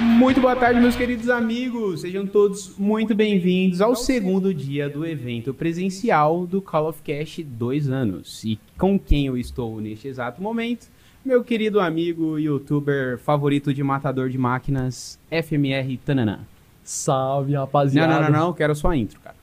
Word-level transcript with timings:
Muito 0.00 0.40
boa 0.40 0.56
tarde, 0.56 0.80
meus 0.80 0.96
queridos 0.96 1.28
amigos. 1.28 2.00
Sejam 2.00 2.26
todos 2.26 2.76
muito 2.76 3.14
bem-vindos 3.14 3.80
ao 3.80 3.94
segundo 3.94 4.52
dia 4.52 4.88
do 4.88 5.06
evento 5.06 5.54
presencial 5.54 6.46
do 6.46 6.60
Call 6.60 6.88
of 6.88 7.00
Cash 7.02 7.40
2 7.44 7.88
anos. 7.88 8.42
E 8.44 8.58
com 8.76 8.98
quem 8.98 9.26
eu 9.26 9.36
estou 9.36 9.80
neste 9.80 10.08
exato 10.08 10.42
momento? 10.42 10.88
Meu 11.24 11.42
querido 11.44 11.80
amigo 11.80 12.38
youtuber 12.38 13.18
favorito 13.18 13.72
de 13.72 13.82
matador 13.82 14.28
de 14.28 14.36
máquinas, 14.36 15.18
FMR 15.30 15.96
Tananã. 16.04 16.40
Salve, 16.82 17.52
Não, 17.52 17.60
rapaziada. 17.60 18.14
não, 18.14 18.30
não, 18.30 18.46
não, 18.46 18.52
quero 18.52 18.74
sua 18.74 18.96
intro, 18.96 19.18
cara. 19.20 19.36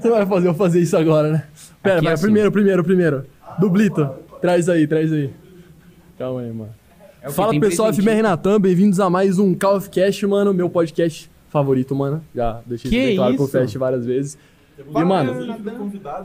Você 0.00 0.10
vai 0.10 0.26
fazer 0.26 0.48
eu 0.48 0.54
fazer 0.54 0.80
isso 0.80 0.96
agora, 0.96 1.30
né? 1.30 1.46
Pera, 1.82 1.98
Aqui 1.98 2.08
é 2.08 2.16
primeiro, 2.16 2.50
primeiro, 2.50 2.82
primeiro. 2.82 3.26
Dublito. 3.58 4.08
Traz 4.40 4.68
aí, 4.68 4.86
traz 4.86 5.12
aí. 5.12 5.30
Calma 6.18 6.40
aí, 6.40 6.52
mano. 6.52 6.81
É 7.22 7.30
Fala 7.30 7.58
pessoal, 7.58 7.88
presentinho. 7.88 8.12
FMR 8.12 8.22
Natan, 8.22 8.60
bem-vindos 8.60 8.98
a 8.98 9.08
mais 9.08 9.38
um 9.38 9.54
Call 9.54 9.76
of 9.76 9.88
Cast, 9.90 10.26
mano, 10.26 10.52
meu 10.52 10.68
podcast 10.68 11.30
favorito, 11.48 11.94
mano. 11.94 12.22
Já 12.34 12.60
deixei 12.66 12.90
Que 12.90 12.96
isso 12.96 13.06
bem 13.06 13.36
claro? 13.36 13.46
Fest 13.50 13.76
várias 13.76 14.04
vezes. 14.04 14.38
E, 14.78 15.04
mano, 15.04 15.32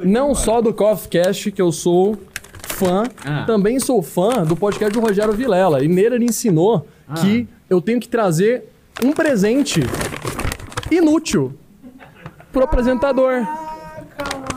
não 0.04 0.34
só 0.34 0.62
do 0.62 0.74
Call 0.74 0.94
of 0.94 1.08
Cast 1.08 1.52
que 1.52 1.62
eu 1.62 1.72
sou 1.72 2.18
fã, 2.64 3.04
Ah. 3.24 3.44
também 3.46 3.80
sou 3.80 4.02
fã 4.02 4.44
do 4.44 4.56
podcast 4.56 4.92
do 4.94 5.00
Rogério 5.06 5.34
Vilela. 5.34 5.84
E 5.84 5.88
nele 5.88 6.16
ele 6.16 6.26
ensinou 6.26 6.88
Ah. 7.08 7.14
que 7.16 7.48
eu 7.70 7.80
tenho 7.80 8.00
que 8.00 8.08
trazer 8.10 8.66
um 9.04 9.12
presente 9.12 9.82
inútil 10.92 11.54
pro 12.52 12.64
apresentador. 12.64 13.34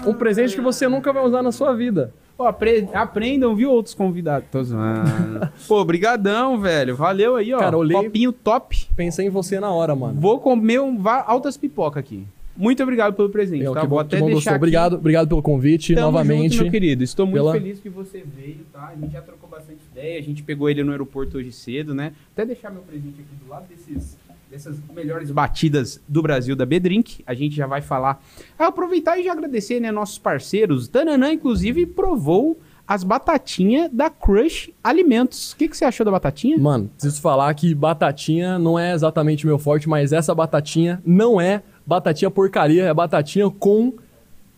Um 0.07 0.15
presente 0.15 0.55
que 0.55 0.61
você 0.63 0.89
nunca 0.89 1.13
vai 1.13 1.23
usar 1.23 1.43
na 1.43 1.53
sua 1.53 1.75
vida. 1.75 2.15
Pô, 2.41 2.47
apre- 2.47 2.89
aprendam, 2.95 3.55
viu, 3.55 3.71
outros 3.71 3.95
convidados. 3.95 4.49
Tô 4.51 4.65
zoando. 4.65 5.47
Pô, 5.69 5.85
brigadão, 5.85 6.59
velho. 6.59 6.97
Valeu 6.97 7.37
aí, 7.37 7.53
ó. 7.53 7.59
Cara, 7.59 7.77
olhei- 7.77 7.95
Copinho 7.95 8.33
top. 8.33 8.87
Pensei 8.97 9.27
em 9.27 9.29
você 9.29 9.61
na 9.61 9.71
hora, 9.71 9.95
mano. 9.95 10.19
Vou 10.19 10.41
comer 10.41 10.81
um, 10.81 10.99
altas 11.27 11.59
pipoca 11.59 12.01
aqui. 12.01 12.25
Muito 12.57 12.83
obrigado 12.83 13.13
pelo 13.15 13.29
presente, 13.29 13.67
É, 13.67 13.71
tá? 13.71 13.83
que 13.83 13.87
Vou 13.87 13.99
bom, 13.99 13.99
até 13.99 14.17
que 14.17 14.23
bom 14.23 14.29
deixar. 14.31 14.57
Obrigado, 14.57 14.95
obrigado 14.97 15.29
pelo 15.29 15.43
convite 15.43 15.95
Tamo 15.95 16.07
novamente. 16.07 16.53
junto, 16.53 16.63
meu 16.63 16.73
querido. 16.73 17.05
Estou 17.05 17.27
muito 17.27 17.37
Pela- 17.37 17.53
feliz 17.53 17.79
que 17.79 17.91
você 17.91 18.25
veio, 18.25 18.61
tá? 18.73 18.91
A 18.95 18.99
gente 18.99 19.13
já 19.13 19.21
trocou 19.21 19.47
bastante 19.47 19.81
ideia. 19.93 20.19
A 20.19 20.23
gente 20.23 20.43
pegou 20.43 20.71
ele 20.71 20.83
no 20.83 20.93
aeroporto 20.93 21.37
hoje 21.37 21.53
cedo, 21.53 21.95
né? 21.95 22.13
Até 22.33 22.47
deixar 22.47 22.71
meu 22.71 22.81
presente 22.81 23.17
aqui 23.21 23.45
do 23.45 23.51
lado 23.51 23.67
desses, 23.69 24.17
dessas 24.51 24.77
melhores 24.95 25.31
batidas 25.31 26.01
do 26.09 26.21
Brasil 26.23 26.57
da 26.57 26.67
B-Drink. 26.67 27.23
A 27.27 27.35
gente 27.35 27.55
já 27.55 27.67
vai 27.67 27.81
falar. 27.81 28.23
Ah, 28.59 28.67
aproveitar 28.67 29.19
e 29.19 29.23
já 29.25 29.33
agradecer, 29.33 29.79
né? 29.81 29.93
Nossos 29.93 30.19
parceiros. 30.19 30.89
Tananã, 30.89 31.33
inclusive, 31.33 31.87
provou 31.87 32.59
as 32.87 33.05
batatinhas 33.05 33.89
da 33.93 34.11
Crush 34.11 34.73
Alimentos. 34.83 35.53
O 35.53 35.57
que, 35.57 35.69
que 35.69 35.77
você 35.77 35.85
achou 35.85 36.05
da 36.05 36.11
batatinha? 36.11 36.59
Mano, 36.59 36.89
preciso 36.89 37.21
falar 37.21 37.55
que 37.55 37.73
batatinha 37.75 38.59
não 38.59 38.77
é 38.77 38.93
exatamente 38.93 39.47
meu 39.47 39.59
forte, 39.59 39.89
mas 39.89 40.13
essa 40.13 40.35
batatinha 40.35 41.01
não 41.07 41.41
é 41.41 41.63
batatinha 41.87 42.31
porcaria, 42.31 42.85
é 42.85 42.93
batatinha 42.95 43.49
com 43.49 43.93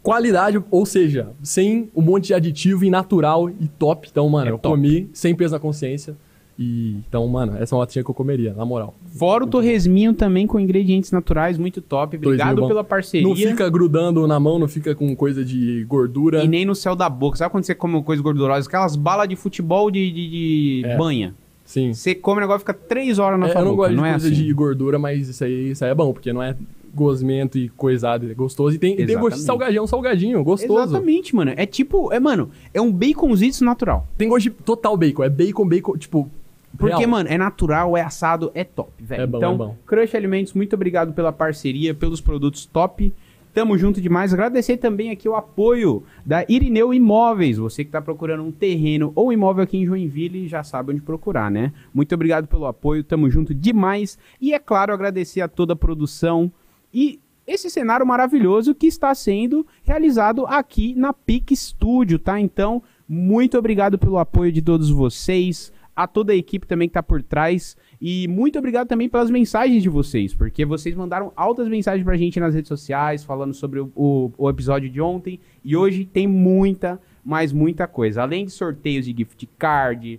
qualidade, 0.03 0.63
ou 0.70 0.87
seja, 0.87 1.31
sem 1.43 1.91
um 1.95 2.01
monte 2.03 2.29
de 2.29 2.35
aditivo 2.35 2.85
e 2.85 2.91
natural 2.91 3.51
e 3.51 3.69
top. 3.79 4.09
Então, 4.11 4.29
mano, 4.29 4.48
É 4.48 4.53
eu 4.53 4.59
top. 4.59 4.75
comi 4.75 5.11
sem 5.13 5.35
peso 5.35 5.53
na 5.53 5.61
consciência. 5.61 6.17
E 6.58 6.97
então, 7.08 7.27
mano, 7.27 7.56
essa 7.58 7.75
é 7.75 7.77
uma 7.77 7.83
batatinha 7.83 8.05
que 8.05 8.11
eu 8.11 8.14
comeria, 8.14 8.53
na 8.53 8.64
moral. 8.64 8.95
Fora 9.19 9.45
o 9.45 9.47
torresminho 9.47 10.12
também 10.12 10.47
com 10.47 10.61
ingredientes 10.61 11.11
naturais, 11.11 11.56
muito 11.58 11.81
top. 11.81 12.17
Obrigado 12.17 12.61
bom. 12.61 12.69
pela 12.69 12.84
parceria. 12.84 13.27
Não 13.27 13.34
fica 13.34 13.69
grudando 13.70 14.27
na 14.27 14.39
mão, 14.39 14.58
não 14.58 14.69
fica 14.69 14.95
com 14.95 15.14
coisa 15.17 15.45
de 15.45 15.84
gordura. 15.89 16.45
E 16.45 16.48
nem 16.48 16.64
no 16.64 16.75
céu 16.75 16.95
da 16.95 17.08
boca. 17.08 17.36
Sabe 17.39 17.50
quando 17.50 17.64
você 17.64 17.75
come 17.75 18.03
coisa 18.03 18.23
gordurosa? 18.23 18.69
Aquelas 18.69 18.97
balas 18.97 19.28
de 19.28 19.34
futebol 19.36 19.91
de, 19.91 20.11
de, 20.12 20.30
de 20.30 20.83
É. 20.84 20.97
banha. 20.97 21.34
Sim. 21.64 21.95
Você 21.95 22.14
come 22.14 22.39
o 22.39 22.41
negócio 22.42 22.58
e 22.58 22.61
fica 22.61 22.75
três 22.75 23.19
horas 23.19 23.41
na 23.41 23.47
É, 23.47 23.53
sua 23.53 23.61
eu 23.61 23.64
não 23.64 23.70
boca. 23.73 23.83
gosto 23.84 23.91
de 23.92 23.97
não 23.97 24.05
é 24.06 24.11
coisa 24.11 24.27
assim. 24.28 24.36
de 24.36 24.53
gordura, 24.53 24.98
mas 24.98 25.28
isso 25.28 25.42
aí, 25.45 25.70
isso 25.70 25.84
aí 25.84 25.91
é 25.91 25.95
bom, 25.95 26.12
porque 26.12 26.33
não 26.33 26.42
é 26.42 26.55
gosmento 26.95 27.56
e 27.56 27.70
coisado, 27.70 28.30
é 28.30 28.34
gostoso. 28.34 28.77
E 28.77 28.78
tem, 28.78 28.92
e 28.92 28.97
tem 29.06 29.06
gosto 29.19 29.36
de 29.36 29.41
Exatamente. 29.41 29.47
salgadinho, 29.47 29.86
salgadinho, 29.86 30.45
gostoso. 30.45 30.83
Exatamente, 30.91 31.34
mano. 31.34 31.52
É 31.57 31.64
tipo, 31.64 32.13
é, 32.13 32.20
mano, 32.20 32.51
é 32.74 32.80
um 32.83 32.92
baconzito 32.92 33.64
natural. 33.64 34.07
Tem 34.19 34.29
gosto 34.29 34.45
de 34.45 34.51
total 34.51 34.96
bacon, 34.98 35.24
é 35.24 35.30
bacon, 35.30 35.67
bacon, 35.67 35.96
tipo. 35.96 36.30
Porque, 36.77 36.96
real. 36.96 37.10
mano, 37.10 37.28
é 37.28 37.36
natural, 37.36 37.96
é 37.96 38.02
assado, 38.02 38.50
é 38.55 38.64
top, 38.64 38.90
velho. 38.98 39.22
É 39.22 39.27
bom, 39.27 39.38
então, 39.38 39.52
é 39.52 39.56
bom. 39.56 39.77
Crush 39.86 40.14
Alimentos, 40.14 40.52
muito 40.52 40.74
obrigado 40.74 41.12
pela 41.12 41.33
parceria, 41.33 41.94
pelos 41.94 42.20
produtos 42.20 42.66
top. 42.66 43.12
Tamo 43.52 43.77
junto 43.77 44.00
demais. 44.00 44.33
Agradecer 44.33 44.78
também 44.78 45.10
aqui 45.10 45.28
o 45.28 45.36
apoio 45.36 46.02
da 46.24 46.42
Irineu 46.48 46.94
Imóveis. 46.94 47.58
Você 47.58 47.84
que 47.84 47.90
tá 47.90 48.00
procurando 48.00 48.42
um 48.42 48.50
terreno 48.50 49.12
ou 49.14 49.30
imóvel 49.30 49.62
aqui 49.62 49.77
em 49.77 49.84
Joinville, 49.84 50.48
já 50.48 50.64
sabe 50.64 50.92
onde 50.92 51.02
procurar, 51.02 51.50
né? 51.50 51.70
Muito 51.92 52.14
obrigado 52.14 52.48
pelo 52.48 52.64
apoio, 52.64 53.04
tamo 53.04 53.28
junto 53.28 53.54
demais. 53.54 54.18
E 54.40 54.54
é 54.54 54.58
claro, 54.58 54.94
agradecer 54.94 55.42
a 55.42 55.48
toda 55.48 55.74
a 55.74 55.77
produção 55.77 56.50
e 56.94 57.20
esse 57.46 57.68
cenário 57.68 58.06
maravilhoso 58.06 58.74
que 58.74 58.86
está 58.86 59.14
sendo 59.14 59.66
realizado 59.83 60.46
aqui 60.46 60.94
na 60.94 61.12
PIC 61.12 61.54
Studio, 61.54 62.18
tá? 62.18 62.40
Então, 62.40 62.83
muito 63.06 63.58
obrigado 63.58 63.98
pelo 63.98 64.16
apoio 64.18 64.52
de 64.52 64.62
todos 64.62 64.89
vocês, 64.90 65.72
a 65.95 66.07
toda 66.07 66.33
a 66.33 66.36
equipe 66.36 66.67
também 66.67 66.89
que 66.89 66.95
tá 66.95 67.03
por 67.03 67.23
trás. 67.23 67.77
E 68.01 68.27
muito 68.29 68.58
obrigado 68.58 68.89
também 68.89 69.08
pelas 69.08 69.30
mensagens 69.30 69.83
de 69.83 69.89
vocês, 69.89 70.35
porque 70.35 70.64
vocês 70.64 70.95
mandaram 70.95 71.33
altas 71.36 71.69
mensagens 71.69 72.05
pra 72.05 72.17
gente 72.17 72.41
nas 72.41 72.55
redes 72.55 72.69
sociais, 72.69 73.23
falando 73.25 73.55
sobre 73.55 73.80
o, 73.80 73.91
o- 73.95 74.31
o 74.36 74.48
episódio 74.51 74.89
de 74.91 75.01
ontem. 75.01 75.39
E 75.64 75.77
hoje 75.77 76.05
tem 76.05 76.27
muita, 76.27 77.01
mas 77.25 77.52
muita 77.52 77.86
coisa. 77.86 78.23
Além 78.23 78.45
de 78.47 78.51
sorteios 78.52 79.05
de 79.05 79.14
gift 79.17 79.48
card, 79.58 80.19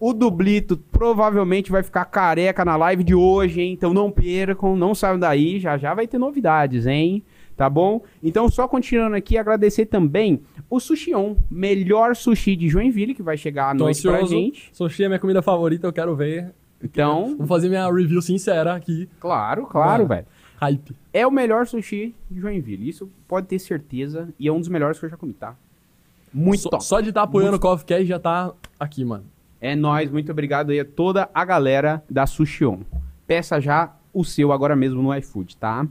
o 0.00 0.12
Dublito 0.12 0.76
provavelmente 0.76 1.70
vai 1.70 1.82
ficar 1.82 2.04
careca 2.06 2.64
na 2.64 2.74
live 2.76 3.04
de 3.04 3.14
hoje, 3.14 3.60
hein? 3.60 3.72
Então 3.72 3.94
não 3.94 4.10
percam, 4.10 4.74
não 4.76 4.94
saiam 4.96 5.18
daí, 5.18 5.60
já 5.60 5.78
já 5.78 5.94
vai 5.94 6.08
ter 6.08 6.18
novidades, 6.18 6.86
hein? 6.86 7.22
Tá 7.56 7.68
bom? 7.68 8.02
Então, 8.22 8.48
só 8.48 8.66
continuando 8.66 9.14
aqui, 9.16 9.36
agradecer 9.36 9.86
também 9.86 10.40
o 10.70 10.80
Sushion, 10.80 11.34
melhor 11.50 12.16
sushi 12.16 12.56
de 12.56 12.68
Joinville, 12.68 13.14
que 13.14 13.22
vai 13.22 13.36
chegar 13.36 13.70
à 13.70 13.76
Tô 13.76 13.84
noite 13.84 14.02
pra 14.02 14.12
ansioso. 14.14 14.34
gente. 14.34 14.70
Sushi 14.72 15.04
é 15.04 15.08
minha 15.08 15.18
comida 15.20 15.42
favorita, 15.42 15.86
eu 15.86 15.92
quero 15.92 16.16
ver. 16.16 16.52
Então, 16.82 17.36
Vou 17.36 17.46
fazer 17.46 17.68
minha 17.68 17.88
review 17.92 18.20
sincera 18.22 18.74
aqui. 18.74 19.08
claro, 19.20 19.66
claro, 19.66 20.06
velho. 20.06 20.26
Hype. 20.60 20.96
É 21.12 21.26
o 21.26 21.30
melhor 21.30 21.66
sushi 21.66 22.14
de 22.30 22.40
Joinville. 22.40 22.88
Isso 22.88 23.10
pode 23.28 23.46
ter 23.46 23.58
certeza. 23.58 24.28
E 24.38 24.48
é 24.48 24.52
um 24.52 24.58
dos 24.58 24.68
melhores 24.68 24.98
que 24.98 25.04
eu 25.04 25.10
já 25.10 25.16
comi, 25.16 25.32
tá? 25.32 25.54
Muito 26.32 26.62
só, 26.62 26.70
top. 26.70 26.84
só 26.84 27.00
de 27.00 27.10
estar 27.10 27.22
apoiando 27.22 27.56
o 27.56 27.60
Coffee 27.60 27.84
Cast 27.86 28.06
já 28.06 28.18
tá 28.18 28.52
aqui, 28.80 29.04
mano. 29.04 29.24
É 29.60 29.76
nóis, 29.76 30.10
muito 30.10 30.32
obrigado 30.32 30.70
aí 30.70 30.80
a 30.80 30.84
toda 30.84 31.28
a 31.34 31.44
galera 31.44 32.02
da 32.08 32.26
Sushion. 32.26 32.78
Peça 33.26 33.60
já 33.60 33.94
o 34.12 34.24
seu 34.24 34.50
agora 34.52 34.74
mesmo 34.74 35.02
no 35.02 35.14
iFood, 35.16 35.56
tá? 35.56 35.86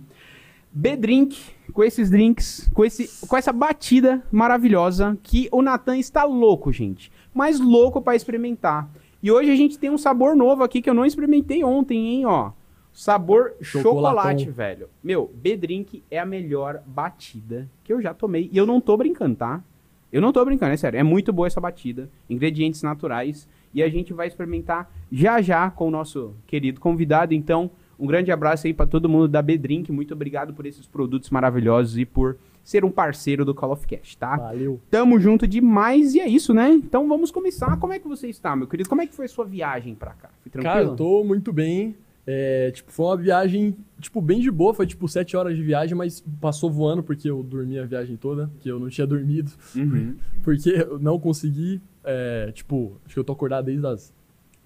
B-Drink, 0.74 1.38
com 1.74 1.84
esses 1.84 2.10
drinks, 2.10 2.70
com, 2.74 2.86
esse, 2.86 3.28
com 3.28 3.36
essa 3.36 3.52
batida 3.52 4.24
maravilhosa 4.32 5.18
que 5.22 5.50
o 5.52 5.62
Natan 5.62 5.98
está 5.98 6.24
louco, 6.24 6.72
gente. 6.72 7.12
Mas 7.34 7.60
louco 7.60 8.02
pra 8.02 8.16
experimentar. 8.16 8.90
E 9.22 9.32
hoje 9.32 9.52
a 9.52 9.56
gente 9.56 9.78
tem 9.78 9.90
um 9.90 9.98
sabor 9.98 10.36
novo 10.36 10.64
aqui 10.64 10.82
que 10.82 10.90
eu 10.90 10.94
não 10.94 11.06
experimentei 11.06 11.64
ontem, 11.64 11.98
hein, 11.98 12.26
ó. 12.26 12.52
Sabor 12.94 13.54
chocolate, 13.62 14.50
velho. 14.50 14.90
Meu, 15.04 15.32
B-Drink 15.34 16.04
é 16.10 16.20
a 16.20 16.26
melhor 16.26 16.82
batida 16.86 17.70
que 17.84 17.94
eu 17.94 18.02
já 18.02 18.14
tomei. 18.14 18.50
E 18.52 18.58
eu 18.58 18.66
não 18.66 18.82
tô 18.82 18.98
brincando, 18.98 19.36
tá? 19.36 19.64
Eu 20.12 20.22
não 20.22 20.34
tô 20.34 20.44
brincando, 20.44 20.74
é 20.74 20.78
sério. 20.78 21.00
É 21.00 21.04
muito 21.04 21.32
boa 21.32 21.48
essa 21.48 21.62
batida. 21.62 22.10
Ingredientes 22.30 22.84
naturais. 22.84 23.48
E 23.74 23.82
a 23.82 23.88
gente 23.88 24.12
vai 24.12 24.28
experimentar 24.28 24.92
já 25.10 25.42
já 25.42 25.70
com 25.72 25.88
o 25.88 25.92
nosso 25.92 26.34
querido 26.46 26.82
convidado. 26.82 27.34
Então, 27.34 27.72
um 28.02 28.08
grande 28.08 28.32
abraço 28.32 28.66
aí 28.66 28.74
pra 28.74 28.88
todo 28.88 29.08
mundo 29.08 29.28
da 29.28 29.44
B-Drink. 29.44 29.92
Muito 29.92 30.16
obrigado 30.16 30.56
por 30.56 30.66
esses 30.66 30.88
produtos 30.88 31.30
maravilhosos 31.30 32.00
e 32.00 32.06
por 32.06 32.36
ser 32.64 32.84
um 32.84 32.90
parceiro 32.90 33.46
do 33.46 33.54
Call 33.54 33.72
of 33.72 33.86
Cash, 33.86 34.16
tá? 34.16 34.38
Valeu. 34.38 34.82
Tamo 34.90 35.20
junto 35.20 35.48
demais 35.48 36.16
e 36.16 36.20
é 36.20 36.28
isso, 36.28 36.52
né? 36.52 36.72
Então 36.72 37.08
vamos 37.08 37.30
começar. 37.30 37.78
Como 37.78 37.94
é 37.94 38.00
que 38.00 38.08
você 38.08 38.28
está, 38.28 38.56
meu 38.56 38.66
querido? 38.66 38.90
Como 38.90 39.04
é 39.04 39.08
que 39.08 39.14
foi 39.14 39.26
a 39.26 39.30
sua 39.30 39.46
viagem 39.46 39.94
pra 39.94 40.14
cá? 40.14 40.32
Foi 40.42 40.52
tranquilo? 40.52 40.74
Cara, 40.74 40.86
eu 40.86 40.96
tô 40.96 41.24
muito 41.24 41.54
bem. 41.54 41.96
É, 42.26 42.72
tipo, 42.72 42.92
foi 42.92 43.06
uma 43.06 43.18
viagem, 43.18 43.76
tipo, 44.00 44.20
bem 44.20 44.40
de 44.40 44.50
boa. 44.50 44.74
Foi, 44.74 44.88
tipo, 44.88 45.08
sete 45.08 45.38
horas 45.38 45.56
de 45.56 45.62
viagem, 45.62 45.96
mas 45.96 46.24
passou 46.40 46.72
voando 46.72 47.04
porque 47.04 47.30
eu 47.30 47.44
dormi 47.44 47.78
a 47.78 47.86
viagem 47.86 48.18
toda. 48.18 48.50
Que 48.62 48.70
eu 48.70 48.80
não 48.80 48.90
tinha 48.90 49.06
dormido. 49.06 49.52
Uhum. 49.76 50.16
Porque 50.44 50.70
eu 50.70 50.98
não 50.98 51.20
consegui, 51.20 51.80
é, 52.04 52.52
tipo, 52.52 53.00
acho 53.06 53.14
que 53.14 53.20
eu 53.20 53.24
tô 53.24 53.34
acordado 53.34 53.66
desde 53.66 53.86
as. 53.86 54.12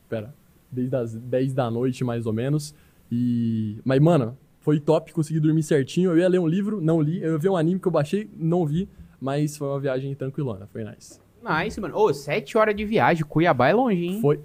Pera. 0.08 0.34
Desde 0.72 0.96
as 0.96 1.16
10 1.16 1.54
da 1.54 1.70
noite, 1.70 2.04
mais 2.04 2.26
ou 2.26 2.32
menos. 2.34 2.74
E. 3.12 3.80
Mas, 3.84 4.00
mano, 4.00 4.38
foi 4.60 4.80
top, 4.80 5.14
consegui 5.14 5.40
dormir 5.40 5.64
certinho. 5.64 6.12
Eu 6.12 6.18
ia 6.18 6.28
ler 6.28 6.40
um 6.40 6.48
livro, 6.48 6.82
não 6.82 7.02
li. 7.02 7.22
Eu 7.22 7.34
ia 7.34 7.38
ver 7.38 7.50
um 7.50 7.58
anime 7.58 7.80
que 7.80 7.88
eu 7.88 7.92
baixei, 7.92 8.30
não 8.36 8.66
vi. 8.66 8.90
Mas 9.20 9.58
foi 9.58 9.68
uma 9.68 9.80
viagem 9.80 10.14
tranquilona, 10.16 10.68
foi 10.68 10.84
nice. 10.84 11.20
Nice, 11.44 11.80
mano. 11.80 11.96
Ô, 11.98 12.14
sete 12.14 12.58
horas 12.58 12.76
de 12.76 12.84
viagem. 12.84 13.24
Cuiabá 13.24 13.70
é 13.70 13.74
longe, 13.74 14.04
hein? 14.04 14.22
Foi. 14.22 14.40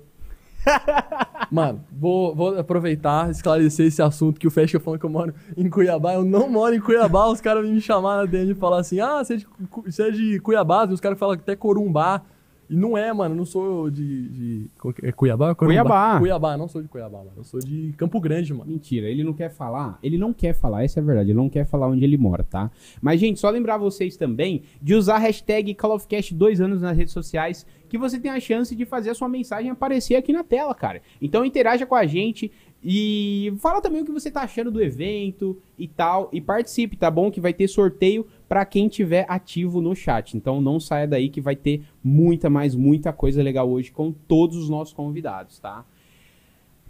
Mano, 1.50 1.84
vou, 1.90 2.34
vou 2.34 2.58
aproveitar, 2.58 3.30
esclarecer 3.30 3.86
esse 3.86 4.00
assunto 4.00 4.38
que 4.38 4.46
o 4.46 4.50
Fecha 4.50 4.78
falando 4.78 5.00
que 5.00 5.06
eu 5.06 5.10
moro 5.10 5.34
em 5.56 5.68
Cuiabá. 5.68 6.14
Eu 6.14 6.24
não 6.24 6.48
moro 6.48 6.74
em 6.74 6.80
Cuiabá, 6.80 7.26
os 7.26 7.40
caras 7.40 7.66
me 7.66 7.80
chamar 7.80 8.18
na 8.18 8.24
DM 8.24 8.52
e 8.52 8.54
falar 8.54 8.80
assim: 8.80 9.00
ah, 9.00 9.24
você 9.24 9.34
é 9.34 9.36
de, 9.38 9.46
você 9.86 10.02
é 10.02 10.10
de 10.10 10.38
Cuiabá, 10.40 10.86
e 10.88 10.92
os 10.92 11.00
caras 11.00 11.18
falam 11.18 11.34
até 11.34 11.56
Corumbá. 11.56 12.22
E 12.70 12.76
não 12.76 12.96
é, 12.96 13.12
mano, 13.12 13.34
não 13.34 13.44
sou 13.44 13.90
de. 13.90 14.28
de 14.28 14.70
é 15.02 15.10
Cuiabá? 15.10 15.56
Cuiabá. 15.56 16.20
Cuiabá, 16.20 16.56
não 16.56 16.68
sou 16.68 16.80
de 16.80 16.86
Cuiabá, 16.86 17.18
mano. 17.18 17.32
Eu 17.36 17.42
sou 17.42 17.58
de 17.58 17.92
Campo 17.96 18.20
Grande, 18.20 18.54
mano. 18.54 18.70
Mentira, 18.70 19.08
ele 19.08 19.24
não 19.24 19.32
quer 19.32 19.50
falar. 19.50 19.98
Ele 20.00 20.16
não 20.16 20.32
quer 20.32 20.54
falar, 20.54 20.84
essa 20.84 21.00
é 21.00 21.02
a 21.02 21.04
verdade. 21.04 21.30
Ele 21.30 21.36
não 21.36 21.48
quer 21.48 21.66
falar 21.66 21.88
onde 21.88 22.04
ele 22.04 22.16
mora, 22.16 22.44
tá? 22.44 22.70
Mas, 23.02 23.18
gente, 23.18 23.40
só 23.40 23.50
lembrar 23.50 23.76
vocês 23.76 24.16
também 24.16 24.62
de 24.80 24.94
usar 24.94 25.16
a 25.16 25.18
hashtag 25.18 25.74
CallOfCast 25.74 26.32
dois 26.32 26.60
anos 26.60 26.80
nas 26.80 26.96
redes 26.96 27.12
sociais, 27.12 27.66
que 27.88 27.98
você 27.98 28.20
tem 28.20 28.30
a 28.30 28.38
chance 28.38 28.76
de 28.76 28.86
fazer 28.86 29.10
a 29.10 29.14
sua 29.14 29.28
mensagem 29.28 29.68
aparecer 29.68 30.14
aqui 30.14 30.32
na 30.32 30.44
tela, 30.44 30.72
cara. 30.72 31.02
Então 31.20 31.44
interaja 31.44 31.84
com 31.84 31.96
a 31.96 32.06
gente. 32.06 32.52
E 32.82 33.52
fala 33.58 33.82
também 33.82 34.00
o 34.00 34.06
que 34.06 34.12
você 34.12 34.30
tá 34.30 34.42
achando 34.42 34.70
do 34.70 34.80
evento 34.80 35.60
e 35.76 35.86
tal. 35.86 36.30
E 36.32 36.40
participe, 36.40 36.96
tá 36.96 37.10
bom? 37.10 37.30
Que 37.30 37.40
vai 37.40 37.52
ter 37.52 37.68
sorteio 37.68 38.26
para 38.50 38.64
quem 38.64 38.88
tiver 38.88 39.26
ativo 39.28 39.80
no 39.80 39.94
chat. 39.94 40.36
Então 40.36 40.60
não 40.60 40.80
saia 40.80 41.06
daí 41.06 41.30
que 41.30 41.40
vai 41.40 41.54
ter 41.54 41.84
muita, 42.02 42.50
mais 42.50 42.74
muita 42.74 43.12
coisa 43.12 43.40
legal 43.40 43.70
hoje 43.70 43.92
com 43.92 44.10
todos 44.10 44.56
os 44.56 44.68
nossos 44.68 44.92
convidados, 44.92 45.60
tá? 45.60 45.86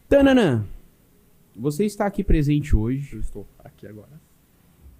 Tananã, 0.08 0.64
você 1.54 1.84
está 1.84 2.06
aqui 2.06 2.24
presente 2.24 2.74
hoje. 2.74 3.14
Eu 3.14 3.20
estou 3.20 3.46
aqui 3.58 3.86
agora. 3.86 4.18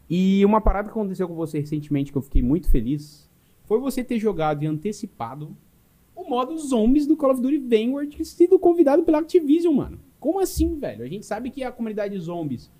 E 0.09 0.45
uma 0.45 0.61
parada 0.61 0.89
que 0.89 0.91
aconteceu 0.91 1.27
com 1.27 1.35
você 1.35 1.61
recentemente 1.61 2.13
que 2.13 2.19
eu 2.19 2.23
fiquei 2.23 2.43
muito 2.43 2.71
feliz 2.71 3.27
foi 3.65 3.81
você 3.81 4.05
ter 4.05 4.19
jogado 4.19 4.63
e 4.63 4.67
antecipado 4.67 5.57
o 6.15 6.29
modo 6.29 6.59
zombies 6.59 7.07
do 7.07 7.17
Call 7.17 7.31
of 7.31 7.41
Duty 7.41 7.57
Vanguard 7.57 8.23
sido 8.23 8.59
convidado 8.59 9.03
pela 9.03 9.21
Activision, 9.21 9.75
mano. 9.75 9.99
Como 10.19 10.39
assim, 10.39 10.79
velho? 10.79 11.03
A 11.03 11.09
gente 11.09 11.25
sabe 11.25 11.51
que 11.51 11.65
a 11.65 11.73
comunidade 11.73 12.15
de 12.15 12.21
zombies 12.21 12.71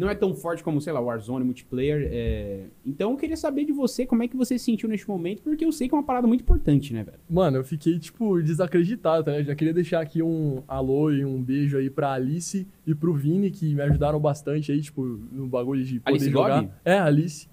não 0.00 0.08
é 0.08 0.14
tão 0.14 0.34
forte 0.34 0.64
como, 0.64 0.80
sei 0.80 0.94
lá, 0.94 1.00
Warzone, 1.00 1.44
multiplayer. 1.44 2.08
É... 2.10 2.64
Então 2.86 3.10
eu 3.10 3.16
queria 3.18 3.36
saber 3.36 3.66
de 3.66 3.72
você 3.72 4.06
como 4.06 4.22
é 4.22 4.28
que 4.28 4.34
você 4.34 4.58
se 4.58 4.64
sentiu 4.64 4.88
neste 4.88 5.06
momento, 5.06 5.42
porque 5.42 5.62
eu 5.62 5.70
sei 5.70 5.90
que 5.90 5.94
é 5.94 5.98
uma 5.98 6.02
parada 6.02 6.26
muito 6.26 6.40
importante, 6.40 6.94
né, 6.94 7.04
velho? 7.04 7.18
Mano, 7.28 7.58
eu 7.58 7.64
fiquei, 7.64 7.98
tipo, 7.98 8.40
desacreditado, 8.40 9.24
tá? 9.24 9.38
Eu 9.38 9.44
já 9.44 9.54
queria 9.54 9.74
deixar 9.74 10.00
aqui 10.00 10.22
um 10.22 10.62
alô 10.66 11.10
e 11.10 11.22
um 11.22 11.42
beijo 11.42 11.76
aí 11.76 11.90
pra 11.90 12.12
Alice 12.12 12.66
e 12.86 12.94
pro 12.94 13.12
Vini, 13.12 13.50
que 13.50 13.74
me 13.74 13.82
ajudaram 13.82 14.18
bastante 14.18 14.72
aí, 14.72 14.80
tipo, 14.80 15.02
no 15.30 15.46
bagulho 15.46 15.84
de 15.84 16.00
poder 16.00 16.16
Alice 16.16 16.30
jogar. 16.30 16.62
Gobi? 16.62 16.72
É, 16.82 16.98
Alice. 16.98 17.46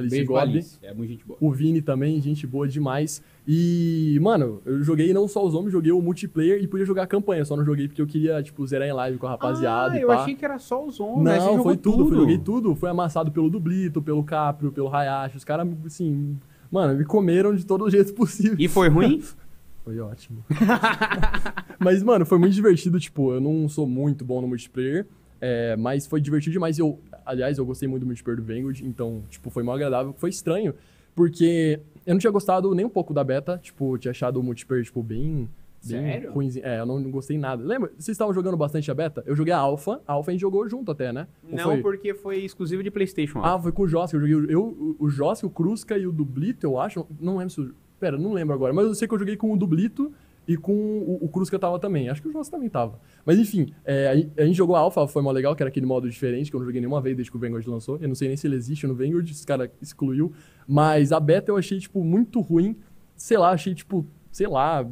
Alice 0.00 0.16
Beijo 0.16 0.32
pra 0.32 0.40
Gobi. 0.40 0.52
Alice. 0.52 0.78
É 0.82 0.94
muito 0.94 1.10
gente 1.10 1.24
boa. 1.24 1.38
O 1.40 1.50
Vini 1.52 1.80
também, 1.80 2.20
gente 2.20 2.46
boa 2.46 2.66
demais. 2.66 3.22
E, 3.46 4.18
mano, 4.20 4.60
eu 4.64 4.82
joguei 4.82 5.12
não 5.12 5.26
só 5.26 5.44
os 5.44 5.54
homens, 5.54 5.72
joguei 5.72 5.92
o 5.92 6.00
multiplayer 6.00 6.62
e 6.62 6.66
podia 6.66 6.84
jogar 6.84 7.04
a 7.04 7.06
campanha. 7.06 7.44
Só 7.44 7.56
não 7.56 7.64
joguei 7.64 7.88
porque 7.88 8.02
eu 8.02 8.06
queria, 8.06 8.42
tipo, 8.42 8.66
zerar 8.66 8.88
em 8.88 8.92
live 8.92 9.18
com 9.18 9.26
a 9.26 9.30
rapaziada 9.30 9.94
ah, 9.94 9.98
e 9.98 10.02
eu 10.02 10.08
pá. 10.08 10.22
achei 10.22 10.34
que 10.34 10.44
era 10.44 10.58
só 10.58 10.84
os 10.84 11.00
homens. 11.00 11.24
Não, 11.24 11.46
jogou 11.46 11.62
foi 11.62 11.76
tudo, 11.76 12.06
Foi, 12.06 12.16
joguei 12.16 12.38
tudo. 12.38 12.74
Foi 12.74 12.90
amassado 12.90 13.30
pelo 13.30 13.48
Dublito, 13.48 14.02
pelo 14.02 14.22
Caprio, 14.24 14.72
pelo 14.72 14.94
Hayashi. 14.94 15.36
Os 15.36 15.44
caras, 15.44 15.68
assim, 15.86 16.38
mano, 16.70 16.98
me 16.98 17.04
comeram 17.04 17.54
de 17.54 17.64
todos 17.64 17.88
os 17.88 17.92
jeitos 17.92 18.12
possíveis. 18.12 18.58
E 18.58 18.68
foi 18.68 18.88
ruim? 18.88 19.22
Foi 19.82 19.98
ótimo. 19.98 20.44
mas, 21.80 22.02
mano, 22.02 22.26
foi 22.26 22.38
muito 22.38 22.52
divertido. 22.52 23.00
Tipo, 23.00 23.32
eu 23.32 23.40
não 23.40 23.66
sou 23.66 23.86
muito 23.86 24.24
bom 24.24 24.40
no 24.40 24.46
multiplayer. 24.46 25.06
É, 25.40 25.76
mas 25.76 26.06
foi 26.06 26.20
divertido 26.20 26.52
demais. 26.52 26.78
Eu, 26.78 26.98
aliás, 27.24 27.58
eu 27.58 27.64
gostei 27.66 27.88
muito 27.88 28.02
do 28.02 28.06
multiplayer 28.06 28.40
do 28.40 28.46
Vanguard. 28.46 28.80
Então, 28.82 29.22
tipo, 29.30 29.50
foi 29.50 29.62
mal 29.62 29.74
agradável. 29.76 30.12
Foi 30.16 30.30
estranho. 30.30 30.74
Porque 31.14 31.80
eu 32.06 32.14
não 32.14 32.18
tinha 32.18 32.30
gostado 32.30 32.74
nem 32.74 32.84
um 32.84 32.90
pouco 32.90 33.12
da 33.12 33.24
beta. 33.24 33.58
Tipo, 33.62 33.98
tinha 33.98 34.10
achado 34.10 34.38
o 34.38 34.42
multiplayer, 34.42 34.84
tipo, 34.84 35.02
bem... 35.02 35.48
Sério? 35.82 36.30
ruimzinho. 36.32 36.66
É, 36.66 36.80
eu 36.80 36.84
não, 36.84 37.00
não 37.00 37.10
gostei 37.10 37.38
nada. 37.38 37.64
Lembra? 37.64 37.90
Vocês 37.96 38.14
estavam 38.14 38.34
jogando 38.34 38.54
bastante 38.54 38.90
a 38.90 38.94
beta? 38.94 39.22
Eu 39.24 39.34
joguei 39.34 39.50
a 39.54 39.56
Alpha. 39.58 39.98
A 40.06 40.12
Alpha 40.12 40.30
a 40.30 40.32
gente 40.32 40.42
jogou 40.42 40.68
junto 40.68 40.90
até, 40.92 41.10
né? 41.10 41.26
Ou 41.50 41.56
Não, 41.56 41.64
foi? 41.64 41.80
porque 41.80 42.12
foi 42.12 42.36
exclusivo 42.44 42.82
de 42.82 42.90
PlayStation. 42.90 43.40
Ah, 43.42 43.58
foi 43.58 43.72
com 43.72 43.84
o 43.84 43.88
Josk. 43.88 44.12
Eu 44.12 44.20
joguei 44.20 44.34
o- 44.36 44.50
eu, 44.50 44.96
o- 44.98 45.08
Josk, 45.08 45.42
o 45.46 45.48
Krusca 45.48 45.96
e 45.96 46.06
o 46.06 46.12
Dublito, 46.12 46.66
eu 46.66 46.78
acho. 46.78 47.06
Não 47.18 47.38
lembro 47.38 47.54
se. 47.54 47.70
Pera, 47.98 48.18
não 48.18 48.34
lembro 48.34 48.54
agora. 48.54 48.74
Mas 48.74 48.86
eu 48.88 48.94
sei 48.94 49.08
que 49.08 49.14
eu 49.14 49.18
joguei 49.18 49.38
com 49.38 49.50
o 49.54 49.56
Dublito 49.56 50.12
e 50.50 50.56
com 50.56 50.72
o, 50.72 51.24
o 51.26 51.28
Krusca 51.28 51.56
tava 51.60 51.78
também. 51.78 52.08
Acho 52.08 52.20
que 52.20 52.26
o 52.26 52.32
Josk 52.32 52.50
também 52.50 52.68
tava. 52.68 52.98
Mas 53.24 53.38
enfim, 53.38 53.72
é, 53.84 54.08
a, 54.36 54.42
a 54.42 54.44
gente 54.44 54.56
jogou 54.56 54.74
a 54.74 54.80
Alpha, 54.80 55.06
foi 55.06 55.22
mó 55.22 55.30
legal, 55.30 55.54
que 55.54 55.62
era 55.62 55.68
aquele 55.68 55.86
modo 55.86 56.10
diferente, 56.10 56.50
que 56.50 56.56
eu 56.56 56.58
não 56.58 56.66
joguei 56.66 56.80
nenhuma 56.80 57.00
vez 57.00 57.14
desde 57.14 57.30
que 57.30 57.36
o 57.36 57.40
Vanguard 57.40 57.64
lançou. 57.68 57.98
Eu 58.00 58.08
não 58.08 58.16
sei 58.16 58.26
nem 58.26 58.36
se 58.36 58.48
ele 58.48 58.56
existe 58.56 58.84
no 58.84 58.92
Vanguard, 58.92 59.30
esse 59.30 59.46
cara 59.46 59.70
excluiu. 59.80 60.32
Mas 60.66 61.12
a 61.12 61.20
beta 61.20 61.52
eu 61.52 61.56
achei, 61.56 61.78
tipo, 61.78 62.02
muito 62.02 62.40
ruim. 62.40 62.76
Sei 63.14 63.38
lá, 63.38 63.50
achei, 63.50 63.76
tipo, 63.76 64.04
sei 64.32 64.48
lá. 64.48 64.84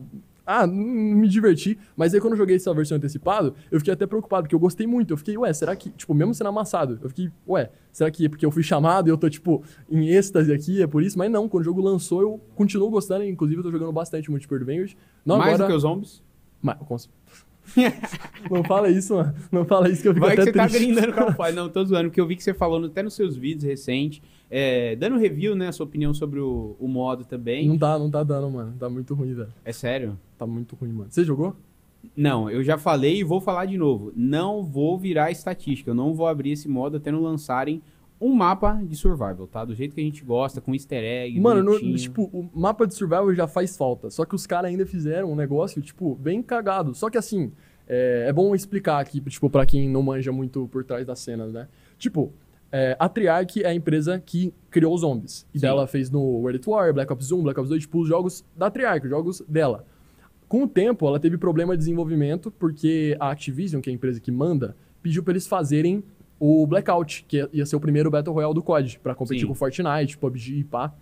Ah, 0.51 0.67
me 0.67 1.29
diverti. 1.29 1.79
Mas 1.95 2.15
aí 2.15 2.21
quando 2.23 2.33
eu 2.33 2.39
joguei 2.39 2.57
essa 2.57 2.73
versão 2.73 2.97
antecipado, 2.97 3.55
eu 3.71 3.79
fiquei 3.79 3.93
até 3.93 4.07
preocupado, 4.07 4.45
porque 4.45 4.55
eu 4.55 4.59
gostei 4.59 4.87
muito. 4.87 5.13
Eu 5.13 5.19
fiquei, 5.19 5.37
ué, 5.37 5.53
será 5.53 5.77
que, 5.77 5.91
tipo, 5.91 6.15
mesmo 6.15 6.33
sendo 6.35 6.47
amassado, 6.49 6.99
eu 7.03 7.09
fiquei, 7.11 7.31
ué, 7.47 7.71
será 7.93 8.11
que 8.11 8.25
é 8.25 8.29
porque 8.31 8.47
eu 8.47 8.51
fui 8.51 8.63
chamado 8.63 9.09
e 9.09 9.11
eu 9.11 9.19
tô, 9.19 9.29
tipo, 9.29 9.63
em 9.91 10.09
êxtase 10.09 10.51
aqui, 10.51 10.81
é 10.83 10.87
por 10.87 11.03
isso? 11.03 11.19
Mas 11.19 11.31
não, 11.31 11.47
quando 11.51 11.61
o 11.61 11.65
jogo 11.65 11.83
lançou, 11.83 12.23
eu 12.23 12.41
continuo 12.55 12.89
gostando, 12.89 13.25
inclusive 13.25 13.59
eu 13.61 13.63
tô 13.65 13.71
jogando 13.71 13.93
bastante 13.93 14.31
multiplayer 14.31 14.65
Vanguard. 14.65 14.93
Não 15.25 15.37
Mais 15.37 15.53
agora... 15.53 15.65
do 15.65 15.71
que 15.71 15.77
os 15.77 15.83
zombies? 15.83 16.23
Mas, 16.63 16.79
cons- 16.79 17.11
não 18.51 18.65
fala 18.65 18.89
isso, 18.89 19.15
mano. 19.15 19.35
Não 19.53 19.65
fala 19.67 19.91
isso 19.91 20.01
que 20.03 20.09
eu 20.09 20.15
fico 20.15 20.25
Vai 20.27 20.35
que 20.35 20.41
até 20.41 20.51
você 20.53 20.57
tá 20.57 20.67
triste. 20.69 20.85
grindando 20.87 21.13
Call 21.13 21.29
of 21.29 21.37
Duty. 21.37 21.53
Não, 21.53 21.69
tô 21.69 21.85
zoando, 21.85 22.09
porque 22.09 22.21
eu 22.21 22.27
vi 22.27 22.37
que 22.37 22.43
você 22.43 22.55
falou 22.55 22.83
até 22.85 23.03
nos 23.03 23.15
seus 23.15 23.37
vídeos 23.37 23.65
recentes, 23.65 24.23
é, 24.51 24.97
dando 24.97 25.19
review, 25.19 25.55
né, 25.55 25.69
a 25.69 25.73
sua 25.73 25.85
opinião 25.87 26.13
sobre 26.15 26.41
o, 26.41 26.77
o 26.79 26.89
modo 26.89 27.25
também. 27.25 27.67
Não 27.69 27.79
tá, 27.79 27.99
não 27.99 28.11
tá 28.11 28.23
dando, 28.23 28.51
mano. 28.51 28.75
Tá 28.79 28.89
muito 28.89 29.15
ruim, 29.15 29.35
velho. 29.35 29.53
É 29.65 29.73
sério? 29.73 30.19
Tá 30.37 30.47
muito 30.47 30.75
ruim, 30.77 30.93
mano. 30.93 31.11
Você 31.11 31.25
jogou? 31.25 31.55
Não, 32.17 32.49
eu 32.49 32.63
já 32.63 32.79
falei 32.79 33.19
e 33.21 33.25
vou 33.25 33.41
falar 33.41 33.67
de 33.67 33.77
novo. 33.77 34.13
Não 34.17 34.63
vou 34.65 34.97
virar 34.99 35.31
estatística, 35.31 35.91
eu 35.91 35.95
não 35.95 36.15
vou 36.15 36.27
abrir 36.27 36.53
esse 36.53 36.69
modo 36.69 36.97
até 36.97 37.11
não 37.11 37.21
lançarem 37.23 37.83
um 38.21 38.33
mapa 38.35 38.81
de 38.83 38.97
survival, 38.97 39.47
tá? 39.47 39.65
Do 39.65 39.75
jeito 39.75 39.95
que 39.95 40.01
a 40.01 40.05
gente 40.05 40.25
gosta, 40.25 40.61
com 40.61 40.75
easter 40.75 41.03
egg, 41.05 41.39
Mano, 41.41 41.63
no- 41.63 41.97
tipo, 41.97 42.25
o 42.33 42.49
mapa 42.53 42.87
de 42.87 42.95
survival 42.95 43.33
já 43.35 43.47
faz 43.47 43.77
falta. 43.77 44.11
Só 44.11 44.25
que 44.25 44.35
os 44.35 44.47
caras 44.47 44.71
ainda 44.71 44.85
fizeram 44.87 45.31
um 45.31 45.37
negócio, 45.37 45.81
tipo, 45.83 46.17
bem 46.17 46.43
cagado. 46.43 46.95
Só 46.95 47.09
que 47.11 47.17
assim, 47.19 47.53
é, 47.87 48.27
é 48.29 48.33
bom 48.33 48.55
explicar 48.57 48.99
aqui, 48.99 49.21
tipo, 49.21 49.49
pra 49.49 49.65
quem 49.65 49.89
não 49.89 50.03
manja 50.03 50.33
muito 50.33 50.67
por 50.69 50.83
trás 50.85 51.07
das 51.07 51.21
cenas, 51.21 51.53
né? 51.53 51.69
Tipo, 51.97 52.33
é, 52.71 52.97
a 52.99 53.09
Treyarch 53.09 53.63
é 53.63 53.69
a 53.69 53.75
empresa 53.75 54.23
que 54.25 54.53
criou 54.71 54.95
os 54.95 55.01
zombies. 55.01 55.47
E 55.55 55.59
Sim. 55.59 55.67
dela 55.67 55.87
fez 55.87 56.11
no 56.11 56.21
World 56.21 56.59
at 56.59 56.67
War, 56.67 56.93
Black 56.93 57.13
Ops 57.13 57.33
1, 57.33 57.43
Black 57.43 57.59
Ops 57.59 57.69
2, 57.69 57.83
tipo, 57.83 58.01
os 58.01 58.09
jogos 58.09 58.45
da 58.57 58.71
Treyarch, 58.71 59.07
os 59.07 59.11
jogos 59.11 59.43
dela. 59.49 59.85
Com 60.49 60.65
o 60.65 60.69
tempo, 60.69 61.07
ela 61.07 61.21
teve 61.21 61.37
problema 61.37 61.75
de 61.75 61.79
desenvolvimento, 61.79 62.51
porque 62.51 63.17
a 63.21 63.31
Activision, 63.31 63.81
que 63.81 63.91
é 63.91 63.93
a 63.93 63.95
empresa 63.95 64.21
que 64.21 64.31
manda, 64.31 64.77
pediu 65.03 65.23
pra 65.23 65.33
eles 65.33 65.47
fazerem 65.47 66.03
o 66.41 66.67
Blackout, 66.67 67.25
que 67.27 67.49
ia 67.53 67.67
ser 67.67 67.77
o 67.77 67.81
primeiro 67.81 68.11
Battle 68.11 68.35
Royale 68.35 68.55
do 68.55 68.63
COD, 68.63 68.99
pra 69.03 69.15
competir 69.15 69.43
Sim. 69.43 69.49
com 69.49 69.55
Fortnite, 69.55 70.17
PUBG 70.17 70.59
e 70.61 70.65
pá. 70.65 70.95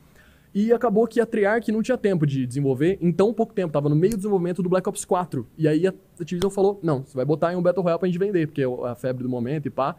E 0.54 0.72
acabou 0.72 1.06
que 1.06 1.20
a 1.20 1.26
Treyarch 1.26 1.70
não 1.70 1.82
tinha 1.82 1.98
tempo 1.98 2.26
de 2.26 2.46
desenvolver, 2.46 2.96
em 3.00 3.12
tão 3.12 3.32
pouco 3.34 3.52
tempo, 3.52 3.72
tava 3.72 3.88
no 3.88 3.94
meio 3.94 4.14
do 4.14 4.16
desenvolvimento 4.16 4.62
do 4.62 4.68
Black 4.68 4.88
Ops 4.88 5.04
4. 5.04 5.46
E 5.58 5.68
aí 5.68 5.86
a 5.86 5.92
Activision 6.18 6.50
falou, 6.50 6.80
não, 6.82 7.04
você 7.04 7.14
vai 7.14 7.24
botar 7.24 7.52
em 7.52 7.56
um 7.56 7.62
Battle 7.62 7.82
Royale 7.82 7.98
pra 7.98 8.08
gente 8.08 8.18
vender, 8.18 8.46
porque 8.46 8.62
é 8.62 8.64
a 8.64 8.94
febre 8.94 9.22
do 9.22 9.28
momento 9.28 9.66
e 9.66 9.70
pá. 9.70 9.96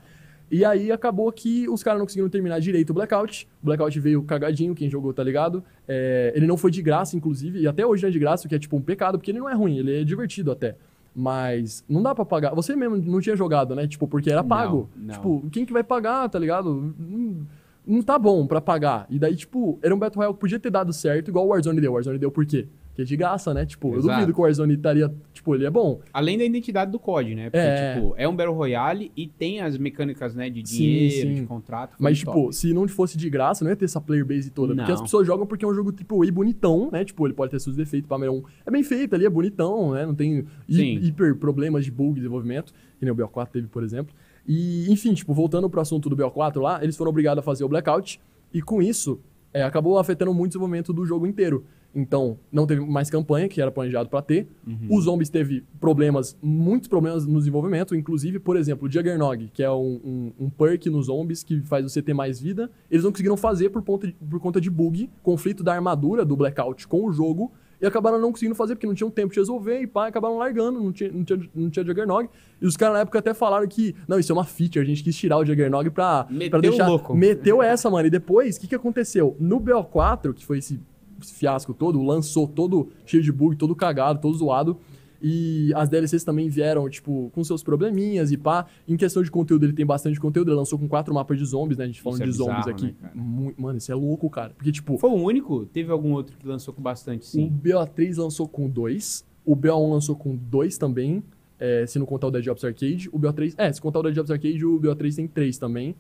E 0.49 0.63
aí 0.63 0.92
acabou 0.92 1.31
que 1.31 1.68
os 1.68 1.83
caras 1.83 1.99
não 1.99 2.06
conseguiram 2.06 2.30
terminar 2.30 2.59
direito 2.59 2.92
o 2.92 2.94
Blackout. 2.94 3.47
O 3.61 3.66
Blackout 3.66 3.99
veio 3.99 4.23
cagadinho, 4.23 4.73
quem 4.73 4.89
jogou 4.89 5.13
tá 5.13 5.23
ligado. 5.23 5.63
É, 5.87 6.31
ele 6.35 6.47
não 6.47 6.56
foi 6.57 6.71
de 6.71 6.81
graça, 6.81 7.18
inclusive, 7.18 7.59
e 7.59 7.68
até 7.68 7.85
hoje 7.85 8.04
não 8.04 8.09
é 8.09 8.11
de 8.11 8.19
graça, 8.19 8.45
o 8.45 8.49
que 8.49 8.56
é 8.56 8.59
tipo 8.59 8.75
um 8.77 8.81
pecado, 8.81 9.18
porque 9.18 9.31
ele 9.31 9.39
não 9.39 9.49
é 9.49 9.54
ruim, 9.54 9.77
ele 9.77 10.01
é 10.01 10.04
divertido 10.04 10.51
até. 10.51 10.75
Mas 11.13 11.83
não 11.89 12.01
dá 12.01 12.13
pra 12.13 12.23
pagar. 12.23 12.54
Você 12.54 12.75
mesmo 12.75 12.95
não 12.97 13.19
tinha 13.19 13.35
jogado, 13.35 13.73
né? 13.75 13.87
Tipo, 13.87 14.07
porque 14.07 14.30
era 14.30 14.42
Não, 14.44 14.47
pago. 14.47 14.89
não. 14.95 15.16
Tipo, 15.16 15.49
quem 15.51 15.66
que 15.66 15.73
vai 15.73 15.83
pagar, 15.83 16.30
tá 16.30 16.37
ligado? 16.37 16.94
Não, 16.99 17.37
não 17.85 18.01
tá 18.04 18.19
bom 18.19 18.45
pra 18.45 18.61
pagar. 18.61 19.07
E 19.09 19.18
daí, 19.18 19.35
tipo, 19.35 19.80
era 19.81 19.95
um 19.95 19.97
Battle 19.97 20.18
Royale 20.18 20.33
que 20.35 20.39
podia 20.39 20.59
ter 20.59 20.69
dado 20.69 20.94
certo, 20.94 21.30
igual 21.30 21.45
o 21.45 21.49
Warzone 21.49 21.81
deu. 21.81 21.92
O 21.92 21.95
Warzone 21.95 22.19
deu 22.19 22.30
por 22.30 22.45
quê? 22.45 22.68
Porque 22.97 23.04
é 23.04 23.06
de 23.06 23.16
graça, 23.16 23.54
né? 23.54 23.63
Tipo, 23.63 23.89
eu 23.94 23.99
Exato. 23.99 24.13
duvido 24.16 24.33
que 24.33 24.39
o 24.39 24.42
Warzone 24.42 24.73
estaria. 24.73 25.13
Tipo, 25.31 25.54
ele 25.54 25.68
é 25.68 25.69
bom. 25.69 25.99
Além 26.11 26.35
da 26.35 26.44
identidade 26.44 26.92
do 26.92 26.97
COD, 26.97 27.35
né? 27.35 27.44
Porque, 27.51 27.57
É. 27.59 27.94
tipo, 27.94 28.16
é 28.18 28.27
um 28.27 28.35
Battle 28.35 28.56
Royale 28.56 29.11
e 29.16 29.27
tem 29.27 29.61
as 29.61 29.77
mecânicas, 29.77 30.33
né, 30.33 30.49
de 30.49 30.68
Sim, 30.68 30.77
dinheiro, 30.77 31.27
sim. 31.30 31.33
de 31.35 31.45
contrato. 31.45 31.95
Mas, 31.99 32.23
top. 32.23 32.35
tipo, 32.39 32.51
se 32.54 32.73
não 32.73 32.87
fosse 32.87 33.16
de 33.16 33.30
graça, 33.30 33.63
não 33.63 33.69
ia 33.69 33.75
ter 33.75 33.85
essa 33.85 34.01
player 34.01 34.25
base 34.25 34.49
toda. 34.49 34.73
Porque 34.73 34.87
Não. 34.87 34.95
as 34.95 35.01
pessoas 35.04 35.27
jogam 35.27 35.45
porque 35.45 35.63
é 35.63 35.68
um 35.68 35.75
jogo 35.75 35.92
AAA 35.92 36.31
bonitão, 36.31 36.89
né? 36.92 37.06
Tipo, 37.06 37.27
ele 37.27 37.35
pode 37.35 37.51
ter 37.51 37.59
seus 37.59 37.75
defeitos, 37.75 38.09
pá, 38.09 38.18
mas 38.18 38.30
é 38.30 38.31
um- 38.31 38.42
é 38.66 38.71
bem 38.71 38.81
feito 38.81 39.13
ali, 39.13 39.27
é 39.27 39.30
bonitão, 39.30 39.92
né? 39.94 40.04
Não 40.04 40.16
tem 40.16 40.39
hi- 40.68 40.75
Sim. 40.75 40.99
hiper 41.06 41.35
problemas 41.35 41.85
de 41.85 41.92
bug 41.92 42.09
de 42.16 42.21
desenvolvimento, 42.21 42.73
que 42.97 43.06
nem 43.06 43.11
o 43.11 43.16
BO4 43.16 43.51
teve, 43.51 43.68
por 43.68 43.83
exemplo. 43.83 44.16
E, 44.47 44.92
enfim, 44.92 45.13
tipo, 45.13 45.35
voltando 45.35 45.69
pro 45.69 45.80
assunto 45.81 46.09
do 46.09 46.16
BO4 46.16 46.59
lá, 46.59 46.83
eles 46.83 46.97
foram 46.97 47.09
obrigados 47.11 47.42
a 47.42 47.44
fazer 47.44 47.63
o 47.63 47.69
Blackout, 47.69 48.19
e 48.51 48.59
com 48.59 48.81
isso, 48.81 49.19
é, 49.54 49.61
acabou 49.61 49.99
afetando 49.99 50.33
muito 50.33 50.45
o 50.45 50.49
desenvolvimento 50.49 50.92
do 50.92 51.06
jogo 51.06 51.27
inteiro. 51.27 51.63
Então, 51.99 52.37
não 52.51 52.68
teve 52.68 52.81
mais 52.85 53.09
campanha, 53.09 53.47
que 53.49 53.59
era 53.59 53.71
planejado 53.71 54.07
pra 54.07 54.21
ter. 54.21 54.47
Os 54.87 55.06
zombies 55.06 55.30
teve 55.30 55.63
problemas, 55.80 56.37
muitos 56.42 56.87
problemas 56.87 57.25
no 57.25 57.39
desenvolvimento, 57.39 57.95
inclusive, 57.95 58.37
por 58.37 58.56
exemplo, 58.56 58.87
o 58.87 58.92
Juggernog, 58.92 59.49
que 59.51 59.63
é 59.63 59.71
um, 59.71 59.99
um, 60.39 60.45
um 60.45 60.49
perk 60.49 60.92
nos 60.92 61.07
zombies 61.07 61.44
que 61.44 61.59
faz 61.61 61.83
você 61.83 61.99
ter 62.01 62.13
mais 62.13 62.39
vida, 62.39 62.69
eles 62.92 63.04
não 63.04 63.09
conseguiram 63.11 63.35
fazer 63.35 63.71
por, 63.71 63.81
de- 63.99 64.13
por 64.30 64.39
conta 64.39 64.61
de 64.61 64.69
bug, 64.69 65.09
conflito 65.23 65.63
da 65.63 65.73
armadura 65.73 66.23
do 66.23 66.35
Blackout 66.37 66.87
com 66.87 67.04
o 67.04 67.11
jogo, 67.11 67.51
e 67.81 67.85
acabaram 67.85 68.19
não 68.19 68.31
conseguindo 68.31 68.56
fazer 68.56 68.75
porque 68.75 68.85
não 68.87 68.94
tinham 68.95 69.09
tempo 69.09 69.33
de 69.33 69.39
resolver, 69.39 69.81
e 69.81 69.87
pá, 69.87 70.07
acabaram 70.07 70.37
largando, 70.37 70.80
não 70.80 70.92
tinha, 70.92 71.11
não 71.11 71.23
tinha, 71.23 71.39
não 71.56 71.69
tinha 71.69 71.83
Juggernog. 71.85 72.30
E 72.61 72.66
os 72.68 72.77
caras 72.77 72.94
na 72.95 72.99
época 73.01 73.18
até 73.19 73.33
falaram 73.33 73.68
que, 73.68 73.95
não, 74.07 74.19
isso 74.19 74.31
é 74.31 74.35
uma 74.35 74.44
feature, 74.45 74.80
a 74.80 74.87
gente 74.87 75.04
quis 75.04 75.16
tirar 75.16 75.37
o 75.37 75.45
Juggernog 75.45 75.89
pra, 75.89 76.27
Meteu 76.30 76.49
pra 76.51 76.59
deixar... 76.59 76.85
o 76.85 76.89
louco. 76.92 77.16
Meteu 77.16 77.61
essa, 77.63 77.89
mano. 77.89 78.07
E 78.07 78.09
depois, 78.11 78.57
o 78.57 78.59
que, 78.61 78.68
que 78.68 78.75
aconteceu? 78.75 79.35
No 79.39 79.59
BO4, 79.59 80.33
que 80.33 80.45
foi 80.45 80.59
esse 80.59 80.80
fiasco 81.21 81.74
todo, 81.74 82.02
lançou 82.02 82.47
todo 82.47 82.90
cheio 83.06 83.24
de 83.24 83.31
bug, 83.31 83.56
todo 83.56 83.76
cagado, 83.76 84.19
todo 84.19 84.38
zoado. 84.38 84.78
E 85.19 85.74
as 85.74 85.90
DLCs 85.90 86.24
também 86.24 86.47
vieram, 86.47 86.88
tipo, 86.88 87.31
com 87.33 87.44
seus 87.44 87.64
probleminhas 87.64 88.31
e 88.31 88.38
pá. 88.38 88.68
Em 88.88 88.95
questão 88.95 89.24
de 89.24 89.31
conteúdo, 89.31 89.66
ele 89.66 89.74
tem 89.74 89.83
bastante 89.86 90.19
conteúdo. 90.19 90.52
Ele 90.52 90.57
lançou 90.57 90.78
com 90.78 90.88
quatro 90.88 91.12
mapas 91.12 91.40
de 91.40 91.45
zombies, 91.45 91.78
né? 91.80 91.86
A 91.86 91.88
gente 91.88 92.02
falando 92.04 92.21
é 92.21 92.26
de 92.26 92.31
zombies 92.33 92.66
bizarro, 92.66 92.86
aqui. 92.86 92.95
né, 93.02 93.54
Mano, 93.57 93.80
isso 93.80 93.92
é 93.92 93.95
louco, 93.95 94.30
cara. 94.30 94.52
Porque, 94.56 94.71
tipo, 94.71 94.95
Foi 95.00 95.09
o 95.09 95.16
único? 95.16 95.66
Teve 95.66 95.92
algum 95.92 96.14
outro 96.14 96.38
que 96.38 96.45
lançou 96.47 96.71
com 96.71 96.83
bastante, 96.83 97.24
o 97.24 97.26
sim? 97.26 97.50
BO3 97.50 98.16
lançou 98.16 98.47
com 98.47 98.69
dois. 98.69 99.26
O 99.44 99.56
BO1 99.56 99.92
lançou 99.92 100.16
com 100.16 100.36
dois 100.36 100.78
também. 100.78 101.24
é, 101.59 101.88
se 101.88 101.97
não 101.97 102.06
contar 102.06 102.28
o 102.28 102.31
Dead 102.31 102.45
Ops 102.47 102.64
Arcade. 102.64 103.09
O 103.12 103.18
BO3. 103.19 103.56
É, 103.57 103.74
se 103.74 103.81
contar 103.81 104.00
o 104.00 104.04
Dead 104.04 104.16
Ops 104.19 104.30
Arcade, 104.30 104.64
o 104.64 104.80
BO3 104.80 105.16
tem 105.16 105.28
três 105.28 105.57
também. 105.57 105.95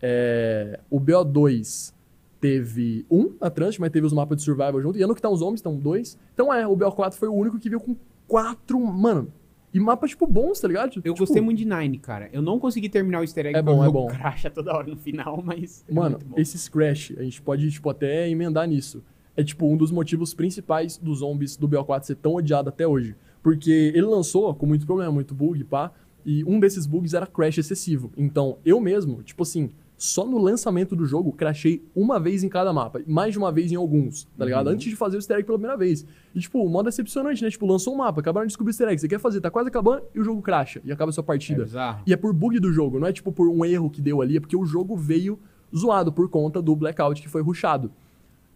É, 0.00 0.80
o 0.90 0.98
BO2 0.98 1.92
teve 2.42 3.06
um 3.08 3.28
Transit, 3.54 3.80
mas 3.80 3.90
teve 3.92 4.04
os 4.04 4.12
mapas 4.12 4.36
de 4.38 4.42
survival 4.42 4.82
junto. 4.82 4.98
E 4.98 5.02
ano 5.02 5.14
que 5.14 5.22
tá 5.22 5.30
os 5.30 5.38
zombies, 5.38 5.60
estão 5.60 5.76
dois. 5.78 6.18
Então 6.34 6.52
é, 6.52 6.66
o 6.66 6.76
BO4 6.76 7.14
foi 7.14 7.28
o 7.28 7.32
único 7.32 7.56
que 7.58 7.68
veio 7.70 7.80
com 7.80 7.94
quatro. 8.26 8.78
Mano, 8.80 9.32
e 9.72 9.78
mapas, 9.78 10.10
tipo, 10.10 10.26
bons, 10.26 10.60
tá 10.60 10.66
ligado? 10.66 10.86
Eu 10.96 11.02
Tipo, 11.02 11.18
gostei 11.18 11.40
muito 11.40 11.58
de 11.58 11.64
Nine, 11.64 11.98
cara. 11.98 12.28
Eu 12.32 12.42
não 12.42 12.58
consegui 12.58 12.88
terminar 12.88 13.20
o 13.20 13.22
easter 13.22 13.46
egg 13.46 13.56
É 13.56 13.62
bom, 13.62 13.82
é 13.84 13.88
bom. 13.88 14.08
cracha 14.10 14.50
toda 14.50 14.74
hora 14.74 14.88
no 14.88 14.96
final, 14.96 15.40
mas 15.42 15.84
é 15.88 15.94
Mano, 15.94 16.16
muito 16.16 16.26
bom. 16.26 16.34
esses 16.36 16.68
crash, 16.68 17.14
a 17.16 17.22
gente 17.22 17.40
pode, 17.40 17.70
tipo, 17.70 17.88
até 17.88 18.28
emendar 18.28 18.66
nisso. 18.66 19.02
É, 19.36 19.42
tipo, 19.44 19.64
um 19.66 19.76
dos 19.76 19.90
motivos 19.92 20.34
principais 20.34 20.98
dos 20.98 21.20
zombies 21.20 21.56
do 21.56 21.66
BO4 21.68 22.02
ser 22.02 22.16
tão 22.16 22.34
odiado 22.34 22.68
até 22.68 22.86
hoje. 22.86 23.14
Porque 23.42 23.70
ele 23.94 24.02
lançou 24.06 24.52
com 24.54 24.66
muito 24.66 24.84
problema, 24.84 25.10
muito 25.12 25.32
bug, 25.34 25.62
pá. 25.64 25.90
E 26.26 26.44
um 26.44 26.60
desses 26.60 26.86
bugs 26.86 27.14
era 27.14 27.26
crash 27.26 27.56
excessivo. 27.58 28.12
Então, 28.16 28.58
eu 28.64 28.78
mesmo, 28.80 29.22
tipo 29.22 29.42
assim, 29.44 29.70
só 30.04 30.26
no 30.26 30.36
lançamento 30.36 30.96
do 30.96 31.06
jogo, 31.06 31.30
crashei 31.32 31.80
uma 31.94 32.18
vez 32.18 32.42
em 32.42 32.48
cada 32.48 32.72
mapa. 32.72 33.00
Mais 33.06 33.32
de 33.32 33.38
uma 33.38 33.52
vez 33.52 33.70
em 33.70 33.76
alguns, 33.76 34.24
tá 34.36 34.44
ligado? 34.44 34.66
Uhum. 34.66 34.72
Antes 34.72 34.90
de 34.90 34.96
fazer 34.96 35.16
o 35.16 35.18
easter 35.18 35.36
egg 35.36 35.46
pela 35.46 35.56
primeira 35.56 35.76
vez. 35.78 36.04
E, 36.34 36.40
tipo, 36.40 36.68
mó 36.68 36.82
decepcionante, 36.82 37.40
né? 37.40 37.48
Tipo, 37.50 37.66
lançou 37.66 37.94
um 37.94 37.98
mapa, 37.98 38.20
acabaram 38.20 38.44
de 38.44 38.50
descobrir 38.50 38.70
o 38.70 38.72
easter 38.72 38.88
egg. 38.88 39.00
Você 39.00 39.06
quer 39.06 39.20
fazer, 39.20 39.40
tá 39.40 39.48
quase 39.48 39.68
acabando 39.68 40.02
e 40.12 40.18
o 40.18 40.24
jogo 40.24 40.42
crasha. 40.42 40.82
E 40.84 40.90
acaba 40.90 41.10
a 41.10 41.12
sua 41.12 41.22
É 41.22 41.24
partida. 41.24 41.62
bizarro. 41.62 42.02
E 42.04 42.12
é 42.12 42.16
por 42.16 42.32
bug 42.32 42.58
do 42.58 42.72
jogo, 42.72 42.98
não 42.98 43.06
é 43.06 43.12
tipo 43.12 43.30
por 43.30 43.48
um 43.48 43.64
erro 43.64 43.88
que 43.88 44.02
deu 44.02 44.20
ali, 44.20 44.38
é 44.38 44.40
porque 44.40 44.56
o 44.56 44.64
jogo 44.66 44.96
veio 44.96 45.38
zoado 45.76 46.12
por 46.12 46.28
conta 46.28 46.60
do 46.60 46.74
blackout 46.74 47.22
que 47.22 47.28
foi 47.28 47.40
rushado. 47.40 47.92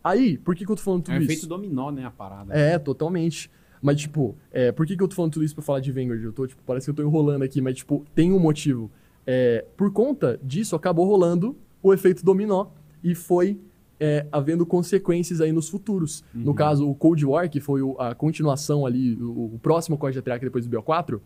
Aí, 0.03 0.39
por 0.39 0.55
que, 0.57 0.65
que 0.67 0.71
eu 0.73 0.77
tô 0.77 0.83
falando 0.83 1.03
tudo 1.03 1.15
É 1.15 1.19
um 1.19 1.23
isso? 1.23 1.31
efeito 1.31 1.47
dominó, 1.47 1.91
né, 1.93 2.05
a 2.05 2.11
parada. 2.11 2.53
É, 2.55 2.77
totalmente. 2.79 3.51
Mas, 3.81 4.01
tipo, 4.01 4.37
é, 4.51 4.73
por 4.73 4.85
que, 4.87 4.97
que 4.97 5.03
eu 5.03 5.07
tô 5.09 5.15
falando 5.15 5.33
tudo 5.33 5.45
isso 5.45 5.55
pra 5.55 5.63
falar 5.63 5.81
de 5.81 5.93
Vanguard? 5.93 6.23
Eu 6.25 6.33
tô, 6.33 6.47
tipo, 6.47 6.61
parece 6.67 6.87
que 6.87 6.91
eu 6.91 6.95
tô 6.95 7.03
enrolando 7.03 7.43
aqui, 7.43 7.61
mas, 7.61 7.77
tipo, 7.77 8.05
tem 8.15 8.33
um 8.33 8.39
motivo. 8.39 8.91
É, 9.27 9.65
por 9.77 9.93
conta 9.93 10.39
disso, 10.43 10.77
acabou 10.77 11.07
rolando 11.07 11.57
o 11.83 11.93
efeito 11.93 12.25
dominó 12.25 12.67
e 13.03 13.15
foi 13.15 13.59
é, 13.99 14.27
havendo 14.31 14.67
consequências 14.67 15.41
aí 15.41 15.51
nos 15.53 15.69
futuros. 15.71 16.23
No 16.35 16.53
caso, 16.55 16.87
o 16.89 16.95
Cold 16.95 17.25
War, 17.25 17.49
que 17.49 17.61
foi 17.61 17.81
o- 17.81 17.97
a 17.99 18.15
continuação 18.15 18.85
ali, 18.85 19.15
o, 19.15 19.55
o 19.55 19.59
próximo 19.63 19.97
Código 19.97 20.23
de 20.23 20.39
depois 20.41 20.67
do 20.67 20.77
BO4, 20.77 21.19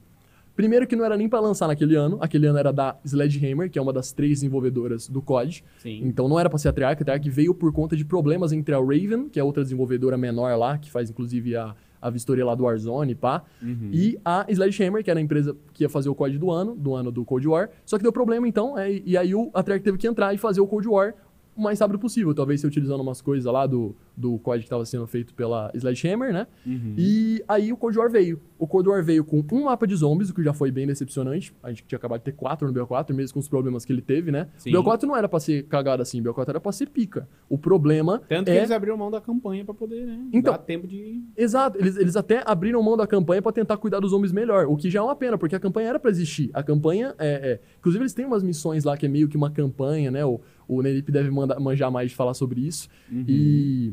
Primeiro 0.56 0.86
que 0.86 0.94
não 0.94 1.04
era 1.04 1.16
nem 1.16 1.28
pra 1.28 1.40
lançar 1.40 1.68
naquele 1.68 1.94
ano, 1.94 2.18
aquele 2.20 2.46
ano 2.46 2.58
era 2.58 2.72
da 2.72 2.94
Sledgehammer, 3.04 3.70
que 3.70 3.78
é 3.78 3.82
uma 3.82 3.92
das 3.94 4.12
três 4.12 4.40
desenvolvedoras 4.40 5.08
do 5.08 5.22
COD. 5.22 5.64
Sim. 5.78 6.02
Então 6.04 6.28
não 6.28 6.38
era 6.38 6.50
pra 6.50 6.58
ser 6.58 6.68
a 6.68 6.72
Treyarch, 6.72 7.00
a 7.00 7.04
Treyarch 7.04 7.30
veio 7.30 7.54
por 7.54 7.72
conta 7.72 7.96
de 7.96 8.04
problemas 8.04 8.52
entre 8.52 8.74
a 8.74 8.78
Raven, 8.78 9.28
que 9.30 9.40
é 9.40 9.44
outra 9.44 9.62
desenvolvedora 9.62 10.18
menor 10.18 10.54
lá, 10.58 10.76
que 10.76 10.90
faz 10.90 11.08
inclusive 11.08 11.56
a, 11.56 11.74
a 12.00 12.10
vistoria 12.10 12.44
lá 12.44 12.54
do 12.54 12.64
Warzone, 12.64 13.14
pá, 13.14 13.42
Uhum. 13.62 13.90
e 13.92 14.18
a 14.24 14.46
Sledgehammer, 14.48 15.04
que 15.04 15.10
era 15.10 15.20
a 15.20 15.22
empresa 15.22 15.56
que 15.72 15.84
ia 15.84 15.88
fazer 15.88 16.08
o 16.08 16.14
COD 16.14 16.38
do 16.38 16.50
ano, 16.50 16.74
do 16.74 16.94
ano 16.94 17.10
do 17.10 17.24
Cold 17.24 17.46
War. 17.46 17.70
Só 17.84 17.96
que 17.96 18.02
deu 18.02 18.12
problema 18.12 18.48
então, 18.48 18.78
é, 18.78 18.90
e 19.04 19.16
aí 19.16 19.34
o, 19.34 19.50
Treyarch 19.50 19.84
teve 19.84 19.98
que 19.98 20.06
entrar 20.08 20.32
e 20.34 20.38
fazer 20.38 20.60
o 20.60 20.66
Cold 20.66 20.88
War 20.88 21.14
o 21.56 21.62
mais 21.62 21.78
rápido 21.80 21.98
possível, 21.98 22.34
talvez 22.34 22.60
se 22.60 22.66
utilizando 22.66 23.00
umas 23.00 23.20
coisas 23.20 23.50
lá 23.52 23.66
do, 23.66 23.94
do 24.16 24.38
COD 24.38 24.60
que 24.60 24.66
estava 24.66 24.84
sendo 24.86 25.06
feito 25.06 25.34
pela 25.34 25.70
Sledgehammer, 25.74 26.32
né? 26.32 26.46
Uhum. 26.66 26.94
E 26.96 27.42
aí 27.48 27.72
o 27.72 27.76
Cold 27.76 27.98
War 27.98 28.10
veio. 28.10 28.40
O 28.58 28.66
Cold 28.66 28.88
War 28.88 29.02
veio 29.02 29.24
com 29.24 29.42
um 29.52 29.64
mapa 29.64 29.86
de 29.86 29.94
zombies, 29.96 30.30
o 30.30 30.34
que 30.34 30.42
já 30.42 30.52
foi 30.52 30.70
bem 30.70 30.86
decepcionante. 30.86 31.52
A 31.62 31.70
gente 31.70 31.84
tinha 31.84 31.96
acabado 31.96 32.20
de 32.20 32.24
ter 32.26 32.32
quatro 32.32 32.70
no 32.70 32.74
BO4, 32.74 33.12
mesmo 33.14 33.34
com 33.34 33.40
os 33.40 33.48
problemas 33.48 33.84
que 33.84 33.92
ele 33.92 34.02
teve, 34.02 34.30
né? 34.30 34.48
Sim. 34.58 34.74
O 34.76 34.82
BO4 34.82 35.02
não 35.04 35.16
era 35.16 35.28
pra 35.28 35.40
ser 35.40 35.64
cagado 35.64 36.02
assim, 36.02 36.20
o 36.20 36.24
BO4 36.24 36.48
era 36.50 36.60
pra 36.60 36.72
ser 36.72 36.88
pica. 36.88 37.28
O 37.48 37.56
problema 37.58 38.22
Tanto 38.28 38.46
que 38.46 38.50
é... 38.52 38.58
eles 38.58 38.70
abriram 38.70 38.96
mão 38.96 39.10
da 39.10 39.20
campanha 39.20 39.64
pra 39.64 39.74
poder, 39.74 40.06
né? 40.06 40.20
Então- 40.32 40.52
dar 40.52 40.58
tempo 40.58 40.86
de. 40.86 41.22
Exato, 41.36 41.78
eles, 41.78 41.96
eles 41.96 42.16
até 42.16 42.42
abriram 42.46 42.82
mão 42.82 42.96
da 42.96 43.06
campanha 43.06 43.40
pra 43.42 43.52
tentar 43.52 43.76
cuidar 43.76 44.00
dos 44.00 44.10
zombies 44.10 44.32
melhor, 44.32 44.66
o 44.66 44.76
que 44.76 44.90
já 44.90 45.00
é 45.00 45.02
uma 45.02 45.16
pena, 45.16 45.38
porque 45.38 45.54
a 45.56 45.60
campanha 45.60 45.88
era 45.88 45.98
pra 45.98 46.10
existir. 46.10 46.50
A 46.52 46.62
campanha 46.62 47.14
é, 47.18 47.52
é- 47.52 47.60
Inclusive, 47.78 48.02
eles 48.02 48.12
têm 48.12 48.26
umas 48.26 48.42
missões 48.42 48.84
lá 48.84 48.96
que 48.96 49.06
é 49.06 49.08
meio 49.08 49.28
que 49.28 49.36
uma 49.36 49.50
campanha, 49.50 50.10
né? 50.10 50.24
O, 50.24 50.40
o 50.76 50.82
Nerip 50.82 51.10
deve 51.10 51.30
manda- 51.30 51.58
manjar 51.58 51.90
mais 51.90 52.10
de 52.10 52.16
falar 52.16 52.34
sobre 52.34 52.60
isso. 52.60 52.88
E. 53.28 53.92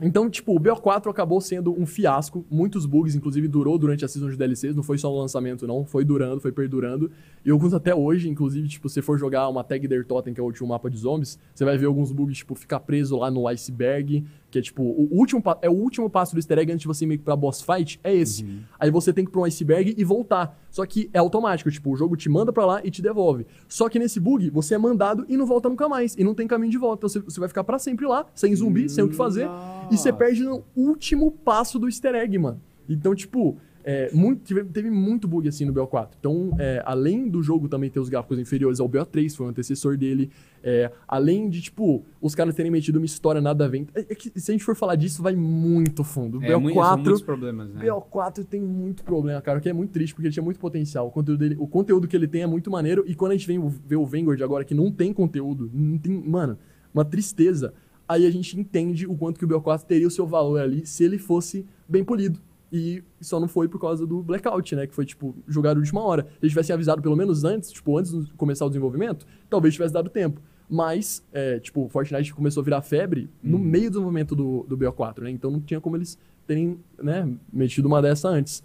Então, 0.00 0.28
tipo, 0.28 0.56
o 0.56 0.58
BO4 0.58 1.08
acabou 1.08 1.40
sendo 1.40 1.78
um 1.78 1.86
fiasco, 1.86 2.44
muitos 2.50 2.86
bugs, 2.86 3.14
inclusive 3.14 3.46
durou 3.46 3.78
durante 3.78 4.04
a 4.04 4.08
season 4.08 4.30
de 4.30 4.36
DLCs, 4.36 4.74
não 4.74 4.82
foi 4.82 4.98
só 4.98 5.14
um 5.14 5.18
lançamento, 5.20 5.64
não, 5.64 5.84
foi 5.84 6.04
durando, 6.04 6.40
foi 6.40 6.50
perdurando. 6.50 7.08
E 7.44 7.50
alguns 7.50 7.72
até 7.72 7.94
hoje, 7.94 8.28
inclusive, 8.28 8.66
tipo, 8.66 8.88
se 8.88 8.94
você 8.94 9.02
for 9.02 9.16
jogar 9.16 9.48
uma 9.48 9.62
Tag 9.62 9.86
Der 9.86 10.04
Totem, 10.04 10.34
que 10.34 10.40
é 10.40 10.42
o 10.42 10.46
último 10.46 10.68
mapa 10.70 10.90
de 10.90 10.96
zombies, 10.96 11.38
você 11.54 11.64
vai 11.64 11.78
ver 11.78 11.86
alguns 11.86 12.10
bugs, 12.10 12.38
tipo, 12.38 12.56
ficar 12.56 12.80
preso 12.80 13.16
lá 13.16 13.30
no 13.30 13.46
iceberg, 13.46 14.24
que 14.52 14.58
é 14.58 14.62
tipo, 14.62 14.82
o 14.82 15.08
último, 15.10 15.42
é 15.62 15.70
o 15.70 15.72
último 15.72 16.10
passo 16.10 16.34
do 16.34 16.38
easter 16.38 16.58
egg 16.58 16.70
antes 16.70 16.82
de 16.82 16.86
você 16.86 17.06
meio 17.06 17.18
que 17.18 17.24
pra 17.24 17.34
boss 17.34 17.62
fight, 17.62 17.98
é 18.04 18.14
esse. 18.14 18.44
Aí 18.78 18.90
você 18.90 19.10
tem 19.10 19.24
que 19.24 19.30
ir 19.30 19.32
pra 19.32 19.40
um 19.40 19.44
iceberg 19.44 19.94
e 19.96 20.04
voltar. 20.04 20.60
Só 20.70 20.84
que 20.84 21.08
é 21.12 21.18
automático, 21.18 21.70
tipo, 21.70 21.90
o 21.90 21.96
jogo 21.96 22.16
te 22.16 22.28
manda 22.28 22.52
pra 22.52 22.66
lá 22.66 22.80
e 22.84 22.90
te 22.90 23.00
devolve. 23.00 23.46
Só 23.66 23.88
que 23.88 23.98
nesse 23.98 24.20
bug, 24.20 24.50
você 24.50 24.74
é 24.74 24.78
mandado 24.78 25.24
e 25.26 25.36
não 25.38 25.46
volta 25.46 25.70
nunca 25.70 25.88
mais. 25.88 26.14
E 26.16 26.22
não 26.22 26.34
tem 26.34 26.46
caminho 26.46 26.70
de 26.70 26.76
volta. 26.78 27.00
Então 27.00 27.08
você, 27.08 27.20
você 27.20 27.40
vai 27.40 27.48
ficar 27.48 27.64
pra 27.64 27.78
sempre 27.78 28.06
lá, 28.06 28.26
sem 28.34 28.54
zumbi, 28.54 28.88
sem 28.90 29.02
o 29.02 29.08
que 29.08 29.16
fazer. 29.16 29.48
E 29.90 29.96
você 29.96 30.12
perde 30.12 30.44
no 30.44 30.62
último 30.76 31.30
passo 31.30 31.78
do 31.78 31.88
easter 31.88 32.14
egg, 32.14 32.36
mano. 32.38 32.60
Então, 32.88 33.14
tipo, 33.14 33.56
é, 33.84 34.10
muito, 34.12 34.42
teve, 34.42 34.64
teve 34.64 34.90
muito 34.90 35.26
bug 35.26 35.48
assim 35.48 35.64
no 35.64 35.72
BO4. 35.72 36.10
Então, 36.18 36.54
é, 36.58 36.82
além 36.84 37.28
do 37.28 37.42
jogo 37.42 37.68
também 37.68 37.90
ter 37.90 38.00
os 38.00 38.08
gráficos 38.08 38.38
inferiores 38.38 38.80
ao 38.80 38.88
BO3, 38.88 39.34
foi 39.34 39.46
o 39.46 39.48
antecessor 39.48 39.96
dele. 39.96 40.30
é, 40.62 40.92
além 41.08 41.48
de, 41.48 41.60
tipo, 41.60 42.04
os 42.20 42.34
caras 42.34 42.54
terem 42.54 42.70
metido 42.70 42.96
uma 42.96 43.06
história 43.06 43.40
nada 43.40 43.64
a 43.64 43.68
ver. 43.68 43.86
É, 43.94 44.00
é 44.00 44.14
que 44.14 44.30
se 44.38 44.50
a 44.50 44.54
gente 44.54 44.64
for 44.64 44.76
falar 44.76 44.94
disso, 44.94 45.22
vai 45.22 45.34
muito 45.34 46.04
fundo. 46.04 46.38
O 46.38 46.44
É, 46.44 46.56
muito, 46.56 46.74
são 46.74 46.82
BO4 46.82 46.96
muitos 46.96 47.22
problemas, 47.22 47.68
né? 47.70 47.84
BO4 47.84 48.44
tem 48.44 48.60
muito 48.60 49.02
problema, 49.02 49.40
cara, 49.40 49.58
o 49.58 49.62
que 49.62 49.68
é 49.68 49.72
muito 49.72 49.90
triste, 49.90 50.14
porque 50.14 50.28
ele 50.28 50.32
tinha 50.32 50.44
muito 50.44 50.60
potencial. 50.60 51.08
O 51.08 51.10
conteúdo, 51.10 51.38
dele, 51.38 51.56
o 51.58 51.66
conteúdo 51.66 52.06
que 52.06 52.16
ele 52.16 52.28
tem 52.28 52.42
é 52.42 52.46
muito 52.46 52.70
maneiro, 52.70 53.04
e 53.06 53.14
quando 53.14 53.32
a 53.32 53.36
gente 53.36 53.46
vem 53.46 53.60
ver 53.86 53.96
o 53.96 54.06
Vanguard 54.06 54.40
agora, 54.42 54.64
que 54.64 54.74
não 54.74 54.90
tem 54.92 55.12
conteúdo, 55.12 55.70
não 55.72 55.98
tem, 55.98 56.12
mano, 56.12 56.56
uma 56.94 57.04
tristeza, 57.04 57.74
aí 58.08 58.26
a 58.26 58.30
gente 58.30 58.58
entende 58.58 59.06
o 59.06 59.16
quanto 59.16 59.38
que 59.38 59.44
o 59.44 59.48
BO4 59.48 59.82
teria 59.82 60.06
o 60.06 60.10
seu 60.10 60.26
valor 60.26 60.60
ali 60.60 60.86
se 60.86 61.02
ele 61.02 61.18
fosse 61.18 61.66
bem 61.88 62.04
polido. 62.04 62.38
E 62.72 63.04
só 63.20 63.38
não 63.38 63.46
foi 63.46 63.68
por 63.68 63.78
causa 63.78 64.06
do 64.06 64.22
blackout, 64.22 64.74
né? 64.74 64.86
Que 64.86 64.94
foi, 64.94 65.04
tipo, 65.04 65.34
jogado 65.46 65.74
de 65.74 65.80
última 65.80 66.02
hora. 66.02 66.22
Se 66.22 66.38
eles 66.42 66.52
tivessem 66.52 66.72
avisado 66.72 67.02
pelo 67.02 67.14
menos 67.14 67.44
antes, 67.44 67.70
tipo, 67.70 67.98
antes 67.98 68.10
de 68.24 68.32
começar 68.32 68.64
o 68.64 68.68
desenvolvimento, 68.68 69.26
talvez 69.50 69.74
tivesse 69.74 69.92
dado 69.92 70.08
tempo. 70.08 70.40
Mas, 70.70 71.22
é, 71.32 71.58
tipo, 71.58 71.86
Fortnite 71.90 72.32
começou 72.32 72.62
a 72.62 72.64
virar 72.64 72.80
febre 72.80 73.28
no 73.42 73.58
Uhum. 73.58 73.62
meio 73.62 73.84
do 73.84 73.90
desenvolvimento 73.90 74.34
do, 74.34 74.64
do 74.66 74.78
BO4, 74.78 75.20
né? 75.24 75.30
Então 75.30 75.50
não 75.50 75.60
tinha 75.60 75.82
como 75.82 75.96
eles 75.98 76.16
terem, 76.46 76.78
né, 77.02 77.28
metido 77.52 77.86
uma 77.86 78.00
dessa 78.00 78.28
antes. 78.28 78.62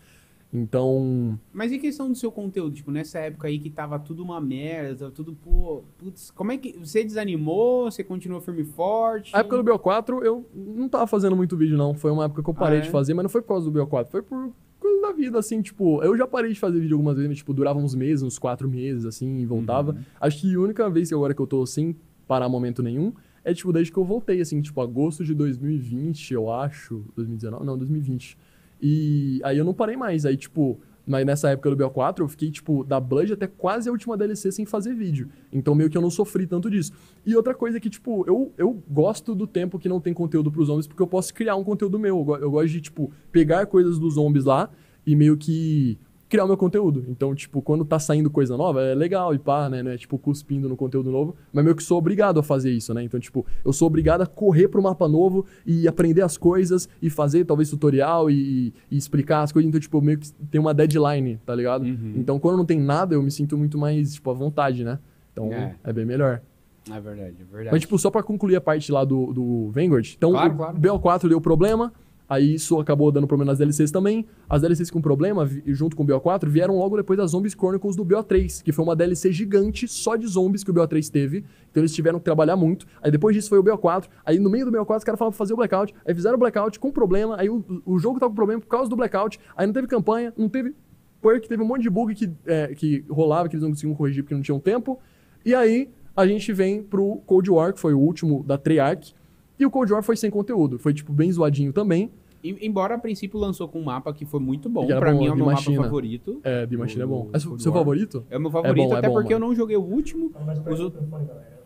Então, 0.53 1.37
Mas 1.51 1.71
e 1.71 1.77
questão 1.77 2.09
do 2.09 2.15
seu 2.15 2.31
conteúdo? 2.31 2.73
Tipo, 2.73 2.89
nessa 2.89 3.19
época 3.19 3.47
aí 3.47 3.59
que 3.59 3.69
tava 3.69 3.99
tudo 3.99 4.23
uma 4.23 4.39
merda, 4.39 5.11
tudo, 5.11 5.33
pô, 5.33 5.83
putz, 5.97 6.31
como 6.31 6.51
é 6.51 6.57
que. 6.57 6.77
Você 6.79 7.03
desanimou? 7.03 7.91
Você 7.91 8.03
continuou 8.03 8.39
firme 8.41 8.61
e 8.61 8.65
forte? 8.65 9.35
a 9.35 9.39
época 9.39 9.61
do 9.61 9.63
BO4 9.63 10.23
eu 10.23 10.49
não 10.55 10.87
tava 10.87 11.05
fazendo 11.05 11.35
muito 11.35 11.57
vídeo, 11.57 11.77
não. 11.77 11.93
Foi 11.93 12.11
uma 12.11 12.25
época 12.25 12.41
que 12.41 12.49
eu 12.49 12.53
parei 12.53 12.79
Ah, 12.79 12.81
é? 12.81 12.83
de 12.85 12.89
fazer, 12.89 13.13
mas 13.13 13.23
não 13.23 13.29
foi 13.29 13.41
por 13.41 13.49
causa 13.49 13.69
do 13.69 13.77
BO4, 13.79 14.07
foi 14.07 14.21
por 14.21 14.51
coisa 14.79 15.01
da 15.01 15.11
vida, 15.11 15.39
assim, 15.39 15.61
tipo, 15.61 16.01
eu 16.03 16.15
já 16.15 16.25
parei 16.27 16.53
de 16.53 16.59
fazer 16.59 16.79
vídeo 16.79 16.95
algumas 16.95 17.15
vezes, 17.15 17.29
mas, 17.29 17.37
tipo, 17.39 17.53
durava 17.53 17.79
uns 17.79 17.95
meses, 17.95 18.23
uns 18.23 18.39
quatro 18.39 18.69
meses, 18.69 19.05
assim, 19.05 19.39
e 19.39 19.45
voltava. 19.45 19.91
Uhum. 19.91 19.99
Acho 20.21 20.39
que 20.39 20.55
a 20.55 20.59
única 20.59 20.89
vez 20.89 21.09
que 21.09 21.15
agora 21.15 21.33
que 21.33 21.41
eu 21.41 21.47
tô 21.47 21.65
sem 21.65 21.95
parar 22.27 22.47
momento 22.47 22.81
nenhum 22.83 23.11
é, 23.43 23.53
tipo, 23.53 23.71
desde 23.71 23.93
que 23.93 23.97
eu 23.97 24.03
voltei, 24.03 24.41
assim, 24.41 24.61
tipo, 24.61 24.81
agosto 24.81 25.23
de 25.23 25.33
2020, 25.33 26.33
eu 26.33 26.51
acho. 26.51 27.05
2019? 27.15 27.65
Não, 27.65 27.77
2020. 27.77 28.37
E 28.81 29.39
aí 29.43 29.57
eu 29.57 29.65
não 29.65 29.73
parei 29.73 29.95
mais. 29.95 30.25
Aí, 30.25 30.37
tipo, 30.37 30.79
mas 31.07 31.25
nessa 31.25 31.49
época 31.49 31.73
do 31.73 31.77
BO4 31.77 32.19
eu 32.19 32.27
fiquei, 32.27 32.51
tipo, 32.51 32.83
da 32.83 32.99
Blood 32.99 33.31
até 33.33 33.47
quase 33.47 33.87
a 33.87 33.91
última 33.91 34.17
DLC 34.17 34.51
sem 34.51 34.65
fazer 34.65 34.93
vídeo. 34.93 35.29
Então 35.51 35.73
meio 35.73 35.89
que 35.89 35.97
eu 35.97 36.01
não 36.01 36.09
sofri 36.09 36.45
tanto 36.45 36.69
disso. 36.69 36.91
E 37.25 37.35
outra 37.35 37.55
coisa 37.55 37.79
que, 37.79 37.89
tipo, 37.89 38.25
eu, 38.27 38.51
eu 38.57 38.83
gosto 38.89 39.33
do 39.33 39.47
tempo 39.47 39.79
que 39.79 39.87
não 39.87 40.01
tem 40.01 40.13
conteúdo 40.13 40.51
pros 40.51 40.67
zombies, 40.67 40.85
porque 40.85 41.01
eu 41.01 41.07
posso 41.07 41.33
criar 41.33 41.55
um 41.55 41.63
conteúdo 41.63 41.97
meu. 41.97 42.25
Eu, 42.27 42.35
eu 42.35 42.51
gosto 42.51 42.69
de, 42.69 42.81
tipo, 42.81 43.09
pegar 43.31 43.65
coisas 43.67 43.97
dos 43.97 44.15
zombies 44.15 44.43
lá 44.43 44.69
e 45.05 45.15
meio 45.15 45.37
que 45.37 45.97
criar 46.29 46.43
o 46.43 46.47
meu 46.47 46.57
conteúdo. 46.57 47.05
Então, 47.07 47.33
tipo, 47.33 47.61
quando 47.61 47.85
tá 47.85 47.97
saindo 47.99 48.29
coisa 48.29 48.57
nova, 48.57 48.81
é 48.81 48.93
legal 48.93 49.33
e 49.33 49.39
pá, 49.39 49.69
né? 49.69 49.81
Não 49.81 49.91
é, 49.91 49.97
tipo, 49.97 50.17
cuspindo 50.17 50.67
no 50.67 50.75
conteúdo 50.75 51.09
novo, 51.11 51.35
mas 51.53 51.63
meio 51.63 51.75
que 51.75 51.83
sou 51.83 51.97
obrigado 51.97 52.39
a 52.39 52.43
fazer 52.43 52.71
isso, 52.71 52.93
né? 52.93 53.03
Então, 53.03 53.19
tipo, 53.19 53.45
eu 53.63 53.71
sou 53.71 53.87
obrigado 53.87 54.21
a 54.21 54.25
correr 54.25 54.67
pro 54.67 54.81
mapa 54.81 55.07
novo 55.07 55.45
e 55.65 55.87
aprender 55.87 56.21
as 56.21 56.37
coisas 56.37 56.87
e 57.01 57.09
fazer, 57.09 57.45
talvez, 57.45 57.69
tutorial 57.69 58.29
e, 58.29 58.73
e 58.91 58.97
explicar 58.97 59.41
as 59.43 59.51
coisas. 59.51 59.67
Então, 59.69 59.79
tipo, 59.79 60.01
meio 60.01 60.19
que 60.19 60.31
tem 60.51 60.59
uma 60.59 60.73
deadline, 60.73 61.39
tá 61.45 61.55
ligado? 61.55 61.83
Uhum. 61.83 62.13
Então, 62.17 62.39
quando 62.39 62.57
não 62.57 62.65
tem 62.65 62.79
nada, 62.79 63.15
eu 63.15 63.21
me 63.23 63.31
sinto 63.31 63.57
muito 63.57 63.77
mais, 63.77 64.13
tipo, 64.15 64.29
à 64.29 64.33
vontade, 64.33 64.83
né? 64.83 64.99
Então, 65.31 65.51
É. 65.53 65.75
é, 65.83 65.93
bem 65.93 66.05
melhor. 66.05 66.41
É 66.89 66.99
verdade, 67.01 67.35
é 67.41 67.43
verdade. 67.43 67.69
Mas, 67.71 67.81
tipo, 67.81 67.99
só 67.99 68.09
pra 68.09 68.23
concluir 68.23 68.55
a 68.55 68.61
parte 68.61 68.91
lá 68.91 69.03
do, 69.03 69.33
do 69.33 69.69
Vanguard. 69.71 70.13
Então, 70.17 70.31
Claro, 70.31 70.53
o 70.53 70.57
claro. 70.57 70.77
BO4 70.79 71.27
deu 71.29 71.41
problema, 71.41 71.91
aí 72.27 72.55
isso 72.55 72.79
acabou 72.79 73.11
dando 73.11 73.27
problema 73.27 73.51
nas 73.51 73.57
DLCs 73.57 73.91
também. 73.91 74.25
As 74.49 74.61
DLCs 74.61 74.91
com 74.91 75.01
problema, 75.01 75.49
junto 75.65 75.95
com 75.95 76.03
o 76.03 76.05
BO4, 76.05 76.47
vieram 76.47 76.77
logo 76.77 76.97
depois 76.97 77.17
das 77.17 77.31
Zombies 77.31 77.53
Chronicles 77.53 77.95
do 77.95 78.05
BO3, 78.05 78.63
que 78.63 78.71
foi 78.71 78.83
uma 78.83 78.95
DLC 78.95 79.31
gigante 79.31 79.87
só 79.87 80.15
de 80.15 80.27
zombies 80.27 80.63
que 80.63 80.71
o 80.71 80.73
BO3 80.73 81.09
teve. 81.09 81.45
Então 81.71 81.81
eles 81.81 81.93
tiveram 81.93 82.19
que 82.19 82.25
trabalhar 82.25 82.55
muito. 82.55 82.85
Aí 83.01 83.11
depois 83.11 83.35
disso 83.35 83.49
foi 83.49 83.59
o 83.59 83.63
BO4. 83.63 84.05
Aí 84.25 84.39
no 84.39 84.49
meio 84.49 84.65
do 84.65 84.71
BO4 84.71 84.97
os 84.97 85.03
caras 85.03 85.19
falaram 85.19 85.31
pra 85.31 85.37
fazer 85.37 85.53
o 85.53 85.57
Blackout. 85.57 85.93
Aí 86.05 86.13
fizeram 86.13 86.35
o 86.35 86.39
Blackout 86.39 86.79
com 86.79 86.91
problema. 86.91 87.35
Aí 87.39 87.49
o, 87.49 87.63
o 87.85 87.99
jogo 87.99 88.19
tava 88.19 88.31
com 88.31 88.35
problema 88.35 88.61
por 88.61 88.67
causa 88.67 88.89
do 88.89 88.95
Blackout. 88.95 89.39
Aí 89.55 89.65
não 89.65 89.73
teve 89.73 89.87
campanha, 89.87 90.33
não 90.37 90.49
teve 90.49 90.73
perk, 91.21 91.47
teve 91.47 91.61
um 91.61 91.65
monte 91.65 91.81
de 91.81 91.89
bug 91.89 92.13
que, 92.13 92.31
é, 92.45 92.73
que 92.75 93.03
rolava, 93.09 93.49
que 93.49 93.55
eles 93.55 93.63
não 93.63 93.71
conseguiam 93.71 93.95
corrigir 93.95 94.23
porque 94.23 94.35
não 94.35 94.41
tinham 94.41 94.59
tempo. 94.59 94.99
E 95.45 95.53
aí 95.55 95.89
a 96.15 96.25
gente 96.25 96.51
vem 96.51 96.81
pro 96.81 97.21
Cold 97.25 97.49
War, 97.51 97.73
que 97.73 97.79
foi 97.79 97.93
o 97.93 97.99
último 97.99 98.43
da 98.43 98.57
Treyarch. 98.57 99.15
E 99.59 99.65
o 99.65 99.71
Cold 99.71 99.91
War 99.91 100.03
foi 100.03 100.15
sem 100.15 100.29
conteúdo. 100.29 100.77
Foi, 100.77 100.93
tipo, 100.93 101.11
bem 101.11 101.31
zoadinho 101.31 101.73
também. 101.73 102.11
Em- 102.43 102.57
Embora 102.61 102.95
a 102.95 102.97
princípio 102.97 103.39
lançou 103.39 103.67
com 103.67 103.79
um 103.79 103.83
mapa 103.83 104.13
que 104.13 104.23
foi 104.25 104.39
muito 104.39 104.69
bom. 104.69 104.85
Pra 104.85 105.11
bom, 105.11 105.19
mim 105.19 105.25
é 105.27 105.31
o 105.31 105.35
meu 105.35 105.45
Machina. 105.47 105.77
mapa 105.77 105.87
favorito. 105.89 106.39
É, 106.43 106.65
The 106.67 106.77
Machine 106.77 107.01
é 107.01 107.05
bom. 107.05 107.27
O 107.33 107.35
É 107.35 107.39
seu, 107.39 107.57
seu 107.59 107.71
favorito? 107.73 108.23
É 108.29 108.37
o 108.37 108.41
meu 108.41 108.51
favorito, 108.51 108.87
bom, 108.89 108.95
é 108.95 108.99
até 108.99 109.07
bom, 109.07 109.13
porque 109.15 109.33
eu 109.33 109.39
mano. 109.39 109.49
não 109.49 109.55
joguei 109.55 109.75
o 109.75 109.81
último. 109.81 110.31
Os, 110.69 110.79
o- 110.79 110.93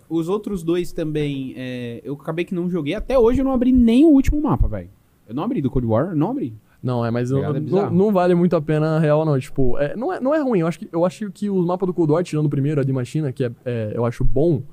os 0.10 0.30
outros 0.30 0.64
dois 0.64 0.92
também, 0.94 1.54
é, 1.58 2.02
eu 2.04 2.14
acabei 2.14 2.46
que 2.46 2.56
não 2.56 2.70
joguei. 2.70 2.94
Até 2.94 3.20
hoje 3.20 3.42
eu 3.42 3.46
não 3.46 3.52
abri 3.52 3.72
nem 3.74 4.06
o 4.06 4.10
último 4.10 4.42
mapa, 4.42 4.68
velho. 4.68 4.90
Eu 5.28 5.36
não 5.36 5.44
abri 5.44 5.62
do 5.62 5.70
Cold 5.70 5.88
War, 5.88 6.16
não 6.16 6.32
abri. 6.32 6.54
Não, 6.84 7.06
é, 7.06 7.12
mas 7.12 7.30
não, 7.30 7.40
Pegada 7.42 7.60
não, 7.60 7.92
não 7.92 8.12
vale 8.12 8.34
muito 8.34 8.56
a 8.56 8.62
pena 8.62 8.96
a 8.98 9.00
real, 9.00 9.24
não. 9.24 9.40
Tipo, 9.40 9.78
é, 9.78 9.96
não, 9.96 10.12
é, 10.12 10.20
não 10.20 10.34
é 10.34 10.42
ruim. 10.42 10.62
Eu 10.62 10.68
acho, 10.68 10.80
que, 10.80 10.90
eu 10.92 11.06
acho 11.06 11.30
que 11.32 11.48
os 11.48 11.64
mapas 11.66 11.86
do 11.86 11.94
Cold 11.94 12.12
War, 12.12 12.24
tirando 12.24 12.48
o 12.48 12.50
primeiro, 12.50 12.82
a 12.82 12.84
de 12.84 12.92
Machina, 12.92 13.32
que 13.32 13.44
é, 13.44 13.52
é, 13.64 13.92
eu 13.94 14.04
acho 14.04 14.24
bom, 14.24 14.64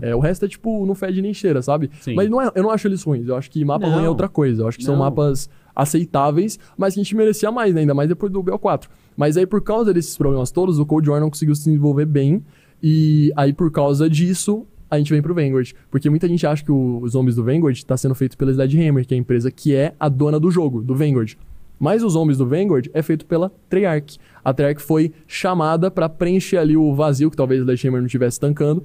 é, 0.00 0.14
o 0.14 0.20
resto 0.20 0.44
é 0.44 0.48
tipo, 0.48 0.86
não 0.86 0.94
fede 0.94 1.20
nem 1.20 1.34
cheira, 1.34 1.60
sabe? 1.62 1.90
Sim. 2.00 2.14
Mas 2.14 2.30
não 2.30 2.40
é, 2.40 2.50
eu 2.54 2.62
não 2.62 2.70
acho 2.70 2.86
eles 2.86 3.02
ruins. 3.02 3.26
Eu 3.26 3.34
acho 3.34 3.50
que 3.50 3.64
mapa 3.64 3.84
Não. 3.86 3.94
ruim 3.96 4.04
é 4.04 4.08
outra 4.08 4.28
coisa. 4.28 4.62
Eu 4.62 4.68
acho 4.68 4.78
que 4.78 4.84
são 4.84 4.94
Não. 4.94 5.02
mapas 5.02 5.50
aceitáveis, 5.74 6.58
mas 6.76 6.94
que 6.94 7.00
a 7.00 7.02
gente 7.02 7.16
merecia 7.16 7.50
mais, 7.50 7.74
né? 7.74 7.80
ainda 7.82 7.94
mais 7.94 8.08
depois 8.08 8.30
do 8.32 8.42
BO4. 8.42 8.84
Mas 9.16 9.36
aí, 9.36 9.46
por 9.46 9.60
causa 9.62 9.92
desses 9.92 10.16
problemas 10.16 10.50
todos, 10.50 10.78
o 10.78 10.86
Cold 10.86 11.08
War 11.08 11.20
não 11.20 11.30
conseguiu 11.30 11.54
se 11.54 11.64
desenvolver 11.64 12.06
bem. 12.06 12.44
E 12.82 13.32
aí, 13.36 13.52
por 13.52 13.70
causa 13.70 14.08
disso, 14.08 14.66
a 14.90 14.98
gente 14.98 15.12
vem 15.12 15.22
pro 15.22 15.34
Vanguard. 15.34 15.72
Porque 15.90 16.08
muita 16.10 16.28
gente 16.28 16.46
acha 16.46 16.62
que 16.64 16.70
o- 16.70 17.00
os 17.02 17.12
zombies 17.12 17.34
do 17.36 17.42
Vanguard 17.44 17.80
tá 17.82 17.96
sendo 17.96 18.14
feito 18.14 18.36
pela 18.36 18.50
Sledgehammer, 18.52 19.06
que 19.06 19.14
é 19.14 19.16
a 19.16 19.20
empresa 19.20 19.50
que 19.50 19.74
é 19.74 19.94
a 19.98 20.08
dona 20.08 20.38
do 20.38 20.50
jogo, 20.50 20.82
do 20.82 20.94
Vanguard. 20.94 21.34
Mas 21.78 22.02
os 22.02 22.14
zombies 22.14 22.38
do 22.38 22.46
Vanguard 22.46 22.88
é 22.94 23.02
feito 23.02 23.26
pela 23.26 23.52
Treyarch. 23.68 24.18
A 24.44 24.52
Treyarch 24.52 24.82
foi 24.82 25.12
chamada 25.26 25.90
para 25.90 26.08
preencher 26.08 26.56
ali 26.56 26.76
o 26.76 26.94
vazio 26.94 27.30
que 27.30 27.36
talvez 27.36 27.60
a 27.60 27.64
Sledgehammer 27.64 28.00
não 28.00 28.06
estivesse 28.06 28.40
tancando. 28.40 28.84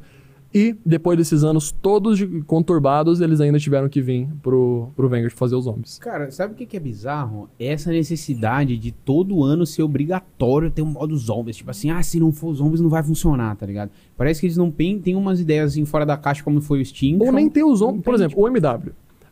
E 0.53 0.75
depois 0.85 1.17
desses 1.17 1.45
anos 1.45 1.71
todos 1.71 2.19
conturbados, 2.45 3.21
eles 3.21 3.39
ainda 3.39 3.57
tiveram 3.57 3.87
que 3.87 4.01
vir 4.01 4.27
pro, 4.41 4.89
pro 4.97 5.07
Vanguard 5.07 5.31
fazer 5.31 5.55
os 5.55 5.63
zombies. 5.63 5.97
Cara, 5.99 6.29
sabe 6.29 6.53
o 6.53 6.57
que 6.57 6.65
que 6.65 6.75
é 6.75 6.79
bizarro? 6.79 7.49
Essa 7.57 7.89
necessidade 7.89 8.77
de 8.77 8.91
todo 8.91 9.43
ano 9.45 9.65
ser 9.65 9.83
obrigatório 9.83 10.69
ter 10.69 10.81
um 10.81 10.87
modo 10.87 11.15
zombies. 11.15 11.55
Tipo 11.55 11.71
assim, 11.71 11.89
ah, 11.89 12.03
se 12.03 12.19
não 12.19 12.33
for 12.33 12.53
zombies 12.53 12.81
não 12.81 12.89
vai 12.89 13.01
funcionar, 13.01 13.55
tá 13.55 13.65
ligado? 13.65 13.91
Parece 14.17 14.41
que 14.41 14.47
eles 14.47 14.57
não 14.57 14.69
têm, 14.69 14.99
tem 14.99 15.15
umas 15.15 15.39
ideias 15.39 15.71
assim 15.71 15.85
fora 15.85 16.05
da 16.05 16.17
caixa 16.17 16.43
como 16.43 16.59
foi 16.59 16.81
o 16.81 16.85
Steam. 16.85 17.17
Ou 17.21 17.31
nem 17.31 17.49
tem 17.49 17.63
os 17.63 17.79
zombies. 17.79 18.03
Por 18.03 18.13
exemplo, 18.13 18.41
o 18.41 18.47
MW. 18.47 18.91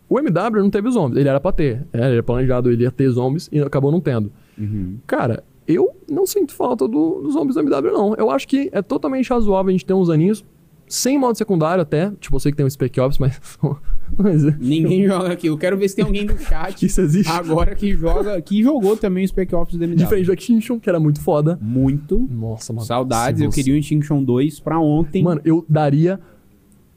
O 0.09 0.17
MW 0.19 0.61
não 0.63 0.69
teve 0.71 0.89
zombies. 0.89 1.19
Ele 1.19 1.29
era 1.29 1.39
pra 1.39 1.51
ter. 1.51 1.85
É, 1.93 1.97
ele 2.05 2.13
era 2.15 2.23
planejado, 2.23 2.71
ele 2.71 2.83
ia 2.83 2.91
ter 2.91 3.09
zombies 3.11 3.47
e 3.51 3.59
acabou 3.61 3.91
não 3.91 4.01
tendo. 4.01 4.31
Uhum. 4.57 4.97
Cara, 5.05 5.43
eu 5.67 5.91
não 6.09 6.25
sinto 6.25 6.51
falta 6.53 6.87
do- 6.87 7.21
dos 7.21 7.33
zombies 7.33 7.53
do 7.55 7.61
MW, 7.61 7.91
não. 7.91 8.15
Eu 8.15 8.31
acho 8.31 8.47
que 8.47 8.69
é 8.73 8.81
totalmente 8.81 9.29
razoável 9.29 9.69
a 9.69 9.71
gente 9.71 9.85
ter 9.85 9.93
uns 9.93 10.09
aninhos. 10.09 10.43
Sem 10.87 11.19
modo 11.19 11.37
secundário 11.37 11.83
até. 11.83 12.11
Tipo, 12.19 12.37
eu 12.37 12.39
sei 12.39 12.51
que 12.51 12.57
tem 12.57 12.65
um 12.65 12.69
Spec 12.69 12.99
Ops, 12.99 13.19
mas. 13.19 13.39
mas 14.17 14.43
é, 14.43 14.57
Ninguém 14.59 15.05
joga 15.05 15.31
aqui. 15.33 15.45
Eu 15.45 15.55
quero 15.55 15.77
ver 15.77 15.87
se 15.87 15.95
tem 15.95 16.03
alguém 16.03 16.25
no 16.25 16.33
que 16.35 16.43
chat 16.43 16.83
isso 16.83 16.99
existe. 16.99 17.31
agora 17.31 17.75
que 17.75 17.93
joga, 17.93 18.41
que 18.41 18.63
jogou 18.63 18.97
também 18.97 19.23
o 19.23 19.27
Spec 19.27 19.53
Ops 19.53 19.75
do 19.77 19.83
MW. 19.83 19.95
Diferente 19.95 20.25
do 20.25 20.33
Extinction, 20.33 20.79
que 20.79 20.89
era 20.89 20.99
muito 20.99 21.21
foda. 21.21 21.59
Muito. 21.61 22.27
Nossa, 22.31 22.73
mano. 22.73 22.87
Saudades, 22.87 23.39
eu 23.39 23.51
você- 23.51 23.61
queria 23.61 23.75
o 23.75 23.77
Extinction 23.77 24.23
2 24.23 24.59
pra 24.59 24.79
ontem. 24.79 25.21
Mano, 25.21 25.39
eu 25.45 25.63
daria. 25.69 26.19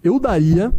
Eu 0.03 0.19
daria 0.19 0.73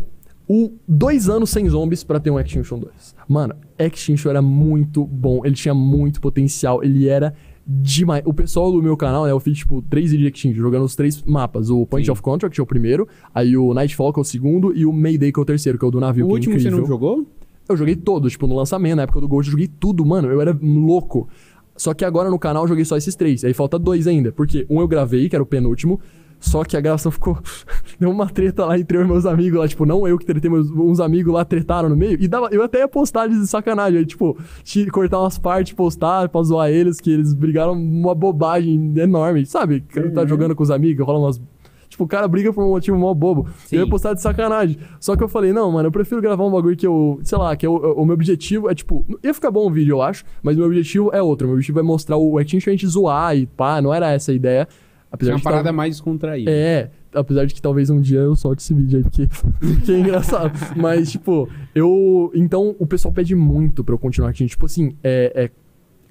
o 0.47 0.73
dois 0.87 1.29
anos 1.29 1.49
sem 1.49 1.67
zombies 1.69 2.03
pra 2.03 2.19
ter 2.19 2.29
um 2.29 2.39
Extinction 2.39 2.79
2. 2.79 3.15
Mano, 3.27 3.55
Extinction 3.79 4.29
era 4.29 4.41
muito 4.41 5.05
bom. 5.05 5.45
Ele 5.45 5.55
tinha 5.55 5.73
muito 5.73 6.19
potencial. 6.19 6.83
Ele 6.83 7.07
era 7.07 7.33
demais. 7.65 8.23
O 8.25 8.33
pessoal 8.33 8.71
do 8.71 8.81
meu 8.83 8.97
canal, 8.97 9.25
né? 9.25 9.31
Eu 9.31 9.39
fiz, 9.39 9.57
tipo, 9.59 9.81
três 9.83 10.11
vídeos 10.11 10.31
de 10.31 10.35
Extinction, 10.37 10.61
jogando 10.61 10.83
os 10.83 10.95
três 10.95 11.23
mapas. 11.23 11.69
O 11.69 11.85
Point 11.85 12.05
Sim. 12.05 12.11
of 12.11 12.21
Contract, 12.21 12.53
que 12.55 12.61
é 12.61 12.63
o 12.63 12.67
primeiro. 12.67 13.07
Aí 13.33 13.55
o 13.55 13.73
Nightfall, 13.73 14.11
que 14.11 14.19
é 14.19 14.21
o 14.21 14.25
segundo. 14.25 14.75
E 14.75 14.85
o 14.85 14.91
Mayday, 14.91 15.31
que 15.31 15.39
é 15.39 15.41
o 15.41 15.45
terceiro, 15.45 15.79
que 15.79 15.85
é 15.85 15.87
o 15.87 15.91
do 15.91 15.99
navio. 15.99 16.25
o 16.25 16.27
que 16.27 16.33
é 16.33 16.35
último 16.35 16.53
você 16.55 16.59
incrível. 16.59 16.79
não 16.79 16.87
jogou? 16.87 17.25
Eu 17.67 17.77
joguei 17.77 17.95
todos, 17.95 18.33
tipo, 18.33 18.45
no 18.45 18.55
lançamento, 18.57 18.97
na 18.97 19.03
época 19.03 19.21
do 19.21 19.27
Ghost, 19.27 19.47
eu 19.47 19.51
joguei 19.53 19.67
tudo, 19.67 20.05
mano. 20.05 20.27
Eu 20.29 20.41
era 20.41 20.57
louco. 20.61 21.29
Só 21.77 21.93
que 21.93 22.03
agora 22.03 22.29
no 22.29 22.37
canal 22.37 22.63
eu 22.63 22.67
joguei 22.67 22.85
só 22.85 22.97
esses 22.97 23.15
três. 23.15 23.43
Aí 23.43 23.53
falta 23.53 23.79
dois 23.79 24.05
ainda. 24.05 24.31
Porque 24.31 24.65
um 24.69 24.81
eu 24.81 24.87
gravei, 24.87 25.29
que 25.29 25.35
era 25.35 25.41
o 25.41 25.45
penúltimo. 25.45 25.99
Só 26.45 26.63
que 26.65 26.75
a 26.75 26.81
gravação 26.81 27.09
ficou. 27.09 27.37
Deu 27.97 28.11
uma 28.11 28.27
treta 28.29 28.65
lá 28.65 28.77
entre 28.77 28.97
eu 28.97 29.01
e 29.01 29.07
meus 29.07 29.25
amigos 29.25 29.57
lá. 29.57 29.65
Tipo, 29.67 29.85
não 29.85 30.05
eu 30.05 30.17
que 30.17 30.25
tretei, 30.25 30.51
meus 30.51 30.69
uns 30.69 30.99
amigos 30.99 31.33
lá 31.33 31.45
tretaram 31.45 31.87
no 31.87 31.95
meio. 31.95 32.17
E 32.21 32.27
dava, 32.27 32.49
eu 32.51 32.61
até 32.61 32.79
ia 32.79 32.87
postar 32.87 33.27
de 33.27 33.47
sacanagem. 33.47 33.99
Aí, 33.99 34.05
tipo, 34.05 34.37
ti- 34.61 34.87
cortar 34.87 35.19
umas 35.21 35.39
partes, 35.39 35.71
postar 35.73 36.27
pra 36.27 36.43
zoar 36.43 36.69
eles, 36.69 36.99
que 36.99 37.09
eles 37.09 37.33
brigaram 37.33 37.71
uma 37.73 38.13
bobagem 38.13 38.93
enorme. 38.97 39.45
Sabe? 39.45 39.85
Uhum. 39.95 40.11
tá 40.11 40.25
jogando 40.25 40.53
com 40.53 40.61
os 40.63 40.69
amigos, 40.69 41.05
rola 41.05 41.19
umas. 41.19 41.41
Tipo, 41.87 42.03
o 42.03 42.07
cara 42.07 42.27
briga 42.27 42.51
por 42.51 42.63
um 42.63 42.69
motivo 42.71 42.97
mó 42.97 43.13
bobo. 43.13 43.47
Sim. 43.65 43.77
Eu 43.77 43.83
ia 43.85 43.89
postar 43.89 44.13
de 44.13 44.21
sacanagem. 44.21 44.77
Só 44.99 45.15
que 45.15 45.23
eu 45.23 45.27
falei, 45.29 45.53
não, 45.53 45.71
mano, 45.71 45.87
eu 45.87 45.91
prefiro 45.91 46.19
gravar 46.21 46.43
um 46.43 46.51
bagulho 46.51 46.75
que 46.75 46.85
eu, 46.87 47.19
sei 47.23 47.37
lá, 47.37 47.55
que 47.55 47.65
eu, 47.65 47.73
o 47.75 48.03
meu 48.03 48.15
objetivo 48.15 48.69
é, 48.69 48.73
tipo, 48.75 49.05
ia 49.23 49.33
ficar 49.33 49.51
bom 49.51 49.67
o 49.67 49.71
vídeo, 49.71 49.93
eu 49.93 50.01
acho, 50.01 50.25
mas 50.41 50.57
meu 50.57 50.65
objetivo 50.65 51.11
é 51.13 51.21
outro. 51.21 51.45
Meu 51.47 51.53
objetivo 51.55 51.79
é 51.79 51.83
mostrar 51.83 52.17
o 52.17 52.39
Extinction 52.39 52.71
a 52.71 52.73
gente 52.73 52.87
zoar 52.87 53.37
e 53.37 53.45
pá, 53.45 53.79
não 53.81 53.93
era 53.93 54.11
essa 54.11 54.31
a 54.31 54.35
ideia. 54.35 54.67
Apesar 55.13 55.29
Tinha 55.29 55.33
uma 55.35 55.37
de 55.37 55.41
que 55.43 55.49
parada 55.49 55.63
tal- 55.65 55.73
mais 55.73 55.95
descontraída. 55.95 56.49
É, 56.51 56.89
apesar 57.13 57.45
de 57.45 57.53
que 57.53 57.61
talvez 57.61 57.89
um 57.91 58.01
dia 58.01 58.19
eu 58.19 58.35
solte 58.35 58.63
esse 58.63 58.73
vídeo 58.73 58.97
aí, 58.97 59.03
porque, 59.03 59.27
porque 59.61 59.91
é 59.91 59.99
engraçado. 59.99 60.51
Mas, 60.75 61.11
tipo, 61.11 61.47
eu. 61.75 62.31
Então, 62.33 62.75
o 62.79 62.87
pessoal 62.87 63.13
pede 63.13 63.35
muito 63.35 63.83
pra 63.83 63.93
eu 63.93 63.99
continuar 63.99 64.29
aqui. 64.31 64.45
Tipo 64.47 64.65
assim, 64.65 64.95
é. 65.03 65.31
é 65.35 65.51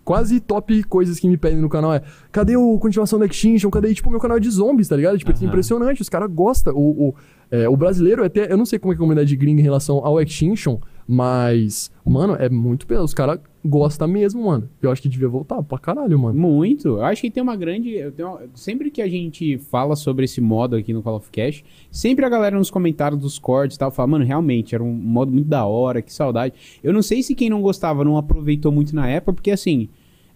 Quase 0.04 0.40
top 0.40 0.82
coisas 0.82 1.20
que 1.20 1.28
me 1.28 1.36
pedem 1.36 1.60
no 1.60 1.68
canal 1.68 1.94
é 1.94 2.02
cadê 2.32 2.56
o 2.56 2.76
continuação 2.80 3.20
do 3.20 3.24
Extinction? 3.24 3.70
Cadê, 3.70 3.94
tipo, 3.94 4.08
o 4.08 4.10
meu 4.10 4.18
canal 4.18 4.40
de 4.40 4.50
zombies, 4.50 4.88
tá 4.88 4.96
ligado? 4.96 5.16
Tipo, 5.16 5.30
é 5.30 5.34
Aham. 5.34 5.44
impressionante, 5.46 6.02
os 6.02 6.08
caras 6.08 6.28
gostam. 6.28 6.74
O, 6.74 7.10
o, 7.10 7.14
é, 7.52 7.68
o 7.68 7.76
brasileiro, 7.76 8.24
até, 8.24 8.52
eu 8.52 8.56
não 8.56 8.66
sei 8.66 8.80
como 8.80 8.92
é 8.92 8.96
que 8.96 9.00
é 9.00 9.00
a 9.00 9.04
comunidade 9.04 9.36
gringa 9.36 9.60
em 9.60 9.62
relação 9.62 10.04
ao 10.04 10.20
Extinction, 10.20 10.78
mas, 11.06 11.90
mano, 12.04 12.34
é 12.38 12.48
muito 12.48 12.86
pesado. 12.86 13.04
Os 13.04 13.14
caras 13.14 13.40
gostam 13.64 14.08
mesmo, 14.08 14.44
mano. 14.46 14.68
Eu 14.80 14.90
acho 14.90 15.00
que 15.02 15.08
devia 15.08 15.28
voltar 15.28 15.62
pra 15.62 15.78
caralho, 15.78 16.18
mano. 16.18 16.38
Muito. 16.38 16.88
Eu 16.88 17.04
acho 17.04 17.20
que 17.22 17.30
tem 17.30 17.42
uma 17.42 17.56
grande. 17.56 17.96
uma- 18.18 18.40
Sempre 18.54 18.90
que 18.90 19.00
a 19.02 19.08
gente 19.08 19.58
fala 19.58 19.94
sobre 19.96 20.24
esse 20.24 20.40
modo 20.40 20.74
aqui 20.76 20.92
no 20.92 21.02
Call 21.02 21.16
of 21.16 21.30
Cash, 21.30 21.62
sempre 21.90 22.24
a 22.24 22.28
galera 22.28 22.56
nos 22.58 22.70
comentários 22.70 23.20
dos 23.20 23.38
cortes 23.38 23.76
e 23.76 23.78
tal 23.78 23.90
fala, 23.90 24.08
mano, 24.08 24.24
realmente, 24.24 24.74
era 24.74 24.82
um 24.82 24.92
modo 24.92 25.30
muito 25.32 25.48
da 25.48 25.64
hora, 25.66 26.02
que 26.02 26.12
saudade. 26.12 26.54
Eu 26.82 26.92
não 26.92 27.02
sei 27.02 27.22
se 27.22 27.34
quem 27.34 27.48
não 27.50 27.60
gostava 27.62 28.04
não 28.04 28.16
aproveitou 28.16 28.72
muito 28.72 28.94
na 28.94 29.06
época, 29.08 29.32
porque 29.34 29.50
assim. 29.50 29.88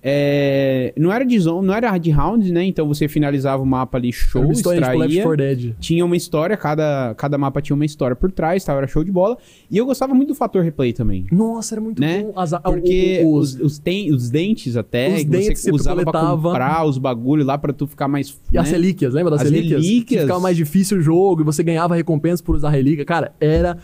É, 0.08 0.92
Não 0.96 1.12
era 1.12 1.24
de 1.24 1.36
zone, 1.38 1.66
não 1.66 1.74
era 1.74 1.98
de 1.98 2.12
rounds, 2.12 2.50
né? 2.52 2.64
Então 2.64 2.86
você 2.86 3.08
finalizava 3.08 3.60
o 3.60 3.66
mapa 3.66 3.98
ali, 3.98 4.12
show, 4.12 4.40
Era 4.40 4.46
uma 4.46 4.52
história 4.52 4.80
tipo 4.80 4.92
Left 4.98 5.16
extraía. 5.16 5.22
4 5.24 5.36
Dead. 5.36 5.74
Tinha 5.80 6.04
uma 6.04 6.16
história, 6.16 6.56
cada, 6.56 7.12
cada 7.16 7.36
mapa 7.36 7.60
tinha 7.60 7.74
uma 7.74 7.84
história 7.84 8.14
por 8.14 8.30
trás, 8.30 8.62
tal, 8.64 8.76
era 8.78 8.86
show 8.86 9.02
de 9.02 9.10
bola. 9.10 9.36
E 9.68 9.76
eu 9.76 9.84
gostava 9.84 10.14
muito 10.14 10.28
do 10.28 10.34
fator 10.36 10.62
replay 10.62 10.92
também. 10.92 11.26
Nossa, 11.32 11.74
era 11.74 11.80
muito 11.80 12.00
Né? 12.00 12.22
bom. 12.22 12.32
As, 12.36 12.52
Porque 12.52 13.20
o- 13.24 13.28
o- 13.30 13.34
os, 13.38 13.54
os, 13.60 13.78
ten- 13.80 14.12
os 14.14 14.30
dentes 14.30 14.76
até, 14.76 15.08
Os 15.08 15.18
que 15.18 15.24
dentes 15.24 15.60
você 15.62 15.72
usava 15.72 16.04
pra 16.04 16.20
comprar 16.30 16.84
os 16.86 16.98
bagulho 16.98 17.44
lá 17.44 17.58
pra 17.58 17.72
tu 17.72 17.86
ficar 17.88 18.06
mais... 18.06 18.38
E 18.52 18.56
as 18.58 18.66
né? 18.66 18.72
relíquias, 18.72 19.12
lembra 19.12 19.32
das 19.32 19.40
As 19.42 19.50
relíquias? 19.50 19.82
relíquias. 19.82 20.22
Ficava 20.22 20.40
mais 20.40 20.56
difícil 20.56 20.98
o 20.98 21.00
jogo 21.00 21.40
e 21.42 21.44
você 21.44 21.62
ganhava 21.64 21.96
recompensa 21.96 22.42
por 22.44 22.54
usar 22.54 22.70
relíquia. 22.70 23.04
Cara, 23.04 23.32
era. 23.40 23.76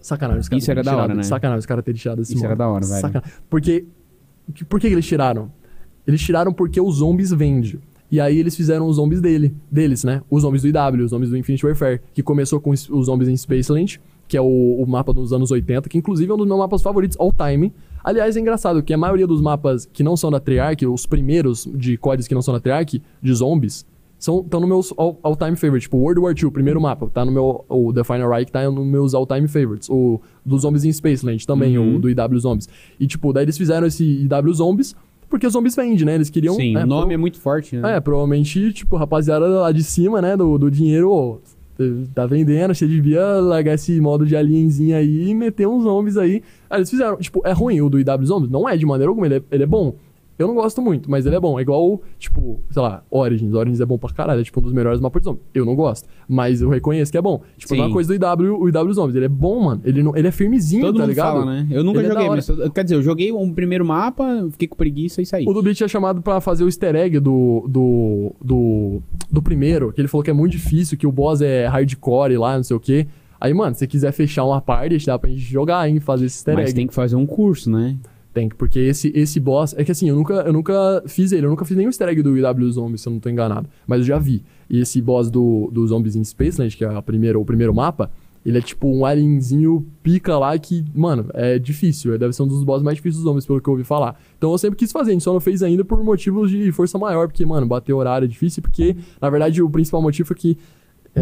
Sacanagem, 0.00 0.40
os 0.40 0.48
caras 0.48 0.62
Isso 0.62 0.70
era 0.70 0.82
da 0.82 0.92
hora, 0.92 1.02
tirado- 1.02 1.16
né? 1.16 1.22
Sacanagem, 1.22 1.58
os 1.58 1.66
caras 1.66 1.84
terem 1.84 1.98
tirado 1.98 2.22
esse 2.22 2.32
Isso 2.32 2.40
modo. 2.42 2.46
era 2.46 2.56
da 2.56 2.68
hora, 2.68 2.86
velho. 2.86 3.00
Sacanagem. 3.00 3.32
Porque. 3.50 3.84
Por 4.68 4.80
que 4.80 4.86
eles 4.86 5.06
tiraram? 5.06 5.50
Eles 6.06 6.20
tiraram 6.20 6.52
porque 6.52 6.80
os 6.80 6.96
zombies 6.96 7.30
vendem. 7.30 7.78
E 8.10 8.20
aí 8.20 8.38
eles 8.38 8.56
fizeram 8.56 8.86
os 8.88 8.96
zombies 8.96 9.20
dele, 9.20 9.54
deles, 9.70 10.02
né? 10.02 10.22
Os 10.30 10.42
zombies 10.42 10.62
do 10.62 10.68
IW, 10.68 11.04
os 11.04 11.10
zombies 11.10 11.30
do 11.30 11.36
Infinite 11.36 11.66
Warfare, 11.66 12.00
que 12.14 12.22
começou 12.22 12.58
com 12.58 12.70
os 12.70 12.88
os 12.88 13.06
zombies 13.06 13.28
em 13.28 13.36
Spaceland, 13.36 14.00
que 14.26 14.36
é 14.36 14.40
o, 14.40 14.46
o 14.82 14.86
mapa 14.86 15.12
dos 15.12 15.32
anos 15.32 15.50
80, 15.50 15.88
que 15.88 15.98
inclusive 15.98 16.30
é 16.30 16.34
um 16.34 16.38
dos 16.38 16.46
meus 16.46 16.58
mapas 16.58 16.80
favoritos 16.80 17.18
all 17.20 17.32
time. 17.32 17.72
Aliás, 18.02 18.36
é 18.36 18.40
engraçado 18.40 18.82
que 18.82 18.94
a 18.94 18.96
maioria 18.96 19.26
dos 19.26 19.42
mapas 19.42 19.84
que 19.84 20.02
não 20.02 20.16
são 20.16 20.30
da 20.30 20.40
Treyarch, 20.40 20.86
os 20.86 21.04
primeiros 21.04 21.68
de 21.74 21.98
códigos 21.98 22.26
que 22.26 22.34
não 22.34 22.40
são 22.40 22.54
da 22.54 22.60
Treyarch, 22.60 23.02
de 23.22 23.34
zombies, 23.34 23.84
são 24.18 24.40
estão 24.40 24.60
no 24.60 24.66
meus 24.66 24.92
all- 24.96 25.18
all-time 25.22 25.56
favorites. 25.56 25.84
Tipo, 25.84 25.96
World 25.98 26.20
War 26.20 26.34
II, 26.36 26.46
o 26.46 26.50
primeiro 26.52 26.80
mapa, 26.80 27.08
tá 27.08 27.24
no 27.24 27.30
meu. 27.32 27.64
O 27.68 27.92
The 27.92 28.02
Final 28.04 28.28
Reich 28.30 28.50
tá 28.50 28.68
no 28.70 28.84
meus 28.84 29.14
all-time 29.14 29.46
favorites. 29.48 29.88
O 29.88 30.20
dos 30.44 30.62
zombies 30.62 30.84
em 30.84 30.92
Spaceland 30.92 31.46
também, 31.46 31.78
Uhum. 31.78 31.96
o 31.96 31.98
do 31.98 32.08
IW 32.10 32.38
Zombies. 32.40 32.68
E, 32.98 33.06
tipo, 33.06 33.32
daí 33.32 33.44
eles 33.44 33.56
fizeram 33.56 33.86
esse 33.86 34.04
IW 34.04 34.52
Zombies, 34.54 34.94
porque 35.30 35.46
os 35.46 35.52
zombies 35.52 35.76
vendem, 35.76 36.04
né? 36.04 36.14
Eles 36.14 36.30
queriam. 36.30 36.54
Sim, 36.54 36.76
o 36.76 36.86
nome 36.86 37.04
pro- 37.06 37.12
é 37.12 37.16
muito 37.16 37.38
forte, 37.40 37.76
né? 37.76 37.96
é, 37.96 38.00
provavelmente, 38.00 38.72
tipo, 38.72 38.96
rapaziada 38.96 39.46
lá 39.46 39.70
de 39.72 39.82
cima, 39.82 40.20
né, 40.22 40.36
do, 40.36 40.56
do 40.58 40.70
dinheiro, 40.70 41.10
ô, 41.12 41.38
tá 42.14 42.26
vendendo, 42.26 42.74
você 42.74 42.88
devia 42.88 43.22
largar 43.40 43.74
esse 43.74 44.00
modo 44.00 44.26
de 44.26 44.34
alienzinho 44.34 44.96
aí 44.96 45.28
e 45.28 45.34
meter 45.34 45.68
uns 45.68 45.84
zombies 45.84 46.16
aí. 46.16 46.42
Aí 46.68 46.78
eles 46.80 46.90
fizeram, 46.90 47.16
tipo, 47.18 47.40
é 47.44 47.52
ruim 47.52 47.80
o 47.82 47.88
do 47.88 48.00
IW 48.00 48.24
Zombies? 48.26 48.50
Não 48.50 48.68
é 48.68 48.76
de 48.76 48.84
maneira 48.84 49.10
alguma, 49.10 49.26
ele 49.28 49.36
é, 49.36 49.42
ele 49.52 49.62
é 49.62 49.66
bom. 49.66 49.94
Eu 50.38 50.46
não 50.46 50.54
gosto 50.54 50.80
muito, 50.80 51.10
mas 51.10 51.26
ele 51.26 51.34
é 51.34 51.40
bom. 51.40 51.58
É 51.58 51.62
igual, 51.62 52.00
tipo, 52.18 52.60
sei 52.70 52.80
lá, 52.80 53.02
Origins. 53.10 53.52
Origins 53.54 53.80
é 53.80 53.84
bom 53.86 53.98
pra 53.98 54.10
caralho. 54.10 54.40
É 54.40 54.44
tipo 54.44 54.60
um 54.60 54.62
dos 54.62 54.72
melhores 54.72 55.00
mapas 55.00 55.20
de 55.20 55.24
zombies. 55.24 55.44
Eu 55.52 55.64
não 55.64 55.74
gosto. 55.74 56.08
Mas 56.28 56.60
eu 56.60 56.68
reconheço 56.68 57.10
que 57.10 57.18
é 57.18 57.22
bom. 57.22 57.42
Tipo, 57.56 57.74
Sim. 57.74 57.80
uma 57.80 57.90
coisa 57.90 58.16
do 58.16 58.24
IW, 58.24 58.60
o 58.60 58.68
IW 58.68 58.92
Zombies. 58.92 59.16
Ele 59.16 59.24
é 59.24 59.28
bom, 59.28 59.60
mano. 59.64 59.80
Ele, 59.84 60.00
não, 60.02 60.16
ele 60.16 60.28
é 60.28 60.30
firmezinho, 60.30 60.82
Todo 60.86 60.94
tá 60.94 61.00
mundo 61.00 61.08
ligado? 61.08 61.32
fala, 61.40 61.44
né? 61.44 61.66
Eu 61.70 61.82
nunca 61.82 61.98
Ele 61.98 62.06
é 62.06 62.10
joguei, 62.10 62.28
hora. 62.28 62.42
mas... 62.48 62.72
Quer 62.72 62.84
dizer, 62.84 62.94
eu 62.96 63.02
joguei 63.02 63.32
um 63.32 63.52
primeiro 63.52 63.84
mapa, 63.84 64.46
fiquei 64.52 64.68
com 64.68 64.76
preguiça 64.76 65.20
e 65.20 65.26
saí. 65.26 65.44
O 65.44 65.52
do 65.52 65.60
Bleach 65.60 65.82
é 65.82 65.88
chamado 65.88 66.22
pra 66.22 66.40
fazer 66.40 66.62
o 66.62 66.68
easter 66.68 66.94
egg 66.94 67.18
do, 67.18 67.64
do, 67.68 68.32
do, 68.40 69.02
do 69.30 69.42
primeiro, 69.42 69.92
que 69.92 70.00
ele 70.00 70.06
falou 70.08 70.22
que 70.22 70.30
é 70.30 70.34
muito 70.34 70.52
difícil, 70.52 70.96
que 70.96 71.06
o 71.06 71.10
boss 71.10 71.40
é 71.40 71.66
hardcore 71.66 72.36
lá, 72.36 72.56
não 72.56 72.62
sei 72.62 72.76
o 72.76 72.80
quê. 72.80 73.08
Aí, 73.40 73.52
mano, 73.54 73.72
se 73.74 73.80
você 73.80 73.86
quiser 73.86 74.12
fechar 74.12 74.44
uma 74.44 74.60
party, 74.60 75.04
dá 75.06 75.18
pra 75.18 75.30
gente 75.30 75.40
jogar, 75.42 75.88
hein, 75.88 76.00
fazer 76.00 76.26
esse 76.26 76.38
easter 76.38 76.54
Mas 76.54 76.70
egg. 76.70 76.74
tem 76.74 76.86
que 76.86 76.94
fazer 76.94 77.16
um 77.16 77.26
curso, 77.26 77.70
né? 77.70 77.96
Tem, 78.38 78.48
porque 78.48 78.78
esse, 78.78 79.10
esse 79.16 79.40
boss. 79.40 79.74
É 79.76 79.82
que 79.82 79.90
assim, 79.90 80.08
eu 80.08 80.14
nunca, 80.14 80.34
eu 80.34 80.52
nunca 80.52 81.02
fiz 81.08 81.32
ele, 81.32 81.46
eu 81.46 81.50
nunca 81.50 81.64
fiz 81.64 81.76
nenhum 81.76 81.88
easter 81.88 82.08
egg 82.08 82.22
do 82.22 82.38
IW 82.38 82.70
Zombies, 82.70 83.00
se 83.00 83.08
eu 83.08 83.12
não 83.12 83.18
tô 83.18 83.28
enganado. 83.28 83.68
Mas 83.84 83.98
eu 83.98 84.04
já 84.06 84.18
vi. 84.18 84.44
E 84.70 84.78
esse 84.78 85.02
boss 85.02 85.28
do, 85.28 85.68
do 85.72 85.84
Zombies 85.88 86.14
in 86.14 86.22
Spaceland, 86.22 86.76
que 86.76 86.84
é 86.84 86.88
a 86.88 87.02
primeira, 87.02 87.36
o 87.36 87.44
primeiro 87.44 87.74
mapa, 87.74 88.12
ele 88.46 88.58
é 88.58 88.60
tipo 88.60 88.86
um 88.86 89.04
alienzinho 89.04 89.84
pica 90.04 90.38
lá 90.38 90.56
que, 90.56 90.84
mano, 90.94 91.26
é 91.34 91.58
difícil. 91.58 92.16
Deve 92.16 92.32
ser 92.32 92.44
um 92.44 92.46
dos 92.46 92.62
boss 92.62 92.80
mais 92.80 92.96
difíceis 92.98 93.16
dos 93.16 93.24
zombies, 93.24 93.44
pelo 93.44 93.60
que 93.60 93.68
eu 93.68 93.72
ouvi 93.72 93.82
falar. 93.82 94.14
Então 94.36 94.52
eu 94.52 94.58
sempre 94.58 94.76
quis 94.76 94.92
fazer, 94.92 95.10
a 95.10 95.14
gente 95.14 95.24
só 95.24 95.32
não 95.32 95.40
fez 95.40 95.60
ainda 95.60 95.84
por 95.84 96.00
motivos 96.04 96.48
de 96.48 96.70
força 96.70 96.96
maior, 96.96 97.26
porque, 97.26 97.44
mano, 97.44 97.66
bater 97.66 97.92
horário 97.92 98.26
é 98.26 98.28
difícil, 98.28 98.62
porque, 98.62 98.94
na 99.20 99.28
verdade, 99.28 99.60
o 99.60 99.68
principal 99.68 100.00
motivo 100.00 100.32
é 100.32 100.36
que. 100.36 100.56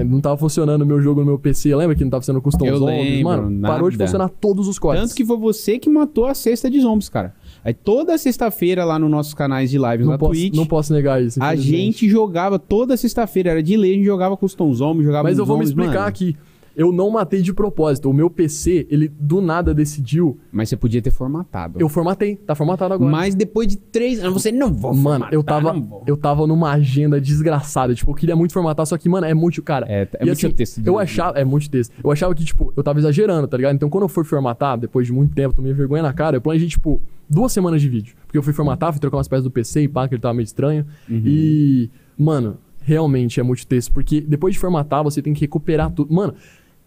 É, 0.01 0.05
não 0.05 0.21
tava 0.21 0.37
funcionando 0.37 0.83
o 0.83 0.87
meu 0.87 1.01
jogo 1.01 1.21
no 1.21 1.27
meu 1.27 1.39
PC. 1.39 1.75
Lembra 1.75 1.95
que 1.97 2.03
não 2.05 2.11
tava 2.11 2.23
funcionando 2.23 2.43
custom 2.43 2.67
Eu 2.67 2.79
zombies? 2.79 2.99
lembro, 3.17 3.25
Mano, 3.25 3.61
parou 3.63 3.91
de 3.91 3.97
nada. 3.97 4.07
funcionar 4.07 4.29
todos 4.29 4.69
os 4.69 4.79
códigos. 4.79 5.09
Tanto 5.09 5.17
que 5.17 5.25
foi 5.25 5.37
você 5.37 5.79
que 5.79 5.89
matou 5.91 6.27
a 6.27 6.35
cesta 6.35 6.71
de 6.71 6.81
zombies, 6.81 7.09
cara. 7.09 7.35
Aí 7.65 7.75
toda 7.75 8.17
sexta-feira 8.17 8.85
lá 8.85 8.99
nos 8.99 9.11
nossos 9.11 9.35
canais 9.35 9.71
de 9.71 9.79
lives 9.79 10.05
não 10.07 10.13
na 10.13 10.19
posso, 10.19 10.33
Twitch, 10.33 10.55
não 10.55 10.67
posso 10.67 10.93
negar 10.93 11.23
isso. 11.23 11.43
a 11.43 11.57
gente 11.57 12.09
jogava 12.09 12.59
toda 12.59 12.97
sexta-feira, 12.97 13.51
era 13.51 13.63
de 13.63 13.77
lei, 13.77 13.93
a 13.93 13.95
gente 13.95 14.05
jogava 14.07 14.37
custom 14.37 14.73
zombies, 14.73 15.05
jogava 15.07 15.29
Mas 15.29 15.39
eu 15.39 15.45
vou 15.45 15.59
me 15.59 15.65
zombies, 15.67 15.71
explicar 15.71 15.99
mano. 16.01 16.09
aqui. 16.09 16.37
Eu 16.77 16.93
não 16.93 17.11
matei 17.11 17.41
de 17.41 17.55
propósito. 17.55 18.11
O 18.11 18.13
meu 18.13 18.29
PC, 18.29 18.87
ele 18.91 19.09
do 19.09 19.41
nada 19.41 19.73
decidiu. 19.73 20.39
Mas 20.53 20.69
você 20.69 20.77
podia 20.77 21.01
ter 21.01 21.11
formatado. 21.11 21.81
Eu 21.81 21.89
formatei. 21.89 22.37
Tá 22.37 22.55
formatado 22.55 22.93
agora. 22.93 23.11
Mas 23.11 23.35
depois 23.35 23.67
de 23.67 23.79
três 23.79 24.21
anos, 24.21 24.35
você 24.35 24.53
não 24.53 24.73
vou 24.73 24.95
Mano, 24.95 25.25
formatar, 25.25 25.33
eu 25.33 25.43
tava, 25.43 26.03
eu 26.07 26.17
tava 26.17 26.47
numa 26.47 26.73
agenda 26.73 27.19
desgraçada. 27.19 27.95
Tipo, 27.95 28.11
eu 28.11 28.15
queria 28.15 28.37
muito 28.37 28.53
formatar, 28.53 28.85
só 28.87 28.99
que, 28.99 29.09
mano, 29.09 29.27
é 29.27 29.33
muito, 29.33 29.63
cara. 29.63 29.87
É, 29.89 30.07
é 30.21 30.25
muito 30.27 30.33
assim, 30.33 30.51
texto. 30.51 30.83
Eu 30.85 30.99
achava, 30.99 31.39
é 31.39 31.45
muito 31.45 31.71
texto. 31.71 31.95
Eu 32.05 32.11
achava 32.11 32.35
que, 32.35 32.45
tipo, 32.45 32.73
eu 32.77 32.83
tava 32.83 32.99
exagerando, 32.99 33.49
tá 33.49 33.57
ligado? 33.57 33.75
Então, 33.75 33.89
quando 33.89 34.03
eu 34.03 34.09
fui 34.09 34.25
formatar, 34.25 34.79
depois 34.79 35.07
de 35.07 35.13
muito 35.15 35.35
tempo, 35.35 35.55
tomei 35.55 35.73
vergonha 35.73 36.03
na 36.03 36.13
cara, 36.13 36.37
eu 36.37 36.43
planejei, 36.43 36.69
tipo, 36.69 37.01
duas 37.29 37.53
semanas 37.53 37.81
de 37.81 37.89
vídeo. 37.89 38.15
Porque 38.27 38.37
eu 38.37 38.43
fui 38.43 38.53
formatar, 38.53 38.93
fui 38.93 39.01
trocar 39.01 39.17
umas 39.17 39.29
peças 39.29 39.45
do 39.45 39.51
PC 39.51 39.83
e 39.83 39.89
pá, 39.89 40.07
que 40.07 40.15
ele 40.15 40.21
tava 40.21 40.35
meio 40.35 40.45
estranho. 40.45 40.85
Uhum. 41.09 41.23
E, 41.25 41.91
mano, 42.19 42.59
realmente 42.83 43.41
é 43.41 43.43
muito 43.43 43.67
texto. 43.67 43.93
Porque 43.93 44.21
depois 44.21 44.55
de 44.55 44.61
formatar, 44.61 45.03
você 45.03 45.21
tem 45.21 45.35
que 45.35 45.41
recuperar 45.41 45.91
tudo. 45.91 46.13
Mano, 46.15 46.35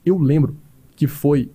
eu 0.10 0.18
lembro 0.18 0.56
que 0.96 1.08
foi 1.08 1.50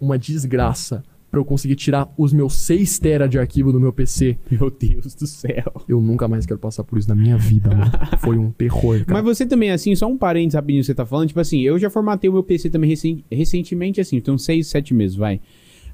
uma 0.00 0.18
desgraça 0.18 1.02
pra 1.30 1.40
eu 1.40 1.44
conseguir 1.44 1.74
tirar 1.74 2.08
os 2.16 2.32
meus 2.32 2.54
6 2.58 2.98
tera 3.00 3.28
de 3.28 3.38
arquivo 3.38 3.72
do 3.72 3.80
meu 3.80 3.92
PC. 3.92 4.38
Meu 4.48 4.70
Deus 4.70 5.14
do 5.16 5.26
céu. 5.26 5.82
Eu 5.88 6.00
nunca 6.00 6.28
mais 6.28 6.46
quero 6.46 6.60
passar 6.60 6.84
por 6.84 6.96
isso 6.96 7.08
na 7.08 7.14
minha 7.16 7.36
vida, 7.36 7.70
mano. 7.74 7.90
Foi 8.22 8.38
um 8.38 8.52
terror, 8.52 9.04
cara. 9.04 9.20
Mas 9.20 9.24
você 9.24 9.44
também, 9.44 9.72
assim, 9.72 9.96
só 9.96 10.06
um 10.06 10.16
parênteses 10.16 10.54
rapidinho 10.54 10.82
que 10.82 10.86
você 10.86 10.94
tá 10.94 11.04
falando, 11.04 11.28
tipo 11.28 11.40
assim, 11.40 11.60
eu 11.60 11.76
já 11.76 11.90
formatei 11.90 12.30
o 12.30 12.32
meu 12.32 12.44
PC 12.44 12.70
também 12.70 12.88
recen- 12.90 13.24
recentemente, 13.32 14.00
assim, 14.00 14.20
tem 14.20 14.32
uns 14.32 14.44
6, 14.44 14.66
7 14.68 14.94
meses, 14.94 15.16
vai. 15.16 15.40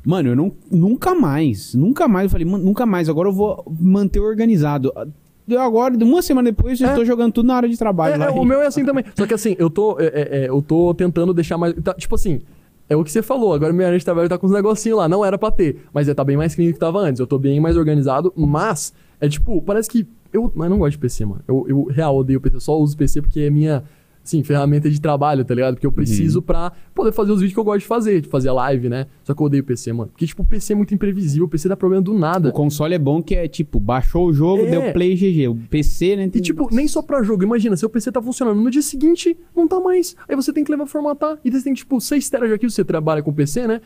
Mano, 0.04 0.28
eu 0.30 0.36
não, 0.36 0.52
nunca 0.70 1.14
mais, 1.14 1.74
nunca 1.74 2.06
mais, 2.06 2.24
eu 2.24 2.30
falei, 2.30 2.46
mano, 2.46 2.64
nunca 2.64 2.84
mais, 2.84 3.08
agora 3.08 3.28
eu 3.28 3.32
vou 3.32 3.64
manter 3.80 4.20
organizado. 4.20 4.92
Eu 5.54 5.60
agora, 5.60 5.94
uma 6.04 6.22
semana 6.22 6.50
depois, 6.50 6.80
É. 6.80 6.94
tô 6.94 7.04
jogando 7.04 7.32
tudo 7.32 7.46
na 7.46 7.56
hora 7.56 7.68
de 7.68 7.76
trabalho. 7.76 8.14
É, 8.14 8.16
lá 8.16 8.26
é, 8.26 8.30
o 8.30 8.44
meu 8.44 8.60
é 8.62 8.66
assim 8.66 8.84
também. 8.84 9.04
Só 9.14 9.26
que 9.26 9.34
assim, 9.34 9.56
eu 9.58 9.68
tô, 9.70 9.98
é, 10.00 10.06
é, 10.06 10.28
é, 10.44 10.48
eu 10.48 10.62
tô 10.62 10.94
tentando 10.94 11.32
deixar 11.34 11.58
mais. 11.58 11.74
tá, 11.82 11.94
tipo 11.94 12.14
assim, 12.14 12.40
é 12.88 12.96
o 12.96 13.04
que 13.04 13.10
você 13.12 13.22
falou. 13.22 13.52
Agora 13.54 13.72
minha 13.72 13.86
área 13.86 13.98
de 13.98 14.04
trabalho 14.04 14.28
tá 14.28 14.36
com 14.36 14.46
uns 14.46 14.52
negocinhos 14.52 14.98
lá. 14.98 15.08
Não 15.08 15.24
era 15.24 15.38
pra 15.38 15.50
ter, 15.50 15.84
mas 15.92 16.08
é, 16.08 16.14
tá 16.14 16.24
bem 16.24 16.36
mais 16.36 16.54
clean 16.54 16.68
do 16.68 16.72
que 16.74 16.78
tava 16.78 16.98
antes. 16.98 17.20
Eu 17.20 17.26
tô 17.26 17.38
bem 17.38 17.60
mais 17.60 17.76
organizado, 17.76 18.32
mas 18.36 18.92
é 19.20 19.28
tipo, 19.28 19.60
parece 19.62 19.88
que. 19.88 20.06
Eu, 20.32 20.50
mas 20.54 20.70
não 20.70 20.78
gosto 20.78 20.92
de 20.92 20.98
PC, 20.98 21.24
mano. 21.24 21.42
Eu, 21.46 21.66
eu 21.68 21.84
real 21.84 22.16
odeio 22.16 22.40
PC. 22.40 22.56
Eu 22.56 22.60
só 22.60 22.78
uso 22.78 22.96
PC 22.96 23.22
porque 23.22 23.40
é 23.40 23.50
minha. 23.50 23.84
Assim, 24.22 24.42
ferramenta 24.44 24.88
de 24.90 25.00
trabalho, 25.00 25.44
tá 25.44 25.54
ligado? 25.54 25.74
Porque 25.74 25.86
eu 25.86 25.90
preciso 25.92 26.42
pra 26.42 26.70
poder 26.94 27.10
fazer 27.10 27.32
os 27.32 27.38
vídeos 27.40 27.54
que 27.54 27.58
eu 27.58 27.64
gosto 27.64 27.80
de 27.80 27.86
fazer, 27.86 28.20
de 28.20 28.28
fazer 28.28 28.50
live, 28.52 28.88
né? 28.88 29.06
Só 29.24 29.34
que 29.34 29.40
eu 29.42 29.46
odeio 29.46 29.64
PC, 29.64 29.92
mano. 29.94 30.10
Porque, 30.10 30.26
tipo, 30.26 30.42
o 30.42 30.46
PC 30.46 30.74
é 30.74 30.76
muito 30.76 30.94
imprevisível, 30.94 31.46
o 31.46 31.48
PC 31.48 31.68
dá 31.70 31.76
problema 31.76 32.02
do 32.02 32.12
nada. 32.16 32.50
O 32.50 32.52
console 32.52 32.94
é 32.94 32.98
bom 32.98 33.22
que 33.22 33.34
é, 33.34 33.48
tipo, 33.48 33.80
baixou 33.80 34.28
o 34.28 34.32
jogo, 34.32 34.62
É. 34.64 34.70
deu 34.70 34.92
play 34.92 35.16
GG. 35.16 35.48
O 35.48 35.54
PC, 35.56 36.16
né? 36.16 36.24
E 36.26 36.30
tem- 36.30 36.42
tipo, 36.42 36.68
nem 36.70 36.86
só 36.86 37.00
pra 37.00 37.22
jogo. 37.22 37.42
Imagina, 37.42 37.76
seu 37.78 37.88
PC 37.88 38.12
tá 38.12 38.20
funcionando, 38.22 38.60
no 38.60 38.70
dia 38.70 38.82
seguinte 38.82 39.36
não 39.56 39.66
tá 39.66 39.80
mais. 39.80 40.14
Aí 40.28 40.36
você 40.36 40.52
tem 40.52 40.62
que 40.62 40.70
levar 40.70 40.86
formatar. 40.86 41.38
E 41.44 41.50
você 41.50 41.64
tem, 41.64 41.72
tipo, 41.74 41.98
6 42.00 42.28
teras 42.28 42.46
de 42.48 42.52
arquivo, 42.52 42.70
você 42.70 42.84
trabalha 42.84 43.22
com 43.22 43.32
PC, 43.32 43.66
né? 43.66 43.80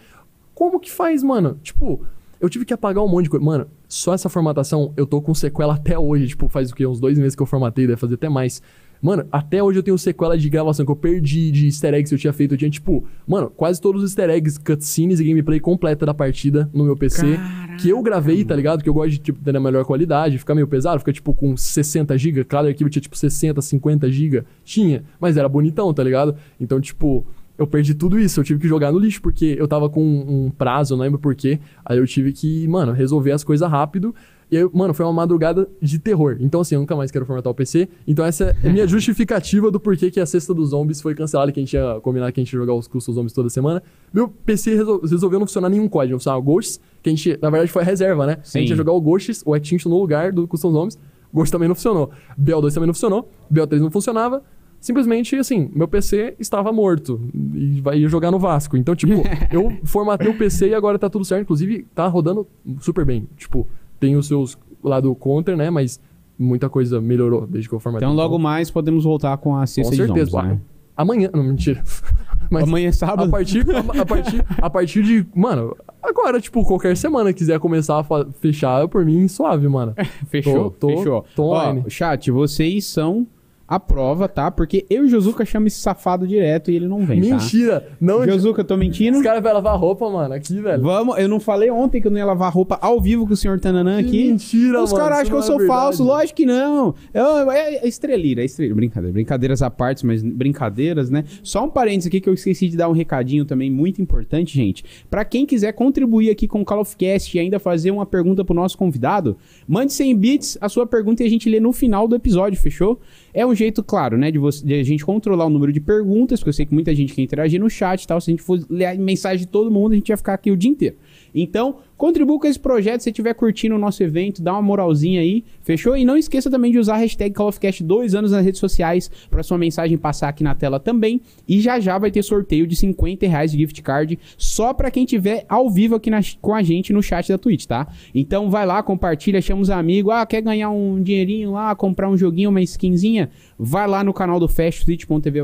Como 0.53 0.79
que 0.81 0.91
faz, 0.91 1.23
mano? 1.23 1.59
Tipo, 1.63 2.01
eu 2.41 2.49
tive 2.51 2.65
que 2.65 2.75
apagar 2.75 3.03
um 3.03 3.09
monte 3.09 3.25
de 3.25 3.31
coisa. 3.31 3.45
Mano, 3.45 3.67
só 3.89 4.13
essa 4.15 4.29
formatação 4.29 4.93
eu 4.97 5.07
tô 5.07 5.23
com 5.23 5.33
sequela 5.33 5.75
até 5.75 5.99
hoje. 5.99 6.27
Tipo, 6.29 6.49
faz 6.49 6.71
o 6.71 6.75
quê? 6.75 6.85
Uns 6.87 7.01
dois 7.01 7.19
meses 7.19 7.35
que 7.35 7.43
eu 7.43 7.47
formatei, 7.47 7.87
deve 7.87 7.99
fazer 7.99 8.15
até 8.15 8.29
mais. 8.29 8.61
Mano, 9.05 9.27
até 9.31 9.63
hoje 9.63 9.79
eu 9.79 9.83
tenho 9.83 9.99
sequela 9.99 10.35
de 10.35 10.49
gravação 10.49 10.87
que 10.87 10.91
eu 10.91 10.97
perdi, 10.97 11.51
de 11.51 11.67
easter 11.67 11.93
eggs 11.93 12.09
que 12.09 12.15
eu 12.15 12.19
tinha 12.19 12.33
feito. 12.33 12.55
Eu 12.55 12.59
tinha, 12.59 12.71
tipo, 12.71 13.05
mano, 13.27 13.51
quase 13.51 13.79
todos 13.79 14.03
os 14.03 14.09
easter 14.09 14.31
eggs, 14.31 14.59
cutscenes 14.59 15.21
e 15.21 15.25
gameplay 15.25 15.61
completa 15.61 16.07
da 16.07 16.15
partida 16.15 16.71
no 16.73 16.85
meu 16.85 16.97
PC. 16.97 17.39
Que 17.79 17.91
eu 17.91 18.01
gravei, 18.01 18.43
tá 18.47 18.57
ligado? 18.57 18.83
Que 18.83 18.89
eu 18.89 18.95
gosto 18.95 19.11
de, 19.11 19.19
tipo, 19.19 19.39
ter 19.45 19.55
a 19.55 19.61
melhor 19.61 19.85
qualidade. 19.85 20.39
Fica 20.39 20.55
meio 20.55 20.67
pesado, 20.67 21.01
fica, 21.01 21.13
tipo, 21.13 21.35
com 21.35 21.55
60 21.55 22.17
GB. 22.17 22.45
Cada 22.45 22.69
arquivo 22.69 22.89
tinha, 22.89 23.03
tipo, 23.03 23.15
60, 23.15 23.61
50 23.61 24.11
GB. 24.11 24.43
Tinha, 24.65 25.05
mas 25.21 25.37
era 25.37 25.51
bonitão, 25.51 25.93
tá 25.93 26.03
ligado? 26.03 26.35
Então, 26.59 26.81
tipo, 26.81 27.27
eu 27.59 27.67
perdi 27.67 27.95
tudo 27.95 28.19
isso. 28.19 28.41
Eu 28.41 28.45
tive 28.45 28.59
que 28.59 28.67
jogar 28.67 28.91
no 28.91 28.99
lixo, 28.99 29.21
porque 29.21 29.55
eu 29.59 29.69
tava 29.69 29.91
com 29.91 30.03
um 30.03 30.51
prazo, 30.51 30.97
não 30.97 31.05
lembro 31.05 31.19
porquê. 31.19 31.61
Aí 31.85 31.99
eu 31.99 32.07
tive 32.07 32.33
que, 32.33 32.67
mano, 32.69 32.93
resolver 32.93 33.33
as 33.33 33.45
coisas 33.45 33.71
rápido. 33.71 34.15
E 34.51 34.57
aí, 34.57 34.69
mano, 34.73 34.93
foi 34.95 35.05
uma 35.07 35.13
madrugada 35.13 35.69
de 35.81 35.99
terror. 35.99 36.37
Então, 36.41 36.61
assim, 36.61 36.75
eu 36.75 36.81
nunca 36.81 36.95
mais 36.95 37.11
quero 37.11 37.25
formatar 37.27 37.51
o 37.51 37.55
PC. 37.55 37.89
Então, 38.07 38.25
essa 38.25 38.57
é 38.63 38.69
a 38.69 38.73
minha 38.73 38.87
justificativa 38.89 39.71
do 39.71 39.81
porquê 39.81 40.11
que 40.11 40.21
a 40.21 40.27
cesta 40.27 40.53
dos 40.55 40.71
zombies 40.71 41.01
foi 41.01 41.15
cancelada, 41.15 41.51
que 41.51 41.59
a 41.61 41.63
gente 41.63 41.73
ia 41.75 41.99
combinar 42.03 42.31
que 42.33 42.41
a 42.41 42.45
gente 42.45 42.53
ia 42.53 42.59
jogar 42.61 42.75
os 42.75 42.87
custos 42.87 43.15
zombies 43.15 43.33
toda 43.33 43.49
semana. 43.49 43.83
Meu 44.13 44.29
PC 44.29 44.75
resol- 44.75 45.01
resolveu 45.01 45.39
não 45.41 45.47
funcionar 45.47 45.69
nenhum 45.69 45.89
código. 45.89 46.19
Funcionava 46.19 46.41
o 46.41 46.43
Ghosts, 46.43 46.81
que 47.03 47.09
a 47.09 47.13
gente, 47.13 47.39
na 47.43 47.51
verdade, 47.51 47.71
foi 47.73 47.83
a 47.83 47.85
reserva, 47.85 48.27
né? 48.27 48.39
Sim. 48.43 48.59
A 48.59 48.61
gente 48.63 48.71
ia 48.71 48.77
jogar 48.77 48.93
o 48.93 49.01
Ghosts, 49.01 49.43
o 49.47 49.57
Extinction 49.57 49.89
no 49.91 49.99
lugar 49.99 50.33
do 50.33 50.47
Custom 50.47 50.73
Zombies. 50.73 50.99
Ghost 51.33 51.51
também 51.51 51.67
não 51.69 51.75
funcionou. 51.75 52.11
BO2 52.41 52.73
também 52.75 52.87
não 52.87 52.95
funcionou. 52.95 53.29
BO3 53.53 53.81
não 53.81 53.91
funcionava. 53.91 54.43
Simplesmente, 54.81 55.35
assim, 55.37 55.71
meu 55.75 55.89
PC 55.89 56.35
estava 56.39 56.71
morto 56.71 57.19
e 57.55 57.81
vai 57.81 57.99
jogar 58.07 58.31
no 58.31 58.39
Vasco. 58.39 58.77
Então, 58.77 58.95
tipo, 58.95 59.15
eu 59.51 59.73
formatei 59.85 60.29
o 60.29 60.37
PC 60.37 60.69
e 60.69 60.75
agora 60.75 60.99
tá 60.99 61.09
tudo 61.09 61.25
certo. 61.25 61.43
Inclusive, 61.43 61.87
tá 61.95 62.07
rodando 62.07 62.47
super 62.81 63.03
bem. 63.05 63.27
Tipo, 63.37 63.67
tem 64.05 64.17
os 64.17 64.27
seus 64.27 64.59
lado 64.83 65.15
counter, 65.15 65.57
né? 65.57 65.71
Mas 65.71 66.01
muita 66.39 66.69
coisa 66.69 67.01
melhorou 67.01 67.47
desde 67.47 67.69
que 67.69 67.75
eu 67.75 67.81
formatei. 67.81 68.07
Então, 68.07 68.15
logo 68.17 68.39
mais, 68.39 68.71
podemos 68.71 69.05
voltar 69.05 69.37
com 69.39 69.55
a 69.57 69.61
com 69.61 69.67
cesta 69.67 69.91
de 69.93 69.97
certeza. 69.97 70.31
zombies, 70.31 70.51
né? 70.53 70.61
Amanhã, 70.97 71.31
não, 71.33 71.43
mentira. 71.43 71.83
Mas 72.51 72.65
Amanhã 72.65 72.87
é 72.87 72.89
a 72.91 72.93
sábado. 72.93 73.31
partir, 73.31 73.65
a, 73.75 74.01
a 74.03 74.05
partir, 74.07 74.45
a 74.63 74.71
partir 74.71 75.03
de. 75.03 75.27
Mano, 75.35 75.75
agora, 76.03 76.39
tipo, 76.41 76.63
qualquer 76.65 76.95
semana 76.97 77.33
quiser 77.33 77.59
começar 77.59 77.99
a 77.99 78.25
fechar, 78.39 78.87
por 78.87 79.05
mim, 79.05 79.27
suave, 79.27 79.67
mano. 79.67 79.95
Fechou, 80.29 80.71
Tô- 80.71 80.89
tô- 80.89 80.89
fechou. 80.99 81.25
tô 81.35 81.45
Ó, 81.47 81.75
chat, 81.89 82.31
vocês 82.31 82.85
são 82.85 83.27
a 83.67 83.81
prova, 83.81 84.29
tá? 84.29 84.51
Porque 84.51 84.85
eu 84.91 85.05
e 85.05 85.07
o 85.07 85.09
Josuka 85.09 85.45
chamamos 85.45 85.73
esse 85.73 85.83
safado 85.83 86.27
direto 86.27 86.71
e 86.71 86.77
ele 86.77 86.87
não 86.87 87.05
vem, 87.07 87.23
tá? 87.23 87.37
Mentira! 87.37 87.89
Não, 88.01 88.25
Josuka, 88.27 88.61
eu 88.61 88.65
tô 88.65 88.77
mentindo? 88.77 89.17
os 89.19 89.23
caras 89.25 89.43
vão 89.43 89.55
lavar 89.55 89.79
roupa, 89.79 90.11
mano, 90.11 90.35
aqui, 90.35 90.61
velho. 90.61 90.83
Vamos, 90.83 91.19
eu 91.19 91.29
não 91.29 91.41
falei 91.41 91.71
ontem 91.71 92.01
que 92.01 92.07
eu 92.07 92.11
não 92.11 92.19
ia 92.19 92.27
lavar 92.27 92.53
roupa 92.53 92.79
ao 92.81 93.01
vivo 93.01 93.27
com 93.27 93.33
o 93.33 93.37
senhor 93.37 93.59
Tananã 93.59 94.03
Que 94.03 94.09
aqui. 94.09 94.25
mentira, 94.29 94.83
Os 94.83 94.93
mano. 94.93 95.03
caras 95.05 95.19
acham 95.21 95.31
que 95.33 95.39
eu 95.39 95.43
sou 95.43 95.55
é 95.55 95.59
verdade. 95.59 95.79
falso, 95.81 96.05
lógico 96.05 96.37
que 96.37 96.47
não. 96.47 96.95
Eu, 97.13 97.51
é, 97.51 97.77
é 97.77 97.89
estrelira, 97.89 98.43
é 98.43 98.45
estrelira. 98.45 98.75
Brincadeira. 98.75 99.13
Brincadeiras 99.13 99.63
à 99.63 99.71
parte, 99.71 100.05
mas 100.05 100.23
brincadeiras, 100.23 101.09
né? 101.11 101.25
Só 101.43 101.65
um 101.65 101.71
parênteses 101.71 102.09
aqui 102.09 102.21
que 102.21 102.29
eu 102.29 102.35
esqueci 102.35 102.69
de 102.69 102.77
dar 102.77 102.89
um 102.89 102.93
recadinho 102.93 103.45
também 103.45 103.71
muito 103.71 104.01
importante, 104.03 104.55
gente. 104.55 104.85
Pra 105.09 105.25
quem 105.25 105.47
quiser 105.47 105.73
contribuir 105.73 106.31
aqui 106.31 106.47
com 106.47 106.61
o 106.61 106.65
Call 106.65 106.81
of 106.81 106.97
Cast 106.97 107.35
e 107.37 107.41
ainda 107.41 107.59
fazer 107.59 107.91
uma 107.91 108.05
pergunta 108.05 108.45
pro 108.45 108.55
nosso 108.55 108.77
convidado, 108.77 109.37
mande 109.67 109.93
100 109.93 110.17
bits 110.17 110.59
a 110.61 110.69
sua 110.69 110.87
pergunta 110.87 111.23
e 111.23 111.27
a 111.27 111.31
gente 111.31 111.49
lê 111.49 111.61
no 111.61 111.73
final 111.73 112.07
do 112.07 112.15
episódio, 112.15 112.61
fechou? 112.61 113.01
É 113.37 113.45
um 113.45 113.53
jeito, 113.53 113.83
claro, 113.83 114.17
né, 114.17 114.31
de, 114.31 114.39
você, 114.39 114.65
de 114.65 114.75
a 114.75 114.83
gente 114.85 115.05
controlar 115.05 115.47
o 115.47 115.51
número 115.51 115.73
de 115.73 115.81
perguntas, 115.81 116.39
porque 116.39 116.51
eu 116.51 116.55
sei 116.55 116.65
que 116.65 116.73
muita 116.73 116.95
gente 116.95 117.13
quer 117.13 117.23
interagir 117.23 117.61
no 117.61 117.69
chat 117.69 118.05
e 118.05 118.07
tal. 118.07 118.21
Se 118.21 118.31
a 118.31 118.33
gente 118.33 118.45
for 118.45 118.65
ler 118.71 118.87
a 118.87 118.95
mensagem 118.95 119.45
de 119.45 119.49
todo 119.49 119.73
mundo, 119.73 119.91
a 119.91 119.95
gente 119.97 120.07
vai 120.07 120.17
ficar 120.17 120.35
aqui 120.35 120.53
o 120.53 120.57
dia 120.57 120.71
inteiro. 120.71 120.97
Então, 121.35 121.77
Contribua 121.97 122.41
com 122.41 122.47
esse 122.49 122.59
projeto, 122.59 123.03
se 123.03 123.11
estiver 123.11 123.33
curtindo 123.35 123.77
o 123.77 123.79
nosso 123.79 124.03
evento, 124.03 124.43
dá 124.43 124.53
uma 124.53 124.61
moralzinha 124.61 125.21
aí, 125.21 125.45
fechou? 125.63 125.97
E 125.97 126.05
não 126.05 126.17
esqueça 126.17 126.51
também 126.51 126.73
de 126.73 126.79
usar 126.79 126.95
a 126.95 126.99
hashtag 126.99 127.33
CallOfCast 127.33 127.85
dois 127.85 128.17
anos 128.17 128.33
nas 128.33 128.45
redes 128.45 128.59
sociais 128.59 129.09
para 129.31 129.45
sua 129.45 129.57
mensagem 129.57 129.97
passar 129.97 130.29
aqui 130.29 130.43
na 130.43 130.57
tela 130.57 130.81
também. 130.81 131.21
E 131.49 131.61
já 131.61 131.79
já 131.79 131.97
vai 131.97 132.11
ter 132.11 132.23
sorteio 132.25 132.67
de 132.67 132.75
50 132.75 133.27
reais 133.29 133.53
de 133.53 133.59
gift 133.59 133.81
card 133.81 134.19
só 134.37 134.75
para 134.75 134.91
quem 134.91 135.05
tiver 135.07 135.47
ao 135.49 135.71
vivo 135.71 135.95
aqui 135.95 136.11
na- 136.11 136.21
com 136.43 136.53
a 136.53 136.63
gente 136.65 136.93
no 136.93 137.01
chat 137.01 137.29
da 137.29 137.39
Twitch, 137.39 137.65
tá? 137.65 137.87
Então 138.13 138.51
vai 138.51 138.67
lá, 138.67 138.83
compartilha, 138.83 139.41
chama 139.41 139.63
os 139.63 139.71
amigos. 139.71 140.13
Ah, 140.13 140.27
quer 140.27 140.43
ganhar 140.43 140.71
um 140.71 141.01
dinheirinho 141.01 141.53
lá, 141.53 141.75
comprar 141.77 142.11
um 142.11 142.17
joguinho, 142.19 142.51
uma 142.51 142.61
skinzinha? 142.61 143.31
Vai 143.57 143.87
lá 143.87 144.03
no 144.03 144.13
canal 144.13 144.41
do 144.41 144.49
Fest, 144.49 144.85
twitch.tv 144.85 145.41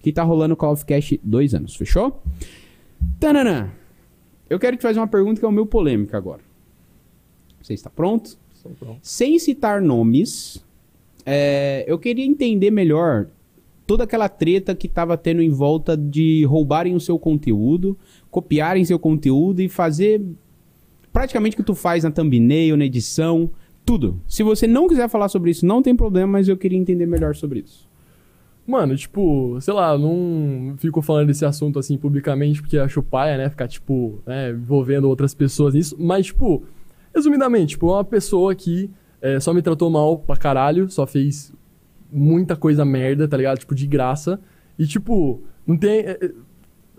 que 0.00 0.12
tá 0.12 0.22
rolando 0.22 0.54
o 0.54 0.56
Call 0.56 0.72
of 0.72 0.86
Cast 0.86 1.20
dois 1.22 1.52
anos, 1.52 1.74
fechou? 1.74 2.22
Tananã! 3.18 3.70
Eu 4.48 4.58
quero 4.58 4.76
te 4.76 4.82
fazer 4.82 4.98
uma 4.98 5.08
pergunta 5.08 5.40
que 5.40 5.44
é 5.44 5.48
o 5.48 5.52
meu 5.52 5.66
polêmica 5.66 6.16
agora. 6.16 6.40
Você 7.62 7.74
está 7.74 7.90
pronto? 7.90 8.38
Só 8.54 8.68
pronto. 8.78 8.98
Sem 9.02 9.38
citar 9.38 9.80
nomes, 9.82 10.64
é, 11.24 11.84
eu 11.86 11.98
queria 11.98 12.24
entender 12.24 12.70
melhor 12.70 13.26
toda 13.86 14.04
aquela 14.04 14.28
treta 14.28 14.74
que 14.74 14.86
estava 14.86 15.16
tendo 15.16 15.42
em 15.42 15.48
volta 15.48 15.96
de 15.96 16.44
roubarem 16.44 16.94
o 16.94 17.00
seu 17.00 17.18
conteúdo, 17.18 17.96
copiarem 18.30 18.84
seu 18.84 18.98
conteúdo 18.98 19.60
e 19.60 19.68
fazer 19.68 20.22
praticamente 21.12 21.54
o 21.54 21.56
que 21.56 21.62
tu 21.62 21.74
faz 21.74 22.04
na 22.04 22.10
thumbnail, 22.10 22.76
na 22.76 22.84
edição, 22.84 23.50
tudo. 23.84 24.20
Se 24.28 24.42
você 24.42 24.66
não 24.66 24.86
quiser 24.86 25.08
falar 25.08 25.28
sobre 25.28 25.50
isso, 25.50 25.64
não 25.64 25.80
tem 25.80 25.96
problema, 25.96 26.32
mas 26.32 26.48
eu 26.48 26.56
queria 26.56 26.78
entender 26.78 27.06
melhor 27.06 27.34
sobre 27.34 27.60
isso. 27.60 27.87
Mano, 28.68 28.94
tipo, 28.94 29.58
sei 29.62 29.72
lá, 29.72 29.96
não 29.96 30.74
fico 30.76 31.00
falando 31.00 31.28
desse 31.28 31.42
assunto 31.42 31.78
assim 31.78 31.96
publicamente 31.96 32.60
porque 32.60 32.76
acho 32.76 33.02
paia, 33.02 33.38
né? 33.38 33.48
Ficar, 33.48 33.66
tipo, 33.66 34.20
né, 34.26 34.50
envolvendo 34.50 35.08
outras 35.08 35.32
pessoas 35.32 35.72
nisso. 35.72 35.96
Mas, 35.98 36.26
tipo, 36.26 36.62
resumidamente, 37.14 37.70
tipo, 37.70 37.86
uma 37.86 38.04
pessoa 38.04 38.54
que 38.54 38.90
é, 39.22 39.40
só 39.40 39.54
me 39.54 39.62
tratou 39.62 39.88
mal 39.88 40.18
pra 40.18 40.36
caralho, 40.36 40.90
só 40.90 41.06
fez 41.06 41.50
muita 42.12 42.56
coisa 42.56 42.84
merda, 42.84 43.26
tá 43.26 43.38
ligado? 43.38 43.58
Tipo, 43.58 43.74
de 43.74 43.86
graça. 43.86 44.38
E, 44.78 44.86
tipo, 44.86 45.42
não 45.66 45.74
tem. 45.74 46.00
é, 46.00 46.18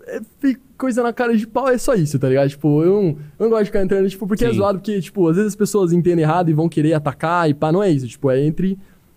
é, 0.08 0.16
é, 0.16 0.56
coisa 0.76 1.04
na 1.04 1.12
cara 1.12 1.36
de 1.36 1.46
pau, 1.46 1.68
é 1.68 1.78
só 1.78 1.94
isso, 1.94 2.18
tá 2.18 2.28
ligado? 2.28 2.48
Tipo, 2.48 2.82
eu 2.82 3.00
não, 3.00 3.08
eu 3.10 3.16
não 3.38 3.48
gosto 3.48 3.62
de 3.62 3.66
ficar 3.66 3.84
entrando, 3.84 4.08
tipo, 4.08 4.26
porque 4.26 4.44
é 4.44 4.50
Sim. 4.50 4.56
zoado, 4.56 4.80
porque, 4.80 5.00
tipo, 5.00 5.28
às 5.28 5.36
vezes 5.36 5.52
as 5.52 5.56
pessoas 5.56 5.92
entendem 5.92 6.24
errado 6.24 6.50
e 6.50 6.52
vão 6.52 6.68
querer 6.68 6.94
atacar 6.94 7.48
e 7.48 7.54
pá, 7.54 7.70
não 7.70 7.80
é 7.80 7.88
isso. 7.92 8.08
Tipo, 8.08 8.28
é 8.28 8.44
entre. 8.44 8.76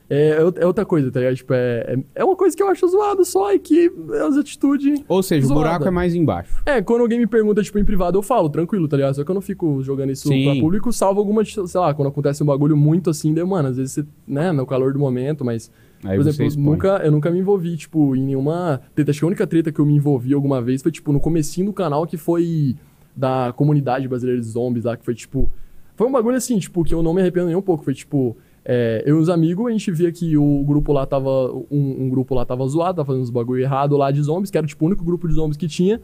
É, 0.09 0.29
é 0.31 0.43
outra- 0.43 0.63
é 0.63 0.67
outra 0.67 0.85
coisa, 0.85 1.09
tá 1.11 1.19
ligado? 1.19 1.35
Tipo, 1.35 1.53
é, 1.53 1.85
é, 1.87 1.99
é 2.21 2.25
uma 2.25 2.35
coisa 2.35 2.55
que 2.55 2.61
eu 2.61 2.67
acho 2.67 2.87
zoado 2.87 3.23
só 3.25 3.53
e 3.53 3.57
que 3.59 3.91
é 4.11 4.19
as 4.19 4.37
atitudes. 4.37 5.01
Ou 5.07 5.23
seja, 5.23 5.45
o 5.45 5.47
Zoada. 5.47 5.61
buraco 5.61 5.87
é 5.87 5.91
mais 5.91 6.13
embaixo. 6.13 6.61
É, 6.65 6.81
quando 6.81 7.01
alguém 7.01 7.17
me 7.19 7.25
pergunta, 7.27 7.63
tipo, 7.63 7.79
em 7.79 7.85
privado, 7.85 8.17
eu 8.17 8.21
falo, 8.21 8.49
tranquilo, 8.49 8.87
tá 8.87 8.97
ligado? 8.97 9.15
Só 9.15 9.23
que 9.23 9.31
eu 9.31 9.35
não 9.35 9.41
fico 9.41 9.81
jogando 9.81 10.11
isso 10.11 10.27
Sim. 10.27 10.43
pra 10.51 10.59
público, 10.61 10.91
salvo 10.91 11.19
alguma, 11.19 11.43
sei 11.45 11.63
lá, 11.79 11.93
quando 11.93 12.09
acontece 12.09 12.43
um 12.43 12.45
bagulho 12.45 12.75
muito 12.77 13.09
assim, 13.09 13.33
daí, 13.33 13.43
mano, 13.45 13.69
às 13.69 13.77
vezes 13.77 13.93
você, 13.93 14.05
né, 14.27 14.51
no 14.51 14.65
calor 14.65 14.93
do 14.93 14.99
momento, 14.99 15.43
mas. 15.43 15.71
Aí 16.03 16.17
Por 16.17 16.27
exemplo, 16.27 16.61
nunca, 16.61 17.01
eu 17.03 17.11
nunca 17.11 17.31
me 17.31 17.39
envolvi, 17.39 17.77
tipo, 17.77 18.13
em 18.13 18.21
nenhuma 18.23 18.81
treta. 18.93 19.11
Acho 19.11 19.19
que 19.21 19.25
a 19.25 19.27
única 19.29 19.47
treta 19.47 19.71
que 19.71 19.79
eu 19.79 19.85
me 19.85 19.95
envolvi 19.95 20.33
alguma 20.33 20.61
vez 20.61 20.81
foi, 20.81 20.91
tipo, 20.91 21.13
no 21.13 21.19
comecinho 21.19 21.67
do 21.67 21.73
canal, 21.73 22.05
que 22.05 22.17
foi 22.17 22.75
da 23.15 23.53
comunidade 23.55 24.05
brasileira 24.07 24.41
de 24.41 24.45
zombies 24.47 24.83
lá, 24.83 24.97
que 24.97 25.05
foi, 25.05 25.15
tipo... 25.15 25.49
Foi 25.95 26.05
um 26.07 26.11
bagulho 26.11 26.35
assim, 26.35 26.57
tipo, 26.59 26.83
que 26.83 26.93
eu 26.93 27.01
não 27.03 27.13
me 27.13 27.21
arrependo 27.21 27.45
nem 27.47 27.55
um 27.55 27.61
pouco. 27.61 27.83
Foi, 27.85 27.93
tipo, 27.93 28.35
é, 28.65 29.04
eu 29.06 29.17
e 29.17 29.19
os 29.19 29.30
amigos, 29.30 29.67
a 29.67 29.71
gente 29.71 29.91
via 29.91 30.12
que 30.12 30.38
o 30.38 30.63
grupo 30.63 30.93
lá 30.93 31.06
tava... 31.06 31.52
Um, 31.69 32.06
um 32.06 32.10
grupo 32.10 32.34
lá 32.34 32.45
tava 32.45 32.65
zoado, 32.67 32.97
tava 32.97 33.08
fazendo 33.08 33.23
uns 33.23 33.30
bagulho 33.30 33.62
errado 33.62 33.97
lá 33.97 34.12
de 34.12 34.21
zombies, 34.21 34.49
que 34.49 34.58
era, 34.58 34.65
tipo, 34.65 34.86
o 34.86 34.88
único 34.88 35.04
grupo 35.04 35.28
de 35.28 35.34
zombies 35.34 35.58
que 35.58 35.67
tinha. 35.67 36.02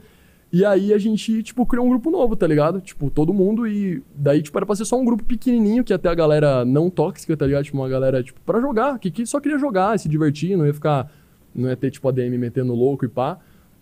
E 0.51 0.65
aí 0.65 0.91
a 0.93 0.97
gente, 0.97 1.43
tipo, 1.43 1.63
criou 1.65 1.85
um 1.85 1.89
grupo 1.89 2.09
novo, 2.09 2.35
tá 2.35 2.47
ligado? 2.47 2.81
Tipo, 2.81 3.09
todo 3.11 3.31
mundo 3.31 3.67
e 3.67 4.01
daí, 4.15 4.41
tipo, 4.41 4.57
era 4.57 4.65
pra 4.65 4.75
ser 4.75 4.83
só 4.83 4.99
um 4.99 5.05
grupo 5.05 5.23
pequenininho, 5.23 5.83
que 5.83 5.93
até 5.93 6.09
a 6.09 6.15
galera 6.15 6.65
não 6.65 6.89
tóxica, 6.89 7.37
tá 7.37 7.45
ligado? 7.45 7.63
Tipo, 7.65 7.77
uma 7.77 7.87
galera, 7.87 8.23
tipo, 8.23 8.41
pra 8.41 8.59
jogar, 8.59 8.97
que, 8.97 9.11
que 9.11 9.25
só 9.27 9.39
queria 9.39 9.59
jogar, 9.59 9.97
se 9.99 10.09
divertir, 10.09 10.57
não 10.57 10.65
ia 10.65 10.73
ficar, 10.73 11.11
não 11.53 11.69
ia 11.69 11.77
ter, 11.77 11.91
tipo, 11.91 12.09
ADM 12.09 12.35
metendo 12.39 12.73
louco 12.73 13.05
e 13.05 13.07
pá. 13.07 13.39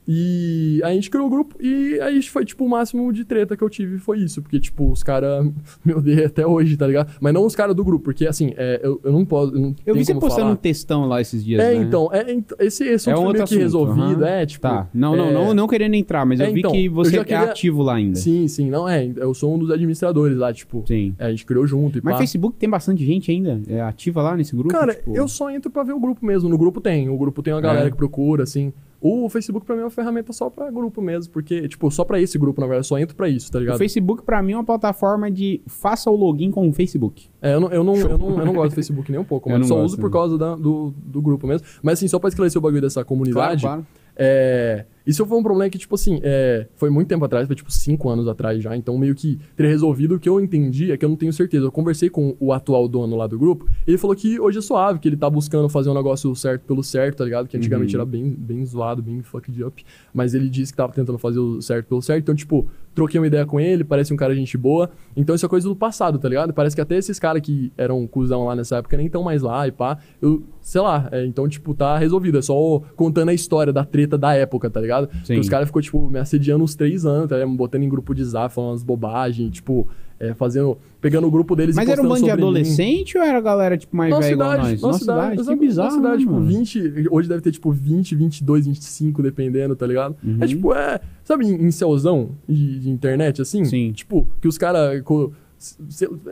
E 0.07 0.79
a 0.83 0.89
gente 0.93 1.09
criou 1.09 1.27
o 1.27 1.29
grupo 1.29 1.55
e 1.61 1.99
aí 1.99 2.21
foi, 2.23 2.45
tipo, 2.45 2.63
o 2.63 2.69
máximo 2.69 3.11
de 3.11 3.25
treta 3.25 3.57
que 3.57 3.63
eu 3.63 3.69
tive 3.69 3.97
foi 3.97 4.19
isso, 4.19 4.41
porque, 4.41 4.57
tipo, 4.59 4.89
os 4.89 5.03
caras 5.03 5.45
me 5.83 5.93
odeiam 5.93 6.25
até 6.25 6.47
hoje, 6.47 6.77
tá 6.77 6.87
ligado? 6.87 7.11
Mas 7.19 7.33
não 7.33 7.45
os 7.45 7.55
caras 7.55 7.75
do 7.75 7.83
grupo, 7.83 8.05
porque, 8.05 8.25
assim, 8.25 8.53
é, 8.55 8.79
eu, 8.81 9.01
eu 9.03 9.11
não 9.11 9.25
posso... 9.25 9.53
Eu, 9.53 9.59
não 9.59 9.75
Eu 9.85 9.95
vi 9.95 10.05
você 10.05 10.13
postando 10.13 10.41
falar. 10.43 10.51
um 10.51 10.55
textão 10.55 11.05
lá 11.07 11.19
esses 11.19 11.43
dias, 11.43 11.61
É, 11.61 11.73
né? 11.73 11.83
então, 11.83 12.09
é, 12.13 12.31
ent- 12.31 12.53
esse 12.59 12.87
assunto 12.89 13.13
É 13.13 13.17
um 13.17 13.23
meio 13.23 13.33
que 13.35 13.41
assunto, 13.41 13.59
resolvido, 13.59 14.23
aham. 14.23 14.27
é, 14.27 14.45
tipo... 14.45 14.61
Tá. 14.61 14.87
Não, 14.93 15.15
não, 15.15 15.25
é, 15.27 15.33
não, 15.33 15.53
não 15.53 15.67
querendo 15.67 15.95
entrar, 15.95 16.25
mas 16.25 16.39
eu 16.39 16.45
É, 16.47 16.51
vi 16.51 16.59
então, 16.59 16.71
que 16.71 16.87
você 16.87 17.19
é 17.19 17.23
queria- 17.25 17.41
ativo 17.51 17.81
lá 17.83 17.95
ainda. 17.95 18.15
Sim, 18.15 18.47
sim, 18.47 18.69
não 18.69 18.87
é. 18.87 19.11
Eu 19.17 19.33
sou 19.33 19.53
um 19.53 19.59
dos 19.59 19.69
administradores 19.71 20.37
lá, 20.37 20.53
tipo. 20.53 20.83
Sim. 20.87 21.13
é, 21.19 21.25
a 21.25 21.29
gente 21.31 21.45
criou 21.45 21.67
junto 21.67 21.97
e 21.97 22.01
Mas 22.01 22.13
pá. 22.13 22.19
Facebook 22.19 22.55
tem 22.57 22.69
bastante 22.69 23.05
gente 23.05 23.29
ainda? 23.29 23.61
É 23.67 23.81
ativa 23.81 24.21
lá 24.21 24.37
nesse 24.37 24.55
grupo? 24.55 24.69
Cara, 24.69 24.93
Tipo, 24.95 25.15
eu 25.15 25.27
só 25.27 25.49
entro 25.51 25.69
pra 25.69 25.83
ver 25.83 25.93
o 25.93 25.99
grupo 25.99 26.25
mesmo. 26.25 26.47
No 26.49 26.57
grupo 26.57 26.79
tem. 26.79 27.09
O 27.09 27.17
grupo 27.17 27.43
tem 27.43 27.53
uma 27.53 27.61
galera 27.61 27.87
É. 27.87 27.91
que 27.91 27.97
procura, 27.97 28.43
assim. 28.43 28.71
O 28.99 29.29
Facebook 29.29 29.65
pra 29.65 29.75
mim 29.75 29.81
é 29.81 29.83
uma 29.85 29.91
ferramenta 29.91 30.33
só 30.33 30.49
pra 30.49 30.71
grupo 30.71 31.01
mesmo, 31.01 31.31
porque, 31.31 31.67
tipo, 31.67 31.89
só 31.91 32.03
pra 32.03 32.19
esse 32.19 32.37
grupo, 32.37 32.59
na 32.59 32.65
verdade, 32.67 32.87
só 32.87 32.97
entro 32.97 33.15
pra 33.15 33.29
isso, 33.29 33.51
tá 33.51 33.59
O 33.59 33.61
ligado? 33.61 33.77
Facebook 33.77 34.23
pra 34.23 34.41
mim 34.41 34.53
é 34.53 34.57
uma 34.57 34.63
plataforma 34.63 35.29
de 35.29 35.61
faça 35.67 36.09
o 36.09 36.15
login 36.15 36.49
com 36.49 36.67
o 36.67 36.73
Facebook. 36.73 37.29
É, 37.41 37.53
eu 37.53 37.59
não, 37.59 37.69
eu, 37.69 37.83
não, 37.83 37.95
eu, 37.95 38.17
não, 38.17 38.39
eu 38.39 38.45
não 38.45 38.53
gosto 38.53 38.71
do 38.71 38.75
Facebook 38.75 39.11
nem 39.11 39.21
um 39.21 39.23
pouco, 39.23 39.49
não 39.55 39.63
Só 39.63 39.75
gosto, 39.75 39.85
uso 39.93 39.97
por 39.99 40.09
causa 40.11 40.37
da- 40.37 40.55
do, 40.55 40.91
do 40.97 41.21
grupo 41.21 41.45
mesmo. 41.45 41.67
Mas, 41.83 41.99
assim, 41.99 42.07
só 42.07 42.17
pra 42.17 42.29
esclarecer 42.29 42.57
o 42.59 42.61
bagulho 42.61 42.81
dessa 42.81 43.05
comunidade. 43.05 43.61
claro. 43.61 43.85
É, 44.15 44.85
isso 45.07 45.25
foi 45.25 45.37
um 45.37 45.41
problema 45.43 45.69
que, 45.69 45.77
tipo 45.77 45.95
assim, 45.95 46.19
é, 46.21 46.67
foi 46.75 46.89
muito 46.89 47.07
tempo 47.07 47.23
atrás, 47.25 47.47
foi 47.47 47.55
tipo 47.55 47.71
cinco 47.71 48.09
anos 48.09 48.27
atrás 48.27 48.61
já, 48.61 48.75
então 48.75 48.97
meio 48.97 49.15
que 49.15 49.39
teria 49.55 49.71
resolvido. 49.71 50.15
O 50.15 50.19
que 50.19 50.27
eu 50.27 50.39
entendi 50.39 50.91
é 50.91 50.97
que 50.97 51.05
eu 51.05 51.09
não 51.09 51.15
tenho 51.15 51.31
certeza. 51.33 51.65
Eu 51.65 51.71
conversei 51.71 52.09
com 52.09 52.35
o 52.39 52.51
atual 52.53 52.87
dono 52.87 53.15
lá 53.15 53.25
do 53.25 53.39
grupo, 53.39 53.65
ele 53.87 53.97
falou 53.97 54.15
que 54.15 54.39
hoje 54.39 54.59
é 54.59 54.61
suave, 54.61 54.99
que 54.99 55.07
ele 55.07 55.17
tá 55.17 55.29
buscando 55.29 55.69
fazer 55.69 55.89
um 55.89 55.93
negócio 55.93 56.35
certo 56.35 56.63
pelo 56.65 56.83
certo, 56.83 57.17
tá 57.19 57.23
ligado? 57.25 57.47
Que 57.47 57.55
antigamente 57.57 57.95
Uhum. 57.95 58.01
era 58.01 58.05
bem, 58.05 58.29
bem 58.37 58.65
zoado, 58.65 59.01
bem 59.01 59.21
fucked 59.21 59.63
up. 59.63 59.83
Mas 60.13 60.33
ele 60.33 60.49
disse 60.49 60.73
que 60.73 60.77
tava 60.77 60.91
tentando 60.91 61.17
fazer 61.17 61.39
o 61.39 61.61
certo 61.61 61.87
pelo 61.87 62.01
certo. 62.01 62.23
Então, 62.23 62.35
tipo, 62.35 62.67
troquei 62.93 63.19
uma 63.19 63.27
ideia 63.27 63.45
com 63.45 63.59
ele, 63.59 63.83
parece 63.83 64.11
um 64.13 64.17
cara 64.17 64.35
gente 64.35 64.57
boa. 64.57 64.89
Então 65.15 65.35
isso 65.35 65.45
é 65.45 65.49
coisa 65.49 65.69
do 65.69 65.75
passado, 65.75 66.17
tá 66.19 66.27
ligado? 66.27 66.51
Parece 66.53 66.75
que 66.75 66.81
até 66.81 66.97
esses 66.97 67.19
caras 67.19 67.41
que 67.41 67.71
eram 67.77 68.05
cuzão 68.07 68.45
lá 68.45 68.55
nessa 68.55 68.77
época 68.77 68.97
nem 68.97 69.05
estão 69.05 69.23
mais 69.23 69.41
lá 69.41 69.67
e 69.67 69.71
pá. 69.71 69.99
Eu, 70.21 70.43
sei 70.59 70.81
lá, 70.81 71.07
é, 71.11 71.23
então, 71.25 71.47
tipo, 71.47 71.73
tá 71.75 71.97
resolvido. 71.97 72.39
É 72.39 72.41
só 72.41 72.81
contando 72.95 73.29
a 73.29 73.33
história 73.33 73.71
da 73.71 73.85
treta 73.85 74.17
da 74.17 74.33
época, 74.33 74.69
tá 74.69 74.81
ligado? 74.81 74.96
Sim. 75.23 75.35
Que 75.35 75.39
os 75.39 75.49
caras 75.49 75.67
ficou, 75.67 75.81
tipo, 75.81 76.09
me 76.09 76.19
assediando 76.19 76.63
uns 76.63 76.75
três 76.75 77.05
anos, 77.05 77.29
tá 77.29 77.35
ligado? 77.35 77.51
Me 77.51 77.57
botando 77.57 77.83
em 77.83 77.89
grupo 77.89 78.13
de 78.15 78.23
zap, 78.23 78.53
falando 78.53 78.71
umas 78.71 78.83
bobagens, 78.83 79.51
tipo, 79.51 79.87
é, 80.19 80.33
fazendo. 80.33 80.77
Pegando 80.99 81.27
o 81.27 81.31
grupo 81.31 81.55
deles 81.55 81.75
Mas 81.75 81.87
e 81.87 81.91
era 81.91 82.01
um 82.01 82.05
bando 82.05 82.15
de 82.15 82.19
sobre 82.21 82.35
mim. 82.35 82.41
adolescente 82.41 83.17
ou 83.17 83.23
era 83.23 83.37
a 83.37 83.41
galera 83.41 83.77
tipo 83.77 83.95
mais 83.95 84.09
Nossa 84.09 84.23
velha 84.23 84.33
igual 84.33 84.49
cidade, 84.51 84.71
nós? 84.71 84.81
nossa 84.81 84.99
cidade, 84.99 85.35
Que 85.35 85.41
exato, 85.41 85.59
bizarro, 85.59 85.89
nossa 85.89 85.97
cidade, 86.01 86.19
tipo, 86.21 86.33
mano. 86.33 86.45
20, 86.47 87.07
hoje 87.11 87.29
deve 87.29 87.41
ter, 87.41 87.51
tipo, 87.51 87.71
20, 87.71 88.15
22, 88.15 88.65
25, 88.65 89.21
dependendo, 89.21 89.75
tá 89.75 89.85
ligado? 89.85 90.15
Uhum. 90.23 90.37
É, 90.41 90.47
tipo, 90.47 90.73
é, 90.73 90.99
sabe, 91.23 91.45
em, 91.45 91.67
em 91.67 91.71
celzão 91.71 92.31
de, 92.49 92.79
de 92.79 92.89
internet, 92.89 93.41
assim? 93.41 93.63
Sim. 93.65 93.91
Tipo, 93.91 94.27
que 94.41 94.47
os 94.47 94.57
caras 94.57 95.03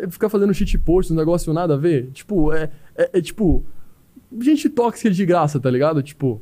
ficar 0.09 0.29
fazendo 0.29 0.53
shit 0.53 0.77
post, 0.79 1.11
um 1.11 1.15
negócio 1.15 1.51
nada 1.53 1.75
a 1.75 1.77
ver, 1.77 2.09
tipo, 2.11 2.53
é, 2.53 2.69
é, 2.95 3.09
é, 3.13 3.21
tipo, 3.21 3.63
gente 4.39 4.69
tóxica 4.69 5.09
de 5.09 5.25
graça, 5.25 5.59
tá 5.59 5.69
ligado? 5.69 6.01
Tipo, 6.01 6.41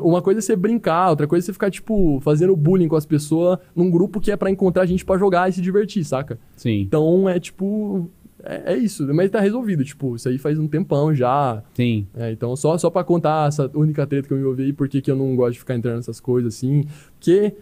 uma 0.00 0.22
coisa 0.22 0.38
é 0.38 0.42
você 0.42 0.56
brincar, 0.56 1.10
outra 1.10 1.26
coisa 1.26 1.44
é 1.44 1.46
você 1.46 1.52
ficar, 1.52 1.70
tipo, 1.70 2.20
fazendo 2.22 2.54
bullying 2.56 2.88
com 2.88 2.96
as 2.96 3.04
pessoas 3.06 3.58
num 3.74 3.90
grupo 3.90 4.20
que 4.20 4.30
é 4.30 4.36
pra 4.36 4.50
encontrar 4.50 4.86
gente 4.86 5.04
pra 5.04 5.18
jogar 5.18 5.48
e 5.48 5.52
se 5.52 5.60
divertir, 5.60 6.04
saca? 6.04 6.38
Sim, 6.56 6.80
Então, 6.80 7.28
é, 7.28 7.38
tipo, 7.40 8.08
é, 8.44 8.72
é 8.74 8.76
isso, 8.76 9.06
mas 9.14 9.30
tá 9.30 9.40
resolvido, 9.40 9.84
tipo, 9.84 10.16
isso 10.16 10.28
aí 10.28 10.38
faz 10.38 10.58
um 10.58 10.66
tempão 10.66 11.14
já, 11.14 11.62
sim. 11.74 12.06
é, 12.16 12.32
então, 12.32 12.54
só, 12.56 12.76
só 12.78 12.90
pra 12.90 13.04
contar 13.04 13.48
essa 13.48 13.70
única 13.74 14.06
treta 14.06 14.26
que 14.26 14.32
eu 14.34 14.36
me 14.38 14.42
envolvi 14.42 14.68
e 14.68 14.72
por 14.72 14.88
que 14.88 15.00
que 15.00 15.10
eu 15.10 15.16
não 15.16 15.34
gosto 15.36 15.52
de 15.54 15.58
ficar 15.60 15.74
entrando 15.74 15.96
nessas 15.96 16.18
coisas 16.20 16.54
assim. 16.54 16.84
Porque, 17.18 17.54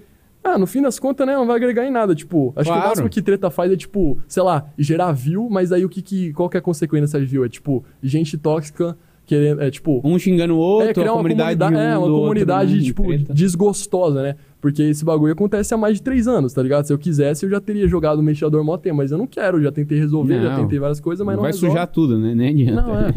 ah, 0.42 0.56
no 0.56 0.66
fim 0.66 0.80
das 0.80 0.98
contas, 0.98 1.26
né, 1.26 1.34
não 1.34 1.46
vai 1.46 1.56
agregar 1.56 1.84
em 1.86 1.90
nada. 1.90 2.14
Tipo, 2.14 2.52
acho 2.56 2.64
que 2.64 2.72
Claro. 2.72 2.82
o 2.84 2.88
máximo 2.88 3.08
que 3.10 3.20
treta 3.20 3.50
faz 3.50 3.70
é, 3.70 3.76
tipo, 3.76 4.18
sei 4.26 4.42
lá, 4.42 4.70
gerar 4.78 5.12
view, 5.12 5.48
mas 5.50 5.70
aí 5.70 5.84
o 5.84 5.88
que, 5.88 6.00
que 6.00 6.32
qual 6.32 6.48
que 6.48 6.56
é 6.56 6.60
a 6.60 6.62
consequência 6.62 7.06
dessa 7.06 7.20
view? 7.26 7.44
É, 7.44 7.48
tipo, 7.50 7.84
gente 8.02 8.38
tóxica 8.38 8.96
querendo, 9.30 9.62
é, 9.62 9.70
tipo. 9.70 10.00
Um 10.04 10.18
xingando 10.18 10.54
o 10.54 10.58
outro, 10.58 10.90
é, 10.90 10.92
criar 10.92 11.12
uma 11.12 11.18
comunidade, 11.18 11.56
comunidade, 11.58 11.92
é, 11.92 11.96
um 11.96 12.00
uma 12.00 12.06
do 12.08 12.12
outro, 12.14 12.28
comunidade, 12.28 12.78
de 12.80 12.84
tipo, 12.86 13.04
treta. 13.04 13.32
desgostosa, 13.32 14.22
né? 14.22 14.34
Porque 14.60 14.82
esse 14.82 15.04
bagulho 15.04 15.32
acontece 15.32 15.72
há 15.72 15.76
mais 15.76 15.96
de 15.98 16.02
três 16.02 16.26
anos, 16.26 16.52
tá 16.52 16.60
ligado? 16.62 16.84
Se 16.84 16.92
eu 16.92 16.98
quisesse, 16.98 17.46
eu 17.46 17.50
já 17.50 17.60
teria 17.60 17.86
jogado 17.86 18.18
o 18.18 18.22
mexedor 18.22 18.62
mó 18.64 18.76
tempo, 18.76 18.96
mas 18.96 19.10
eu 19.12 19.16
não 19.16 19.26
quero, 19.26 19.62
já 19.62 19.70
tentei 19.70 19.98
resolver, 19.98 20.42
já 20.42 20.50
Não. 20.50 20.62
tentei 20.62 20.78
várias 20.80 20.98
coisas, 21.00 21.24
mas 21.24 21.36
não 21.36 21.42
Vai 21.42 21.52
resolve. 21.52 21.72
sujar 21.74 21.86
tudo, 21.86 22.18
né? 22.18 22.34
Nem 22.34 22.48
adianta. 22.48 22.82
Não, 22.82 22.94
é. 22.98 23.12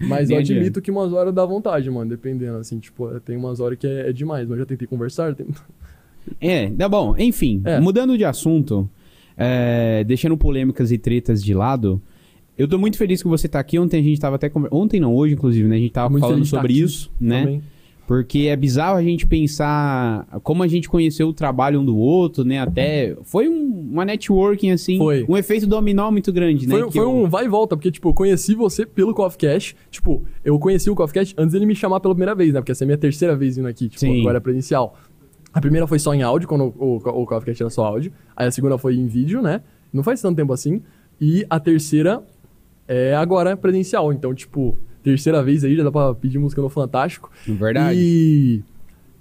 Mas 0.00 0.30
eu 0.30 0.38
adianta. 0.38 0.54
admito 0.60 0.80
que 0.80 0.90
umas 0.92 1.12
horas 1.12 1.34
dá 1.34 1.44
vontade, 1.44 1.90
mano, 1.90 2.08
dependendo, 2.08 2.56
assim, 2.58 2.78
tipo, 2.78 3.08
tem 3.20 3.36
umas 3.36 3.58
horas 3.60 3.76
que 3.78 3.86
é, 3.86 4.08
é 4.08 4.12
demais, 4.12 4.48
mas 4.48 4.58
já 4.58 4.64
tentei 4.64 4.86
conversar, 4.88 5.34
tem... 5.34 5.46
É, 6.40 6.70
tá 6.70 6.88
bom. 6.88 7.14
Enfim, 7.18 7.60
É. 7.64 7.80
mudando 7.80 8.16
de 8.16 8.24
assunto, 8.24 8.88
é, 9.36 10.04
deixando 10.04 10.36
polêmicas 10.36 10.90
e 10.92 10.98
tretas 10.98 11.42
de 11.42 11.52
lado, 11.54 12.00
eu 12.58 12.66
tô 12.68 12.76
muito 12.78 12.98
feliz 12.98 13.22
que 13.22 13.28
você 13.28 13.48
tá 13.48 13.60
aqui. 13.60 13.78
Ontem 13.78 14.00
a 14.00 14.02
gente 14.02 14.20
tava 14.20 14.36
até 14.36 14.50
Ontem 14.70 14.98
não, 15.00 15.14
hoje, 15.14 15.34
inclusive, 15.34 15.68
né? 15.68 15.76
A 15.76 15.78
gente 15.78 15.92
tava 15.92 16.10
Muito 16.10 16.22
falando 16.22 16.40
tá 16.40 16.44
sobre 16.46 16.72
aqui 16.72 16.82
isso, 16.82 17.10
né? 17.20 17.40
também. 17.42 17.62
Porque 18.06 18.46
é 18.48 18.56
bizarro 18.56 18.96
a 18.96 19.02
gente 19.02 19.26
pensar 19.26 20.26
como 20.42 20.62
a 20.62 20.66
gente 20.66 20.88
conheceu 20.88 21.28
o 21.28 21.32
trabalho 21.34 21.80
um 21.80 21.84
do 21.84 21.94
outro, 21.96 22.42
né? 22.42 22.58
Até. 22.58 23.14
Foi 23.22 23.48
um. 23.50 23.90
uma 23.92 24.02
networking, 24.02 24.70
assim. 24.70 24.96
Foi. 24.96 25.26
Um 25.28 25.36
efeito 25.36 25.66
dominó 25.66 26.10
muito 26.10 26.32
grande, 26.32 26.66
né? 26.66 26.78
Foi, 26.78 26.90
foi 26.90 27.02
eu- 27.02 27.14
um 27.14 27.28
vai 27.28 27.44
e 27.44 27.48
volta, 27.48 27.76
porque, 27.76 27.90
tipo, 27.90 28.08
eu 28.08 28.14
conheci 28.14 28.54
você 28.54 28.86
pelo 28.86 29.12
Coffee 29.12 29.38
Cash. 29.50 29.74
Tipo, 29.90 30.24
eu 30.42 30.58
conheci 30.58 30.88
o 30.88 30.94
Coffee 30.94 31.20
Cash 31.20 31.34
antes 31.36 31.52
dele 31.52 31.66
me 31.66 31.74
chamar 31.74 32.00
pela 32.00 32.14
primeira 32.14 32.34
vez, 32.34 32.54
né? 32.54 32.60
Porque 32.60 32.72
essa 32.72 32.82
é 32.82 32.86
a 32.86 32.88
minha 32.88 32.96
terceira 32.98 33.36
vez 33.36 33.56
vindo 33.56 33.68
aqui, 33.68 33.88
tipo, 33.90 34.00
Sim. 34.00 34.20
agora 34.20 34.38
é 34.38 34.40
presencial. 34.40 34.96
A 35.52 35.60
primeira 35.60 35.86
foi 35.86 35.98
só 35.98 36.14
em 36.14 36.22
áudio, 36.22 36.48
quando 36.48 36.64
o, 36.78 36.96
o, 36.96 37.22
o 37.22 37.26
Coffee 37.26 37.52
Cash 37.52 37.60
era 37.60 37.70
só 37.70 37.84
áudio. 37.84 38.10
Aí 38.34 38.46
a 38.46 38.50
segunda 38.50 38.78
foi 38.78 38.96
em 38.96 39.06
vídeo, 39.06 39.42
né? 39.42 39.60
Não 39.92 40.02
faz 40.02 40.22
tanto 40.22 40.36
tempo 40.36 40.52
assim. 40.54 40.80
E 41.20 41.44
a 41.50 41.60
terceira 41.60 42.22
é 42.88 43.14
agora 43.14 43.56
presencial. 43.56 44.12
Então, 44.12 44.34
tipo, 44.34 44.76
terceira 45.02 45.42
vez 45.42 45.62
aí, 45.62 45.76
já 45.76 45.84
dá 45.84 45.92
pra 45.92 46.14
pedir 46.14 46.38
música 46.38 46.60
no 46.62 46.68
Fantástico. 46.68 47.30
Verdade. 47.46 47.98
E 48.00 48.62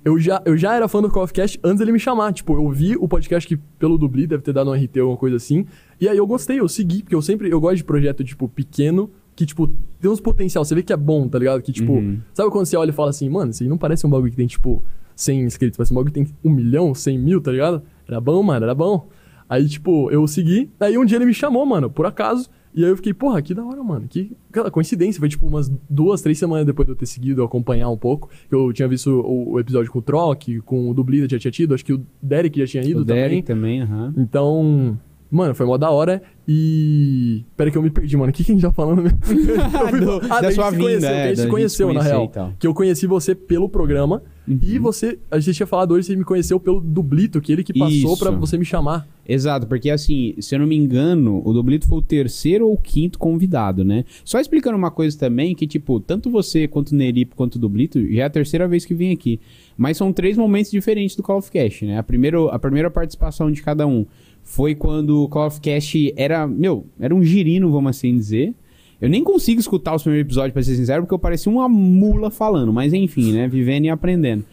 eu 0.06 0.18
já, 0.18 0.42
eu 0.46 0.56
já 0.58 0.74
era 0.74 0.88
fã 0.88 1.02
do 1.02 1.10
Coffee 1.12 1.36
Cast 1.36 1.60
antes 1.64 1.80
dele 1.80 1.92
me 1.92 2.00
chamar. 2.00 2.32
Tipo, 2.34 2.54
eu 2.54 2.70
vi 2.72 2.96
o 2.96 3.08
podcast 3.08 3.48
que 3.48 3.58
pelo 3.78 3.98
Dubli 3.98 4.26
deve 4.26 4.42
ter 4.42 4.54
dado 4.54 4.70
um 4.72 4.74
RT 4.74 4.96
ou 4.98 5.02
alguma 5.02 5.18
coisa 5.18 5.36
assim. 5.36 5.66
E 6.00 6.08
aí 6.08 6.18
eu 6.18 6.26
gostei, 6.26 6.60
eu 6.60 6.68
segui, 6.70 7.04
porque 7.04 7.14
eu 7.16 7.22
sempre 7.22 7.50
eu 7.50 7.60
gosto 7.60 7.76
de 7.78 7.84
projeto, 7.84 8.24
tipo, 8.24 8.48
pequeno, 8.48 9.10
que, 9.36 9.46
tipo, 9.46 9.68
tem 10.00 10.10
uns 10.10 10.20
potencial. 10.22 10.64
Você 10.64 10.74
vê 10.74 10.82
que 10.82 10.94
é 10.94 10.98
bom, 10.98 11.28
tá 11.28 11.38
ligado? 11.38 11.62
Que, 11.62 11.72
tipo, 11.72 11.94
Uhum. 11.94 12.20
sabe 12.34 12.50
quando 12.50 12.66
você 12.66 12.78
olha 12.78 12.90
e 12.90 12.94
fala 12.94 13.10
assim, 13.10 13.30
mano, 13.30 13.52
isso 13.52 13.62
aí 13.64 13.70
não 13.70 13.78
parece 13.78 14.08
um 14.08 14.10
bagulho 14.10 14.32
que 14.32 14.38
tem, 14.38 14.48
tipo, 14.48 14.84
100 15.16 15.42
inscritos, 15.42 15.78
parece 15.78 15.92
um 15.92 15.96
bagulho 15.96 16.14
que 16.14 16.24
tem 16.24 16.28
um 16.44 16.50
milhão, 16.52 16.94
100 16.94 17.20
mil, 17.20 17.42
tá 17.42 17.52
ligado? 17.52 17.82
Era 18.08 18.22
bom, 18.22 18.42
mano, 18.42 18.64
era 18.64 18.74
bom. 18.74 19.08
Aí, 19.50 19.68
tipo, 19.68 20.10
eu 20.12 20.26
segui, 20.28 20.70
aí 20.80 20.98
um 20.98 21.06
dia 21.06 21.18
ele 21.18 21.26
me 21.26 21.34
chamou, 21.34 21.66
mano, 21.66 21.90
por 21.90 22.06
acaso. 22.06 22.50
E 22.78 22.84
aí 22.84 22.92
eu 22.92 22.96
fiquei, 22.96 23.12
porra, 23.12 23.42
que 23.42 23.56
da 23.56 23.66
hora, 23.66 23.84
mano. 23.84 24.06
Que 24.08 24.32
cara, 24.52 24.70
coincidência. 24.70 25.20
Foi 25.20 25.28
tipo 25.28 25.48
umas 25.48 25.68
duas, 25.90 26.22
três 26.22 26.38
semanas 26.38 26.64
depois 26.64 26.86
de 26.86 26.92
eu 26.92 26.96
ter 26.96 27.08
seguido, 27.08 27.42
eu 27.42 27.46
acompanhar 27.46 27.90
um 27.90 27.98
pouco. 27.98 28.30
Eu 28.52 28.72
tinha 28.72 28.88
visto 28.88 29.10
o, 29.10 29.54
o 29.54 29.60
episódio 29.60 29.92
com 29.92 29.98
o 29.98 30.02
Troc, 30.02 30.44
com 30.64 30.88
o 30.90 30.94
Dublida 30.94 31.28
já 31.28 31.40
tinha 31.40 31.50
tido, 31.52 31.74
acho 31.74 31.84
que 31.84 31.94
o 31.94 32.06
Derek 32.22 32.60
já 32.60 32.68
tinha 32.68 32.84
ido 32.84 33.02
o 33.02 33.04
Derek 33.06 33.42
também. 33.42 33.80
também, 33.80 33.82
aham. 33.82 34.14
Então, 34.16 34.98
mano, 35.32 35.56
foi 35.56 35.66
mó 35.66 35.76
da 35.76 35.90
hora. 35.90 36.22
E. 36.48 37.44
Pera 37.58 37.72
que 37.72 37.78
eu 37.78 37.82
me 37.82 37.90
perdi, 37.90 38.16
mano. 38.16 38.30
O 38.30 38.34
que, 38.34 38.44
que 38.44 38.52
a 38.52 38.56
gente 38.56 38.62
tá 38.64 38.72
falando 38.72 39.02
mesmo? 39.02 39.18
Eu 39.26 39.88
fui- 39.90 40.00
Do- 40.00 40.22
Ah, 40.26 40.36
da 40.36 40.42
daí 40.42 40.54
sua 40.54 40.68
a 40.68 40.72
gente 40.72 40.80
se 40.82 40.88
vinda, 40.88 41.08
conheceu, 41.08 41.10
é, 41.10 41.24
a 41.24 41.28
gente 41.28 41.38
da 41.38 41.44
se 41.44 41.50
conheceu, 41.50 41.94
na 41.94 42.02
real. 42.02 42.32
Que 42.60 42.68
eu 42.68 42.74
conheci 42.74 43.08
você 43.08 43.34
pelo 43.36 43.68
programa. 43.68 44.22
Uhum. 44.48 44.60
E 44.62 44.80
você. 44.80 45.20
A 45.30 45.40
gente 45.40 45.56
tinha 45.56 45.68
falado 45.68 45.92
hoje, 45.92 46.08
você 46.08 46.16
me 46.16 46.24
conheceu 46.24 46.60
pelo 46.60 46.80
Dublito, 46.80 47.42
que 47.42 47.52
ele 47.52 47.64
que 47.64 47.78
passou 47.78 48.18
pra 48.18 48.32
você 48.32 48.58
me 48.58 48.64
chamar. 48.64 49.08
Exato, 49.28 49.68
porque 49.68 49.90
assim, 49.90 50.36
se 50.40 50.56
eu 50.56 50.60
não 50.60 50.66
me 50.66 50.78
engano, 50.78 51.42
o 51.44 51.52
Doblito 51.52 51.86
foi 51.86 51.98
o 51.98 52.02
terceiro 52.02 52.66
ou 52.68 52.78
quinto 52.78 53.20
convidado, 53.20 53.84
né? 53.84 54.06
Só 54.24 54.40
explicando 54.40 54.78
uma 54.78 54.90
coisa 54.90 55.18
também, 55.20 55.54
que 55.54 55.68
tipo, 55.68 56.00
tanto 56.00 56.30
você 56.30 56.66
quanto 56.66 56.92
o 56.92 56.96
Nerip 56.96 57.36
quanto 57.36 57.56
o 57.56 57.60
Doblito, 57.60 58.00
já 58.10 58.24
é 58.24 58.26
a 58.26 58.30
terceira 58.30 58.68
vez 58.70 58.86
que 58.86 58.94
vem 58.94 59.12
aqui. 59.12 59.40
Mas 59.76 59.98
são 59.98 60.14
três 60.14 60.38
momentos 60.38 60.72
diferentes 60.72 61.16
do 61.16 61.24
Call 61.24 61.40
of 61.40 61.52
Cast, 61.52 61.86
né? 61.86 61.98
A 61.98 62.04
primeira, 62.04 62.40
a 62.50 62.58
primeira 62.58 62.90
participação 62.90 63.52
de 63.52 63.62
cada 63.62 63.86
um 63.86 64.06
foi 64.44 64.74
quando 64.74 65.24
o 65.24 65.28
Call 65.28 65.48
of 65.48 65.60
Cast 65.60 66.14
era, 66.16 66.48
meu, 66.48 66.86
era 66.98 67.14
um 67.14 67.22
girino, 67.22 67.70
vamos 67.70 67.90
assim 67.90 68.16
dizer. 68.16 68.56
Eu 69.00 69.10
nem 69.10 69.24
consigo 69.24 69.60
escutar 69.60 69.96
os 69.96 70.02
primeiros 70.02 70.28
episódios, 70.28 70.54
pra 70.54 70.64
ser 70.64 70.76
sincero, 70.76 71.04
porque 71.04 71.14
eu 71.14 71.20
parecia 71.20 71.52
uma 71.52 71.70
mula 71.70 72.32
falando. 72.32 72.74
Mas 72.74 72.94
enfim, 72.94 73.32
né? 73.32 73.48
Vivendo 73.48 73.86
e 73.86 73.90
aprendendo. 73.90 74.44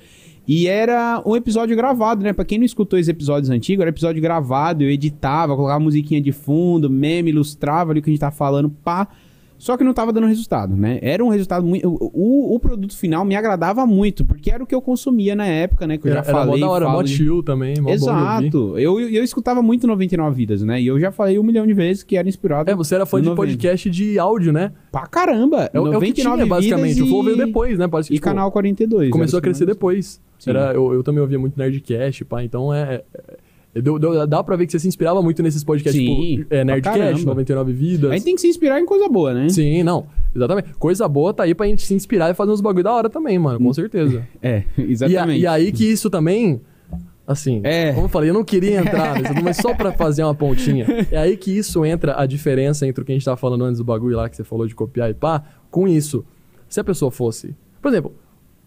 E 0.47 0.67
era 0.67 1.23
um 1.25 1.35
episódio 1.35 1.75
gravado, 1.75 2.23
né? 2.23 2.33
Pra 2.33 2.45
quem 2.45 2.59
não 2.59 2.67
escutou 2.67 2.99
os 2.99 3.09
episódios 3.09 3.49
antigos, 3.49 3.81
era 3.81 3.89
episódio 3.89 4.21
gravado, 4.21 4.85
eu 4.85 4.91
editava, 4.91 5.57
colocava 5.57 5.81
musiquinha 5.81 6.21
de 6.21 6.33
fundo, 6.33 6.91
meme, 6.91 7.31
ilustrava 7.31 7.93
ali 7.93 8.01
o 8.01 8.03
que 8.03 8.11
a 8.11 8.13
gente 8.13 8.21
tava 8.21 8.37
falando, 8.37 8.69
pá. 8.69 9.09
Só 9.65 9.79
que 9.79 9.83
não 9.83 9.95
tava 9.95 10.13
dando 10.13 10.27
resultado, 10.27 10.77
né? 10.77 10.99
Era 11.01 11.25
um 11.25 11.31
resultado 11.31 11.65
muito. 11.65 11.89
O, 11.89 12.55
o, 12.55 12.61
produto 12.61 12.95
final 12.95 13.25
me 13.25 13.35
agradava 13.35 13.87
muito, 13.87 14.23
porque 14.23 14.51
era 14.51 14.63
o 14.63 14.67
que 14.67 14.75
eu 14.75 14.83
consumia 14.83 15.35
na 15.35 15.47
época, 15.47 15.87
né? 15.87 15.97
Que 15.97 16.07
eu 16.07 16.13
já 16.13 16.19
era, 16.19 16.29
era 16.29 16.39
falei. 16.39 16.61
mó 16.61 16.67
da 16.67 16.71
hora, 16.71 16.85
falo 16.85 16.99
mó 16.99 17.07
chill 17.07 17.43
também, 17.43 17.81
mó. 17.81 17.89
Exato. 17.89 18.79
Eu, 18.79 19.01
eu, 19.01 19.25
escutava 19.25 19.63
muito 19.63 19.87
99 19.87 20.37
Vidas, 20.37 20.61
né? 20.61 20.83
E 20.83 20.87
eu 20.87 21.01
já 21.01 21.11
falei 21.11 21.39
um 21.39 21.43
milhão 21.43 21.67
de 21.67 21.73
vezes 21.73 22.03
que 22.03 22.15
era 22.15 22.29
inspirado. 22.29 22.71
É, 22.71 22.75
você 22.75 22.95
era 22.95 23.07
fã 23.07 23.23
de 23.23 23.29
90. 23.31 23.37
podcast 23.41 23.89
de 23.89 24.19
áudio, 24.19 24.53
né? 24.53 24.71
Pra 24.93 25.07
caramba! 25.07 25.71
É, 25.73 25.81
o- 25.81 25.95
é 25.95 25.97
o 25.97 26.01
que 26.01 26.13
tinha, 26.13 26.45
basicamente. 26.45 27.01
O 27.01 27.07
Flow 27.07 27.23
veio 27.23 27.39
depois, 27.39 27.79
né? 27.79 27.89
Parece 27.89 28.11
que, 28.11 28.17
E 28.17 28.19
tipo, 28.19 28.25
canal 28.27 28.53
42. 28.53 29.11
Começou 29.11 29.39
a 29.39 29.41
era 29.41 29.45
crescer 29.45 29.65
depois. 29.65 30.21
Sim. 30.39 30.51
Era, 30.51 30.75
eu, 30.75 30.93
eu 30.93 31.03
também 31.03 31.23
ouvia 31.23 31.39
muito 31.39 31.59
Nerdcast, 31.59 32.23
pá, 32.27 32.45
então 32.45 32.75
é... 32.75 33.03
deu- 33.83 33.99
deu- 33.99 34.27
dá 34.27 34.43
pra 34.43 34.57
ver 34.57 34.67
que 34.67 34.73
você 34.73 34.79
se 34.79 34.87
inspirava 34.89 35.21
muito 35.23 35.43
nesses 35.43 35.65
podcasts, 35.65 36.01
Sim, 36.01 36.37
tipo, 36.39 36.55
é, 36.55 36.65
Nerdcast, 36.65 36.99
caramba. 36.99 37.25
99 37.25 37.73
Vidas. 37.73 38.11
A 38.11 38.15
gente 38.15 38.25
tem 38.25 38.35
que 38.35 38.41
se 38.41 38.49
inspirar 38.49 38.81
em 38.81 38.87
coisa 38.87 39.09
boa, 39.09 39.33
né? 39.35 39.49
Sim, 39.49 39.83
não, 39.83 40.07
exatamente. 40.35 40.75
Coisa 40.75 41.07
boa 41.09 41.33
tá 41.35 41.43
aí 41.45 41.55
pra 41.55 41.67
gente 41.67 41.83
se 41.83 41.95
inspirar 41.95 42.31
e 42.31 42.35
fazer 42.35 42.53
uns 42.53 42.61
bagulho 42.61 42.85
da 42.85 42.93
hora 42.93 43.11
também, 43.11 43.39
mano, 43.39 43.59
com 43.59 43.73
certeza. 43.73 44.27
É, 44.43 44.65
E, 44.79 44.93
exatamente. 44.93 45.41
e 45.41 45.47
aí 45.47 45.73
que 45.73 45.85
isso 45.85 46.09
também, 46.11 46.61
assim, 47.27 47.61
É. 47.65 47.93
como 47.93 48.07
eu 48.07 48.09
falei, 48.11 48.31
eu 48.31 48.35
não 48.35 48.45
queria 48.45 48.79
entrar 48.81 49.19
nisso, 49.21 49.35
mas 49.43 49.57
só 49.57 49.75
pra 49.75 49.93
fazer 49.93 50.23
uma 50.23 50.35
pontinha. 50.35 50.87
É 51.11 51.17
aí 51.19 51.37
que 51.37 51.51
isso 51.57 51.85
entra 51.85 52.21
a 52.21 52.27
diferença 52.27 52.87
entre 52.87 53.03
o 53.03 53.05
que 53.05 53.13
a 53.13 53.15
gente 53.15 53.25
tava 53.25 53.37
falando 53.37 53.65
antes 53.65 53.79
do 53.79 53.85
bagulho 53.85 54.17
lá 54.17 54.29
que 54.29 54.37
você 54.37 54.45
falou 54.45 54.67
de 54.67 54.75
copiar 54.75 55.11
e 55.11 55.15
pá, 55.15 55.43
com 55.71 55.89
isso. 55.89 56.25
Se 56.69 56.81
a 56.81 56.85
pessoa 56.85 57.11
fosse. 57.11 57.55
Por 57.81 57.89
exemplo, 57.89 58.13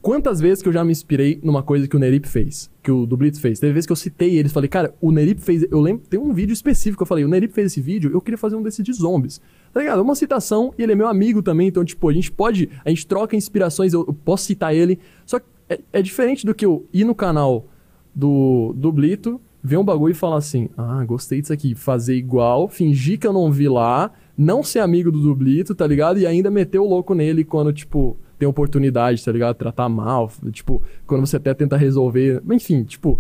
quantas 0.01 0.39
vezes 0.39 0.62
que 0.62 0.69
eu 0.69 0.73
já 0.73 0.83
me 0.83 0.91
inspirei 0.91 1.39
numa 1.43 1.62
coisa 1.62 1.88
que 1.88 1.95
o 1.95 1.99
Nerip 1.99 2.27
fez, 2.27 2.69
que 2.81 2.91
o 2.91 3.05
Dublito 3.05 3.39
fez? 3.39 3.60
Teve 3.60 3.73
vezes 3.73 3.86
que 3.86 3.91
eu 3.91 3.95
citei 3.95 4.38
eles, 4.38 4.51
falei, 4.51 4.69
cara, 4.69 4.93
o 5.01 5.12
Nerip 5.12 5.41
fez. 5.41 5.65
Eu 5.69 5.79
lembro, 5.79 6.03
tem 6.10 6.19
um 6.19 6.33
vídeo 6.33 6.53
específico 6.53 6.97
que 6.97 7.03
eu 7.03 7.07
falei, 7.07 7.25
o 7.25 7.27
Nerip 7.27 7.53
fez 7.53 7.67
esse 7.67 7.81
vídeo, 7.81 8.12
eu 8.13 8.21
queria 8.21 8.38
fazer 8.38 8.55
um 8.55 8.63
desses 8.63 8.83
de 8.83 8.93
zombies. 8.93 9.41
Tá 9.73 9.79
ligado? 9.79 9.99
É 9.99 10.01
uma 10.01 10.15
citação 10.15 10.73
e 10.77 10.83
ele 10.83 10.93
é 10.93 10.95
meu 10.95 11.07
amigo 11.07 11.41
também, 11.41 11.67
então, 11.67 11.83
tipo, 11.83 12.07
a 12.10 12.13
gente 12.13 12.31
pode. 12.31 12.69
A 12.83 12.89
gente 12.89 13.05
troca 13.05 13.36
inspirações, 13.36 13.93
eu, 13.93 14.05
eu 14.07 14.13
posso 14.13 14.45
citar 14.45 14.73
ele. 14.73 14.99
Só 15.25 15.39
que 15.39 15.45
é, 15.69 15.79
é 15.93 16.01
diferente 16.01 16.45
do 16.45 16.55
que 16.55 16.65
eu 16.65 16.86
ir 16.93 17.03
no 17.03 17.13
canal 17.13 17.67
do, 18.15 18.73
do 18.75 18.91
Blito, 18.91 19.39
ver 19.62 19.77
um 19.77 19.83
bagulho 19.83 20.12
e 20.12 20.15
falar 20.15 20.38
assim: 20.38 20.69
ah, 20.77 21.03
gostei 21.05 21.41
disso 21.41 21.53
aqui, 21.53 21.75
fazer 21.75 22.15
igual, 22.15 22.67
fingir 22.67 23.19
que 23.19 23.27
eu 23.27 23.33
não 23.33 23.51
vi 23.51 23.67
lá, 23.67 24.12
não 24.38 24.63
ser 24.63 24.79
amigo 24.79 25.12
do 25.12 25.21
Dublito, 25.21 25.75
tá 25.75 25.86
ligado? 25.86 26.19
E 26.19 26.25
ainda 26.25 26.49
meter 26.49 26.79
o 26.79 26.86
louco 26.86 27.13
nele 27.13 27.43
quando, 27.43 27.73
tipo, 27.73 28.17
tem 28.38 28.47
oportunidade, 28.47 29.23
tá 29.23 29.32
ligado? 29.32 29.56
Tratar 29.56 29.89
mal, 29.89 30.32
tipo, 30.52 30.82
quando 31.06 31.26
você 31.26 31.38
até 31.38 31.54
tenta 31.54 31.76
resolver. 31.78 32.41
Enfim, 32.52 32.84
tipo, 32.84 33.19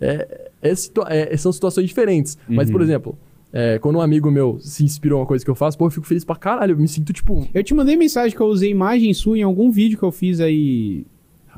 é, 0.00 0.50
é 0.62 0.74
situa- 0.74 1.06
é- 1.08 1.36
são 1.36 1.52
situações 1.52 1.86
diferentes. 1.86 2.36
Mas, 2.48 2.70
por 2.70 2.80
exemplo. 2.82 3.16
é, 3.50 3.78
quando 3.78 3.96
um 3.96 4.02
amigo 4.02 4.30
meu 4.30 4.58
se 4.60 4.84
inspirou 4.84 5.18
em 5.18 5.22
uma 5.22 5.26
coisa 5.26 5.42
que 5.42 5.50
eu 5.50 5.54
faço, 5.54 5.78
pô, 5.78 5.86
eu 5.86 5.90
fico 5.90 6.06
feliz 6.06 6.22
pra 6.22 6.36
caralho. 6.36 6.72
Eu 6.72 6.76
me 6.78 6.86
sinto, 6.86 7.14
tipo, 7.14 7.48
Eu 7.54 7.64
te 7.64 7.72
mandei 7.72 7.96
mensagem 7.96 8.36
que 8.36 8.42
eu 8.42 8.46
usei 8.46 8.70
imagem 8.70 9.14
sua 9.14 9.38
em 9.38 9.42
algum 9.42 9.70
vídeo 9.70 9.96
que 9.98 10.04
eu 10.04 10.12
fiz 10.12 10.38
aí 10.38 11.06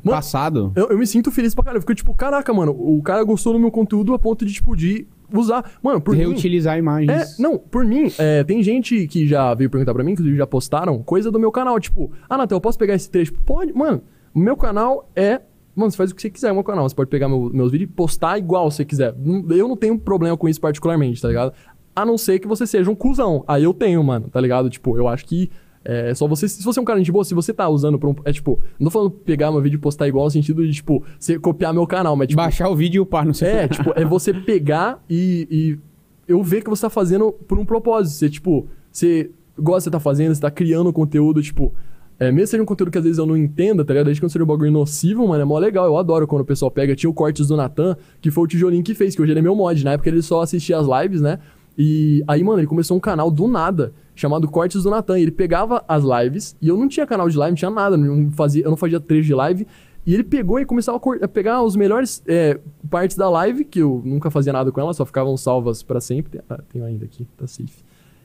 Mano, 0.04 0.16
passado. 0.16 0.72
Eu, 0.76 0.88
eu 0.90 0.96
me 0.98 1.04
sinto 1.06 1.32
feliz 1.32 1.52
pra 1.52 1.64
caralho. 1.64 1.78
Eu 1.78 1.82
fico 1.82 1.94
tipo, 1.96 2.14
caraca, 2.14 2.54
mano, 2.54 2.70
o 2.78 3.02
cara 3.02 3.24
gostou 3.24 3.52
do 3.52 3.58
meu 3.58 3.72
conteúdo 3.72 4.14
a 4.14 4.18
ponto 4.20 4.46
de, 4.46 4.52
tipo, 4.52 4.76
de 4.76 5.04
usar. 5.38 5.70
Mano, 5.82 6.00
por 6.00 6.14
mim. 6.14 6.20
Reutilizar 6.22 6.78
imagens. 6.78 7.38
É, 7.38 7.42
não, 7.42 7.58
por 7.58 7.84
mim, 7.84 8.10
é, 8.18 8.42
tem 8.44 8.62
gente 8.62 9.06
que 9.06 9.26
já 9.26 9.52
veio 9.54 9.68
perguntar 9.70 9.92
pra 9.94 10.02
mim, 10.02 10.12
inclusive 10.12 10.36
já 10.36 10.46
postaram, 10.46 11.02
coisa 11.02 11.30
do 11.30 11.38
meu 11.38 11.52
canal. 11.52 11.78
Tipo, 11.78 12.10
ah, 12.28 12.36
Natal, 12.38 12.56
eu 12.56 12.60
posso 12.60 12.78
pegar 12.78 12.94
esse 12.94 13.10
trecho? 13.10 13.32
Pode, 13.44 13.72
mano. 13.72 14.02
O 14.34 14.38
meu 14.38 14.56
canal 14.56 15.08
é. 15.14 15.40
Mano, 15.74 15.90
você 15.90 15.96
faz 15.96 16.10
o 16.10 16.14
que 16.14 16.20
você 16.22 16.30
quiser 16.30 16.48
no 16.48 16.54
meu 16.54 16.64
canal. 16.64 16.88
Você 16.88 16.94
pode 16.94 17.08
pegar 17.10 17.28
meu- 17.28 17.50
meus 17.52 17.70
vídeos 17.70 17.90
e 17.90 17.92
postar 17.92 18.36
igual 18.38 18.70
você 18.70 18.84
quiser. 18.84 19.14
Eu 19.50 19.68
não 19.68 19.76
tenho 19.76 19.98
problema 19.98 20.36
com 20.36 20.48
isso 20.48 20.60
particularmente, 20.60 21.22
tá 21.22 21.28
ligado? 21.28 21.52
A 21.94 22.04
não 22.04 22.18
ser 22.18 22.38
que 22.38 22.46
você 22.48 22.66
seja 22.66 22.90
um 22.90 22.94
cuzão. 22.94 23.44
Aí 23.46 23.64
eu 23.64 23.72
tenho, 23.72 24.02
mano, 24.02 24.28
tá 24.30 24.40
ligado? 24.40 24.68
Tipo, 24.68 24.96
eu 24.96 25.06
acho 25.08 25.24
que. 25.26 25.50
É 25.84 26.14
só 26.14 26.26
você. 26.26 26.46
Se 26.48 26.62
você 26.62 26.78
é 26.78 26.82
um 26.82 26.84
cara 26.84 27.00
de 27.00 27.10
boa, 27.10 27.24
se 27.24 27.34
você 27.34 27.54
tá 27.54 27.68
usando 27.68 27.98
pra 27.98 28.08
um. 28.08 28.14
É 28.24 28.32
tipo, 28.32 28.60
não 28.78 28.86
tô 28.86 28.90
falando 28.90 29.10
pegar 29.10 29.50
meu 29.50 29.62
vídeo 29.62 29.76
e 29.76 29.80
postar 29.80 30.06
igual 30.06 30.26
no 30.26 30.30
sentido 30.30 30.66
de, 30.66 30.72
tipo, 30.72 31.02
você 31.18 31.38
copiar 31.38 31.72
meu 31.72 31.86
canal, 31.86 32.14
mas 32.14 32.28
tipo. 32.28 32.40
Baixar 32.40 32.68
o 32.68 32.76
vídeo 32.76 32.98
e 32.98 33.00
upar 33.00 33.26
no 33.26 33.32
seu 33.32 33.48
É, 33.48 33.66
tipo, 33.66 33.92
é 33.96 34.04
você 34.04 34.34
pegar 34.34 35.02
e, 35.08 35.48
e 35.50 35.78
eu 36.28 36.42
ver 36.42 36.62
que 36.62 36.68
você 36.68 36.82
tá 36.82 36.90
fazendo 36.90 37.32
por 37.32 37.58
um 37.58 37.64
propósito. 37.64 38.14
Você, 38.14 38.28
tipo, 38.28 38.68
você 38.92 39.30
gosta 39.58 39.84
você 39.84 39.90
tá 39.90 40.00
fazendo, 40.00 40.34
você 40.34 40.40
tá 40.40 40.50
criando 40.50 40.92
conteúdo, 40.92 41.42
tipo. 41.42 41.72
É, 42.18 42.30
mesmo 42.30 42.48
seja 42.48 42.62
um 42.62 42.66
conteúdo 42.66 42.90
que 42.90 42.98
às 42.98 43.04
vezes 43.04 43.16
eu 43.16 43.24
não 43.24 43.34
entenda, 43.34 43.82
tá 43.82 43.94
ligado? 43.94 44.04
Desde 44.04 44.20
quando 44.20 44.30
seja 44.30 44.44
um 44.44 44.46
bagulho 44.46 44.70
nocivo, 44.70 45.26
mano, 45.26 45.40
é 45.40 45.44
mó 45.46 45.58
legal. 45.58 45.86
Eu 45.86 45.96
adoro 45.96 46.26
quando 46.26 46.42
o 46.42 46.44
pessoal 46.44 46.70
pega. 46.70 46.94
Tinha 46.94 47.08
o 47.08 47.14
Cortes 47.14 47.48
do 47.48 47.56
Natan, 47.56 47.96
que 48.20 48.30
foi 48.30 48.44
o 48.44 48.46
tijolinho 48.46 48.82
que 48.82 48.92
fez, 48.92 49.16
que 49.16 49.22
hoje 49.22 49.32
ele 49.32 49.38
é 49.38 49.42
meu 49.42 49.56
mod. 49.56 49.82
Na 49.82 49.92
época 49.92 50.10
ele 50.10 50.20
só 50.20 50.42
assistia 50.42 50.76
as 50.76 50.86
lives, 50.86 51.22
né? 51.22 51.38
E 51.76 52.22
aí, 52.26 52.42
mano, 52.44 52.60
ele 52.60 52.66
começou 52.66 52.96
um 52.96 53.00
canal 53.00 53.30
do 53.30 53.46
nada, 53.48 53.92
chamado 54.14 54.48
Cortes 54.48 54.82
do 54.82 54.90
Natan. 54.90 55.18
Ele 55.18 55.30
pegava 55.30 55.84
as 55.88 56.04
lives, 56.04 56.56
e 56.60 56.68
eu 56.68 56.76
não 56.76 56.88
tinha 56.88 57.06
canal 57.06 57.28
de 57.28 57.36
live, 57.36 57.52
não 57.52 57.56
tinha 57.56 57.70
nada, 57.70 57.96
não 57.96 58.30
fazia, 58.30 58.64
eu 58.64 58.70
não 58.70 58.76
fazia 58.76 59.00
trecho 59.00 59.26
de 59.26 59.34
live. 59.34 59.66
E 60.06 60.14
ele 60.14 60.24
pegou 60.24 60.58
e 60.58 60.64
começava 60.64 60.98
a, 60.98 61.28
pegar 61.28 61.62
os 61.62 61.76
melhores 61.76 62.22
é, 62.26 62.58
partes 62.88 63.16
da 63.16 63.28
live, 63.28 63.64
que 63.64 63.80
eu 63.80 64.00
nunca 64.04 64.30
fazia 64.30 64.52
nada 64.52 64.72
com 64.72 64.80
ela, 64.80 64.94
só 64.94 65.04
ficavam 65.04 65.36
salvas 65.36 65.82
pra 65.82 66.00
sempre. 66.00 66.40
Ah, 66.48 66.60
tenho 66.72 66.84
ainda 66.84 67.04
aqui, 67.04 67.26
tá 67.36 67.46
safe. 67.46 67.84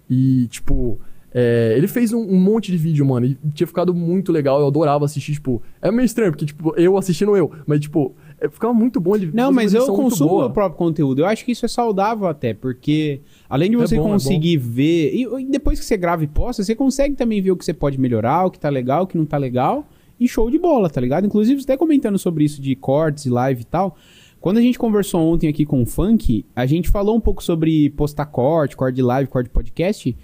E, 0.09 0.47
tipo, 0.47 0.99
é, 1.33 1.73
ele 1.75 1.87
fez 1.87 2.13
um, 2.13 2.21
um 2.21 2.39
monte 2.39 2.71
de 2.71 2.77
vídeo, 2.77 3.05
mano, 3.05 3.25
e 3.25 3.37
tinha 3.53 3.67
ficado 3.67 3.93
muito 3.93 4.31
legal, 4.31 4.61
eu 4.61 4.67
adorava 4.67 5.03
assistir, 5.03 5.33
tipo... 5.33 5.61
É 5.81 5.91
meio 5.91 6.05
estranho, 6.05 6.31
porque, 6.31 6.45
tipo, 6.45 6.73
eu 6.77 6.97
assistindo 6.97 7.35
eu, 7.35 7.51
mas, 7.67 7.81
tipo, 7.81 8.15
ficava 8.51 8.73
muito 8.73 8.99
bom. 8.99 9.15
Ele 9.15 9.31
Não, 9.33 9.51
mas 9.51 9.73
eu 9.73 9.85
consumo 9.87 10.43
o 10.45 10.49
próprio 10.49 10.77
conteúdo. 10.77 11.21
Eu 11.21 11.25
acho 11.25 11.45
que 11.45 11.51
isso 11.51 11.65
é 11.65 11.69
saudável 11.69 12.27
até, 12.27 12.53
porque 12.53 13.21
além 13.49 13.69
de 13.69 13.75
É 13.75 13.79
você 13.79 13.97
bom, 13.97 14.07
é 14.07 14.11
conseguir 14.11 14.57
ver. 14.57 15.13
E, 15.13 15.23
e 15.23 15.45
depois 15.45 15.79
que 15.79 15.85
você 15.85 15.97
grava 15.97 16.23
e 16.23 16.27
posta, 16.27 16.63
você 16.63 16.75
consegue 16.75 17.15
também 17.15 17.41
ver 17.41 17.51
o 17.51 17.57
que 17.57 17.65
você 17.65 17.73
pode 17.73 17.99
melhorar, 17.99 18.45
o 18.45 18.51
que 18.51 18.59
tá 18.59 18.69
legal, 18.69 19.03
o 19.03 19.07
que 19.07 19.17
não 19.17 19.25
tá 19.25 19.37
legal. 19.37 19.87
E 20.19 20.27
show 20.27 20.49
de 20.49 20.57
bola, 20.57 20.89
tá 20.89 21.01
ligado? 21.01 21.25
Inclusive, 21.25 21.61
você 21.61 21.65
até 21.65 21.77
comentando 21.77 22.17
sobre 22.17 22.45
isso 22.45 22.61
de 22.61 22.75
cortes 22.75 23.25
e 23.25 23.29
live 23.29 23.61
e 23.61 23.65
tal. 23.65 23.97
Quando 24.39 24.57
a 24.57 24.61
gente 24.61 24.77
conversou 24.77 25.21
ontem 25.21 25.47
aqui 25.49 25.65
com 25.65 25.81
o 25.81 25.85
Funk, 25.85 26.45
a 26.55 26.65
gente 26.65 26.89
falou 26.89 27.15
um 27.15 27.19
pouco 27.19 27.43
sobre 27.43 27.89
postar 27.89 28.27
corte, 28.27 28.77
corte 28.77 28.95
de 28.95 29.01
live, 29.01 29.29
corte 29.29 29.47
de 29.47 29.51
podcast. 29.51 30.15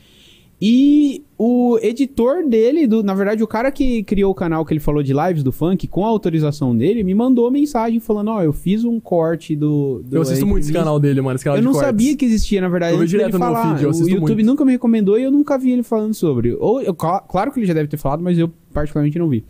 E 0.64 1.24
o 1.39 1.80
editor 1.82 2.47
dele, 2.47 2.86
do, 2.86 3.01
na 3.01 3.16
verdade, 3.16 3.41
o 3.41 3.47
cara 3.47 3.72
que 3.72 4.03
criou 4.03 4.32
o 4.32 4.36
canal 4.36 4.64
que 4.64 4.72
ele 4.72 4.80
falou 4.80 5.01
de 5.01 5.12
lives 5.12 5.41
do 5.41 5.51
funk, 5.51 5.88
com 5.88 6.05
a 6.05 6.07
autorização 6.07 6.78
dele, 6.78 7.03
me 7.03 7.16
mandou 7.16 7.49
mensagem 7.49 7.99
falando: 7.99 8.28
Ó, 8.30 8.43
eu 8.43 8.53
fiz 8.53 8.84
um 8.86 8.99
corte 8.99 9.55
do. 9.55 10.03
do 10.05 10.18
Eu 10.18 10.22
assisto 10.22 10.45
muito 10.45 10.64
esse 10.64 10.72
canal 10.74 10.99
dele, 10.99 11.20
mano. 11.20 11.36
Esse 11.36 11.43
canal 11.43 11.57
Eu 11.57 11.62
de 11.62 11.66
não 11.66 11.72
cortes. 11.74 11.88
sabia 11.89 12.16
que 12.16 12.26
existia, 12.26 12.62
na 12.62 12.70
verdade. 12.70 12.93
Eu 12.93 12.99
dele 12.99 13.09
direto 13.09 13.39
no 13.39 13.39
meu 13.39 13.55
feed, 13.55 13.82
eu 13.82 13.88
o 13.88 13.91
assisto 13.91 14.09
YouTube 14.12 14.36
muito. 14.36 14.45
nunca 14.45 14.64
me 14.66 14.72
recomendou 14.74 15.18
e 15.18 15.24
eu 15.24 15.32
nunca 15.32 15.57
vi 15.57 15.72
ele 15.72 15.82
falando 15.84 16.14
sobre. 16.14 16.53
Ou, 16.59 16.80
eu, 16.80 16.93
cla- 16.93 17.22
claro 17.22 17.51
que 17.51 17.59
ele 17.59 17.66
já 17.66 17.74
deve 17.74 17.88
ter 17.88 17.97
falado, 17.97 18.22
mas 18.22 18.38
eu 18.38 18.51
particularmente 18.72 19.18
não 19.18 19.28
vi. 19.28 19.43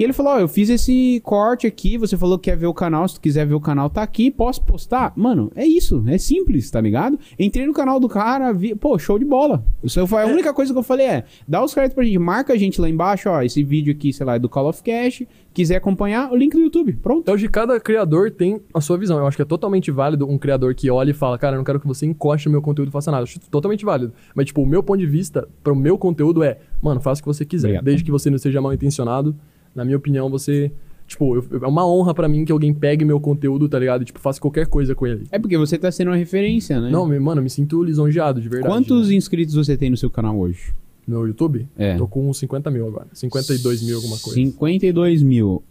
E 0.00 0.02
ele 0.02 0.14
falou: 0.14 0.32
Ó, 0.32 0.40
eu 0.40 0.48
fiz 0.48 0.70
esse 0.70 1.20
corte 1.22 1.66
aqui. 1.66 1.98
Você 1.98 2.16
falou 2.16 2.38
que 2.38 2.50
quer 2.50 2.56
ver 2.56 2.66
o 2.66 2.72
canal. 2.72 3.06
Se 3.06 3.16
tu 3.16 3.20
quiser 3.20 3.46
ver 3.46 3.52
o 3.52 3.60
canal, 3.60 3.90
tá 3.90 4.00
aqui. 4.00 4.30
Posso 4.30 4.64
postar? 4.64 5.12
Mano, 5.14 5.52
é 5.54 5.66
isso. 5.66 6.02
É 6.06 6.16
simples, 6.16 6.70
tá 6.70 6.80
ligado? 6.80 7.18
Entrei 7.38 7.66
no 7.66 7.74
canal 7.74 8.00
do 8.00 8.08
cara, 8.08 8.50
vi. 8.50 8.74
Pô, 8.74 8.98
show 8.98 9.18
de 9.18 9.26
bola. 9.26 9.62
Isso 9.84 10.06
foi 10.06 10.22
a 10.22 10.26
única 10.26 10.54
coisa 10.54 10.72
que 10.72 10.78
eu 10.78 10.82
falei 10.82 11.04
é: 11.04 11.24
dá 11.46 11.62
os 11.62 11.74
créditos 11.74 11.96
pra 11.96 12.02
gente, 12.02 12.18
marca 12.18 12.54
a 12.54 12.56
gente 12.56 12.80
lá 12.80 12.88
embaixo. 12.88 13.28
Ó, 13.28 13.42
esse 13.42 13.62
vídeo 13.62 13.92
aqui, 13.92 14.10
sei 14.10 14.24
lá, 14.24 14.36
é 14.36 14.38
do 14.38 14.48
Call 14.48 14.70
of 14.70 14.82
Cash. 14.82 15.24
Quiser 15.52 15.76
acompanhar, 15.76 16.32
o 16.32 16.36
link 16.36 16.54
do 16.54 16.60
YouTube. 16.60 16.94
Pronto. 16.94 17.20
Então, 17.20 17.36
de 17.36 17.48
cada 17.50 17.78
criador 17.78 18.30
tem 18.30 18.58
a 18.72 18.80
sua 18.80 18.96
visão. 18.96 19.18
Eu 19.18 19.26
acho 19.26 19.36
que 19.36 19.42
é 19.42 19.44
totalmente 19.44 19.90
válido 19.90 20.26
um 20.26 20.38
criador 20.38 20.74
que 20.74 20.90
olha 20.90 21.10
e 21.10 21.12
fala, 21.12 21.36
cara, 21.36 21.56
eu 21.56 21.58
não 21.58 21.64
quero 21.64 21.78
que 21.78 21.86
você 21.86 22.06
encoste 22.06 22.48
no 22.48 22.52
meu 22.52 22.62
conteúdo 22.62 22.88
e 22.88 22.92
faça 22.92 23.10
nada. 23.10 23.20
Eu 23.20 23.24
acho 23.24 23.38
totalmente 23.50 23.84
válido. 23.84 24.14
Mas, 24.34 24.46
tipo, 24.46 24.62
o 24.62 24.66
meu 24.66 24.82
ponto 24.82 25.00
de 25.00 25.06
vista 25.06 25.46
pro 25.62 25.76
meu 25.76 25.98
conteúdo 25.98 26.42
é, 26.42 26.56
mano, 26.80 27.02
faça 27.02 27.20
o 27.20 27.22
que 27.22 27.28
você 27.28 27.44
quiser. 27.44 27.66
Obrigado. 27.66 27.84
Desde 27.84 28.02
que 28.02 28.10
você 28.10 28.30
não 28.30 28.38
seja 28.38 28.62
mal 28.62 28.72
intencionado. 28.72 29.36
Na 29.74 29.84
minha 29.84 29.96
opinião, 29.96 30.28
você. 30.30 30.70
Tipo, 31.06 31.34
eu- 31.36 31.44
é 31.62 31.66
uma 31.66 31.84
honra 31.86 32.14
pra 32.14 32.28
mim 32.28 32.44
que 32.44 32.52
alguém 32.52 32.72
pegue 32.72 33.04
meu 33.04 33.18
conteúdo, 33.18 33.68
tá 33.68 33.78
ligado? 33.78 34.02
E, 34.02 34.04
tipo, 34.04 34.20
faça 34.20 34.40
qualquer 34.40 34.66
coisa 34.68 34.94
com 34.94 35.06
ele. 35.06 35.24
É 35.32 35.38
porque 35.40 35.58
você 35.58 35.76
tá 35.76 35.90
sendo 35.90 36.08
uma 36.08 36.16
referência, 36.16 36.80
né? 36.80 36.88
Não, 36.88 37.04
mano, 37.20 37.40
eu 37.40 37.42
me 37.42 37.50
sinto 37.50 37.82
lisonjeado, 37.82 38.40
de 38.40 38.48
verdade. 38.48 38.72
Quantos 38.72 39.08
né? 39.08 39.14
inscritos 39.16 39.54
você 39.56 39.76
tem 39.76 39.90
no 39.90 39.96
seu 39.96 40.08
canal 40.08 40.38
hoje? 40.38 40.72
No 41.08 41.26
YouTube? 41.26 41.66
É. 41.76 41.96
Tô 41.96 42.06
com 42.06 42.30
uns 42.30 42.38
50 42.38 42.70
mil 42.70 42.86
agora. 42.86 43.08
52 43.12 43.82
mil, 43.82 43.96
alguma 43.96 44.16
coisa. 44.18 44.34
52 44.34 45.20
mil. 45.22 45.62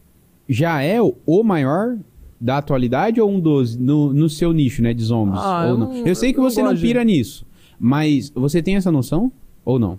Já 0.50 0.82
é 0.82 1.00
o, 1.02 1.16
maior 1.44 1.98
da 2.42 2.58
atualidade 2.58 3.22
ou 3.22 3.30
um 3.30 3.40
dos 3.40 3.78
no, 3.78 4.12
no 4.12 4.28
seu 4.30 4.52
nicho, 4.52 4.82
né, 4.82 4.94
de 4.94 5.04
zombies? 5.04 5.40
Ah, 5.42 5.64
ou 5.66 5.70
eu 5.70 5.78
não? 5.78 5.90
não- 5.94 6.06
Eu 6.08 6.16
sei 6.16 6.34
que 6.34 6.40
eu 6.40 6.44
você 6.44 6.62
não 6.62 6.74
de- 6.74 6.82
pira 6.82 7.04
nisso, 7.04 7.46
mas 7.80 8.30
você 8.36 8.62
tem 8.62 8.76
essa 8.76 8.92
noção 8.92 9.32
ou 9.64 9.80
não? 9.80 9.98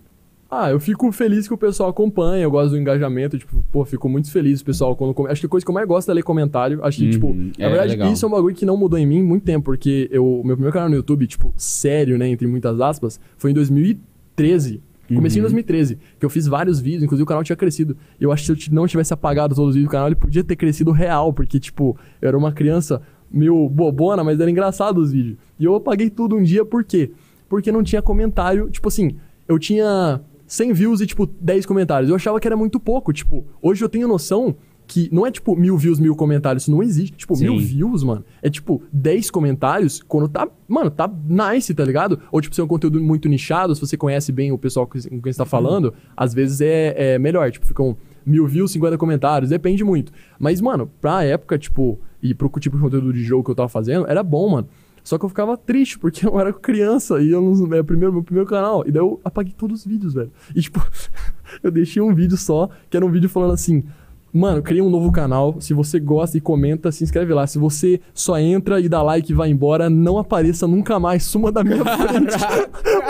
Ah, 0.51 0.69
eu 0.71 0.81
fico 0.81 1.13
feliz 1.13 1.47
que 1.47 1.55
o 1.55 1.57
pessoal 1.57 1.91
acompanha, 1.91 2.43
eu 2.43 2.51
gosto 2.51 2.71
do 2.71 2.77
engajamento, 2.79 3.39
tipo, 3.39 3.63
pô, 3.71 3.85
fico 3.85 4.09
muito 4.09 4.31
feliz 4.33 4.61
o 4.61 4.65
pessoal 4.65 4.97
quando... 4.97 5.15
come- 5.15 5.31
Acho 5.31 5.41
que 5.43 5.47
a 5.47 5.49
coisa 5.49 5.65
que 5.65 5.71
eu 5.71 5.75
mais 5.75 5.87
gosto 5.87 6.11
é 6.11 6.15
ler 6.15 6.25
comentário, 6.25 6.85
acho 6.85 6.99
que, 6.99 7.05
Uhum, 7.05 7.11
tipo, 7.11 7.37
é, 7.57 7.63
na 7.63 7.69
verdade, 7.69 7.91
legal. 7.93 8.13
isso 8.13 8.25
é 8.25 8.29
um 8.29 8.33
bagulho 8.33 8.55
que 8.57 8.67
não 8.67 8.77
mudou 8.77 8.99
em 8.99 9.07
mim 9.07 9.23
muito 9.23 9.45
tempo, 9.45 9.65
porque 9.67 10.09
eu, 10.11 10.43
meu 10.45 10.57
primeiro 10.57 10.73
canal 10.73 10.89
no 10.89 10.97
YouTube, 10.97 11.25
tipo, 11.29 11.53
sério, 11.57 12.19
né, 12.19 12.29
entre 12.29 12.49
muitas 12.49 12.81
aspas, 12.81 13.21
foi 13.39 13.53
em 13.53 13.55
2013, 13.55 14.83
comecei 15.15 15.39
em 15.39 15.43
Uhum. 15.43 15.45
2013, 15.45 15.99
que 16.19 16.27
eu 16.27 16.31
fiz 16.31 16.47
vários 16.49 16.81
vídeos, 16.81 17.05
inclusive 17.05 17.23
o 17.23 17.27
canal 17.27 17.45
tinha 17.45 17.57
crescido, 17.57 17.97
eu 18.21 18.33
acho 18.33 18.43
que 18.53 18.63
se 18.65 18.71
eu 18.71 18.75
não 18.75 18.87
tivesse 18.89 19.13
apagado 19.15 19.55
todos 19.55 19.71
os 19.71 19.75
vídeos 19.77 19.89
do 19.89 19.93
canal, 19.93 20.09
ele 20.09 20.17
podia 20.17 20.43
ter 20.43 20.57
crescido 20.57 20.91
real, 20.91 21.33
porque, 21.33 21.61
tipo, 21.61 21.97
eu 22.21 22.29
era 22.29 22.37
uma 22.37 22.51
criança 22.51 23.01
meio 23.31 23.69
bobona, 23.69 24.25
mas 24.25 24.41
era 24.41 24.51
engraçado 24.51 24.99
os 24.99 25.13
vídeos, 25.13 25.37
e 25.61 25.65
eu 25.65 25.77
apaguei 25.77 26.11
tudo 26.11 26.35
um 26.37 26.43
dia, 26.43 26.65
por 26.65 26.83
quê? 26.83 27.13
Porque 27.49 27.71
não 27.71 27.83
tinha 27.85 28.03
comentário, 28.03 28.69
tipo 28.69 28.89
assim, 28.89 29.15
eu 29.49 29.59
tinha 29.59 30.21
100 30.51 30.73
views 30.73 31.01
e, 31.01 31.07
tipo, 31.07 31.27
10 31.27 31.65
comentários. 31.65 32.11
Eu 32.11 32.17
achava 32.17 32.41
que 32.41 32.47
era 32.47 32.57
muito 32.57 32.81
pouco. 32.81 33.13
Tipo, 33.13 33.47
hoje 33.63 33.85
eu 33.85 33.89
tenho 33.89 34.09
noção 34.09 34.57
que 34.85 35.09
não 35.13 35.25
é, 35.25 35.31
tipo, 35.31 35.55
mil 35.55 35.79
views, 35.79 36.01
mil 36.01 36.17
comentários. 36.17 36.65
Isso 36.65 36.73
não 36.73 36.83
existe. 36.83 37.17
Tipo, 37.17 37.37
Sim. 37.37 37.45
mil 37.45 37.59
views, 37.59 38.03
mano. 38.03 38.25
É, 38.43 38.51
tipo, 38.51 38.83
10 38.93 39.31
comentários 39.31 40.03
quando 40.03 40.29
tá... 40.29 40.49
Mano, 40.67 40.91
tá 40.91 41.09
nice, 41.29 41.73
tá 41.73 41.85
ligado? 41.85 42.19
Ou, 42.33 42.41
tipo, 42.41 42.53
se 42.53 42.61
é 42.61 42.65
um 42.65 42.67
conteúdo 42.67 43.01
muito 43.01 43.29
nichado, 43.29 43.77
se 43.77 43.81
você 43.81 43.97
conhece 43.97 44.33
bem 44.33 44.51
o 44.51 44.59
pessoal 44.59 44.89
com 44.89 44.99
quem 44.99 45.33
você 45.33 45.39
tá 45.39 45.47
falando, 45.47 45.95
às 46.17 46.35
vezes 46.35 46.61
é, 46.61 47.15
é 47.15 47.19
melhor. 47.21 47.49
Tipo, 47.53 47.65
ficam 47.67 47.97
mil 48.27 48.45
views, 48.49 48.73
50 48.73 48.99
comentários. 48.99 49.51
Depende 49.51 49.85
muito. 49.85 50.11
Mas, 50.37 50.61
mano, 50.61 50.91
pra 51.01 51.23
época, 51.23 51.57
tipo... 51.57 51.97
E 52.21 52.35
pro 52.35 52.51
tipo 52.59 52.77
de 52.77 52.83
conteúdo 52.83 53.13
de 53.13 53.23
jogo 53.23 53.45
que 53.45 53.51
eu 53.53 53.55
tava 53.55 53.69
fazendo, 53.69 54.07
era 54.07 54.23
bom, 54.25 54.51
mano. 54.51 54.69
Só 55.03 55.19
que 55.19 55.25
eu 55.25 55.29
ficava 55.29 55.57
triste, 55.57 55.99
porque 55.99 56.27
eu 56.27 56.39
era 56.39 56.53
criança 56.53 57.21
e 57.21 57.31
eu 57.31 57.41
não. 57.41 57.75
É 57.75 57.81
o 57.81 57.85
primeiro, 57.85 58.13
meu 58.13 58.23
primeiro 58.23 58.49
canal. 58.49 58.85
E 58.87 58.91
daí 58.91 59.01
eu 59.03 59.21
apaguei 59.25 59.55
todos 59.57 59.81
os 59.81 59.87
vídeos, 59.87 60.15
velho. 60.15 60.31
E 60.55 60.61
tipo, 60.61 60.81
eu 61.63 61.71
deixei 61.71 62.03
um 62.03 62.15
vídeo 62.15 62.37
só, 62.37 62.69
que 62.89 62.97
era 62.97 63.05
um 63.05 63.11
vídeo 63.11 63.29
falando 63.29 63.53
assim. 63.53 63.85
Mano, 64.33 64.63
criei 64.63 64.81
um 64.81 64.89
novo 64.89 65.11
canal. 65.11 65.61
Se 65.61 65.75
você 65.75 65.99
gosta 65.99 66.39
e 66.39 66.41
comenta, 66.41 66.93
se 66.93 67.03
inscreve 67.03 67.35
lá. 67.35 67.47
Se 67.49 67.59
você 67.59 68.01
só 68.15 68.39
entra 68.39 68.81
e 68.81 68.89
dá 68.89 69.03
like 69.03 69.33
e 69.33 69.35
vai 69.35 69.51
embora, 69.51 69.91
não 69.91 70.19
apareça 70.19 70.69
nunca 70.69 71.01
mais. 71.01 71.25
Suma 71.25 71.51
da 71.51 71.65
minha 71.65 71.83
frente. 71.85 72.37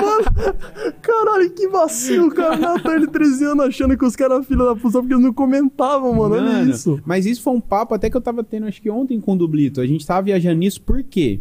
Mano, 0.00 0.56
caralho, 1.02 1.50
que 1.50 1.68
vacilo, 1.68 2.30
cara. 2.30 2.56
Natal 2.56 2.94
ele 2.94 3.06
13 3.06 3.44
anos 3.44 3.66
achando 3.66 3.98
que 3.98 4.04
os 4.04 4.16
caras 4.16 4.46
filha 4.46 4.64
da 4.64 4.74
puta 4.74 4.98
porque 4.98 5.12
eles 5.12 5.22
não 5.24 5.32
comentavam, 5.32 6.14
mano. 6.14 6.36
Olha 6.36 6.42
Mano, 6.42 6.70
isso. 6.70 6.98
Mas 7.04 7.26
isso 7.26 7.42
foi 7.42 7.52
um 7.52 7.60
papo 7.60 7.94
até 7.94 8.08
que 8.08 8.16
eu 8.16 8.20
tava 8.22 8.42
tendo, 8.42 8.66
acho 8.66 8.80
que 8.80 8.88
ontem 8.88 9.20
com 9.20 9.34
o 9.34 9.36
Dublito. 9.36 9.82
A 9.82 9.86
gente 9.86 10.06
tava 10.06 10.22
viajando 10.22 10.56
nisso, 10.56 10.80
por 10.80 11.02
quê? 11.02 11.40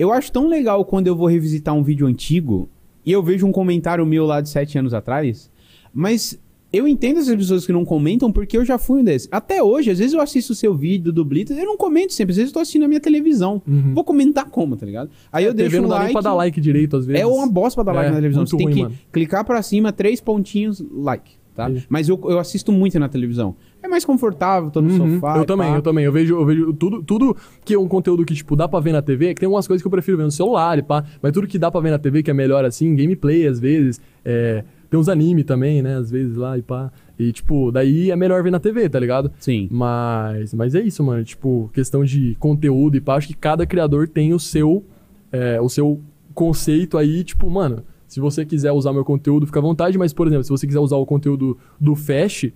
Eu 0.00 0.10
acho 0.14 0.32
tão 0.32 0.48
legal 0.48 0.82
quando 0.82 1.08
eu 1.08 1.14
vou 1.14 1.26
revisitar 1.26 1.74
um 1.74 1.82
vídeo 1.82 2.06
antigo 2.06 2.70
e 3.04 3.12
eu 3.12 3.22
vejo 3.22 3.46
um 3.46 3.52
comentário 3.52 4.06
meu 4.06 4.24
lá 4.24 4.40
de 4.40 4.48
7 4.48 4.78
anos 4.78 4.94
atrás, 4.94 5.50
mas 5.92 6.40
eu 6.72 6.88
entendo 6.88 7.18
essas 7.18 7.36
pessoas 7.36 7.66
que 7.66 7.72
não 7.72 7.84
comentam 7.84 8.32
porque 8.32 8.56
eu 8.56 8.64
já 8.64 8.78
fui 8.78 9.00
um 9.00 9.04
desses. 9.04 9.28
Até 9.30 9.62
hoje, 9.62 9.90
às 9.90 9.98
vezes 9.98 10.14
eu 10.14 10.20
assisto 10.22 10.54
o 10.54 10.56
seu 10.56 10.72
vídeo 10.74 11.04
do 11.04 11.12
Dublito, 11.12 11.52
eu 11.52 11.66
não 11.66 11.76
comento 11.76 12.14
sempre, 12.14 12.30
às 12.30 12.38
vezes 12.38 12.50
eu 12.50 12.54
tô 12.54 12.60
assistindo 12.60 12.86
a 12.86 12.88
minha 12.88 12.98
televisão. 13.00 13.60
Uhum. 13.68 13.92
Vou 13.92 14.02
comentar 14.02 14.46
como, 14.46 14.74
tá 14.74 14.86
ligado? 14.86 15.10
Aí 15.30 15.44
eu 15.44 15.52
TV 15.52 15.68
deixo 15.68 15.78
um 15.80 15.82
não 15.82 15.88
dá 15.90 15.96
nem 15.96 16.02
like. 16.04 16.12
pra 16.14 16.22
dar 16.22 16.34
like 16.34 16.58
direito, 16.62 16.96
às 16.96 17.04
vezes. 17.04 17.20
É 17.20 17.26
uma 17.26 17.46
bosta 17.46 17.84
pra 17.84 17.92
dar 17.92 17.98
like 17.98 18.08
É, 18.08 18.10
na 18.12 18.16
televisão. 18.16 18.46
Você 18.46 18.56
tem 18.56 18.66
ruim, 18.66 18.74
que 18.74 18.82
mano. 18.84 18.94
clicar 19.12 19.44
pra 19.44 19.60
cima, 19.60 19.92
três 19.92 20.18
pontinhos, 20.18 20.82
like, 20.90 21.32
tá? 21.54 21.70
Mas 21.90 22.08
eu, 22.08 22.18
eu 22.24 22.38
assisto 22.38 22.72
muito 22.72 22.98
na 22.98 23.08
televisão. 23.10 23.54
É 23.82 23.88
mais 23.88 24.04
confortável, 24.04 24.70
tô 24.70 24.80
no 24.82 24.90
Uhum, 24.90 25.14
sofá. 25.14 25.38
eu 25.38 25.44
também, 25.44 25.70
pá. 25.70 25.76
eu 25.76 25.82
também. 25.82 26.04
Eu 26.04 26.12
vejo, 26.12 26.34
eu 26.34 26.44
vejo 26.44 26.72
tudo, 26.74 27.02
tudo 27.02 27.36
que 27.64 27.74
é 27.74 27.78
um 27.78 27.88
conteúdo 27.88 28.24
que, 28.24 28.34
tipo, 28.34 28.54
dá 28.54 28.68
pra 28.68 28.78
ver 28.80 28.92
na 28.92 29.00
TV, 29.02 29.34
que 29.34 29.40
tem 29.40 29.48
umas 29.48 29.66
coisas 29.66 29.82
que 29.82 29.86
eu 29.86 29.90
prefiro 29.90 30.16
ver 30.18 30.24
no 30.24 30.30
celular 30.30 30.78
e 30.78 30.82
pá, 30.82 31.04
mas 31.22 31.32
tudo 31.32 31.46
que 31.46 31.58
dá 31.58 31.70
pra 31.70 31.80
ver 31.80 31.90
na 31.90 31.98
TV, 31.98 32.22
que 32.22 32.30
é 32.30 32.34
melhor 32.34 32.64
assim, 32.64 32.94
gameplay 32.94 33.46
às 33.46 33.58
vezes, 33.58 34.00
é, 34.24 34.64
tem 34.90 34.98
uns 35.00 35.08
anime 35.08 35.44
também, 35.44 35.80
né, 35.82 35.96
às 35.96 36.10
vezes 36.10 36.36
lá 36.36 36.58
e 36.58 36.62
pá. 36.62 36.92
E, 37.18 37.32
tipo, 37.32 37.70
daí 37.70 38.10
é 38.10 38.16
melhor 38.16 38.42
ver 38.42 38.50
na 38.50 38.58
TV, 38.60 38.88
tá 38.88 38.98
ligado? 38.98 39.30
Sim. 39.38 39.68
Mas, 39.70 40.52
mas 40.54 40.74
é 40.74 40.80
isso, 40.80 41.02
mano. 41.04 41.22
Tipo, 41.24 41.70
questão 41.72 42.04
de 42.04 42.34
conteúdo 42.38 42.96
e 42.96 43.00
pá, 43.00 43.16
acho 43.16 43.28
que 43.28 43.34
cada 43.34 43.64
criador 43.66 44.08
tem 44.08 44.32
o 44.34 44.38
seu, 44.38 44.84
é, 45.32 45.60
o 45.60 45.68
seu 45.68 46.00
conceito 46.34 46.96
aí, 46.98 47.22
tipo, 47.24 47.48
mano, 47.50 47.82
se 48.06 48.18
você 48.20 48.44
quiser 48.44 48.72
usar 48.72 48.92
meu 48.92 49.04
conteúdo, 49.04 49.46
fica 49.46 49.58
à 49.58 49.62
vontade, 49.62 49.96
mas, 49.98 50.12
por 50.12 50.26
exemplo, 50.26 50.44
se 50.44 50.50
você 50.50 50.66
quiser 50.66 50.80
usar 50.80 50.96
o 50.96 51.06
conteúdo 51.06 51.56
do 51.78 51.94
Fast, 51.94 52.52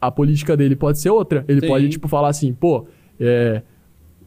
a 0.00 0.10
política 0.10 0.56
dele 0.56 0.76
pode 0.76 0.98
ser 0.98 1.10
outra. 1.10 1.44
Ele 1.48 1.60
Sim. 1.60 1.66
pode, 1.68 1.88
tipo, 1.88 2.08
falar 2.08 2.28
assim, 2.28 2.52
pô, 2.52 2.86
é, 3.18 3.62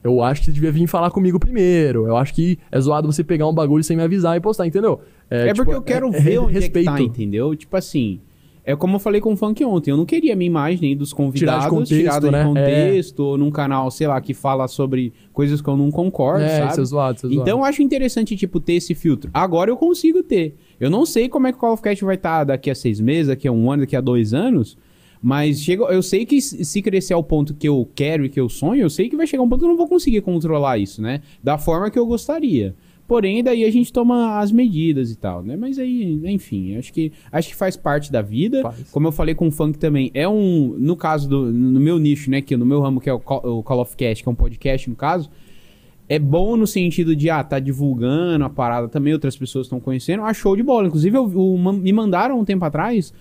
eu 0.04 0.24
acho 0.24 0.42
que 0.42 0.46
você 0.48 0.52
devia 0.52 0.72
vir 0.72 0.88
falar 0.88 1.12
comigo 1.12 1.40
primeiro. 1.40 2.08
Eu 2.08 2.16
acho 2.18 2.34
que 2.34 2.58
é 2.72 2.80
zoado 2.80 3.12
você 3.12 3.24
pegar 3.24 3.48
um 3.48 3.54
bagulho 3.54 3.84
sem 3.84 3.96
me 3.98 4.04
avisar 4.04 4.38
e 4.38 4.40
postar, 4.40 4.66
entendeu? 4.66 5.02
É, 5.30 5.48
tipo, 5.48 5.58
porque 5.58 5.76
eu 5.76 5.82
quero 5.82 6.08
é- 6.14 6.18
é 6.18 6.22
ver 6.22 6.38
onde 6.40 6.54
respeito. 6.54 6.90
é 6.90 6.94
que 6.94 6.98
tá, 6.98 7.04
entendeu? 7.04 7.56
Tipo 7.56 7.78
assim, 7.78 8.20
é 8.64 8.76
como 8.76 8.96
eu 8.96 9.00
falei 9.00 9.20
com 9.22 9.34
o 9.34 9.36
Funk 9.38 9.64
ontem, 9.66 9.92
eu 9.92 9.98
não 9.98 10.06
queria 10.06 10.34
a 10.34 10.36
minha 10.36 10.48
imagem 10.48 10.96
dos 10.98 11.12
convidados 11.14 11.68
contexto, 11.68 11.96
tirada 11.96 12.28
de 12.28 12.32
né? 12.32 12.44
contexto, 12.44 13.20
ou 13.20 13.38
num 13.38 13.52
canal, 13.52 13.92
sei 13.92 14.08
lá, 14.08 14.20
que 14.22 14.34
fala 14.34 14.68
sobre 14.68 15.14
coisas 15.34 15.62
que 15.62 15.68
eu 15.68 15.78
não 15.78 15.92
concordo, 15.92 16.44
É, 16.46 16.60
sabe? 16.60 16.72
isso 16.72 16.82
é 16.82 16.86
zoado, 16.86 17.18
isso 17.18 17.26
é 17.28 17.30
zoado. 17.30 17.42
Então 17.50 17.60
eu 17.60 17.66
acho 17.66 17.82
interessante, 17.84 18.36
tipo, 18.36 18.60
ter 18.60 18.74
esse 18.74 18.96
filtro. 18.96 19.30
Agora 19.34 19.70
eu 19.70 19.78
consigo 19.78 20.24
ter. 20.24 20.56
Eu 20.80 20.90
não 20.90 21.06
sei 21.06 21.28
como 21.30 21.46
é 21.48 21.52
que 21.52 21.58
o 21.58 21.62
Call 21.62 21.74
of 21.74 21.84
Cast 21.84 22.04
vai 22.04 22.16
estar 22.16 22.44
daqui 22.46 22.70
a 22.72 22.76
seis 22.76 23.00
meses, 23.00 23.28
daqui 23.28 23.48
a 23.48 23.52
um 23.52 23.72
ano, 23.72 23.84
daqui 23.84 23.96
a 23.96 24.02
dois 24.02 24.34
anos. 24.34 24.78
Mas 25.22 25.62
chega, 25.62 25.84
eu 25.86 26.02
sei 26.02 26.26
que 26.26 26.40
se 26.42 26.82
crescer 26.82 27.14
ao 27.14 27.24
ponto 27.24 27.54
que 27.54 27.68
eu 27.68 27.88
quero 27.94 28.24
e 28.24 28.30
que 28.30 28.40
eu 28.40 28.48
sonho, 28.48 28.82
eu 28.82 28.90
sei 28.90 29.10
que 29.10 29.18
vai 29.18 29.28
chegar 29.28 29.44
um 29.44 29.50
ponto 29.50 29.60
que 29.60 29.66
eu 29.66 29.70
não 29.70 29.76
vou 29.78 29.88
conseguir 29.88 30.22
controlar 30.22 30.78
isso, 30.78 31.02
né? 31.02 31.22
Da 31.44 31.58
forma 31.58 31.90
que 31.92 32.00
eu 32.00 32.06
gostaria. 32.06 32.74
Porém, 33.06 33.44
daí 33.44 33.66
a 33.66 33.72
gente 33.72 33.92
toma 33.92 34.38
as 34.40 34.52
medidas 34.52 35.12
e 35.12 35.18
tal, 35.18 35.42
né? 35.44 35.58
Mas 35.58 35.80
aí, 35.80 36.22
enfim, 36.26 36.76
acho 36.78 36.94
que 36.94 37.12
acho 37.32 37.50
que 37.50 37.56
faz 37.56 37.76
parte 37.76 38.12
da 38.12 38.22
vida. 38.22 38.62
Faz. 38.62 38.92
Como 38.92 39.08
eu 39.08 39.12
falei 39.12 39.34
com 39.34 39.48
o 39.48 39.52
funk 39.52 39.78
também, 39.80 40.12
é 40.14 40.30
um. 40.30 40.76
No 40.78 40.96
caso 40.96 41.28
do. 41.28 41.52
No 41.52 41.80
meu 41.80 41.98
nicho, 41.98 42.30
né? 42.30 42.40
Que 42.40 42.56
no 42.56 42.66
meu 42.68 42.80
ramo, 42.80 43.02
que 43.02 43.10
é 43.10 43.14
o 43.14 43.20
Call, 43.20 43.42
o 43.60 43.64
Call 43.64 43.80
of 43.82 43.98
Cast, 43.98 44.24
que 44.24 44.30
é 44.30 44.32
um 44.32 44.36
podcast, 44.36 44.88
no 44.90 44.96
caso. 44.96 45.28
É 46.08 46.18
bom 46.18 46.56
no 46.56 46.66
sentido 46.66 47.16
de, 47.16 47.30
ah, 47.30 47.44
tá 47.44 47.60
divulgando 47.60 48.46
a 48.46 48.50
parada 48.50 48.88
também, 48.88 49.12
outras 49.14 49.36
pessoas 49.36 49.66
estão 49.66 49.80
conhecendo. 49.80 50.24
Ah, 50.24 50.34
show 50.34 50.56
de 50.56 50.64
bola. 50.64 50.88
Inclusive, 50.88 51.18
eu, 51.18 51.58
ma- 51.58 51.74
me 51.74 51.92
mandaram 51.92 52.40
um 52.40 52.46
tempo 52.46 52.64
atrás 52.64 53.12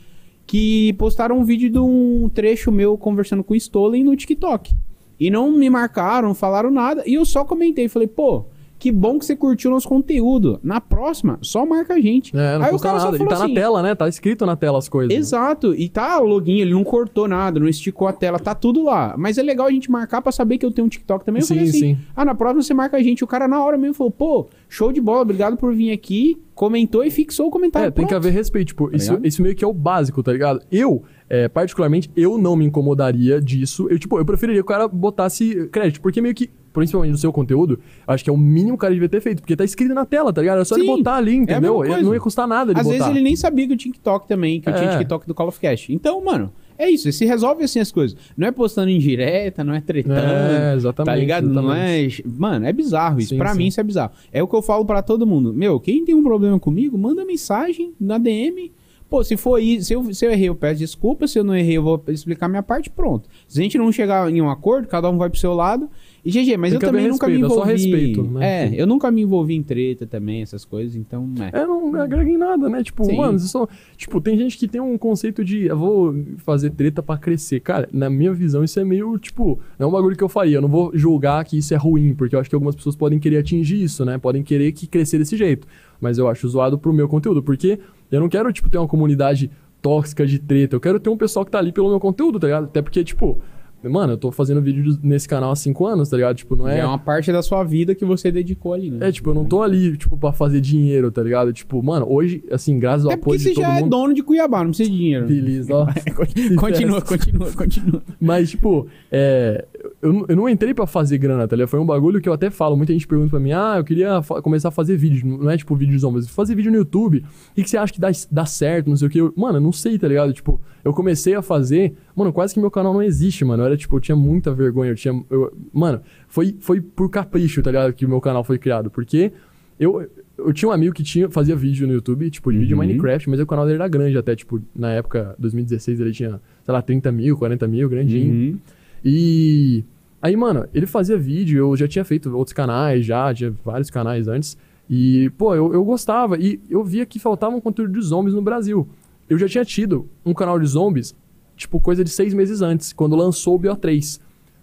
que 0.48 0.94
postaram 0.94 1.38
um 1.38 1.44
vídeo 1.44 1.68
de 1.68 1.78
um 1.78 2.26
trecho 2.30 2.72
meu 2.72 2.96
conversando 2.96 3.44
com 3.44 3.52
o 3.52 3.56
Stolen 3.56 4.02
no 4.02 4.16
TikTok. 4.16 4.74
E 5.20 5.30
não 5.30 5.52
me 5.52 5.68
marcaram, 5.68 6.34
falaram 6.34 6.70
nada. 6.70 7.02
E 7.06 7.14
eu 7.14 7.24
só 7.26 7.44
comentei, 7.44 7.86
falei, 7.86 8.08
pô, 8.08 8.46
Que 8.78 8.92
bom 8.92 9.18
que 9.18 9.24
você 9.24 9.34
curtiu 9.34 9.70
nosso 9.70 9.88
conteúdo. 9.88 10.60
Na 10.62 10.80
próxima, 10.80 11.38
só 11.42 11.66
marca 11.66 11.94
a 11.94 12.00
gente. 12.00 12.36
É, 12.36 12.58
não 12.58 12.66
Aí 12.66 12.74
o 12.74 12.78
cara 12.78 13.00
só 13.00 13.06
nada. 13.06 13.16
E 13.16 13.18
falou 13.18 13.30
tá 13.34 13.44
assim, 13.44 13.54
na 13.54 13.60
tela, 13.60 13.82
né? 13.82 13.94
Tá 13.94 14.08
escrito 14.08 14.46
na 14.46 14.54
tela 14.54 14.78
as 14.78 14.88
coisas. 14.88 15.16
Exato. 15.16 15.74
E 15.74 15.88
tá 15.88 16.20
o 16.20 16.24
login, 16.24 16.60
ele 16.60 16.72
não 16.72 16.84
cortou 16.84 17.26
nada, 17.26 17.58
não 17.58 17.68
esticou 17.68 18.06
a 18.06 18.12
tela, 18.12 18.38
tá 18.38 18.54
tudo 18.54 18.84
lá. 18.84 19.14
Mas 19.18 19.36
é 19.36 19.42
legal 19.42 19.66
a 19.66 19.70
gente 19.72 19.90
marcar 19.90 20.22
pra 20.22 20.30
saber 20.30 20.58
que 20.58 20.64
eu 20.64 20.70
tenho 20.70 20.86
um 20.86 20.88
TikTok 20.88 21.24
também. 21.24 21.40
Eu 21.40 21.46
Sim, 21.46 21.54
falei 21.54 21.68
assim, 21.70 21.78
sim. 21.80 21.98
ah, 22.14 22.24
na 22.24 22.34
próxima 22.34 22.62
você 22.62 22.72
marca 22.72 22.96
a 22.96 23.02
gente. 23.02 23.24
O 23.24 23.26
cara 23.26 23.48
na 23.48 23.62
hora 23.64 23.76
mesmo 23.76 23.94
falou, 23.94 24.12
pô, 24.12 24.46
show 24.68 24.92
de 24.92 25.00
bola, 25.00 25.22
obrigado 25.22 25.56
por 25.56 25.74
vir 25.74 25.90
aqui. 25.90 26.40
Comentou 26.54 27.04
e 27.04 27.10
fixou 27.10 27.48
o 27.48 27.50
comentário. 27.50 27.88
É, 27.88 27.90
tem 27.90 28.04
que 28.04 28.08
Pronto. 28.08 28.26
haver 28.26 28.32
respeito. 28.32 28.68
Tipo, 28.68 28.94
isso, 28.94 29.10
ligado? 29.12 29.26
isso 29.26 29.42
meio 29.42 29.54
que 29.54 29.64
é 29.64 29.68
o 29.68 29.72
básico, 29.72 30.22
tá 30.22 30.32
ligado? 30.32 30.60
Eu, 30.70 31.02
é, 31.28 31.48
particularmente, 31.48 32.10
eu 32.16 32.38
não 32.38 32.56
me 32.56 32.64
incomodaria 32.64 33.40
disso. 33.40 33.86
Eu, 33.90 33.98
tipo, 33.98 34.18
eu 34.18 34.24
preferiria 34.24 34.60
que 34.62 34.64
o 34.64 34.68
cara 34.68 34.88
botasse 34.88 35.68
crédito, 35.70 36.00
porque 36.00 36.20
meio 36.20 36.34
que, 36.34 36.48
principalmente 36.72 37.12
no 37.12 37.18
seu 37.18 37.32
conteúdo, 37.32 37.78
acho 38.06 38.24
que 38.24 38.30
é 38.30 38.32
o 38.32 38.36
mínimo 38.36 38.70
que 38.70 38.74
o 38.76 38.78
cara 38.78 38.94
devia 38.94 39.08
ter 39.08 39.20
feito, 39.20 39.40
porque 39.40 39.54
tá 39.56 39.64
escrito 39.64 39.94
na 39.94 40.06
tela, 40.06 40.32
tá 40.32 40.40
ligado? 40.40 40.60
É 40.60 40.64
só 40.64 40.76
ele 40.76 40.84
Sim, 40.84 40.96
botar 40.96 41.16
ali, 41.16 41.32
é 41.32 41.34
entendeu? 41.34 41.80
mesma 41.80 42.02
não 42.02 42.14
ia 42.14 42.20
custar 42.20 42.46
nada 42.48 42.72
ele 42.72 42.80
Às 42.80 42.86
botar. 42.86 42.98
vezes 42.98 43.10
ele 43.10 43.20
nem 43.22 43.36
sabia 43.36 43.66
que 43.66 43.72
eu 43.72 43.76
tinha 43.76 43.92
TikTok 43.92 44.26
também, 44.26 44.60
que 44.60 44.68
eu 44.68 44.74
tinha 44.74 44.90
É. 44.90 44.98
TikTok 44.98 45.26
do 45.26 45.34
Call 45.34 45.48
of 45.48 45.60
Cast. 45.60 45.92
Então, 45.92 46.24
mano, 46.24 46.50
é 46.78 46.88
isso. 46.88 47.10
Se 47.10 47.24
resolve 47.26 47.64
assim 47.64 47.80
as 47.80 47.90
coisas. 47.90 48.16
Não 48.36 48.46
é 48.46 48.52
postando 48.52 48.88
em 48.88 48.98
direta, 48.98 49.64
não 49.64 49.74
é 49.74 49.80
tretando. 49.80 50.14
É, 50.20 50.74
exatamente. 50.76 51.12
Tá 51.12 51.16
ligado? 51.16 51.48
Não 51.48 51.64
exatamente. 51.74 52.22
é. 52.22 52.24
Mano, 52.38 52.66
é 52.66 52.72
bizarro 52.72 53.18
isso. 53.18 53.30
Sim, 53.30 53.38
pra 53.38 53.52
sim. 53.52 53.58
mim, 53.58 53.66
isso 53.66 53.80
é 53.80 53.82
bizarro. 53.82 54.12
É 54.32 54.40
o 54.42 54.46
que 54.46 54.54
eu 54.54 54.62
falo 54.62 54.84
pra 54.84 55.02
todo 55.02 55.26
mundo. 55.26 55.52
Meu, 55.52 55.80
quem 55.80 56.04
tem 56.04 56.14
um 56.14 56.22
problema 56.22 56.58
comigo, 56.60 56.96
manda 56.96 57.24
mensagem 57.24 57.92
na 58.00 58.16
DM. 58.16 58.70
Pô, 59.08 59.24
se 59.24 59.36
for 59.36 59.58
isso, 59.58 59.86
se 59.86 59.94
eu, 59.94 60.12
se 60.12 60.26
eu 60.26 60.30
errei, 60.30 60.48
eu 60.48 60.54
peço 60.54 60.80
desculpa. 60.80 61.26
Se 61.26 61.38
eu 61.38 61.44
não 61.44 61.56
errei, 61.56 61.78
eu 61.78 61.82
vou 61.82 62.02
explicar 62.08 62.48
minha 62.48 62.62
parte. 62.62 62.90
Pronto. 62.90 63.28
Se 63.46 63.58
a 63.58 63.62
gente 63.62 63.78
não 63.78 63.90
chegar 63.90 64.30
em 64.30 64.42
um 64.42 64.50
acordo, 64.50 64.86
cada 64.86 65.08
um 65.08 65.16
vai 65.16 65.30
pro 65.30 65.38
seu 65.38 65.54
lado. 65.54 65.88
E 66.24 66.30
GG, 66.30 66.58
mas 66.58 66.70
Tem 66.72 66.76
eu 66.76 66.80
também 66.80 67.08
nunca 67.08 67.26
me 67.26 67.38
respeito, 67.38 67.46
é 67.46 67.48
só 67.48 67.54
envolvi. 67.54 67.72
respeito, 67.72 68.22
né? 68.24 68.66
É, 68.66 68.82
eu 68.82 68.86
nunca 68.86 69.10
me 69.10 69.22
envolvi 69.22 69.54
em 69.54 69.62
treta 69.62 70.06
também, 70.06 70.42
essas 70.42 70.62
coisas. 70.62 70.94
Então, 70.94 71.26
é. 71.40 71.60
É, 71.60 71.64
não 71.66 71.94
agrega 71.98 72.28
em 72.28 72.36
nada, 72.36 72.68
né? 72.68 72.82
Tipo, 72.82 73.04
Sim. 73.04 73.16
mano, 73.16 73.38
você 73.38 73.48
só. 73.48 73.66
Tipo, 73.96 74.20
tem 74.20 74.36
gente 74.36 74.58
que 74.58 74.68
tem 74.68 74.80
um 74.80 74.98
conceito 74.98 75.42
de 75.42 75.66
eu 75.66 75.78
vou 75.78 76.14
fazer 76.38 76.70
treta 76.70 77.02
pra 77.02 77.16
crescer. 77.16 77.60
Cara, 77.60 77.88
na 77.90 78.10
minha 78.10 78.32
visão, 78.34 78.62
isso 78.62 78.78
é 78.78 78.84
meio, 78.84 79.16
tipo, 79.18 79.58
não 79.78 79.86
é 79.86 79.88
um 79.88 79.92
bagulho 79.92 80.16
que 80.16 80.24
eu 80.24 80.28
faria. 80.28 80.58
Eu 80.58 80.62
não 80.62 80.68
vou 80.68 80.90
julgar 80.92 81.42
que 81.46 81.56
isso 81.56 81.72
é 81.72 81.78
ruim, 81.78 82.14
porque 82.14 82.36
eu 82.36 82.40
acho 82.40 82.50
que 82.50 82.54
algumas 82.54 82.74
pessoas 82.74 82.94
podem 82.94 83.18
querer 83.18 83.38
atingir 83.38 83.82
isso, 83.82 84.04
né? 84.04 84.18
Podem 84.18 84.42
querer 84.42 84.72
que 84.72 84.86
crescer 84.86 85.16
desse 85.16 85.34
jeito. 85.36 85.66
Mas 86.00 86.18
eu 86.18 86.28
acho 86.28 86.48
zoado 86.48 86.78
pro 86.78 86.92
meu 86.92 87.08
conteúdo, 87.08 87.42
porque 87.42 87.78
eu 88.10 88.20
não 88.20 88.28
quero, 88.28 88.52
tipo, 88.52 88.70
ter 88.70 88.78
uma 88.78 88.88
comunidade 88.88 89.50
tóxica 89.82 90.26
de 90.26 90.38
treta. 90.38 90.76
Eu 90.76 90.80
quero 90.80 90.98
ter 91.00 91.10
um 91.10 91.16
pessoal 91.16 91.44
que 91.44 91.50
tá 91.50 91.58
ali 91.58 91.72
pelo 91.72 91.88
meu 91.88 92.00
conteúdo, 92.00 92.38
tá 92.38 92.46
ligado? 92.46 92.64
Até 92.64 92.82
porque, 92.82 93.02
tipo. 93.04 93.40
Mano, 93.80 94.14
eu 94.14 94.16
tô 94.16 94.32
fazendo 94.32 94.60
vídeo 94.60 94.98
nesse 95.04 95.28
canal 95.28 95.52
há 95.52 95.56
cinco 95.56 95.86
anos, 95.86 96.08
tá 96.08 96.16
ligado? 96.16 96.34
Tipo, 96.34 96.56
não 96.56 96.66
é. 96.66 96.80
é 96.80 96.84
uma 96.84 96.98
parte 96.98 97.30
da 97.30 97.40
sua 97.42 97.62
vida 97.62 97.94
que 97.94 98.04
você 98.04 98.28
dedicou 98.28 98.74
ali, 98.74 98.90
né? 98.90 99.08
É, 99.08 99.12
tipo, 99.12 99.30
eu 99.30 99.34
não 99.34 99.44
tô 99.44 99.62
ali, 99.62 99.96
tipo, 99.96 100.16
pra 100.16 100.32
fazer 100.32 100.60
dinheiro, 100.60 101.12
tá 101.12 101.22
ligado? 101.22 101.52
Tipo, 101.52 101.80
mano, 101.80 102.04
hoje, 102.10 102.42
assim, 102.50 102.76
graças 102.76 103.06
ao 103.06 103.12
É 103.12 103.16
porque 103.16 103.36
apoio 103.36 103.38
você 103.38 103.48
de 103.50 103.54
todo 103.54 103.64
já 103.64 103.76
é 103.76 103.80
mundo. 103.80 103.90
dono 103.90 104.14
de 104.14 104.22
Cuiabá, 104.24 104.64
não 104.64 104.70
precisa 104.70 104.90
de 104.90 104.96
dinheiro. 104.96 105.28
Beleza, 105.28 105.72
ó. 105.72 105.86
continua, 106.58 107.00
continua, 107.00 107.52
continua. 107.52 108.02
Mas, 108.20 108.50
tipo, 108.50 108.88
é, 109.12 109.64
eu, 110.02 110.12
não- 110.12 110.24
eu 110.28 110.36
não 110.36 110.48
entrei 110.48 110.72
pra 110.74 110.86
fazer 110.86 111.18
grana, 111.18 111.46
tá 111.46 111.54
ligado? 111.56 111.68
Foi 111.68 111.78
um 111.80 111.86
bagulho 111.86 112.20
que 112.20 112.28
eu 112.28 112.32
até 112.32 112.50
falo. 112.50 112.76
Muita 112.76 112.92
gente 112.92 113.06
pergunta 113.06 113.30
pra 113.30 113.40
mim, 113.40 113.52
ah, 113.52 113.74
eu 113.78 113.84
queria 113.84 114.20
começar 114.42 114.68
a 114.68 114.72
fazer 114.72 114.96
vídeo. 114.96 115.26
Não 115.26 115.50
é 115.50 115.56
tipo 115.56 115.74
vídeos 115.76 116.02
mas 116.04 116.28
fazer 116.28 116.54
vídeo 116.54 116.70
no 116.70 116.78
YouTube. 116.78 117.18
O 117.18 117.54
que, 117.54 117.62
que 117.64 117.70
você 117.70 117.76
acha 117.76 117.92
que 117.92 118.00
dá, 118.00 118.08
dá 118.30 118.46
certo? 118.46 118.88
Não 118.88 118.96
sei 118.96 119.08
o 119.08 119.10
que. 119.10 119.18
Eu- 119.20 119.32
mano, 119.36 119.58
eu 119.58 119.60
não 119.62 119.72
sei, 119.72 119.98
tá 119.98 120.08
ligado? 120.08 120.32
Tipo, 120.32 120.60
eu 120.84 120.92
comecei 120.92 121.34
a 121.34 121.42
fazer. 121.42 121.94
Mano, 122.14 122.32
quase 122.32 122.54
que 122.54 122.60
meu 122.60 122.70
canal 122.70 122.92
não 122.92 123.02
existe, 123.02 123.44
mano. 123.44 123.62
Eu 123.62 123.66
era, 123.66 123.76
tipo, 123.76 123.96
eu 123.96 124.00
tinha 124.00 124.16
muita 124.16 124.52
vergonha. 124.52 124.90
Eu 124.90 124.96
tinha. 124.96 125.24
eu- 125.30 125.52
mano, 125.72 126.00
foi, 126.28 126.56
foi 126.60 126.80
por 126.80 127.08
capricho, 127.10 127.62
tá 127.62 127.70
ligado? 127.70 127.92
Que 127.92 128.04
o 128.04 128.08
meu 128.08 128.20
canal 128.20 128.42
foi 128.44 128.58
criado. 128.58 128.90
Porque 128.90 129.32
eu. 129.78 130.06
Eu 130.36 130.52
tinha 130.52 130.68
um 130.68 130.72
amigo 130.72 130.94
que 130.94 131.02
tinha, 131.02 131.28
fazia 131.28 131.56
vídeo 131.56 131.84
no 131.84 131.92
YouTube, 131.94 132.30
tipo, 132.30 132.52
de 132.52 132.58
vídeo 132.58 132.76
Uhum. 132.78 132.84
Minecraft, 132.86 133.28
mas 133.28 133.40
o 133.40 133.46
canal 133.46 133.64
dele 133.64 133.74
era 133.78 133.88
grande 133.88 134.16
até, 134.16 134.36
tipo, 134.36 134.62
na 134.72 134.92
época, 134.92 135.34
2016, 135.36 135.98
ele 135.98 136.12
tinha, 136.12 136.40
sei 136.64 136.72
lá, 136.72 136.80
30 136.80 137.10
mil, 137.10 137.36
40 137.36 137.66
mil, 137.66 137.88
grandinho. 137.88 138.32
Uhum. 138.52 138.58
E 139.04 139.84
aí, 140.20 140.36
mano, 140.36 140.66
ele 140.74 140.86
fazia 140.86 141.16
vídeo, 141.16 141.58
eu 141.58 141.76
já 141.76 141.86
tinha 141.86 142.04
feito 142.04 142.34
outros 142.36 142.52
canais, 142.52 143.04
já, 143.04 143.32
tinha 143.32 143.54
vários 143.64 143.90
canais 143.90 144.28
antes. 144.28 144.56
E, 144.88 145.30
pô, 145.36 145.54
eu, 145.54 145.72
eu 145.72 145.84
gostava. 145.84 146.38
E 146.38 146.60
eu 146.68 146.82
via 146.82 147.04
que 147.04 147.18
faltava 147.18 147.54
um 147.54 147.60
conteúdo 147.60 147.92
de 147.92 148.04
zombies 148.04 148.34
no 148.34 148.42
Brasil. 148.42 148.88
Eu 149.28 149.36
já 149.38 149.48
tinha 149.48 149.64
tido 149.64 150.08
um 150.24 150.32
canal 150.32 150.58
de 150.58 150.66
zombies, 150.66 151.14
tipo, 151.54 151.78
coisa 151.78 152.02
de 152.02 152.10
seis 152.10 152.32
meses 152.32 152.62
antes, 152.62 152.92
quando 152.92 153.14
lançou 153.14 153.56
o 153.56 153.60
BO3. 153.60 154.20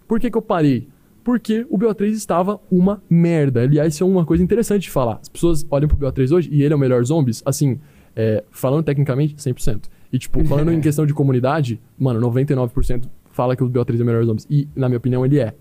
Por 0.08 0.18
que, 0.18 0.30
que 0.30 0.36
eu 0.36 0.42
parei? 0.42 0.88
Porque 1.22 1.66
o 1.68 1.78
BO3 1.78 2.10
estava 2.10 2.60
uma 2.70 3.02
merda. 3.08 3.62
Aliás, 3.62 3.94
isso 3.94 4.04
é 4.04 4.06
uma 4.06 4.24
coisa 4.24 4.42
interessante 4.42 4.82
de 4.82 4.90
falar. 4.90 5.18
As 5.20 5.28
pessoas 5.28 5.66
olham 5.70 5.88
pro 5.88 5.96
BO3 5.96 6.32
hoje 6.32 6.48
e 6.52 6.62
ele 6.62 6.72
é 6.72 6.76
o 6.76 6.78
melhor 6.78 7.04
zombies, 7.04 7.42
assim, 7.44 7.80
é, 8.14 8.44
falando 8.50 8.84
tecnicamente, 8.84 9.34
100%. 9.34 9.84
E, 10.12 10.18
tipo, 10.18 10.44
falando 10.44 10.72
em 10.72 10.78
questão 10.80 11.04
de 11.04 11.12
comunidade, 11.12 11.80
mano, 11.98 12.20
99% 12.30 13.08
fala 13.36 13.54
que 13.54 13.62
o 13.62 13.68
BO3 13.68 14.00
é 14.00 14.02
o 14.02 14.06
melhor 14.06 14.24
zombies. 14.24 14.46
E, 14.50 14.66
na 14.74 14.88
minha 14.88 14.96
opinião, 14.96 15.24
ele 15.24 15.38
é. 15.38 15.54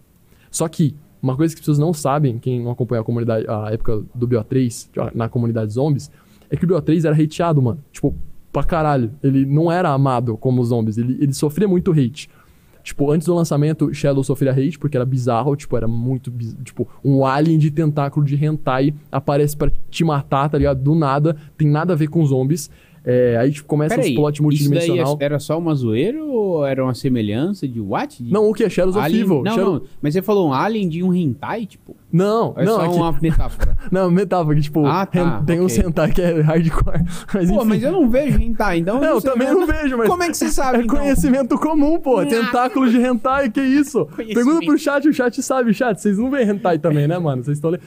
Só 0.50 0.68
que, 0.68 0.96
uma 1.22 1.36
coisa 1.36 1.54
que 1.54 1.60
as 1.60 1.62
pessoas 1.62 1.78
não 1.78 1.94
sabem, 1.94 2.40
quem 2.40 2.64
não 2.64 2.72
acompanha 2.72 3.02
a 3.02 3.04
comunidade, 3.04 3.46
a 3.48 3.72
época 3.72 4.02
do 4.16 4.28
BO3, 4.28 5.12
na 5.14 5.28
comunidade 5.28 5.74
zombies, 5.74 6.10
é 6.50 6.56
que 6.56 6.64
o 6.64 6.68
BO3 6.68 7.06
era 7.06 7.22
hateado, 7.22 7.62
mano. 7.62 7.84
Tipo, 7.92 8.16
pra 8.52 8.64
caralho. 8.64 9.12
Ele 9.22 9.46
não 9.46 9.70
era 9.70 9.90
amado 9.90 10.38
como 10.38 10.62
os 10.62 10.70
zombies. 10.70 10.98
Ele, 10.98 11.18
ele 11.20 11.34
sofria 11.34 11.68
muito 11.68 11.92
hate. 11.92 12.30
Tipo, 12.82 13.12
antes 13.12 13.26
do 13.26 13.34
lançamento, 13.34 13.92
Shadow 13.94 14.24
sofria 14.24 14.52
hate, 14.52 14.78
porque 14.78 14.96
era 14.96 15.06
bizarro, 15.06 15.56
tipo, 15.56 15.76
era 15.76 15.88
muito 15.88 16.30
biz... 16.30 16.56
Tipo, 16.64 16.88
um 17.04 17.26
alien 17.26 17.58
de 17.58 17.72
tentáculo 17.72 18.24
de 18.24 18.36
hentai 18.36 18.94
aparece 19.12 19.58
pra 19.58 19.72
te 19.90 20.04
matar, 20.04 20.50
tá 20.50 20.58
ligado? 20.58 20.82
Do 20.82 20.94
nada, 20.94 21.36
tem 21.58 21.68
nada 21.68 21.94
a 21.94 21.96
ver 21.96 22.08
com 22.08 22.24
zombies. 22.24 22.70
É, 23.06 23.38
aí, 23.38 23.52
tipo, 23.52 23.68
começa 23.68 23.96
Peraí, 23.96 24.10
os 24.12 24.16
plot 24.16 24.34
isso 24.34 24.42
daí 24.42 24.46
multidimensional. 24.46 25.18
é- 25.20 25.24
era 25.26 25.40
só 25.40 25.58
uma 25.60 25.76
zoeira 25.76 26.24
ou 26.24 26.66
era 26.66 26.84
uma 26.84 26.94
semelhança 26.96 27.68
de 27.68 27.80
what? 27.80 28.24
De 28.24 28.34
Não, 28.34 28.50
o 28.50 28.54
que? 28.54 28.64
é 28.64 28.70
Shadows 28.70 28.96
of 28.96 29.06
alien... 29.06 29.22
Evil. 29.22 29.44
Não, 29.44 29.52
Shadow- 29.56 29.74
não, 29.76 29.82
mas 30.02 30.14
você 30.14 30.22
falou 30.24 30.50
um 30.50 30.54
alien 30.54 30.90
de 30.90 31.04
um 31.04 31.14
hentai, 31.14 31.66
tipo? 31.68 31.96
Não, 32.12 32.54
é 32.58 32.64
não, 32.66 32.76
só 32.78 32.86
é 32.86 32.90
que- 32.90 32.96
uma 32.96 33.12
metáfora? 33.22 33.78
Não, 33.92 34.10
metáfora, 34.10 34.56
que, 34.56 34.62
tipo, 34.64 34.86
Ah, 34.86 35.06
tá, 35.06 35.44
tem 35.46 35.60
um 35.60 35.66
ok. 35.66 35.76
sentar 35.76 36.12
que 36.12 36.22
é 36.22 36.42
hardcore. 36.42 37.04
Mas, 37.34 37.50
Pô, 37.50 37.58
enfim. 37.58 37.66
mas 37.68 37.84
eu 37.84 37.92
não 37.92 38.10
vejo 38.10 38.42
hentai, 38.42 38.80
então... 38.80 39.04
É, 39.04 39.12
eu 39.12 39.22
também 39.22 39.48
não 39.52 39.68
vejo, 39.68 39.98
mas. 39.98 40.08
Como 40.10 40.24
é 40.24 40.28
que 40.30 40.38
você 40.38 40.50
sabe, 40.50 40.80
É 40.80 40.82
então? 40.84 40.98
conhecimento 40.98 41.58
comum, 41.60 42.00
pô. 42.00 42.18
Ah. 42.20 42.26
Tentáculos 42.26 42.92
de 42.92 42.98
hentai, 43.00 43.50
que 43.52 43.62
isso? 43.62 44.06
Pergunta 44.16 44.66
pro 44.66 44.78
chat, 44.78 45.08
o 45.08 45.14
chat 45.14 45.42
sabe, 45.44 45.74
chat. 45.74 46.00
Vocês 46.02 46.18
não 46.18 46.32
veem 46.32 46.50
hentai 46.50 46.80
também, 46.80 47.08
né, 47.08 47.20
mano? 47.20 47.44
Vocês 47.44 47.58
estão 47.58 47.70
lendo. 47.70 47.84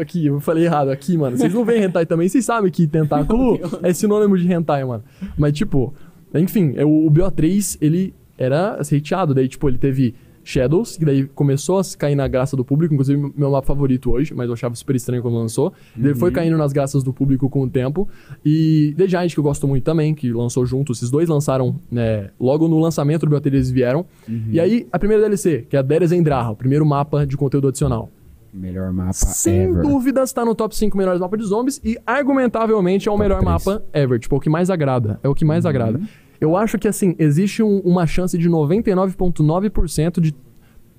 Aqui, 0.00 0.26
eu 0.26 0.40
falei 0.40 0.64
errado, 0.64 0.90
aqui, 0.90 1.16
mano. 1.18 1.36
Vocês 1.36 1.52
não 1.52 1.64
veem 1.64 1.82
hentai 1.84 2.06
também. 2.06 2.28
Vocês 2.28 2.44
sabem 2.44 2.70
que 2.70 2.86
tentáculo 2.86 3.58
é 3.82 3.92
sinônimo 3.92 4.38
de 4.38 4.45
hentai, 4.52 4.84
mano. 4.84 5.04
Mas, 5.36 5.52
tipo, 5.52 5.94
enfim, 6.34 6.74
o, 6.80 7.06
o 7.06 7.10
BO3, 7.10 7.78
ele 7.80 8.14
era 8.38 8.80
hateado. 8.80 9.34
Daí, 9.34 9.48
tipo, 9.48 9.68
ele 9.68 9.78
teve. 9.78 10.14
Shadows, 10.48 10.96
que 10.96 11.04
daí 11.04 11.24
começou 11.24 11.80
a 11.80 11.82
cair 11.98 12.14
na 12.14 12.28
graça 12.28 12.56
do 12.56 12.64
público, 12.64 12.94
inclusive 12.94 13.32
meu 13.36 13.50
mapa 13.50 13.66
favorito 13.66 14.12
hoje, 14.12 14.32
mas 14.32 14.46
eu 14.46 14.52
achava 14.52 14.76
super 14.76 14.94
estranho 14.94 15.20
quando 15.20 15.34
lançou. 15.34 15.72
Daí 15.96 16.12
Ele 16.12 16.14
foi 16.14 16.30
caindo 16.30 16.56
nas 16.56 16.72
graças 16.72 17.02
do 17.02 17.12
público 17.12 17.50
com 17.50 17.62
o 17.62 17.68
tempo. 17.68 18.08
E 18.44 18.94
The 18.96 19.08
Giant, 19.08 19.32
que 19.32 19.40
eu 19.40 19.42
gosto 19.42 19.66
muito 19.66 19.82
também, 19.82 20.14
que 20.14 20.32
lançou 20.32 20.64
junto, 20.64 20.92
esses 20.92 21.10
dois 21.10 21.28
lançaram, 21.28 21.74
né, 21.90 22.30
logo 22.38 22.68
no 22.68 22.78
lançamento 22.78 23.26
do 23.26 23.30
BOT 23.30 23.44
eles 23.44 23.72
vieram. 23.72 24.06
E 24.52 24.60
aí, 24.60 24.86
a 24.92 25.00
primeira 25.00 25.24
DLC, 25.24 25.66
que 25.68 25.74
é 25.74 25.80
a 25.80 25.82
Deres 25.82 26.12
Endraha, 26.12 26.52
o 26.52 26.56
primeiro 26.56 26.86
mapa 26.86 27.26
de 27.26 27.36
conteúdo 27.36 27.66
adicional. 27.66 28.08
Melhor 28.56 28.90
mapa 28.92 29.12
Sem 29.12 29.64
ever. 29.64 29.82
dúvidas, 29.82 30.32
tá 30.32 30.44
no 30.44 30.54
top 30.54 30.74
5 30.74 30.96
melhores 30.96 31.20
mapas 31.20 31.38
de 31.40 31.46
zombies 31.46 31.80
e 31.84 31.98
argumentavelmente 32.06 33.06
é 33.08 33.10
o 33.10 33.14
Top 33.14 33.22
melhor 33.22 33.40
três. 33.40 33.64
mapa 33.66 33.84
ever. 33.92 34.18
Tipo, 34.18 34.34
é 34.34 34.38
o 34.38 34.40
que 34.40 34.48
mais 34.50 34.70
agrada. 34.70 35.20
É 35.22 35.28
o 35.28 35.34
que 35.34 35.44
mais 35.44 35.66
agrada. 35.66 36.00
Eu 36.40 36.56
acho 36.56 36.78
que, 36.78 36.88
assim, 36.88 37.14
existe 37.18 37.62
um- 37.62 37.80
uma 37.80 38.06
chance 38.06 38.36
de 38.36 38.48
99,9% 38.48 40.20
de, 40.20 40.34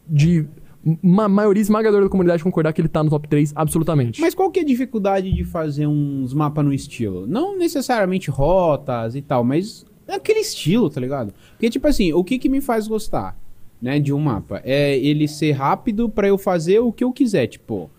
de 0.07 0.47
uma 1.03 1.27
maioria 1.27 1.61
esmagadora 1.61 2.03
da 2.05 2.09
comunidade 2.09 2.43
concordar 2.43 2.71
que 2.73 2.79
ele 2.79 2.87
tá 2.87 3.03
no 3.03 3.09
top 3.09 3.27
3, 3.27 3.51
absolutamente. 3.55 4.21
Mas 4.21 4.33
qual 4.33 4.49
que 4.49 4.59
é 4.59 4.63
a 4.63 4.65
dificuldade 4.65 5.31
de 5.33 5.43
fazer 5.43 5.85
uns 5.87 6.33
mapas 6.33 6.63
no 6.63 6.73
estilo? 6.73 7.27
Não 7.27 7.57
necessariamente 7.57 8.29
rotas 8.29 9.15
e 9.15 9.21
tal, 9.21 9.43
mas 9.43 9.85
aquele 10.07 10.39
estilo, 10.39 10.89
tá 10.89 11.01
ligado? 11.01 11.33
Porque, 11.51 11.69
tipo 11.69 11.87
assim, 11.87 12.13
o 12.13 12.23
que 12.23 12.37
que 12.39 12.47
me 12.47 12.61
faz 12.61 12.87
gostar, 12.87 13.37
né, 13.81 13.99
de 13.99 14.11
um 14.13 14.19
mapa? 14.19 14.61
É 14.63 14.97
ele 14.97 15.27
ser 15.27 15.51
rápido 15.51 16.09
pra 16.09 16.27
eu 16.27 16.37
fazer 16.37 16.79
o 16.79 16.91
que 16.91 17.03
eu 17.03 17.11
quiser, 17.11 17.47
tipo... 17.47 17.89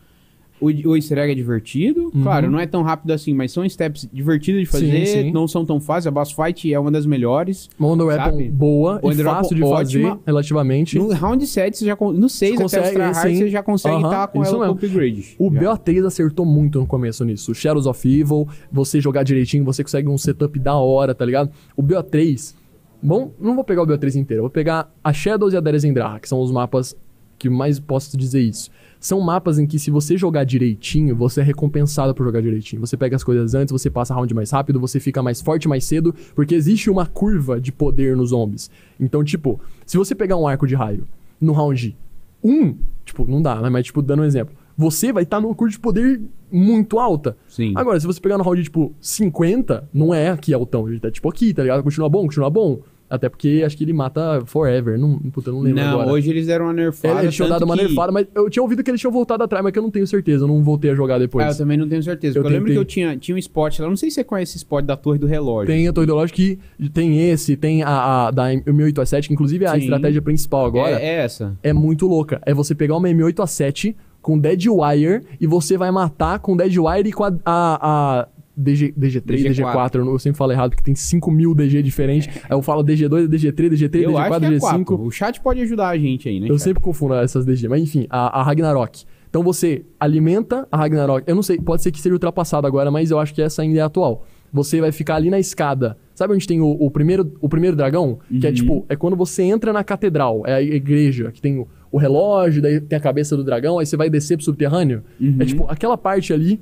O, 0.60 0.66
o 0.88 0.96
easter 0.96 1.16
egg 1.18 1.30
é 1.30 1.34
divertido, 1.36 2.10
Uhum. 2.12 2.20
claro, 2.24 2.50
não 2.50 2.58
é 2.58 2.66
tão 2.66 2.82
rápido 2.82 3.12
assim, 3.12 3.32
mas 3.32 3.52
são 3.52 3.68
steps 3.68 4.08
divertidos 4.12 4.60
de 4.62 4.66
fazer, 4.66 5.06
Sim, 5.06 5.22
sim. 5.22 5.30
não 5.30 5.46
são 5.46 5.64
tão 5.64 5.78
fáceis, 5.78 6.08
a 6.08 6.10
boss 6.10 6.32
fight 6.32 6.74
é 6.74 6.80
uma 6.80 6.90
das 6.90 7.06
melhores. 7.06 7.70
Uma 7.78 7.90
Wonder 7.90 8.06
Weapon 8.08 8.50
boa 8.50 8.98
e 9.00 9.06
Wonder 9.06 9.24
fácil 9.24 9.54
de 9.54 9.62
Weapon 9.62 9.76
fazer, 9.76 9.98
ótima. 10.04 10.20
relativamente. 10.26 10.98
No 10.98 11.12
round 11.12 11.46
7, 11.46 11.78
você 11.78 11.84
já, 11.84 11.96
no 12.00 12.28
6 12.28 12.54
até 12.54 12.62
Consegue, 12.64 13.14
sim. 13.14 13.36
você 13.36 13.48
já 13.50 13.62
consegue 13.62 13.96
estar 14.02 14.26
com 14.26 14.42
isso 14.42 14.56
ela 14.56 14.66
com 14.66 14.74
mesmo. 14.74 14.88
upgrade. 14.88 15.36
O 15.38 15.48
Já. 15.54 15.60
BO3 15.76 16.04
acertou 16.04 16.44
muito 16.44 16.80
no 16.80 16.86
começo 16.88 17.24
nisso. 17.24 17.54
Shadows 17.54 17.86
of 17.86 18.08
Evil, 18.20 18.48
você 18.72 19.00
jogar 19.00 19.22
direitinho, 19.22 19.64
você 19.64 19.84
consegue 19.84 20.08
um 20.08 20.18
setup 20.18 20.58
da 20.58 20.74
hora, 20.74 21.14
tá 21.14 21.24
ligado? 21.24 21.52
O 21.76 21.84
BO3. 21.84 22.57
Bom, 23.02 23.32
não 23.38 23.54
vou 23.54 23.64
pegar 23.64 23.82
o 23.82 23.86
BO3 23.86 24.16
inteiro, 24.16 24.42
vou 24.42 24.50
pegar 24.50 24.92
a 25.02 25.12
Shadows 25.12 25.54
e 25.54 25.56
a 25.56 25.60
Deres 25.60 25.84
Endraha, 25.84 26.18
que 26.18 26.28
são 26.28 26.40
os 26.40 26.50
mapas 26.50 26.96
que 27.38 27.48
mais 27.48 27.78
posso 27.78 28.16
dizer 28.16 28.40
isso? 28.40 28.70
São 28.98 29.20
mapas 29.20 29.60
em 29.60 29.66
que 29.66 29.78
se 29.78 29.92
você 29.92 30.16
jogar 30.16 30.42
direitinho, 30.42 31.14
você 31.14 31.40
é 31.40 31.44
recompensado 31.44 32.12
por 32.12 32.26
jogar 32.26 32.42
direitinho. 32.42 32.80
Você 32.80 32.96
pega 32.96 33.14
as 33.14 33.22
coisas 33.22 33.54
antes, 33.54 33.70
você 33.70 33.88
passa 33.88 34.12
round 34.12 34.34
mais 34.34 34.50
rápido, 34.50 34.80
você 34.80 34.98
fica 34.98 35.22
mais 35.22 35.40
forte 35.40 35.68
mais 35.68 35.84
cedo, 35.84 36.12
porque 36.34 36.54
existe 36.54 36.90
uma 36.90 37.06
curva 37.06 37.60
de 37.60 37.70
poder 37.70 38.16
nos 38.16 38.30
zombies. 38.30 38.68
Então, 38.98 39.22
tipo, 39.22 39.60
se 39.86 39.96
você 39.96 40.16
pegar 40.16 40.36
um 40.36 40.48
arco 40.48 40.66
de 40.66 40.74
raio 40.74 41.06
no 41.40 41.52
round 41.52 41.96
1, 42.42 42.76
tipo, 43.04 43.24
não 43.30 43.40
dá, 43.40 43.60
né? 43.60 43.68
Mas, 43.70 43.86
tipo, 43.86 44.02
dando 44.02 44.22
um 44.22 44.24
exemplo. 44.24 44.54
Você 44.78 45.12
vai 45.12 45.24
estar 45.24 45.38
tá 45.38 45.40
numa 45.40 45.56
curva 45.56 45.72
de 45.72 45.80
poder 45.80 46.20
muito 46.52 47.00
alta. 47.00 47.36
Sim. 47.48 47.72
Agora, 47.74 47.98
se 47.98 48.06
você 48.06 48.20
pegar 48.20 48.38
no 48.38 48.44
round, 48.44 48.62
tipo, 48.62 48.94
50, 49.00 49.88
não 49.92 50.14
é 50.14 50.28
aqui 50.28 50.54
altão. 50.54 50.88
Ele 50.88 51.00
tá, 51.00 51.10
tipo, 51.10 51.28
aqui, 51.28 51.52
tá 51.52 51.62
ligado? 51.62 51.82
Continua 51.82 52.08
bom, 52.08 52.22
continua 52.22 52.48
bom. 52.48 52.80
Até 53.10 53.28
porque 53.28 53.62
acho 53.64 53.76
que 53.76 53.84
ele 53.84 53.92
mata 53.92 54.42
forever. 54.44 54.98
Não, 54.98 55.18
puta, 55.18 55.48
eu 55.48 55.54
não 55.54 55.60
lembro 55.62 55.82
não, 55.82 56.00
agora. 56.00 56.12
hoje 56.12 56.28
eles 56.28 56.46
deram 56.46 56.66
uma 56.66 56.74
nerfada. 56.74 57.20
É, 57.20 57.22
eles 57.24 57.34
tinham 57.34 57.48
dado 57.48 57.64
uma 57.64 57.74
que... 57.74 57.84
nerfada, 57.84 58.12
mas 58.12 58.26
eu 58.34 58.50
tinha 58.50 58.62
ouvido 58.62 58.84
que 58.84 58.90
eles 58.90 59.00
tinham 59.00 59.10
voltado 59.10 59.42
atrás, 59.42 59.64
mas 59.64 59.72
que 59.72 59.78
eu 59.78 59.82
não 59.82 59.90
tenho 59.90 60.06
certeza. 60.06 60.44
Eu 60.44 60.48
não 60.48 60.62
voltei 60.62 60.90
a 60.90 60.94
jogar 60.94 61.18
depois. 61.18 61.44
Ah, 61.44 61.50
eu 61.50 61.56
também 61.56 61.78
não 61.78 61.88
tenho 61.88 62.02
certeza. 62.02 62.38
Eu 62.38 62.44
Eu, 62.44 62.50
lembro 62.50 62.70
que 62.70 62.78
eu 62.78 62.84
tinha, 62.84 63.16
tinha 63.16 63.34
um 63.34 63.38
spot 63.38 63.78
lá. 63.80 63.88
Não 63.88 63.96
sei 63.96 64.10
se 64.10 64.16
você 64.16 64.24
conhece 64.24 64.50
esse 64.50 64.58
spot 64.58 64.84
da 64.84 64.94
Torre 64.94 65.18
do 65.18 65.26
Relógio. 65.26 65.66
Tem 65.66 65.88
a 65.88 65.92
Torre 65.92 66.04
Ideológica 66.04 66.36
que 66.36 66.58
tem 66.92 67.30
esse, 67.30 67.56
tem 67.56 67.82
a, 67.82 68.26
a 68.26 68.30
da 68.30 68.52
M8A7, 68.52 69.26
que 69.26 69.32
inclusive 69.32 69.64
é 69.64 69.68
a 69.68 69.72
Sim. 69.72 69.78
estratégia 69.80 70.20
principal 70.20 70.66
agora. 70.66 71.00
É, 71.00 71.06
é 71.06 71.24
essa. 71.24 71.56
é 71.62 71.72
muito 71.72 72.06
louca. 72.06 72.40
É 72.44 72.52
você 72.52 72.74
pegar 72.74 72.96
uma 72.96 73.08
M8A7 73.08 73.94
com 74.22 74.38
Dead 74.38 74.66
Wire 74.66 75.22
e 75.40 75.46
você 75.46 75.76
vai 75.76 75.90
matar 75.90 76.38
com 76.38 76.56
Dead 76.56 76.76
Wire 76.76 77.08
e 77.08 77.12
com 77.12 77.24
a, 77.24 77.32
a, 77.44 78.20
a 78.20 78.28
DG, 78.56 78.92
DG3, 78.98 79.22
DG4. 79.22 79.54
DG4. 79.54 79.94
Eu, 80.06 80.18
sempre 80.18 80.36
falo 80.36 80.52
errado 80.52 80.70
porque 80.70 80.82
tem 80.82 80.94
5 80.94 81.30
mil 81.30 81.54
DG 81.54 81.82
diferentes. 81.82 82.28
Aí 82.44 82.50
eu 82.50 82.60
falo 82.60 82.82
DG2, 82.82 83.28
DG3, 83.28 83.70
DG3, 83.70 84.02
eu 84.02 84.18
acho 84.18 84.30
DG4, 84.30 84.38
que 84.40 84.44
é 84.44 84.50
DG5. 84.50 84.84
4. 84.84 85.02
O 85.02 85.10
chat 85.10 85.40
pode 85.40 85.60
ajudar 85.62 85.88
a 85.88 85.96
gente 85.98 86.28
aí, 86.28 86.40
né? 86.40 86.46
Eu 86.46 86.54
chat? 86.58 86.64
sempre 86.64 86.82
confundo 86.82 87.14
essas 87.14 87.44
DG, 87.44 87.68
mas 87.68 87.80
enfim, 87.82 88.06
a, 88.10 88.40
a 88.40 88.42
Ragnarok. 88.42 89.04
Então 89.30 89.42
você 89.42 89.84
alimenta 90.00 90.66
a 90.72 90.76
Ragnarok. 90.76 91.22
Eu 91.28 91.34
não 91.34 91.42
sei, 91.42 91.58
pode 91.58 91.82
ser 91.82 91.92
que 91.92 92.00
seja 92.00 92.14
ultrapassado 92.14 92.66
agora, 92.66 92.90
mas 92.90 93.10
eu 93.10 93.18
acho 93.20 93.34
que 93.34 93.42
essa 93.42 93.62
ainda 93.62 93.78
é 93.78 93.82
atual. 93.82 94.24
Você 94.52 94.80
vai 94.80 94.90
ficar 94.90 95.16
ali 95.16 95.28
na 95.30 95.38
escada. 95.38 95.96
Sabe 96.14 96.34
onde 96.34 96.46
tem 96.46 96.60
o, 96.60 96.70
o 96.70 96.90
primeiro, 96.90 97.30
o 97.40 97.48
primeiro 97.48 97.76
dragão? 97.76 98.18
Que 98.40 98.46
é 98.46 98.48
Uhum. 98.48 98.54
tipo, 98.54 98.86
é 98.88 98.96
quando 98.96 99.14
você 99.14 99.42
entra 99.42 99.72
na 99.72 99.84
catedral, 99.84 100.42
é 100.46 100.54
a 100.54 100.62
igreja, 100.62 101.30
que 101.30 101.40
tem 101.40 101.58
o, 101.58 101.68
o 101.90 101.98
relógio, 101.98 102.60
daí 102.62 102.80
tem 102.80 102.96
a 102.98 103.00
cabeça 103.00 103.36
do 103.36 103.42
dragão, 103.44 103.78
aí 103.78 103.86
você 103.86 103.96
vai 103.96 104.08
descer 104.10 104.36
pro 104.36 104.44
subterrâneo. 104.44 105.02
Uhum. 105.20 105.36
É 105.40 105.44
tipo, 105.44 105.66
aquela 105.68 105.96
parte 105.96 106.32
ali, 106.32 106.60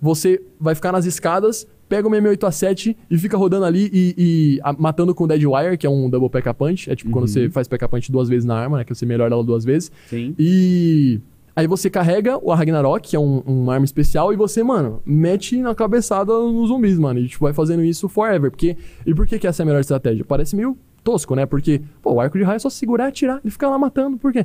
você 0.00 0.40
vai 0.60 0.74
ficar 0.74 0.92
nas 0.92 1.04
escadas, 1.04 1.66
pega 1.88 2.06
o 2.06 2.10
M8A7 2.10 2.94
e 3.10 3.18
fica 3.18 3.36
rodando 3.36 3.64
ali 3.64 3.90
e, 3.92 4.14
e, 4.18 4.60
a- 4.62 4.72
matando 4.74 5.14
com 5.14 5.24
o 5.24 5.26
Dead 5.26 5.42
Wire, 5.44 5.76
que 5.78 5.86
é 5.86 5.90
um 5.90 6.08
double 6.08 6.28
pack 6.30 6.52
punch. 6.54 6.90
É 6.90 6.94
tipo 6.94 7.10
quando 7.10 7.24
Uhum. 7.24 7.28
você 7.32 7.50
faz 7.50 7.66
pack 7.66 7.88
punch 7.88 8.12
duas 8.12 8.28
vezes 8.28 8.44
na 8.44 8.54
arma, 8.56 8.78
né? 8.78 8.84
Que 8.84 8.94
você 8.94 9.04
melhora 9.06 9.34
ela 9.34 9.42
duas 9.42 9.64
vezes. 9.64 9.90
Sim. 10.06 10.34
E 10.38 11.18
aí 11.56 11.66
você 11.66 11.90
carrega 11.90 12.36
o 12.38 12.52
Ragnarok, 12.54 13.08
que 13.08 13.16
é 13.16 13.18
um, 13.18 13.38
uma 13.40 13.72
arma 13.74 13.84
especial, 13.84 14.32
e 14.32 14.36
você, 14.36 14.62
mano, 14.62 15.02
mete 15.04 15.56
na 15.56 15.74
cabeçada 15.74 16.32
nos 16.32 16.68
zumbis, 16.68 16.98
mano. 16.98 17.18
E 17.20 17.26
tipo, 17.26 17.44
vai 17.44 17.52
fazendo 17.52 17.82
isso 17.82 18.08
forever. 18.08 18.50
Porque, 18.50 18.76
e 19.06 19.14
por 19.14 19.26
que, 19.26 19.38
que 19.38 19.46
essa 19.46 19.62
é 19.62 19.64
a 19.64 19.66
melhor 19.66 19.80
estratégia? 19.80 20.24
Parece 20.24 20.54
meio 20.54 20.76
tosco, 21.02 21.34
né? 21.34 21.46
Porque, 21.46 21.80
pô, 22.02 22.12
o 22.14 22.20
arco 22.20 22.36
de 22.38 22.44
raio 22.44 22.56
é 22.56 22.58
só 22.60 22.68
segurar 22.70 23.06
e 23.06 23.08
atirar 23.08 23.40
e 23.44 23.50
ficar 23.50 23.70
lá 23.70 23.78
matando. 23.78 24.18
Por 24.18 24.30
quê? 24.32 24.44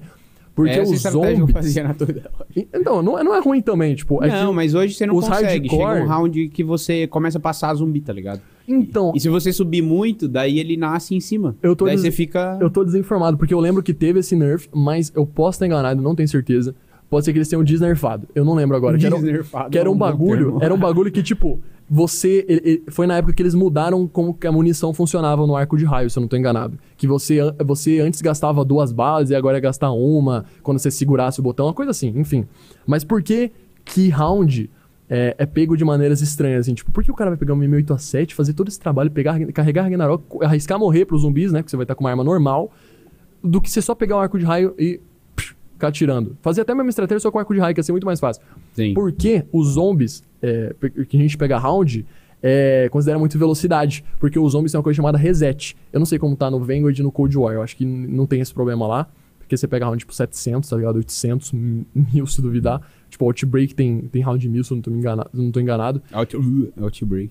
Porque 0.55 0.71
Essa 0.71 0.83
os 0.91 0.91
estratégia 0.97 1.31
eu 1.33 1.37
zombies. 1.39 1.53
fazia 1.53 1.83
na. 1.83 1.95
Então, 2.73 3.01
não 3.01 3.17
é, 3.17 3.23
não 3.23 3.33
é 3.35 3.39
ruim 3.39 3.59
também, 3.61 3.95
tipo. 3.95 4.23
é 4.23 4.27
não, 4.27 4.53
mas 4.53 4.75
hoje 4.75 4.93
você 4.93 5.05
não 5.07 5.15
os 5.15 5.27
consegue. 5.27 5.67
Chega 5.69 5.83
hardcore- 5.83 6.01
um 6.03 6.07
round 6.07 6.47
que 6.49 6.63
você 6.63 7.07
começa 7.07 7.39
a 7.39 7.41
passar 7.41 7.73
zumbi, 7.73 7.99
tá 8.01 8.13
ligado? 8.13 8.39
Então, 8.67 9.11
E 9.15 9.19
se 9.19 9.27
você 9.29 9.51
subir 9.51 9.81
muito, 9.81 10.27
daí 10.27 10.59
ele 10.59 10.77
nasce 10.77 11.15
em 11.15 11.19
cima. 11.19 11.55
Eu 11.61 11.75
tô 11.75 11.85
daí 11.85 11.95
des- 11.95 12.03
você 12.03 12.11
fica... 12.11 12.57
Eu 12.61 12.69
tô 12.69 12.83
desinformado, 12.83 13.35
porque 13.35 13.53
eu 13.53 13.59
lembro 13.59 13.81
que 13.83 13.93
teve 13.93 14.19
esse 14.19 14.35
nerf, 14.35 14.69
mas 14.73 15.11
eu 15.15 15.25
posso 15.25 15.55
estar 15.57 15.65
enganado, 15.65 16.01
não 16.01 16.13
tenho 16.15 16.29
certeza. 16.29 16.73
Pode 17.09 17.25
ser 17.25 17.33
que 17.33 17.39
eles 17.39 17.47
tenham 17.49 17.63
desnerfado. 17.63 18.27
Eu 18.33 18.45
não 18.45 18.53
lembro 18.53 18.75
agora. 18.77 18.97
Que 18.97 19.05
era, 19.05 19.15
Desnerfado, 19.15 19.69
que 19.69 19.77
era 19.77 19.89
um 19.89 19.93
é 19.93 19.95
um 19.95 19.99
bagulho. 19.99 20.57
Era 20.61 20.73
um 20.73 20.77
bagulho 20.79 21.11
que, 21.11 21.21
tipo, 21.21 21.59
você. 21.89 22.45
ele- 22.47 22.83
foi 22.89 23.05
na 23.07 23.17
época 23.17 23.33
que 23.33 23.41
eles 23.41 23.53
mudaram 23.53 24.07
como 24.07 24.33
que 24.33 24.47
a 24.47 24.51
munição 24.51 24.93
funcionava 24.93 25.45
no 25.45 25.55
arco 25.55 25.77
de 25.77 25.85
raio, 25.85 26.09
se 26.09 26.17
eu 26.17 26.21
não 26.21 26.27
tô 26.27 26.35
enganado. 26.37 26.77
Que 26.97 27.05
você, 27.07 27.37
você 27.63 27.99
antes 27.99 28.21
gastava 28.21 28.63
duas 28.65 28.91
balas 28.91 29.29
e 29.29 29.35
agora 29.35 29.57
ia 29.57 29.61
gastar 29.61 29.91
uma 29.91 30.45
quando 30.61 30.79
você 30.79 30.89
segurasse 30.89 31.39
o 31.39 31.43
botão, 31.43 31.65
uma 31.67 31.73
coisa 31.73 31.91
assim, 31.91 32.07
enfim. 32.15 32.45
Mas 32.85 33.03
por 33.03 33.21
que 33.21 33.51
que 33.85 34.09
round 34.09 34.69
é, 35.09 35.35
é 35.37 35.45
pego 35.45 35.75
de 35.75 35.83
maneiras 35.83 36.21
estranhas, 36.21 36.61
assim? 36.61 36.73
Tipo, 36.73 36.91
por 36.91 37.03
que 37.03 37.11
o 37.11 37.15
cara 37.15 37.29
vai 37.31 37.37
pegar 37.37 37.53
uma 37.53 37.65
M8A7, 37.65 38.33
fazer 38.33 38.53
todo 38.53 38.69
esse 38.69 38.79
trabalho, 38.79 39.11
pegar, 39.11 39.37
carregar 39.47 39.83
Ragnarok, 39.83 40.23
arriscar 40.41 40.79
morrer 40.79 41.05
pros 41.05 41.21
zumbis, 41.21 41.51
né? 41.51 41.61
Que 41.61 41.69
você 41.69 41.75
vai 41.77 41.83
estar 41.83 41.93
com 41.95 42.03
uma 42.03 42.09
arma 42.09 42.23
normal, 42.23 42.71
do 43.43 43.59
que 43.61 43.69
você 43.69 43.81
só 43.81 43.93
pegar 43.93 44.15
um 44.15 44.19
arco 44.19 44.39
de 44.39 44.45
raio 44.45 44.73
e 44.79 44.99
ficar 45.73 45.87
atirando. 45.89 46.37
Fazer 46.41 46.61
até 46.61 46.71
a 46.71 46.75
mesma 46.75 46.89
estratégia 46.89 47.19
só 47.19 47.31
com 47.31 47.39
arco 47.39 47.53
de 47.53 47.59
raio, 47.59 47.73
que 47.73 47.79
ia 47.79 47.83
ser 47.83 47.91
muito 47.91 48.05
mais 48.05 48.19
fácil. 48.19 48.41
Sim. 48.73 48.93
Porque 48.93 49.45
os 49.51 49.69
zombies, 49.69 50.23
é, 50.41 50.73
que 51.07 51.17
a 51.17 51.19
gente 51.19 51.37
pega 51.37 51.57
round, 51.57 52.05
é, 52.41 52.87
considera 52.91 53.17
muito 53.19 53.37
velocidade. 53.37 54.03
Porque 54.19 54.37
os 54.39 54.51
zombies 54.51 54.71
têm 54.71 54.77
uma 54.79 54.83
coisa 54.83 54.95
chamada 54.97 55.17
reset. 55.17 55.75
Eu 55.91 55.99
não 55.99 56.05
sei 56.05 56.17
como 56.19 56.35
tá 56.35 56.49
no 56.51 56.59
Vanguard 56.59 56.97
e 56.97 57.03
no 57.03 57.11
Cold 57.11 57.37
War. 57.37 57.53
Eu 57.53 57.61
acho 57.61 57.75
que 57.75 57.85
não 57.85 58.25
tem 58.25 58.39
esse 58.41 58.53
problema 58.53 58.85
lá. 58.87 59.07
Porque 59.39 59.57
você 59.57 59.67
pega 59.67 59.85
round 59.85 59.99
tipo 59.99 60.13
700, 60.13 60.69
tá 60.69 60.77
ligado? 60.77 60.95
800, 60.95 61.51
m- 61.53 61.85
mil 61.93 62.25
se 62.25 62.41
duvidar. 62.41 62.81
Tipo, 63.09 63.25
Outbreak 63.25 63.75
tem, 63.75 64.01
tem 64.01 64.21
round 64.21 64.47
mil, 64.49 64.63
se 64.63 64.71
eu 64.71 64.75
não 64.75 64.81
tô, 64.81 64.89
me 64.89 64.97
engana- 64.97 65.27
não 65.33 65.51
tô 65.51 65.59
enganado. 65.59 66.01
Out... 66.13 66.35
Outbreak. 66.81 67.29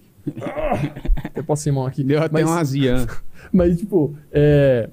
Eu 1.35 1.43
posso 1.45 1.69
ir 1.69 1.73
mão 1.73 1.87
aqui. 1.87 2.05
Deu 2.05 2.19
até 2.23 2.33
Mas- 2.33 2.45
uma 2.45 2.61
azia. 2.61 3.07
Mas, 3.53 3.79
tipo, 3.79 4.15
é, 4.31 4.89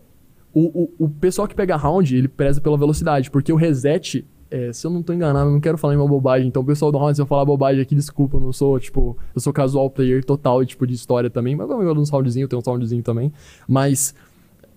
o, 0.53 0.83
o, 0.83 1.05
o 1.05 1.09
pessoal 1.09 1.47
que 1.47 1.55
pega 1.55 1.75
round, 1.75 2.15
ele 2.15 2.27
preza 2.27 2.59
pela 2.61 2.77
velocidade, 2.77 3.29
porque 3.29 3.51
o 3.53 3.55
reset, 3.55 4.25
é, 4.49 4.73
se 4.73 4.85
eu 4.85 4.91
não 4.91 5.03
tô 5.03 5.13
enganado, 5.13 5.49
eu 5.49 5.53
não 5.53 5.59
quero 5.59 5.77
falar 5.77 5.93
em 5.93 5.97
uma 5.97 6.07
bobagem, 6.07 6.47
então 6.47 6.61
o 6.61 6.65
pessoal 6.65 6.91
do 6.91 6.97
round, 6.97 7.15
se 7.15 7.21
eu 7.21 7.25
falar 7.25 7.45
bobagem 7.45 7.81
aqui, 7.81 7.93
desculpa, 7.95 8.37
eu 8.37 8.41
não 8.41 8.51
sou, 8.51 8.79
tipo, 8.79 9.17
eu 9.35 9.39
sou 9.41 9.53
casual 9.53 9.89
player 9.89 10.23
total, 10.25 10.65
tipo, 10.65 10.87
de 10.87 10.93
história 10.93 11.29
também, 11.29 11.55
mas 11.55 11.69
eu 11.69 11.77
gosto 11.77 11.99
uns 11.99 12.09
roundzinhos, 12.09 12.43
eu 12.43 12.47
tenho 12.49 12.59
uns 12.61 12.67
roundzinhos 12.67 13.03
também, 13.05 13.31
mas 13.67 14.13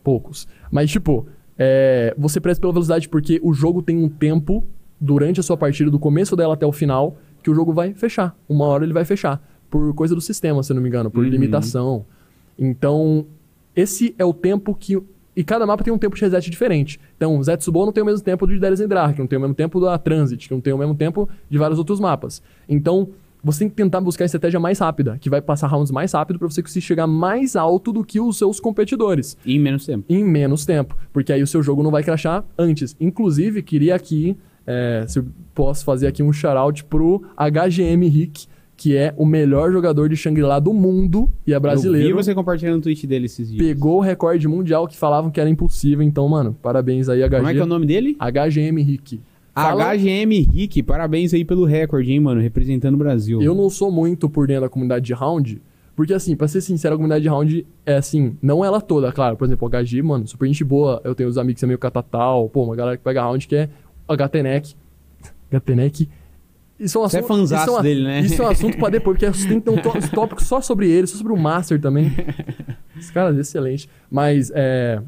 poucos. 0.05 0.47
Mas, 0.71 0.91
tipo, 0.91 1.27
é, 1.59 2.15
você 2.19 2.41
preza 2.41 2.61
pela 2.61 2.73
velocidade 2.73 3.09
porque 3.09 3.41
o 3.43 3.53
jogo 3.55 3.83
tem 3.83 3.97
um 3.97 4.09
tempo, 4.09 4.65
durante 5.01 5.41
a 5.41 5.43
sua 5.43 5.57
partida, 5.57 5.91
do 5.91 5.99
começo 5.99 6.37
dela 6.37 6.55
até 6.55 6.67
o 6.67 6.73
final, 6.73 7.17
que 7.43 7.51
o 7.51 7.55
jogo 7.55 7.73
vai 7.73 7.93
fechar. 7.95 8.37
Uma 8.49 8.67
hora 8.67 8.85
ele 8.85 8.93
vai 8.93 9.05
fechar. 9.05 9.43
Por 9.71 9.93
coisa 9.95 10.15
do 10.15 10.21
sistema, 10.21 10.63
se 10.63 10.71
eu 10.71 10.75
não 10.77 10.83
me 10.83 10.89
engano, 10.89 11.11
por 11.11 11.25
Uhum. 11.25 11.31
limitação. 11.31 12.05
Então, 12.59 13.27
esse 13.75 14.15
é 14.19 14.25
o 14.25 14.33
tempo 14.35 14.75
que. 14.75 15.03
E 15.35 15.43
cada 15.43 15.67
mapa 15.67 15.83
tem 15.83 15.93
um 15.93 15.99
tempo 15.99 16.15
de 16.15 16.21
reset 16.23 16.51
diferente. 16.51 17.01
Então, 17.17 17.43
Zetsubo 17.43 17.87
não 17.87 17.93
tem 17.93 18.03
o 18.03 18.07
mesmo 18.07 18.23
tempo 18.23 18.47
de 18.47 18.59
Darius 18.59 18.81
Drake, 18.81 19.19
não 19.19 19.27
tem 19.27 19.39
o 19.39 19.41
mesmo 19.41 19.55
tempo 19.55 19.81
da 19.81 19.97
Transit, 19.97 20.49
que 20.49 20.55
não 20.55 20.61
tem 20.61 20.73
o 20.73 20.79
mesmo 20.79 20.95
tempo 20.95 21.29
de 21.49 21.57
vários 21.57 21.79
outros 21.79 21.99
mapas. 21.99 22.43
Então, 22.69 23.09
você 23.43 23.61
tem 23.61 23.69
que 23.69 23.75
tentar 23.75 24.01
buscar 24.01 24.25
a 24.25 24.27
estratégia 24.27 24.61
mais 24.61 24.79
rápida, 24.79 25.19
que 25.19 25.29
vai 25.29 25.41
passar 25.41 25.67
rounds 25.67 25.91
mais 25.91 26.13
rápido 26.13 26.39
para 26.39 26.49
você 26.49 26.63
conseguir 26.63 26.85
chegar 26.85 27.07
mais 27.07 27.57
alto 27.57 27.93
do 27.93 28.05
que 28.05 28.21
os 28.21 28.39
seus 28.39 28.61
competidores 28.61 29.37
E 29.45 29.57
em 29.57 29.59
menos 29.59 29.85
tempo. 29.85 30.05
em 30.09 30.23
menos 30.23 30.65
tempo, 30.65 30.97
porque 31.13 31.33
aí 31.33 31.43
o 31.43 31.47
seu 31.47 31.63
jogo 31.63 31.83
não 31.83 31.91
vai 31.91 32.05
crashar 32.05 32.45
antes. 32.57 32.95
Inclusive, 33.01 33.63
queria 33.63 33.97
aqui, 33.97 34.37
é, 34.65 35.05
se 35.09 35.19
eu 35.19 35.27
posso 35.55 35.85
fazer 35.85 36.07
aqui 36.07 36.23
um 36.23 36.33
shout 36.33 36.85
pro 36.85 37.23
HGM 37.37 38.07
Rick, 38.07 38.47
que 38.77 38.97
é 38.97 39.15
o 39.17 39.25
melhor 39.25 39.71
jogador 39.71 40.09
de 40.09 40.17
Shangri-La 40.17 40.59
do 40.59 40.73
mundo 40.73 41.31
e 41.47 41.53
é 41.53 41.57
Eu 41.57 41.61
brasileiro. 41.61 42.07
vi 42.09 42.13
você 42.13 42.35
compartilhando 42.35 42.77
no 42.77 42.83
tweet 42.83 43.07
dele 43.07 43.27
esses 43.27 43.49
dias. 43.49 43.65
Pegou 43.65 43.99
o 43.99 44.01
recorde 44.01 44.49
mundial 44.49 44.89
que 44.89 44.97
falavam 44.97 45.31
que 45.31 45.41
era 45.41 45.49
impossível, 45.49 46.03
então, 46.03 46.29
mano, 46.29 46.57
parabéns 46.61 47.09
aí, 47.09 47.21
HG. 47.23 47.37
Como 47.37 47.49
é 47.49 47.53
que 47.55 47.61
é 47.61 47.63
o 47.63 47.67
nome 47.67 47.87
dele? 47.87 48.17
HGM 48.19 48.83
Rick. 48.83 49.21
Fala- 49.55 49.95
HGM 49.95 50.41
Rick, 50.41 50.83
parabéns 50.83 51.33
aí 51.35 51.45
pelo 51.45 51.65
recorde, 51.65 52.11
hein, 52.11 52.19
mano, 52.21 52.41
representando 52.41 52.95
o 52.95 52.99
Brasil. 52.99 53.43
Eu 53.43 53.55
não 53.55 53.69
sou 53.69 53.93
muito 53.93 54.29
por 54.29 54.47
dentro 54.47 54.63
da 54.63 54.69
comunidade 54.71 55.05
de 55.05 55.13
round, 55.13 55.61
porque 55.95 56.15
assim, 56.15 56.35
pra 56.35 56.49
ser 56.49 56.63
sincero, 56.63 56.95
a 56.95 56.97
comunidade 56.97 57.23
de 57.23 57.29
round 57.29 57.67
é 57.85 57.97
assim, 57.97 58.35
não 58.43 58.65
ela 58.65 58.81
toda, 58.81 59.13
claro. 59.13 59.37
Por 59.37 59.45
exemplo, 59.45 59.69
o 59.69 59.71
HG, 59.71 60.01
mano, 60.03 60.27
super 60.27 60.47
gente 60.47 60.65
boa. 60.65 61.01
Eu 61.05 61.15
tenho 61.15 61.29
os 61.29 61.37
amigos 61.37 61.61
que 61.61 61.65
é 61.67 61.69
meio 61.69 61.79
catatal, 61.79 62.49
pô, 62.49 62.65
uma 62.65 62.75
galera 62.75 62.97
que 62.97 63.05
pega 63.05 63.23
round 63.23 63.47
que 63.47 63.55
é 63.55 63.69
o 64.09 64.15
HTNEC. 64.17 64.75
HTNEC. 65.53 66.09
Isso 66.79 66.99
é 66.99 67.01
um 67.01 67.05
Você 67.09 67.17
é 67.17 67.21
assunto, 67.21 67.45
isso 67.45 67.55
é 67.55 67.71
um- 67.79 67.83
dele, 67.83 68.03
né? 68.05 68.21
Isso 68.21 68.43
é 68.43 68.45
um 68.45 68.49
assunto 68.49 68.77
pra 68.79 68.89
depois, 68.89 69.17
porque 69.19 69.31
tem 69.49 69.61
que 69.61 69.65
ter 69.65 69.71
um 69.71 69.77
tó- 69.81 69.93
tópico 70.15 70.43
só 70.43 70.61
sobre 70.61 70.91
ele, 70.91 71.07
só 71.07 71.17
sobre 71.17 71.33
o 71.33 71.37
Master 71.37 71.81
também. 71.81 72.11
Esse 72.99 73.13
cara 73.13 73.35
é 73.35 73.41
excelente. 73.41 73.89
Mas, 74.11 74.51
é. 74.55 75.01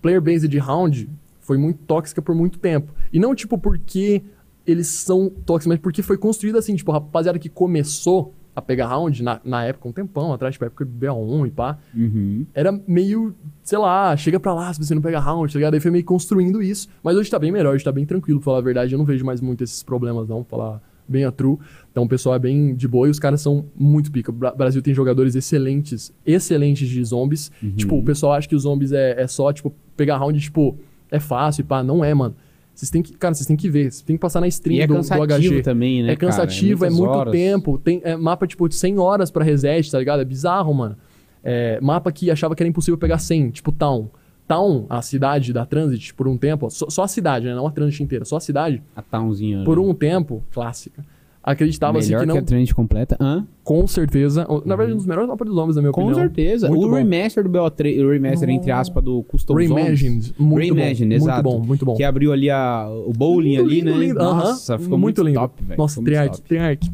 Player 0.00 0.20
base 0.20 0.48
de 0.48 0.58
round 0.58 1.08
foi 1.40 1.58
muito 1.58 1.78
tóxica 1.86 2.22
por 2.22 2.34
muito 2.34 2.58
tempo. 2.58 2.92
E 3.12 3.18
não, 3.18 3.34
tipo, 3.34 3.58
porque 3.58 4.22
eles 4.66 4.86
são 4.88 5.28
tóxicos, 5.44 5.66
mas 5.66 5.78
porque 5.80 6.02
foi 6.02 6.16
construído 6.16 6.56
assim, 6.56 6.74
tipo, 6.74 6.90
a 6.90 6.94
rapaziada 6.94 7.38
que 7.38 7.48
começou 7.48 8.32
a 8.54 8.60
pegar 8.62 8.86
round 8.88 9.22
na, 9.22 9.40
na 9.44 9.64
época, 9.64 9.88
um 9.88 9.92
tempão 9.92 10.32
atrás, 10.32 10.54
tipo, 10.54 10.64
época 10.64 10.84
do 10.84 10.90
BO1 10.90 11.46
e 11.46 11.50
pá, 11.50 11.78
Uhum. 11.94 12.44
era 12.52 12.70
meio, 12.86 13.34
sei 13.62 13.78
lá, 13.78 14.14
chega 14.16 14.38
pra 14.38 14.52
lá 14.52 14.72
se 14.72 14.78
você 14.84 14.94
não 14.94 15.00
pega 15.02 15.18
round, 15.18 15.52
tá 15.52 15.58
ligado? 15.58 15.74
Aí 15.74 15.80
foi 15.80 15.90
meio 15.90 16.04
construindo 16.04 16.62
isso. 16.62 16.86
Mas 17.02 17.16
hoje 17.16 17.30
tá 17.30 17.38
bem 17.38 17.50
melhor, 17.50 17.74
hoje 17.74 17.82
tá 17.84 17.90
bem 17.92 18.04
tranquilo, 18.04 18.38
pra 18.40 18.44
falar 18.46 18.58
a 18.58 18.62
verdade. 18.62 18.92
Eu 18.94 18.98
não 18.98 19.04
vejo 19.06 19.24
mais 19.24 19.40
muito 19.40 19.64
esses 19.64 19.82
problemas, 19.82 20.28
não, 20.28 20.42
pra 20.44 20.50
falar 20.58 20.82
bem 21.08 21.24
a 21.24 21.32
true. 21.32 21.58
Então 21.90 22.04
o 22.04 22.08
pessoal 22.08 22.34
é 22.34 22.38
bem 22.38 22.74
de 22.74 22.86
boa 22.86 23.06
e 23.08 23.10
os 23.10 23.18
caras 23.18 23.40
são 23.40 23.64
muito 23.74 24.10
pica. 24.12 24.30
O 24.30 24.34
Bra- 24.34 24.52
Brasil 24.54 24.80
tem 24.82 24.92
jogadores 24.94 25.34
excelentes, 25.34 26.12
excelentes 26.24 26.88
de 26.88 27.02
zombies. 27.04 27.50
Uhum. 27.62 27.72
Tipo, 27.72 27.98
o 27.98 28.02
pessoal 28.04 28.32
acha 28.34 28.48
que 28.48 28.54
os 28.54 28.62
zombies 28.62 28.92
é, 28.92 29.20
é 29.22 29.26
só, 29.26 29.52
tipo, 29.52 29.74
pegar 29.96 30.16
round, 30.18 30.38
tipo, 30.40 30.76
é 31.10 31.18
fácil 31.18 31.62
e 31.62 31.64
pá. 31.64 31.82
Não 31.82 32.04
é, 32.04 32.12
mano. 32.14 32.34
Vocês 32.74 32.90
têm 32.90 33.02
que, 33.02 33.12
cara, 33.14 33.34
vocês 33.34 33.46
têm 33.46 33.56
que 33.56 33.68
ver. 33.68 33.90
Vocês 33.92 34.02
têm 34.02 34.16
que 34.16 34.20
passar 34.20 34.40
na 34.40 34.48
stream 34.48 34.76
E 34.78 34.80
é 34.80 34.86
do, 34.86 34.94
do 34.94 34.96
cansativo 34.98 35.54
HG. 35.56 35.62
também, 35.62 36.02
né? 36.02 36.12
É 36.12 36.16
cansativo, 36.16 36.80
cara? 36.80 36.92
é, 36.92 36.96
muito 36.96 37.10
horas. 37.10 37.32
tempo. 37.32 37.78
Tem 37.78 38.00
é, 38.04 38.16
mapa, 38.16 38.46
tipo, 38.46 38.68
de 38.68 38.74
100 38.74 38.98
horas 38.98 39.30
pra 39.30 39.44
reset, 39.44 39.90
tá 39.90 39.98
ligado? 39.98 40.20
É 40.20 40.24
bizarro, 40.24 40.72
mano. 40.72 40.96
É, 41.44 41.80
mapa 41.80 42.10
que 42.10 42.30
achava 42.30 42.54
que 42.54 42.62
era 42.62 42.68
impossível 42.68 42.96
pegar 42.98 43.18
100, 43.18 43.50
tipo 43.50 43.72
Town. 43.72 44.08
Town, 44.48 44.86
a 44.88 45.00
cidade 45.02 45.52
da 45.52 45.64
Transit, 45.64 46.14
por 46.14 46.26
um 46.28 46.36
tempo, 46.36 46.68
só, 46.70 46.88
só 46.90 47.02
a 47.04 47.08
cidade, 47.08 47.46
né? 47.46 47.54
Não 47.54 47.66
a 47.66 47.70
Transit 47.70 48.02
inteira, 48.02 48.24
só 48.24 48.36
a 48.36 48.40
cidade, 48.40 48.82
A 48.94 49.00
townzinha. 49.02 49.64
por 49.64 49.78
né? 49.78 49.82
um 49.84 49.94
tempo, 49.94 50.42
clássica. 50.50 51.04
Acreditava-se 51.44 52.06
Melhor 52.08 52.20
que 52.20 52.26
que, 52.28 52.32
não. 52.34 52.38
a 52.38 52.42
trend 52.42 52.72
completa. 52.72 53.16
Hã? 53.20 53.44
Com 53.64 53.84
certeza. 53.88 54.46
Na 54.64 54.76
verdade, 54.76 54.92
um 54.92 54.96
dos 54.98 55.06
melhores 55.06 55.28
mapas 55.28 55.48
dos 55.48 55.56
homens, 55.56 55.74
na 55.74 55.82
minha 55.82 55.92
Com 55.92 56.02
opinião. 56.02 56.20
certeza. 56.20 56.68
Muito 56.68 56.86
o 56.86 56.90
bom. 56.90 56.94
remaster 56.94 57.42
do 57.42 57.50
BO3, 57.50 58.04
o 58.04 58.10
remaster, 58.10 58.48
entre 58.48 58.70
aspas, 58.70 59.02
do 59.02 59.24
Custom 59.24 59.54
Reimagined. 59.54 60.22
Zones. 60.26 60.34
Muito 60.38 60.74
Reimagined, 60.74 61.08
bom. 61.18 61.24
exato. 61.24 61.42
Muito 61.48 61.60
bom, 61.60 61.66
muito 61.66 61.84
bom. 61.84 61.94
Que 61.96 62.04
abriu 62.04 62.32
ali 62.32 62.48
a, 62.48 62.86
o 62.88 63.12
bowling 63.12 63.56
Muito 63.56 63.66
ali, 63.70 63.80
lindo, 63.80 63.90
né? 63.90 64.06
lindo. 64.06 64.18
Nossa, 64.20 64.78
ficou 64.78 64.96
muito, 64.96 65.20
lindo. 65.22 65.40
top, 65.40 65.54
velho. 65.64 65.78
Nossa, 65.78 66.00
muito 66.00 66.06
Triarch. 66.10 66.42
Triarch. 66.42 66.92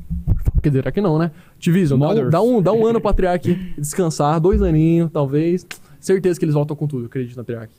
Quer 0.63 0.69
dizer, 0.71 0.89
aqui 0.89 1.01
não, 1.03 1.19
né? 1.19 1.31
Division, 1.59 1.99
dá 2.01 2.09
um, 2.09 2.31
dá, 2.31 2.43
um, 2.43 2.63
dá 2.63 2.73
um 2.73 2.87
ano 2.87 3.01
pra 3.03 3.13
Triarch 3.13 3.55
descansar, 3.77 4.41
dois 4.41 4.63
aninhos, 4.63 5.11
talvez. 5.13 5.67
Certeza 6.01 6.39
que 6.39 6.45
eles 6.47 6.55
voltam 6.55 6.75
com 6.75 6.87
tudo, 6.87 7.05
acredito 7.05 7.37
na 7.37 7.45
Triarch. 7.45 7.73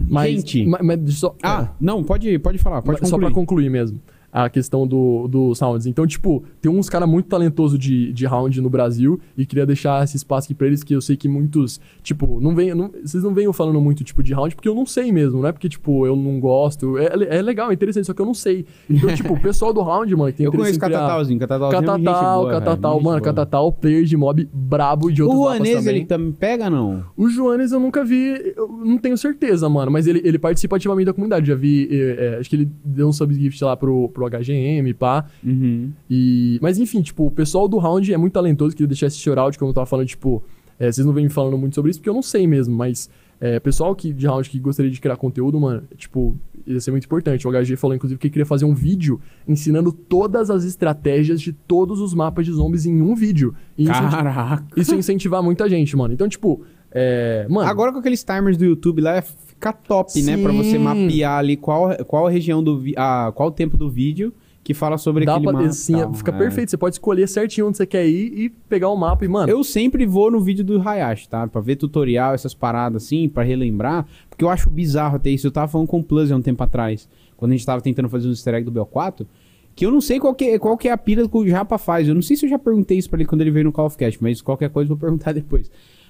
Mas, 0.00 0.36
Gente. 0.36 0.64
ma- 0.66 0.80
mas 0.82 1.14
só, 1.18 1.34
Ah, 1.42 1.68
não, 1.80 2.02
pode, 2.02 2.38
pode 2.38 2.56
falar, 2.58 2.80
pode 2.82 2.98
Mas 3.00 3.08
Só 3.10 3.16
concluir. 3.16 3.30
pra 3.30 3.34
concluir 3.34 3.70
mesmo 3.70 4.00
a 4.32 4.48
questão 4.48 4.86
do, 4.86 5.28
do 5.28 5.54
Sounds. 5.54 5.84
Então, 5.86 6.06
tipo, 6.06 6.42
tem 6.60 6.72
uns 6.72 6.88
caras 6.88 7.06
muito 7.08 7.26
talentosos 7.28 7.78
de, 7.78 8.12
de 8.12 8.24
round 8.24 8.58
no 8.62 8.70
Brasil 8.70 9.20
e 9.36 9.44
queria 9.44 9.66
deixar 9.66 10.02
esse 10.02 10.16
espaço 10.16 10.46
aqui 10.46 10.54
pra 10.54 10.66
eles, 10.66 10.82
que 10.82 10.94
eu 10.94 11.02
sei 11.02 11.16
que 11.16 11.28
muitos, 11.28 11.78
tipo, 12.02 12.40
não 12.40 12.54
vem, 12.54 12.74
não, 12.74 12.90
vocês 13.04 13.22
não 13.22 13.34
venham 13.34 13.52
falando 13.52 13.78
muito, 13.80 14.02
tipo, 14.02 14.22
de 14.22 14.32
round, 14.32 14.54
porque 14.54 14.68
eu 14.68 14.74
não 14.74 14.86
sei 14.86 15.12
mesmo, 15.12 15.42
não 15.42 15.48
é 15.48 15.52
porque, 15.52 15.68
tipo, 15.68 16.06
eu 16.06 16.16
não 16.16 16.40
gosto. 16.40 16.96
É, 16.96 17.36
é 17.38 17.42
legal, 17.42 17.70
é 17.70 17.74
interessante, 17.74 18.06
só 18.06 18.14
que 18.14 18.22
eu 18.22 18.26
não 18.26 18.32
sei. 18.32 18.64
Então, 18.88 19.12
tipo, 19.14 19.34
o 19.34 19.40
pessoal 19.40 19.72
do 19.72 19.82
round, 19.82 20.14
mano, 20.16 20.30
que 20.32 20.38
tem 20.38 20.46
Eu 20.46 20.52
interesse 20.54 20.76
em 20.76 20.80
criar- 20.80 20.98
Catatalzinho, 21.00 21.38
Catatalzinho 21.38 21.82
é 21.82 21.86
Catatal, 21.86 22.40
boa, 22.40 22.52
Catatal, 22.52 22.94
mano, 22.94 23.02
boa. 23.02 23.20
Catatal, 23.20 23.72
player 23.72 24.04
de 24.04 24.16
mob 24.16 24.48
brabo 24.52 25.10
e 25.10 25.12
de 25.12 25.22
O 25.22 25.26
outros 25.26 25.42
mapas 25.42 25.68
Juanes, 25.68 25.86
ele 25.86 26.04
também 26.06 26.32
pega, 26.32 26.70
não? 26.70 27.04
O 27.16 27.28
Joanes 27.28 27.72
eu 27.72 27.80
nunca 27.80 28.02
vi, 28.02 28.54
eu 28.56 28.66
não 28.68 28.96
tenho 28.96 29.18
certeza, 29.18 29.68
mano, 29.68 29.90
mas 29.90 30.06
ele, 30.06 30.22
ele 30.24 30.38
participa 30.38 30.76
ativamente 30.76 31.06
da 31.06 31.12
comunidade. 31.12 31.46
Já 31.46 31.54
vi, 31.54 31.88
eh, 31.90 32.16
eh, 32.18 32.38
acho 32.40 32.48
que 32.48 32.56
ele 32.56 32.70
deu 32.84 33.08
um 33.08 33.12
subgift 33.12 33.62
lá 33.62 33.76
pro, 33.76 34.08
pro 34.08 34.21
HGM, 34.26 34.94
pá. 34.94 35.26
Uhum. 35.44 35.90
E, 36.10 36.58
mas 36.62 36.78
enfim, 36.78 37.02
tipo, 37.02 37.26
o 37.26 37.30
pessoal 37.30 37.68
do 37.68 37.78
round 37.78 38.12
é 38.12 38.16
muito 38.16 38.32
talentoso, 38.32 38.74
queria 38.74 38.88
deixar 38.88 39.06
esse 39.06 39.18
shoutout, 39.18 39.58
como 39.58 39.70
eu 39.70 39.74
tava 39.74 39.86
falando, 39.86 40.06
tipo, 40.06 40.42
eh, 40.78 40.90
vocês 40.90 41.06
não 41.06 41.12
vêm 41.12 41.24
me 41.24 41.30
falando 41.30 41.56
muito 41.58 41.74
sobre 41.74 41.90
isso, 41.90 42.00
porque 42.00 42.08
eu 42.10 42.14
não 42.14 42.22
sei 42.22 42.46
mesmo, 42.46 42.74
mas 42.74 43.08
eh, 43.40 43.58
pessoal 43.60 43.94
que, 43.94 44.12
de 44.12 44.26
round 44.26 44.48
que 44.48 44.58
gostaria 44.58 44.90
de 44.90 45.00
criar 45.00 45.16
conteúdo, 45.16 45.58
mano, 45.60 45.82
tipo, 45.96 46.36
ia 46.66 46.80
ser 46.80 46.92
muito 46.92 47.04
importante. 47.04 47.46
O 47.46 47.50
HG 47.50 47.74
falou, 47.76 47.96
inclusive, 47.96 48.18
que 48.18 48.30
queria 48.30 48.46
fazer 48.46 48.64
um 48.64 48.72
vídeo 48.74 49.20
ensinando 49.48 49.90
todas 49.92 50.48
as 50.48 50.62
estratégias 50.64 51.40
de 51.40 51.52
todos 51.52 52.00
os 52.00 52.14
mapas 52.14 52.46
de 52.46 52.52
zombies 52.52 52.86
em 52.86 53.02
um 53.02 53.14
vídeo. 53.16 53.52
E 53.76 53.82
incenti- 53.82 54.10
Caraca. 54.10 54.64
isso 54.76 54.92
ia 54.92 54.98
incentivar 54.98 55.42
muita 55.42 55.68
gente, 55.68 55.96
mano. 55.96 56.14
Então, 56.14 56.28
tipo, 56.28 56.62
é, 56.92 57.46
mano, 57.50 57.68
Agora 57.68 57.92
com 57.92 57.98
aqueles 57.98 58.22
timers 58.22 58.56
do 58.56 58.64
YouTube 58.64 59.00
lá, 59.00 59.16
é 59.16 59.24
fica 59.70 59.72
top, 59.72 60.22
né? 60.22 60.36
Pra 60.36 60.52
você 60.52 60.70
Sim. 60.72 60.78
mapear 60.78 61.38
ali 61.38 61.56
qual, 61.56 61.96
qual 62.06 62.26
a 62.26 62.30
região 62.30 62.62
do... 62.62 62.78
vi- 62.78 62.94
Ah, 62.96 63.32
qual 63.34 63.48
o 63.48 63.52
tempo 63.52 63.76
do 63.76 63.88
vídeo 63.90 64.32
que 64.64 64.74
fala 64.74 64.96
sobre 64.96 65.24
dá 65.24 65.32
aquele 65.32 65.46
pra, 65.46 65.52
mapa. 65.54 65.66
assim, 65.68 65.92
tal. 65.94 66.14
fica 66.14 66.30
É. 66.30 66.38
perfeito. 66.38 66.70
Você 66.70 66.76
pode 66.76 66.94
escolher 66.94 67.26
certinho 67.28 67.66
onde 67.66 67.76
você 67.76 67.84
quer 67.86 68.06
ir 68.06 68.32
e 68.38 68.48
pegar 68.48 68.90
o 68.90 68.96
mapa 68.96 69.24
e, 69.24 69.28
mano, 69.28 69.50
Eu 69.50 69.64
sempre 69.64 70.06
vou 70.06 70.30
no 70.30 70.40
vídeo 70.40 70.64
do 70.64 70.80
Hayashi, 70.80 71.28
tá? 71.28 71.46
Pra 71.48 71.60
ver 71.60 71.74
tutorial, 71.76 72.32
essas 72.34 72.54
paradas 72.54 73.04
assim, 73.04 73.28
pra 73.28 73.42
relembrar. 73.42 74.06
Porque 74.28 74.44
eu 74.44 74.48
acho 74.48 74.70
bizarro 74.70 75.16
até 75.16 75.30
isso. 75.30 75.46
Eu 75.46 75.50
tava 75.50 75.66
falando 75.66 75.88
com 75.88 75.98
o 75.98 76.04
Plus 76.04 76.30
há 76.30 76.36
um 76.36 76.42
tempo 76.42 76.62
atrás, 76.62 77.08
quando 77.36 77.50
a 77.52 77.56
gente 77.56 77.66
tava 77.66 77.80
tentando 77.82 78.08
fazer 78.08 78.28
um 78.28 78.30
easter 78.30 78.54
egg 78.54 78.70
do 78.70 78.72
BO4, 78.84 79.26
que 79.74 79.84
eu 79.84 79.90
não 79.90 80.00
sei 80.00 80.20
qual 80.20 80.32
que, 80.34 80.56
qual 80.60 80.76
que 80.76 80.86
é 80.86 80.92
a 80.92 80.96
pira 80.98 81.26
que 81.28 81.36
o 81.36 81.44
Japa 81.48 81.76
faz. 81.76 82.06
Eu 82.06 82.14
não 82.14 82.22
sei 82.22 82.36
se 82.36 82.46
eu 82.46 82.50
já 82.50 82.58
perguntei 82.58 82.98
isso 82.98 83.10
pra 83.10 83.18
ele 83.18 83.26
quando 83.28 83.40
ele 83.40 83.50
veio 83.50 83.64
no 83.64 83.72
Call 83.72 83.86
of 83.86 83.96
Cast, 83.96 84.22
mas 84.22 84.40
qualquer 84.40 84.70
coisa 84.70 84.92
eu 84.92 84.96
vou 84.96 85.00
perguntar 85.00 85.32
depois. 85.34 85.68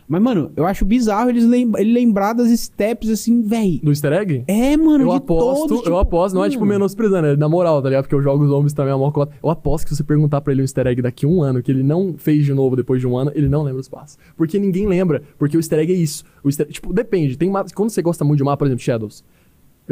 Mas, 0.09 0.23
mano, 0.23 0.51
eu 0.57 0.67
acho 0.67 0.85
bizarro 0.85 1.31
eles 1.31 1.45
lem 1.47 1.71
ele 1.79 1.93
lembrar 1.93 2.33
das 2.33 2.49
steps 2.59 3.09
assim, 3.09 3.43
véi. 3.43 3.81
do 3.83 3.91
easter 3.91 4.13
egg? 4.13 4.45
É, 4.47 4.77
mano, 4.77 5.05
Eu 5.05 5.11
de 5.11 5.17
aposto, 5.17 5.69
todos, 5.69 5.77
eu 5.79 5.83
tipo, 5.85 5.97
aposto, 5.97 6.35
não 6.35 6.45
é 6.45 6.51
tipo 6.51 6.65
hum. 6.65 6.69
menosprezando, 6.69 7.29
é 7.29 7.37
na 7.37 7.49
moral, 7.49 7.81
tá 7.81 7.89
ligado? 7.89 8.05
Porque 8.05 8.15
eu 8.15 8.23
jogo 8.23 8.45
os 8.45 8.51
zombies 8.51 8.73
também, 8.73 8.93
é 8.93 8.95
uma 8.95 9.13
cota. 9.13 9.33
Eu 9.43 9.51
aposto 9.51 9.85
que 9.85 9.91
se 9.91 9.97
você 9.97 10.05
perguntar 10.05 10.41
pra 10.41 10.53
ele 10.53 10.63
um 10.63 10.65
easter 10.65 10.87
egg 10.87 11.01
daqui 11.01 11.27
a 11.27 11.29
um 11.29 11.43
ano, 11.43 11.63
que 11.63 11.71
ele 11.71 11.83
não 11.83 12.15
fez 12.17 12.45
de 12.45 12.53
novo 12.53 12.77
depois 12.77 13.01
de 13.01 13.07
um 13.07 13.17
ano, 13.17 13.33
ele 13.35 13.49
não 13.49 13.63
lembra 13.63 13.81
os 13.81 13.89
passos. 13.89 14.19
Porque 14.37 14.59
ninguém 14.59 14.87
lembra, 14.87 15.23
porque 15.39 15.57
o 15.57 15.61
easter 15.61 15.79
egg 15.79 15.93
é 15.93 15.97
isso. 15.97 16.25
O 16.45 16.49
easter, 16.49 16.67
tipo, 16.67 16.93
depende, 16.93 17.37
tem 17.37 17.51
mapas, 17.51 17.73
quando 17.73 17.91
você 17.91 18.03
gosta 18.03 18.25
muito 18.25 18.39
de 18.39 18.43
um 18.43 18.47
mapa, 18.47 18.59
por 18.59 18.67
exemplo, 18.67 18.83
Shadows, 18.83 19.25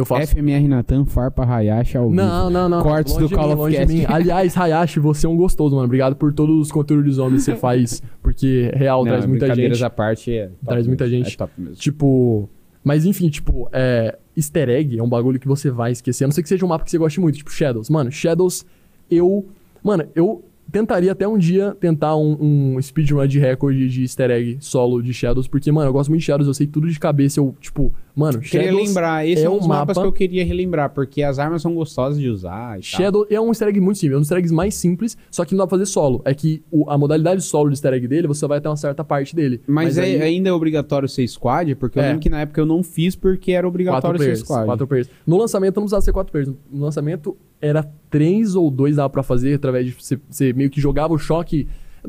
eu 0.01 0.05
faço... 0.05 0.35
FMR 0.35 0.67
Natan, 0.67 1.05
Farpa 1.05 1.45
Hayashi 1.45 1.97
ao 1.97 2.11
vivo. 2.11 2.21
Não, 2.21 2.51
não, 2.51 2.69
não. 2.69 2.83
Cortes 2.83 3.15
Longe 3.15 3.29
do 3.29 3.35
Call 3.35 3.57
mim, 3.57 3.63
of 3.63 3.73
Cast. 3.77 3.95
mim. 3.95 4.05
Aliás, 4.09 4.57
Hayashi, 4.57 4.99
você 4.99 5.27
é 5.27 5.29
um 5.29 5.37
gostoso, 5.37 5.75
mano. 5.75 5.87
Obrigado 5.87 6.17
por 6.17 6.33
todos 6.33 6.59
os 6.59 6.73
conteúdos 6.73 7.05
de 7.07 7.13
zombies 7.13 7.45
que 7.45 7.53
você 7.53 7.57
faz, 7.57 8.03
porque 8.23 8.71
real 8.75 9.05
Não, 9.05 9.11
traz 9.11 9.27
muita 9.27 9.55
gente. 9.55 9.85
à 9.85 9.91
parte, 9.91 10.33
é 10.33 10.51
Traz 10.65 10.87
muita 10.87 11.05
mesmo, 11.05 11.25
gente. 11.25 11.35
É 11.35 11.37
top 11.37 11.53
mesmo. 11.59 11.75
Tipo. 11.77 12.49
Mas 12.83 13.05
enfim, 13.05 13.29
tipo, 13.29 13.69
é, 13.73 14.19
easter 14.35 14.71
egg 14.71 14.99
é 14.99 15.03
um 15.03 15.09
bagulho 15.09 15.39
que 15.39 15.47
você 15.47 15.71
vai 15.71 15.93
esquecer. 15.93 16.25
A 16.25 16.27
não 16.29 16.33
ser 16.33 16.43
que 16.43 16.49
seja 16.49 16.65
um 16.65 16.69
mapa 16.69 16.85
que 16.85 16.91
você 16.91 16.97
goste 16.99 17.21
muito, 17.21 17.37
tipo 17.37 17.51
Shadows. 17.51 17.91
Mano, 17.91 18.11
Shadows, 18.11 18.65
eu. 19.11 19.47
Mano, 19.83 20.07
eu 20.15 20.43
tentaria 20.71 21.13
até 21.13 21.27
um 21.27 21.37
dia 21.39 21.77
tentar 21.79 22.17
um, 22.17 22.37
um 22.77 22.83
speedrun 22.83 23.27
de 23.27 23.39
recorde 23.39 23.89
de 23.89 24.03
easter 24.03 24.31
egg 24.31 24.57
solo 24.61 25.03
de 25.03 25.13
Shadows, 25.13 25.49
porque, 25.49 25.71
mano, 25.73 25.89
eu 25.89 25.93
gosto 25.93 26.09
muito 26.11 26.21
de 26.21 26.27
Shadows, 26.27 26.47
eu 26.49 26.55
sei 26.55 26.67
tudo 26.67 26.89
de 26.89 26.99
cabeça. 26.99 27.41
Eu, 27.41 27.55
tipo, 27.61 27.93
mano, 28.15 28.39
Queria 28.41 28.69
Shadows. 28.69 28.89
lembrar, 28.89 29.27
esse 29.27 29.43
é, 29.43 29.47
é 29.47 29.51
um 29.51 29.59
dos 29.59 29.67
mapas 29.67 29.97
mapa- 29.97 30.03
que 30.03 30.07
eu 30.09 30.13
queria 30.13 30.45
relembrar, 30.45 30.91
porque 30.91 31.23
as 31.23 31.39
armas 31.39 31.63
são 31.63 31.75
gostosas 31.75 32.19
de 32.21 32.29
usar 32.29 32.79
e 32.79 32.83
tal. 32.83 33.01
Shadow 33.01 33.27
é 33.31 33.41
um 33.41 33.49
easter 33.49 33.69
egg 33.69 33.81
muito 33.81 33.99
simples, 33.99 34.15
é 34.15 34.17
um 34.17 34.21
dos 34.21 34.27
easter 34.29 34.39
eggs 34.39 34.55
mais 34.55 34.75
simples, 34.75 35.17
só 35.31 35.45
que 35.45 35.53
não 35.55 35.59
dá 35.59 35.67
pra 35.67 35.79
fazer 35.79 35.87
solo. 35.87 36.23
É 36.25 36.33
que 36.35 36.63
o- 36.71 36.89
a 36.91 36.97
modalidade 36.97 37.43
solo 37.43 37.69
do 37.71 37.73
easter 37.73 37.93
egg 37.93 38.07
dele, 38.07 38.27
você 38.29 38.47
vai 38.47 38.59
até 38.59 38.69
uma 38.69 38.77
certa 38.77 39.03
parte 39.05 39.35
dele. 39.35 39.61
Mas, 39.67 39.99
é- 39.99 40.03
aí- 40.03 40.23
ainda 40.23 40.49
é 40.49 40.53
obrigatório 40.53 41.09
ser 41.09 41.27
squad, 41.29 41.75
porque 41.77 41.99
eu 41.99 42.03
É. 42.03 42.07
lembro 42.09 42.21
que 42.21 42.31
na 42.31 42.41
época 42.41 42.61
eu 42.61 42.67
não 42.67 42.83
fiz 42.83 43.17
porque 43.17 43.53
era 43.53 43.67
obrigatório 43.67 44.19
ser 44.21 44.37
squad. 44.37 44.67
quatro 44.67 44.87
players. 44.87 45.09
No 45.27 45.37
lançamento 45.37 45.77
não 45.77 45.83
precisava 45.85 46.03
ser 46.03 46.13
quatro 46.13 46.31
players. 46.33 46.53
No 46.71 46.85
lançamento 46.85 47.37
era 47.61 47.83
três 48.09 48.55
ou 48.55 48.71
dois 48.71 48.97
dava 48.97 49.11
pra 49.11 49.23
fazer 49.23 49.55
através 49.55 49.87
de 49.87 49.93
você, 49.93 50.19
você 50.29 50.53
meio 50.53 50.71
que 50.71 50.81
jogava 50.81 51.13
o 51.13 51.19
choque. 51.19 51.69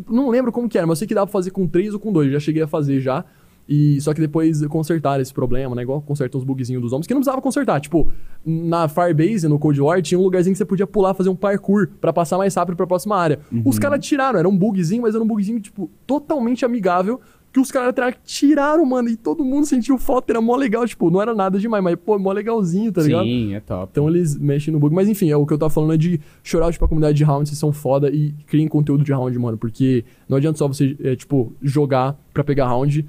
Não 0.10 0.30
lembro 0.30 0.52
como 0.52 0.70
que 0.70 0.78
era, 0.78 0.88
mas 0.88 0.98
eu 0.98 1.00
sei 1.00 1.08
que 1.08 1.16
dava 1.16 1.28
pra 1.28 1.34
fazer 1.34 1.52
com 1.52 1.68
três 1.68 1.94
ou 1.94 2.00
com 2.00 2.12
dois. 2.12 2.28
Eu 2.28 2.34
já 2.34 2.40
cheguei 2.40 2.62
a 2.62 2.68
fazer 2.68 3.00
já. 3.02 3.26
E 3.70 4.02
só 4.02 4.14
que 4.14 4.20
depois 4.20 4.66
consertaram 4.66 5.22
esse 5.22 5.34
problema, 5.34 5.76
né? 5.76 5.84
Igual 5.84 6.02
consertam 6.02 6.38
os 6.38 6.44
bugzinhos 6.44 6.82
dos 6.82 6.92
homens, 6.92 7.08
que 7.08 7.14
não 7.14 7.22
precisava 7.22 7.42
consertar. 7.42 7.80
Tipo, 7.80 8.12
na 8.46 8.90
Firebase, 8.90 9.48
no 9.48 9.58
Cold 9.60 9.80
War, 9.80 10.02
tinha 10.02 10.20
um 10.20 10.24
lugarzinho 10.24 10.54
que 10.54 10.58
você 10.58 10.66
podia 10.66 10.88
pular, 10.88 11.14
fazer 11.14 11.30
um 11.30 11.36
parkour 11.36 11.88
pra 12.02 12.12
passar 12.12 12.38
mais 12.38 12.54
rápido 12.54 12.76
pra 12.76 12.88
próxima 12.88 13.16
área. 13.16 13.40
Os 13.64 13.80
caras 13.80 14.06
tiraram, 14.06 14.40
era 14.40 14.50
um 14.50 14.58
bugzinho, 14.58 15.04
mas 15.04 15.16
era 15.16 15.24
um 15.24 15.28
bugzinho, 15.28 15.60
tipo, 15.60 15.90
totalmente 16.06 16.66
amigável. 16.66 17.22
Que 17.52 17.60
os 17.60 17.70
caras 17.70 17.94
tiraram, 18.24 18.86
mano, 18.86 19.10
e 19.10 19.18
todo 19.18 19.44
mundo 19.44 19.66
sentiu 19.66 19.98
falta, 19.98 20.32
era 20.32 20.40
mó 20.40 20.56
legal, 20.56 20.88
tipo, 20.88 21.10
não 21.12 21.22
era 21.22 21.36
nada 21.36 21.60
demais, 21.60 21.84
mas, 21.84 21.96
pô, 21.96 22.18
mó 22.18 22.32
legalzinho, 22.32 22.92
tá 22.92 23.02
ligado? 23.02 23.26
Sim, 23.26 23.54
é 23.54 23.60
top. 23.60 23.90
Então 23.92 24.08
eles 24.08 24.38
mexem 24.38 24.74
no 24.74 24.80
bug. 24.80 24.96
Mas 24.96 25.10
enfim, 25.10 25.30
é 25.30 25.36
o 25.36 25.46
que 25.46 25.54
eu 25.54 25.58
tava 25.58 25.70
falando 25.70 25.94
é 25.94 25.98
de 25.98 26.20
chorar 26.44 26.72
tipo, 26.72 26.86
a 26.86 26.88
comunidade 26.88 27.18
de 27.18 27.24
round, 27.24 27.50
vocês 27.50 27.60
são 27.60 27.74
foda 27.74 28.10
e 28.10 28.32
criem 28.48 28.68
conteúdo 28.68 29.04
de 29.04 29.12
round, 29.12 29.38
mano. 29.38 29.58
Porque 29.58 30.06
não 30.30 30.38
adianta 30.38 30.58
só 30.58 30.68
você, 30.68 30.96
é, 31.04 31.16
tipo, 31.16 31.54
jogar 31.62 32.18
pra 32.34 32.44
pegar 32.44 32.68
round. 32.68 33.06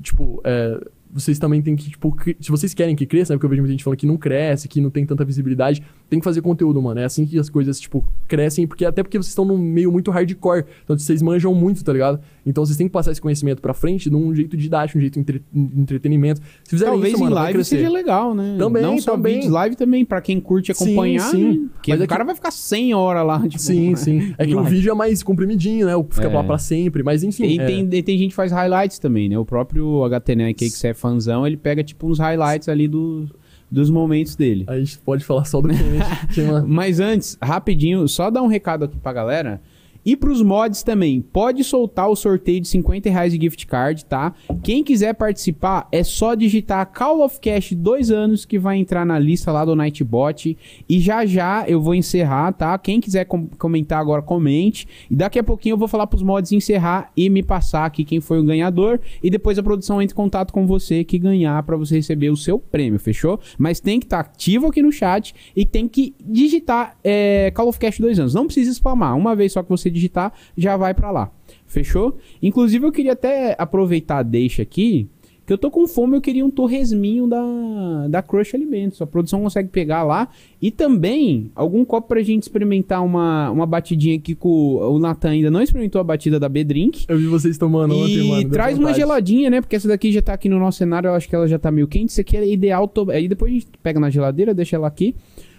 Tipo, 0.00 0.40
é, 0.44 0.80
vocês 1.12 1.38
também 1.38 1.60
têm 1.60 1.76
que, 1.76 1.90
tipo, 1.90 2.16
se 2.40 2.50
vocês 2.50 2.72
querem 2.72 2.96
que 2.96 3.04
cresça, 3.04 3.32
né? 3.32 3.36
Porque 3.36 3.46
eu 3.46 3.50
vejo 3.50 3.62
muita 3.62 3.72
gente 3.72 3.84
falando 3.84 3.98
que 3.98 4.06
não 4.06 4.16
cresce, 4.16 4.66
que 4.68 4.80
não 4.80 4.88
tem 4.90 5.04
tanta 5.04 5.24
visibilidade, 5.24 5.82
tem 6.08 6.18
que 6.18 6.24
fazer 6.24 6.40
conteúdo, 6.40 6.80
mano. 6.80 7.00
É 7.00 7.04
assim 7.04 7.26
que 7.26 7.38
as 7.38 7.50
coisas, 7.50 7.78
tipo, 7.78 8.04
crescem, 8.26 8.66
porque 8.66 8.84
até 8.84 9.02
porque 9.02 9.18
vocês 9.18 9.28
estão 9.28 9.44
num 9.44 9.58
meio 9.58 9.92
muito 9.92 10.10
hardcore. 10.10 10.64
Então 10.84 10.96
vocês 10.98 11.20
manjam 11.22 11.54
muito, 11.54 11.84
tá 11.84 11.92
ligado? 11.92 12.20
Então 12.46 12.64
vocês 12.64 12.76
têm 12.76 12.86
que 12.86 12.92
passar 12.92 13.12
esse 13.12 13.20
conhecimento 13.20 13.60
pra 13.60 13.74
frente 13.74 14.08
de 14.08 14.16
um 14.16 14.34
jeito 14.34 14.56
didático, 14.56 14.98
um 14.98 15.00
jeito 15.00 15.18
entre- 15.18 15.42
entretenimento. 15.54 16.40
Se 16.64 16.70
fizerem 16.70 16.92
Talvez 16.94 17.12
isso, 17.14 17.20
em 17.22 17.24
mano, 17.24 17.34
vai 17.36 17.44
live 17.52 17.64
seja 17.64 17.88
legal, 17.90 18.34
né? 18.34 18.56
Também, 18.58 18.82
Não 18.82 18.98
só 18.98 19.12
também. 19.12 19.34
vídeos, 19.34 19.52
live 19.52 19.76
também, 19.76 20.04
pra 20.04 20.20
quem 20.20 20.40
curte 20.40 20.72
Sim, 20.74 20.84
acompanhar, 20.84 21.30
sim. 21.30 21.44
né? 21.44 21.68
Porque 21.74 21.90
Mas 21.90 22.00
o 22.00 22.02
é 22.02 22.06
que- 22.06 22.10
cara 22.10 22.24
vai 22.24 22.34
ficar 22.34 22.50
100 22.50 22.94
horas 22.94 23.26
lá, 23.26 23.40
tipo... 23.40 23.58
Sim, 23.60 23.94
sim. 23.96 24.34
É 24.38 24.44
que 24.46 24.52
em 24.52 24.54
o 24.54 24.62
vídeo 24.64 24.90
é 24.90 24.94
mais 24.94 25.22
comprimidinho, 25.22 25.86
né? 25.86 25.92
Fica 26.10 26.26
É. 26.28 26.32
lá 26.32 26.42
pra 26.44 26.58
sempre. 26.58 27.02
Mas 27.02 27.22
enfim. 27.22 27.44
E 27.44 27.58
é, 27.58 27.66
tem, 27.66 28.02
tem 28.02 28.18
gente 28.18 28.30
que 28.30 28.34
faz 28.36 28.52
highlights 28.52 28.98
também, 28.98 29.28
né? 29.28 29.38
O 29.38 29.44
próprio 29.44 30.04
HTNet, 30.04 30.54
que 30.54 30.70
você 30.70 30.88
é 30.88 30.94
fãzão, 31.02 31.44
ele 31.44 31.56
pega 31.56 31.82
tipo 31.82 32.06
uns 32.06 32.18
highlights 32.18 32.68
ali 32.68 32.86
do, 32.86 33.28
dos 33.68 33.90
momentos 33.90 34.36
dele. 34.36 34.64
A 34.68 34.78
gente 34.78 34.98
pode 34.98 35.24
falar 35.24 35.44
só 35.44 35.60
do 35.60 35.68
que 36.32 36.40
Mas 36.66 37.00
antes, 37.00 37.36
rapidinho, 37.42 38.06
só 38.06 38.30
dar 38.30 38.42
um 38.42 38.46
recado 38.46 38.84
aqui 38.84 38.96
pra 38.96 39.12
galera. 39.12 39.60
E 40.04 40.16
pros 40.16 40.42
mods 40.42 40.82
também, 40.82 41.20
pode 41.20 41.62
soltar 41.62 42.08
o 42.08 42.16
sorteio 42.16 42.60
de 42.60 42.68
50 42.68 43.08
reais 43.08 43.32
de 43.32 43.40
gift 43.40 43.66
card, 43.66 44.04
tá? 44.04 44.34
Quem 44.62 44.82
quiser 44.82 45.14
participar, 45.14 45.88
é 45.92 46.02
só 46.02 46.34
digitar 46.34 46.86
Call 46.92 47.24
of 47.24 47.40
Cash 47.40 47.72
2 47.72 48.10
anos 48.10 48.44
que 48.44 48.58
vai 48.58 48.76
entrar 48.76 49.04
na 49.06 49.18
lista 49.18 49.52
lá 49.52 49.64
do 49.64 49.76
Nightbot. 49.76 50.56
E 50.88 51.00
já 51.00 51.24
já 51.24 51.64
eu 51.68 51.80
vou 51.80 51.94
encerrar, 51.94 52.52
tá? 52.52 52.76
Quem 52.78 53.00
quiser 53.00 53.24
com 53.24 53.46
comentar 53.46 54.00
agora, 54.00 54.22
comente. 54.22 54.86
E 55.10 55.14
daqui 55.14 55.38
a 55.38 55.44
pouquinho 55.44 55.74
eu 55.74 55.78
vou 55.78 55.88
falar 55.88 56.06
pros 56.06 56.22
mods 56.22 56.52
encerrar 56.52 57.10
e 57.16 57.30
me 57.30 57.42
passar 57.42 57.84
aqui 57.84 58.04
quem 58.04 58.20
foi 58.20 58.40
o 58.40 58.44
ganhador. 58.44 58.98
E 59.22 59.30
depois 59.30 59.58
a 59.58 59.62
produção 59.62 60.02
entra 60.02 60.14
em 60.14 60.16
contato 60.16 60.52
com 60.52 60.66
você 60.66 61.04
que 61.04 61.18
ganhar 61.18 61.62
para 61.62 61.76
você 61.76 61.96
receber 61.96 62.30
o 62.30 62.36
seu 62.36 62.58
prêmio, 62.58 62.98
fechou? 62.98 63.38
Mas 63.56 63.80
tem 63.80 64.00
que 64.00 64.06
estar 64.06 64.20
ativo 64.20 64.66
aqui 64.66 64.82
no 64.82 64.90
chat 64.90 65.34
e 65.54 65.64
tem 65.64 65.86
que 65.86 66.14
digitar 66.24 66.96
é, 67.04 67.52
Call 67.54 67.68
of 67.68 67.78
Cash 67.78 67.98
2 67.98 68.18
anos. 68.18 68.34
Não 68.34 68.46
precisa 68.46 68.72
spamar. 68.72 69.16
Uma 69.16 69.36
vez 69.36 69.52
só 69.52 69.62
que 69.62 69.68
você 69.68 69.91
digitar, 69.92 70.32
já 70.56 70.76
vai 70.76 70.94
para 70.94 71.10
lá. 71.10 71.30
Fechou? 71.66 72.16
Inclusive, 72.42 72.84
eu 72.84 72.92
queria 72.92 73.12
até 73.12 73.54
aproveitar 73.58 74.18
a 74.18 74.22
deixa 74.22 74.62
aqui. 74.62 75.08
Que 75.44 75.52
eu 75.52 75.58
tô 75.58 75.72
com 75.72 75.88
fome, 75.88 76.16
eu 76.16 76.20
queria 76.20 76.46
um 76.46 76.50
torresminho 76.50 77.26
da, 77.26 78.06
da 78.08 78.22
Crush 78.22 78.54
Alimentos. 78.54 79.02
A 79.02 79.06
produção 79.08 79.42
consegue 79.42 79.68
pegar 79.70 80.04
lá. 80.04 80.28
E 80.60 80.70
também, 80.70 81.50
algum 81.56 81.84
copo 81.84 82.06
pra 82.06 82.22
gente 82.22 82.42
experimentar 82.44 83.04
uma, 83.04 83.50
uma 83.50 83.66
batidinha 83.66 84.14
aqui 84.16 84.36
com 84.36 84.76
o 84.76 85.00
Natan 85.00 85.30
ainda 85.30 85.50
não 85.50 85.60
experimentou 85.60 86.00
a 86.00 86.04
batida 86.04 86.38
da 86.38 86.48
B-Drink. 86.48 87.06
Eu 87.08 87.18
vi 87.18 87.26
vocês 87.26 87.58
tomando 87.58 87.96
ontem, 87.96 88.24
E 88.24 88.28
mano. 88.28 88.42
deu 88.42 88.52
traz 88.52 88.78
uma 88.78 88.94
geladinha, 88.94 89.50
né? 89.50 89.60
Porque 89.60 89.74
essa 89.74 89.88
daqui 89.88 90.12
já 90.12 90.22
tá 90.22 90.32
aqui 90.32 90.48
no 90.48 90.60
nosso 90.60 90.78
cenário, 90.78 91.08
eu 91.08 91.14
acho 91.14 91.28
que 91.28 91.34
ela 91.34 91.48
já 91.48 91.58
tá 91.58 91.72
meio 91.72 91.88
quente. 91.88 92.10
Isso 92.10 92.20
aqui 92.20 92.36
é 92.36 92.46
ideal. 92.46 92.86
To... 92.86 93.10
Aí 93.10 93.26
depois 93.26 93.50
a 93.50 93.54
gente 93.54 93.66
pega 93.82 93.98
na 93.98 94.10
geladeira, 94.10 94.54
deixa 94.54 94.76
ela 94.76 94.86
aqui. 94.86 95.16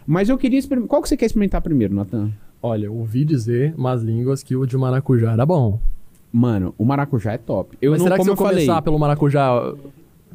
Mas 0.07 0.29
eu 0.29 0.37
queria 0.37 0.59
experimentar. 0.59 0.89
Qual 0.89 1.01
que 1.01 1.09
você 1.09 1.17
quer 1.17 1.25
experimentar 1.25 1.61
primeiro, 1.61 1.93
Natan? 1.93 2.31
Olha, 2.63 2.89
ouvi 2.89 3.25
dizer, 3.25 3.73
mas 3.77 4.01
línguas, 4.01 4.41
que 4.41 4.55
o 4.55 4.65
de 4.65 4.77
maracujá 4.77 5.33
era 5.33 5.45
bom. 5.45 5.79
Mano, 6.31 6.73
o 6.77 6.85
maracujá 6.85 7.33
é 7.33 7.37
top. 7.37 7.77
Eu 7.81 7.91
mas 7.91 7.99
não, 7.99 8.05
será 8.05 8.15
que 8.17 8.23
se 8.23 8.29
eu 8.29 8.33
eu 8.33 8.37
falei. 8.37 8.65
começar 8.65 8.81
pelo 8.81 8.97
maracujá... 8.97 9.73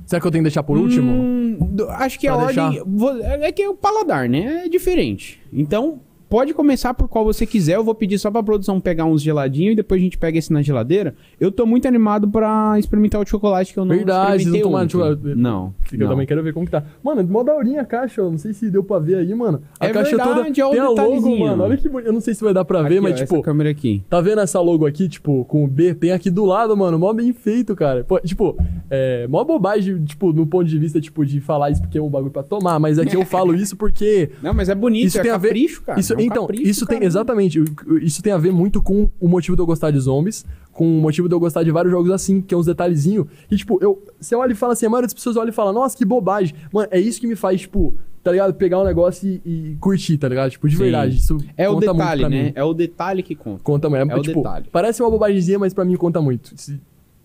Será 0.06 0.20
que 0.20 0.26
eu 0.26 0.30
tenho 0.30 0.42
que 0.42 0.48
deixar 0.48 0.62
por 0.62 0.76
último? 0.78 1.10
Hum, 1.10 1.58
acho 1.90 2.18
que 2.20 2.28
a 2.28 2.34
Pra 2.34 2.44
ordem. 2.46 2.68
deixar? 2.70 2.84
vo- 2.86 3.18
É 3.22 3.50
que 3.50 3.62
é 3.62 3.68
o 3.68 3.74
paladar, 3.74 4.28
né? 4.28 4.64
É 4.64 4.68
diferente. 4.68 5.40
Então, 5.52 6.00
pode 6.28 6.52
começar 6.54 6.94
por 6.94 7.08
qual 7.08 7.24
você 7.24 7.46
quiser. 7.46 7.76
Eu 7.76 7.84
vou 7.84 7.94
pedir 7.94 8.18
só 8.18 8.30
pra 8.30 8.42
produção 8.42 8.80
pegar 8.80 9.04
uns 9.04 9.22
geladinhos 9.22 9.72
e 9.72 9.76
depois 9.76 10.00
a 10.00 10.04
gente 10.04 10.18
pega 10.18 10.38
esse 10.38 10.52
na 10.52 10.62
geladeira. 10.62 11.14
Eu 11.40 11.50
tô 11.50 11.64
muito 11.66 11.86
animado 11.88 12.28
pra 12.28 12.76
experimentar 12.78 13.20
o 13.20 13.26
chocolate 13.26 13.72
que 13.72 13.78
eu 13.78 13.84
não 13.84 13.94
Verdade, 13.94 14.42
experimentei 14.42 14.70
não 14.70 14.78
ontem. 14.78 14.88
chocolate. 14.90 15.20
Não. 15.36 15.74
Eu 15.92 15.98
não. 16.00 16.08
também 16.08 16.26
quero 16.26 16.42
ver 16.42 16.52
como 16.52 16.66
que 16.66 16.72
tá. 16.72 16.84
Mano, 17.02 17.22
mó 17.24 17.42
daorinha 17.42 17.80
a 17.82 17.84
caixa, 17.84 18.20
eu 18.20 18.30
não 18.30 18.38
sei 18.38 18.52
se 18.52 18.70
deu 18.70 18.82
pra 18.84 18.98
ver 18.98 19.16
aí, 19.16 19.34
mano. 19.34 19.62
A 19.80 19.86
É 19.86 19.90
caixa 19.90 20.10
verdade, 20.16 20.30
toda 20.30 20.70
tem 20.72 20.80
a 20.80 20.88
logo, 20.88 21.38
mano. 21.38 21.62
Olha 21.64 21.76
que 21.76 21.88
bonito. 21.88 22.06
Eu 22.08 22.12
não 22.12 22.20
sei 22.20 22.34
se 22.34 22.42
vai 22.44 22.52
dar 22.54 22.64
pra 22.64 22.82
ver, 22.82 22.88
Aqui, 22.98 23.00
mas 23.00 23.12
ó, 23.12 23.16
tipo... 23.16 23.34
Essa 23.36 23.42
câmera 23.44 23.70
aqui. 23.70 24.02
Tá 24.08 24.20
vendo 24.20 24.40
essa 24.40 24.60
logo 24.60 24.86
aqui, 24.86 25.08
tipo, 25.08 25.44
com 25.46 25.64
o 25.64 25.68
B? 25.68 25.94
Tem 25.94 26.12
aqui 26.12 26.30
do 26.30 26.44
lado, 26.44 26.76
mano, 26.76 26.98
mó 26.98 27.12
bem 27.12 27.32
feito, 27.32 27.74
cara. 27.74 28.04
Pô, 28.04 28.18
tipo, 28.20 28.56
é, 28.90 29.26
mó 29.28 29.42
bobagem, 29.44 30.04
tipo, 30.04 30.32
no 30.32 30.46
ponto 30.46 30.64
de 30.66 30.78
vista, 30.78 31.00
tipo, 31.00 31.24
de 31.24 31.40
falar 31.40 31.70
isso 31.70 31.80
porque 31.82 31.98
é 31.98 32.02
um 32.02 32.08
bagulho 32.08 32.30
pra 32.32 32.42
tomar, 32.42 32.78
mas 32.78 32.98
aqui 32.98 33.16
eu 33.16 33.24
falo 33.24 33.54
isso 33.54 33.76
porque... 33.76 34.30
Não, 34.42 34.52
mas 34.52 34.68
é 34.68 34.74
bonito. 34.74 35.06
Isso 35.06 35.18
é 35.18 35.22
tem 35.22 35.30
a 35.30 35.36
ver- 35.38 35.48
capricho, 35.48 35.82
cara. 35.82 35.98
Isso, 36.00 36.17
um 36.18 36.26
então, 36.26 36.42
capricho, 36.46 36.62
isso 36.70 36.86
tem, 36.86 36.98
caramba. 36.98 37.06
exatamente, 37.06 37.64
isso 38.02 38.22
tem 38.22 38.32
a 38.32 38.38
ver 38.38 38.52
muito 38.52 38.82
com 38.82 39.10
o 39.20 39.28
motivo 39.28 39.56
de 39.56 39.62
eu 39.62 39.66
gostar 39.66 39.90
de 39.90 39.98
zombies, 39.98 40.44
com 40.72 40.84
o 40.98 41.00
motivo 41.00 41.28
de 41.28 41.34
eu 41.34 41.40
gostar 41.40 41.62
de 41.62 41.70
vários 41.70 41.92
jogos 41.92 42.10
assim, 42.10 42.40
que 42.40 42.54
é 42.54 42.56
uns 42.56 42.66
detalhezinhos, 42.66 43.26
e 43.50 43.56
tipo, 43.56 43.78
eu, 43.82 44.02
você 44.20 44.34
olha 44.34 44.52
e 44.52 44.54
fala 44.54 44.72
assim, 44.74 44.86
a 44.86 44.90
maioria 44.90 45.06
das 45.06 45.14
pessoas 45.14 45.36
olha 45.36 45.50
e 45.50 45.52
fala, 45.52 45.72
nossa, 45.72 45.96
que 45.96 46.04
bobagem. 46.04 46.54
Mano, 46.72 46.88
é 46.90 47.00
isso 47.00 47.20
que 47.20 47.26
me 47.26 47.34
faz, 47.36 47.62
tipo, 47.62 47.94
tá 48.22 48.30
ligado? 48.32 48.54
Pegar 48.54 48.80
um 48.80 48.84
negócio 48.84 49.26
e, 49.28 49.40
e 49.72 49.76
curtir, 49.80 50.18
tá 50.18 50.28
ligado? 50.28 50.50
Tipo, 50.50 50.68
de 50.68 50.76
Sim. 50.76 50.82
verdade, 50.82 51.16
isso 51.16 51.38
É 51.56 51.68
o 51.68 51.76
detalhe, 51.80 52.28
né? 52.28 52.44
mim. 52.44 52.52
É 52.54 52.62
o 52.64 52.74
detalhe 52.74 53.22
que 53.22 53.34
conta. 53.34 53.62
Conta 53.62 53.88
muito. 53.88 54.10
É, 54.10 54.14
É 54.14 54.16
o 54.18 54.22
tipo, 54.22 54.40
detalhe. 54.42 54.66
Parece 54.70 55.02
uma 55.02 55.10
bobagemzinha, 55.10 55.58
mas 55.58 55.72
pra 55.74 55.84
mim 55.84 55.96
conta 55.96 56.20
muito. 56.20 56.54
Esse 56.54 56.80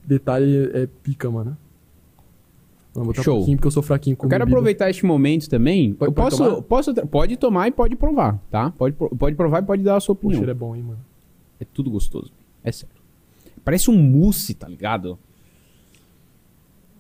detalhe 0.06 0.70
é 0.74 0.88
pica, 1.04 1.30
mano. 1.30 1.58
Vou 2.94 3.06
botar 3.06 3.24
Show. 3.24 3.34
um 3.34 3.38
pouquinho 3.38 3.58
porque 3.58 3.68
eu 3.68 3.72
sou 3.72 3.82
fraquinho 3.84 4.16
com 4.16 4.26
Eu 4.26 4.30
quero 4.30 4.42
bebida. 4.46 4.56
aproveitar 4.58 4.90
este 4.90 5.06
momento 5.06 5.50
também. 5.50 5.94
Pode- 5.94 6.10
eu 6.12 6.14
pode 6.14 6.30
posso, 6.38 6.44
tomar? 6.50 6.62
posso, 6.62 6.94
pode 7.08 7.38
tomar 7.38 7.68
e 7.68 7.72
pode 7.72 7.96
provar, 7.96 8.40
tá? 8.52 8.70
Pode, 8.72 8.96
pode 8.96 9.36
provar 9.36 9.64
e 9.64 9.66
pode 9.66 9.82
dar 9.84 9.96
a 9.98 10.00
sua 10.00 10.14
O 10.14 10.16
opinião. 10.16 10.38
cheiro 10.38 10.52
é 10.52 10.54
bom, 10.54 10.76
hein, 10.76 10.84
mano. 10.84 11.00
É 11.60 11.66
tudo 11.66 11.90
gostoso. 11.90 12.32
É 12.64 12.72
sério. 12.72 12.96
Parece 13.66 13.90
um 13.90 13.98
mousse, 13.98 14.54
tá 14.54 14.68
ligado? 14.68 15.18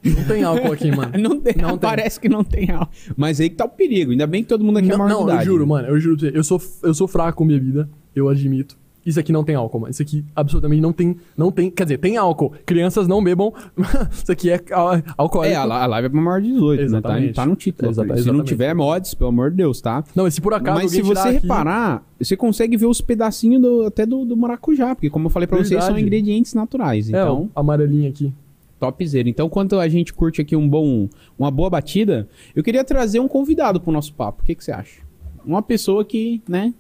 Não 0.04 0.24
tem 0.26 0.44
álcool 0.44 0.72
aqui, 0.74 0.89
mano. 0.96 1.12
Não 1.18 1.39
tem, 1.39 1.56
Não 1.56 1.70
tem. 1.78 1.80
parece 1.80 2.20
que 2.20 2.28
não 2.28 2.44
tem 2.44 2.72
álcool. 2.72 2.91
Mas 3.16 3.39
aí 3.39 3.50
que 3.50 3.56
tá 3.56 3.66
o 3.66 3.70
perigo. 3.70 4.12
Ainda 4.12 4.28
bem 4.28 4.41
que 4.44 4.50
todo 4.50 4.64
mundo 4.64 4.78
aqui 4.80 4.88
é 4.88 4.91
não, 4.91 4.98
maior 4.98 5.20
de 5.22 5.28
não, 5.28 5.39
eu 5.39 5.46
juro, 5.46 5.68
mano. 5.68 5.88
Eu 5.88 6.00
juro 6.00 6.18
pra 6.18 6.30
você. 6.30 6.38
Eu 6.38 6.44
sou, 6.44 6.62
eu 6.84 6.94
sou 6.94 7.08
fraco 7.08 7.38
com 7.38 7.48
bebida. 7.48 7.89
Eu 8.16 8.28
admito. 8.30 8.78
Isso 9.06 9.20
aqui 9.20 9.32
não 9.34 9.43
tem 9.43 9.54
álcool, 9.56 9.80
mano. 9.82 9.91
Isso 9.91 10.01
aqui 10.01 10.24
absolutamente 10.36 10.82
não 10.82 10.93
tem. 10.93 11.18
Não 11.36 11.51
tem. 11.51 11.70
Quer 11.70 11.84
dizer, 11.84 11.97
tem 11.97 12.16
álcool. 12.16 12.54
Crianças 12.66 13.08
não 13.08 13.22
bebam. 13.24 13.54
Isso 14.12 14.32
aqui 14.32 14.49
é 14.49 14.56
á- 14.72 15.04
alcoólico. 15.18 15.54
É, 15.54 15.58
a, 15.58 15.64
a 15.64 15.86
live 15.86 16.06
é 16.06 16.10
pra 16.10 16.22
maior 16.22 16.41
de 16.41 16.51
18, 16.54 16.70
né? 16.70 16.76
Tá, 16.78 16.84
Exatamente. 16.86 17.34
tá 17.36 17.45
no 17.45 17.56
título. 17.56 17.91
Exata- 17.91 18.08
Se 18.08 18.14
não 18.14 18.20
exatamente. 18.22 18.47
tiver 18.47 18.74
mods, 18.74 19.14
pelo 19.14 19.30
amor 19.30 19.51
de 19.51 19.58
Deus, 19.58 19.82
tá? 19.82 20.04
Não, 20.16 20.24
mas 20.24 20.34
se 20.36 20.39
por 20.41 20.54
acaso 20.54 20.80
Mas 20.82 20.91
se 20.91 21.01
você 21.01 21.20
aqui- 21.30 21.39
reparar, 21.39 22.06
você 22.18 22.38
consegue 22.38 22.78
ver 22.78 22.86
os 22.86 23.01
pedacinhos 23.01 23.62
do- 23.62 23.84
até 23.86 24.06
do, 24.06 24.24
do 24.24 24.38
maracujá. 24.38 24.95
Porque, 24.95 25.10
como 25.10 25.26
eu 25.26 25.30
falei 25.30 25.47
pra 25.47 25.58
vocês, 25.58 25.84
são 25.84 25.99
ingredientes 25.99 26.54
naturais. 26.54 27.08
É, 27.08 27.10
Então, 27.10 27.49
o 27.54 27.60
amarelinho 27.60 28.10
aqui. 28.10 28.34
topzera. 28.80 29.28
Então, 29.28 29.49
quando 29.49 29.80
a 29.80 29.88
gente 29.89 30.14
curte 30.14 30.39
aqui 30.41 30.56
um 30.56 30.68
bom, 30.68 31.10
uma 31.38 31.51
boa 31.51 31.70
batida, 31.70 32.28
eu 32.56 32.64
queria 32.64 32.84
trazer 32.84 33.20
um 33.20 33.28
convidado 33.28 33.82
pro 33.82 33.91
nosso 33.91 34.14
papo. 34.14 34.41
O 34.41 34.45
que, 34.45 34.56
que 34.56 34.64
você 34.64 34.72
acha? 34.72 35.01
Uma 35.45 35.62
pessoa 35.62 36.06
que, 36.06 36.41
né? 36.47 36.74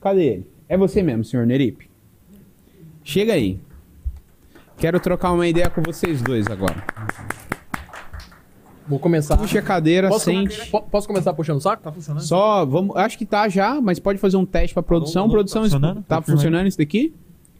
Cadê 0.00 0.24
ele? 0.24 0.46
É 0.74 0.76
você 0.76 1.04
mesmo, 1.04 1.22
senhor 1.24 1.46
Neripe. 1.46 1.88
Chega 3.04 3.32
aí. 3.34 3.60
Quero 4.76 4.98
trocar 4.98 5.30
uma 5.30 5.46
ideia 5.46 5.70
com 5.70 5.80
vocês 5.82 6.20
dois 6.20 6.48
agora. 6.48 6.82
Vou 8.88 8.98
começar. 8.98 9.36
Puxa 9.36 9.60
a 9.60 9.62
cadeira, 9.62 10.08
Posso, 10.08 10.24
sente. 10.24 10.68
po- 10.72 10.82
posso 10.82 11.06
começar 11.06 11.32
puxando 11.32 11.58
o 11.58 11.60
saco? 11.60 11.80
Tá 11.80 11.92
funcionando? 11.92 12.24
Só, 12.24 12.66
vamos. 12.66 12.96
Acho 12.96 13.16
que 13.16 13.24
tá 13.24 13.48
já, 13.48 13.80
mas 13.80 14.00
pode 14.00 14.18
fazer 14.18 14.36
um 14.36 14.44
teste 14.44 14.74
pra 14.74 14.82
produção. 14.82 15.22
alô, 15.22 15.30
produção, 15.32 15.62
tá 15.62 15.68
funcionando? 15.68 16.02
tá 16.02 16.20
funcionando 16.20 16.66
isso 16.66 16.78
daqui? 16.78 17.14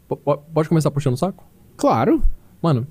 Po- 0.09 0.17
po- 0.17 0.37
Pode 0.53 0.67
começar 0.67 0.91
puxando 0.91 1.13
o 1.13 1.17
saco? 1.17 1.43
Claro. 1.77 2.21
Mano, 2.61 2.85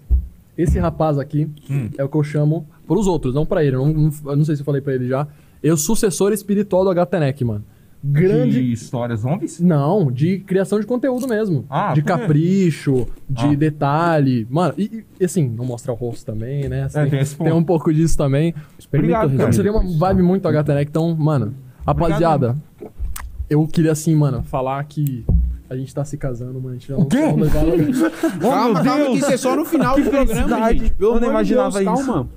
esse 0.56 0.78
rapaz 0.78 1.18
aqui 1.18 1.50
Hum. 1.70 1.90
é 1.98 2.02
o 2.02 2.08
que 2.08 2.16
eu 2.16 2.24
chamo 2.24 2.66
pros 2.86 3.06
outros, 3.06 3.34
não 3.34 3.44
pra 3.44 3.62
ele. 3.62 3.76
Eu 3.76 3.84
não, 3.86 3.92
não, 3.92 4.12
eu 4.24 4.36
não 4.36 4.44
sei 4.46 4.56
se 4.56 4.62
eu 4.62 4.66
falei 4.66 4.80
pra 4.80 4.94
ele 4.94 5.06
já. 5.06 5.28
É 5.62 5.70
o 5.70 5.76
sucessor 5.76 6.32
espiritual 6.32 6.82
do 6.82 6.90
HTNEC, 6.90 7.44
mano. 7.44 7.64
Grande. 8.06 8.60
De 8.62 8.72
histórias 8.72 9.20
zombies? 9.20 9.58
Não, 9.60 10.12
de 10.12 10.38
criação 10.40 10.78
de 10.78 10.86
conteúdo 10.86 11.26
mesmo. 11.26 11.64
Ah, 11.70 11.94
de 11.94 12.02
capricho, 12.02 13.06
de 13.28 13.46
Ah. 13.46 13.54
detalhe. 13.54 14.46
Mano, 14.50 14.74
e, 14.76 15.04
e, 15.18 15.24
assim, 15.24 15.48
não 15.48 15.64
mostrar 15.64 15.94
o 15.94 15.96
rosto 15.96 16.26
também, 16.26 16.68
né? 16.68 16.82
Assim, 16.84 16.98
É, 16.98 17.06
tem 17.06 17.20
esse 17.20 17.34
ponto. 17.34 17.54
um 17.54 17.64
pouco 17.64 17.92
disso 17.94 18.16
também. 18.18 18.54
Obrigado, 18.92 19.34
cara. 19.36 19.50
Você 19.52 19.62
tem 19.62 19.72
uma 19.72 19.82
vibe 19.98 20.22
muito 20.22 20.46
HTNEC, 20.46 20.90
então, 20.90 21.14
mano, 21.16 21.54
rapaziada, 21.86 22.56
eu 23.48 23.66
queria 23.66 23.92
assim, 23.92 24.14
mano, 24.14 24.42
falar 24.42 24.84
que 24.84 25.24
a 25.70 25.74
gente 25.74 25.94
tá 25.94 26.04
se 26.04 26.18
casando, 26.18 26.54
mano. 26.60 26.70
A 26.70 26.72
gente 26.74 26.88
já 26.88 26.96
O 26.96 27.06
quê? 27.06 27.16
um 27.16 27.20
Calma, 27.22 27.36
meu 27.46 27.50
calma, 27.50 28.82
que 28.82 28.82
Deus! 29.04 29.16
isso 29.18 29.30
é 29.32 29.36
só 29.38 29.56
no 29.56 29.64
final 29.64 29.94
Que 29.96 30.02
do 30.02 30.10
programa, 30.10 30.72
gente. 30.72 30.94
Eu 30.98 31.08
não 31.08 31.14
de 31.14 31.20
Deus, 31.20 31.30
imaginava 31.30 31.82
isso. 31.82 31.84
calma. 32.06 32.28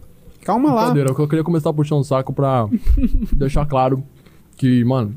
Calma 0.45 0.69
lá. 0.73 0.81
Brincadeira, 0.91 1.09
eu 1.09 1.27
queria 1.27 1.43
começar 1.43 1.73
puxando 1.73 1.99
o 1.99 2.03
saco 2.05 2.31
pra 2.31 2.67
deixar 3.35 3.65
claro 3.65 4.01
que, 4.55 4.81
mano, 4.85 5.13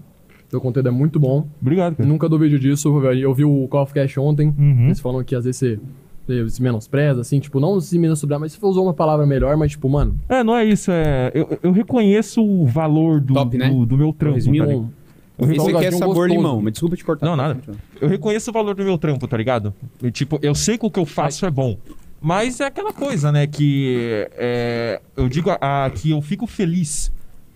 seu 0.50 0.60
conteúdo 0.60 0.88
é 0.88 0.92
muito 0.92 1.18
bom. 1.20 1.46
Obrigado, 1.60 1.96
cara. 1.96 2.08
Nunca 2.08 2.28
duvido 2.28 2.58
disso. 2.58 2.88
Eu 3.14 3.32
vi 3.32 3.44
o 3.44 3.66
Call 3.68 3.82
of 3.82 3.94
Cash 3.94 4.18
ontem. 4.18 4.52
Uhum. 4.58 4.86
Eles 4.86 5.00
falam 5.00 5.22
que 5.22 5.34
às 5.34 5.44
vezes 5.44 5.58
você, 5.58 5.78
você 6.26 6.50
se 6.50 6.62
menospreza, 6.62 7.20
assim, 7.20 7.38
tipo, 7.40 7.60
não 7.60 7.80
se 7.80 7.98
menosprezar, 7.98 8.38
mas 8.40 8.52
você 8.52 8.66
usou 8.66 8.84
uma 8.84 8.94
palavra 8.94 9.26
melhor, 9.26 9.56
mas, 9.56 9.70
tipo, 9.72 9.88
mano, 9.88 10.16
É, 10.28 10.42
não 10.44 10.56
é 10.56 10.64
isso. 10.64 10.90
É, 10.90 11.30
eu, 11.34 11.58
eu 11.62 11.72
reconheço 11.72 12.42
o 12.44 12.66
valor 12.66 13.20
do, 13.20 13.34
Top, 13.34 13.56
né? 13.56 13.68
do, 13.70 13.86
do 13.86 13.96
meu 13.96 14.12
trampo. 14.12 14.34
Dois 14.34 14.46
mil. 14.46 14.64
tá 14.64 14.70
ligado? 14.70 14.90
Eu, 15.38 15.46
reconheço- 15.46 15.76
aqui 15.78 15.86
é 15.86 15.90
sabor 15.92 16.06
gostoso. 16.16 16.28
limão, 16.36 16.60
mas 16.60 16.72
desculpa 16.74 16.96
te 16.96 17.04
cortar. 17.04 17.24
Não, 17.26 17.34
nada. 17.34 17.56
eu 18.00 18.08
reconheço 18.08 18.50
o 18.50 18.52
valor 18.52 18.74
do 18.74 18.84
meu 18.84 18.98
trampo, 18.98 19.26
tá 19.26 19.36
ligado? 19.38 19.72
E, 20.02 20.10
tipo, 20.10 20.38
eu 20.42 20.54
sei 20.54 20.76
que 20.76 20.84
o 20.84 20.90
que 20.90 20.98
eu 21.00 21.06
faço 21.06 21.46
é 21.46 21.50
bom. 21.50 21.78
Mas 22.20 22.60
é 22.60 22.66
aquela 22.66 22.92
coisa, 22.92 23.32
né? 23.32 23.46
Que 23.46 24.28
é, 24.32 25.00
eu 25.16 25.26
digo 25.30 25.48
a, 25.50 25.86
a- 25.86 25.90
que 25.90 26.10
eu 26.10 26.20
fico 26.20 26.46
feliz 26.46 27.10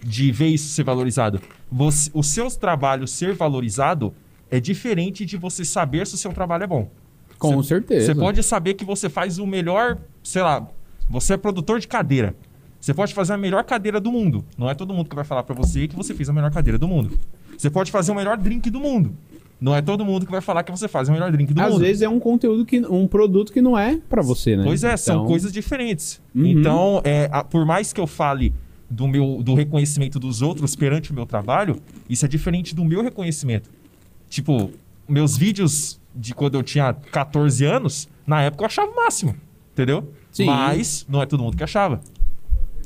de 0.05 0.30
ver 0.30 0.48
isso 0.48 0.68
ser 0.68 0.84
valorizado. 0.84 1.40
Você, 1.70 2.11
os 2.14 2.28
seus 2.28 2.57
trabalhos 2.57 3.11
ser 3.11 3.34
valorizado 3.34 4.12
é 4.50 4.61
diferente 4.61 5.24
de 5.24 5.36
você 5.36 5.64
saber 5.64 6.07
se 6.07 6.14
o 6.14 6.18
seu 6.18 6.32
trabalho 6.32 6.64
é 6.64 6.66
bom. 6.66 6.88
Com 7.38 7.62
certeza. 7.62 8.07
Você 8.07 8.14
pode 8.14 8.42
saber 8.42 8.74
que 8.74 8.84
você 8.84 9.09
faz 9.09 9.38
o 9.38 9.46
melhor, 9.46 9.98
sei 10.22 10.42
lá, 10.42 10.66
você 11.09 11.34
é 11.34 11.36
produtor 11.36 11.80
de 11.80 11.88
cadeira. 11.88 12.34
Você 12.80 12.92
pode 12.94 13.14
fazer 13.14 13.32
a 13.32 13.38
melhor 13.38 13.64
cadeira 13.64 13.98
do 13.98 14.12
mundo. 14.12 14.44
Não 14.59 14.68
é 14.68 14.74
todo 14.74 14.92
mundo 14.94 15.09
que 15.09 15.16
vai 15.16 15.24
falar 15.24 15.42
pra 15.42 15.55
você 15.55 15.88
que 15.88 15.96
você 15.96 16.14
fez 16.14 16.28
a 16.28 16.32
melhor 16.32 16.50
cadeira 16.52 16.78
do 16.78 16.86
mundo. 16.86 17.18
Você 17.57 17.70
pode 17.70 17.90
fazer 17.90 18.12
o 18.12 18.14
melhor 18.14 18.36
drink 18.36 18.68
do 18.70 18.78
mundo. 18.78 19.14
Não 19.61 19.74
é 19.74 19.80
todo 19.80 20.05
mundo 20.05 20.26
que 20.26 20.32
vai 20.32 20.40
falar 20.42 20.62
que 20.62 20.70
você 20.70 20.86
faz 20.86 21.09
o 21.09 21.12
melhor 21.12 21.32
drink 21.32 21.55
do 21.55 21.61
Às 21.62 21.72
mundo. 21.72 21.80
vezes 21.80 22.02
é 22.02 22.09
um 22.09 22.20
conteúdo 22.20 22.66
que 22.66 22.80
um 22.80 23.07
produto 23.07 23.52
que 23.52 23.62
não 23.62 23.78
é 23.78 23.98
pra 24.11 24.20
você, 24.20 24.57
né? 24.57 24.64
Pois 24.64 24.84
é, 24.84 24.96
são 24.96 25.16
Então, 25.16 25.26
coisas 25.26 25.50
diferentes. 25.52 26.20
Uhum. 26.34 26.44
Então, 26.46 27.00
é, 27.05 27.28
a- 27.32 27.42
por 27.42 27.64
mais 27.64 27.90
que 27.92 28.00
eu 28.00 28.07
fale 28.07 28.52
do 28.89 29.09
meu 29.09 29.43
do 29.43 29.55
reconhecimento 29.55 30.18
dos 30.18 30.43
outros 30.43 30.76
perante 30.76 31.11
o 31.11 31.14
meu 31.14 31.26
trabalho, 31.26 31.80
isso 32.09 32.24
é 32.24 32.28
diferente 32.28 32.74
do 32.74 32.85
meu 32.85 33.03
reconhecimento. 33.03 33.70
Tipo, 34.28 34.70
meus 35.09 35.37
vídeos 35.37 36.01
de 36.14 36.35
quando 36.35 36.55
eu 36.55 36.62
tinha 36.62 36.93
14 36.93 37.64
anos, 37.64 38.09
na 38.26 38.43
época 38.43 38.62
eu 38.62 38.66
achava 38.66 38.91
o 38.91 38.97
máximo. 38.97 39.35
Entendeu? 39.72 40.12
Sim. 40.30 40.47
Mas 40.47 41.05
não 41.09 41.20
é 41.20 41.26
todo 41.26 41.43
mundo 41.43 41.57
que 41.57 41.64
achava. 41.64 42.01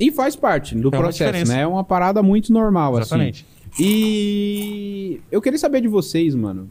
E 0.01 0.11
faz 0.13 0.37
parte 0.37 0.75
do 0.75 0.89
É 0.89 0.91
processo, 0.91 1.53
né? 1.53 1.63
É 1.63 1.67
uma 1.67 1.85
parada 1.85 2.23
muito 2.23 2.53
normal, 2.53 2.99
Exatamente. 2.99 3.45
assim. 3.73 3.85
E 3.85 5.21
eu 5.31 5.43
queria 5.43 5.59
saber 5.59 5.81
de 5.81 5.89
vocês, 5.89 6.35
mano. 6.35 6.69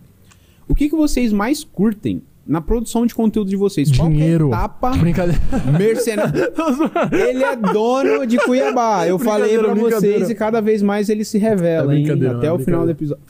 O 0.67 0.73
que, 0.73 0.89
que 0.89 0.95
vocês 0.95 1.31
mais 1.31 1.63
curtem 1.63 2.21
na 2.47 2.61
produção 2.61 3.05
de 3.05 3.13
conteúdo 3.13 3.49
de 3.49 3.55
vocês? 3.55 3.91
Dinheiro. 3.91 4.49
Qual 4.49 4.51
que 4.51 4.55
é 4.55 4.61
a 4.61 4.65
etapa 4.65 4.89
Brincadeira. 4.97 5.41
mercenário? 5.77 6.33
ele 7.11 7.43
é 7.43 7.55
dono 7.55 8.25
de 8.25 8.37
Cuiabá. 8.37 9.05
Eu 9.07 9.19
falei 9.19 9.57
pra 9.59 9.73
vocês 9.73 10.29
e 10.29 10.35
cada 10.35 10.61
vez 10.61 10.81
mais 10.81 11.09
ele 11.09 11.25
se 11.25 11.37
revela, 11.37 11.93
É 11.93 11.97
hein? 11.97 12.03
brincadeira, 12.03 12.37
Até 12.37 12.47
é 12.47 12.51
o 12.51 12.59
final 12.59 12.85
do 12.85 12.91
episódio. 12.91 13.23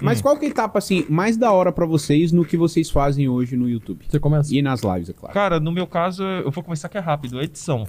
Mas 0.00 0.20
qual 0.20 0.36
que 0.36 0.44
é 0.44 0.48
a 0.48 0.50
etapa, 0.50 0.78
assim, 0.78 1.04
mais 1.08 1.36
da 1.36 1.50
hora 1.52 1.72
pra 1.72 1.86
vocês 1.86 2.32
no 2.32 2.44
que 2.44 2.56
vocês 2.56 2.90
fazem 2.90 3.28
hoje 3.28 3.56
no 3.56 3.68
YouTube? 3.68 4.04
Você 4.08 4.18
começa. 4.18 4.54
E 4.54 4.60
nas 4.62 4.82
lives, 4.82 5.08
é 5.10 5.12
claro. 5.12 5.34
Cara, 5.34 5.60
no 5.60 5.72
meu 5.72 5.86
caso, 5.86 6.22
eu 6.22 6.50
vou 6.50 6.62
começar 6.62 6.88
que 6.88 6.98
é 6.98 7.00
rápido, 7.00 7.38
a 7.38 7.44
edição. 7.44 7.86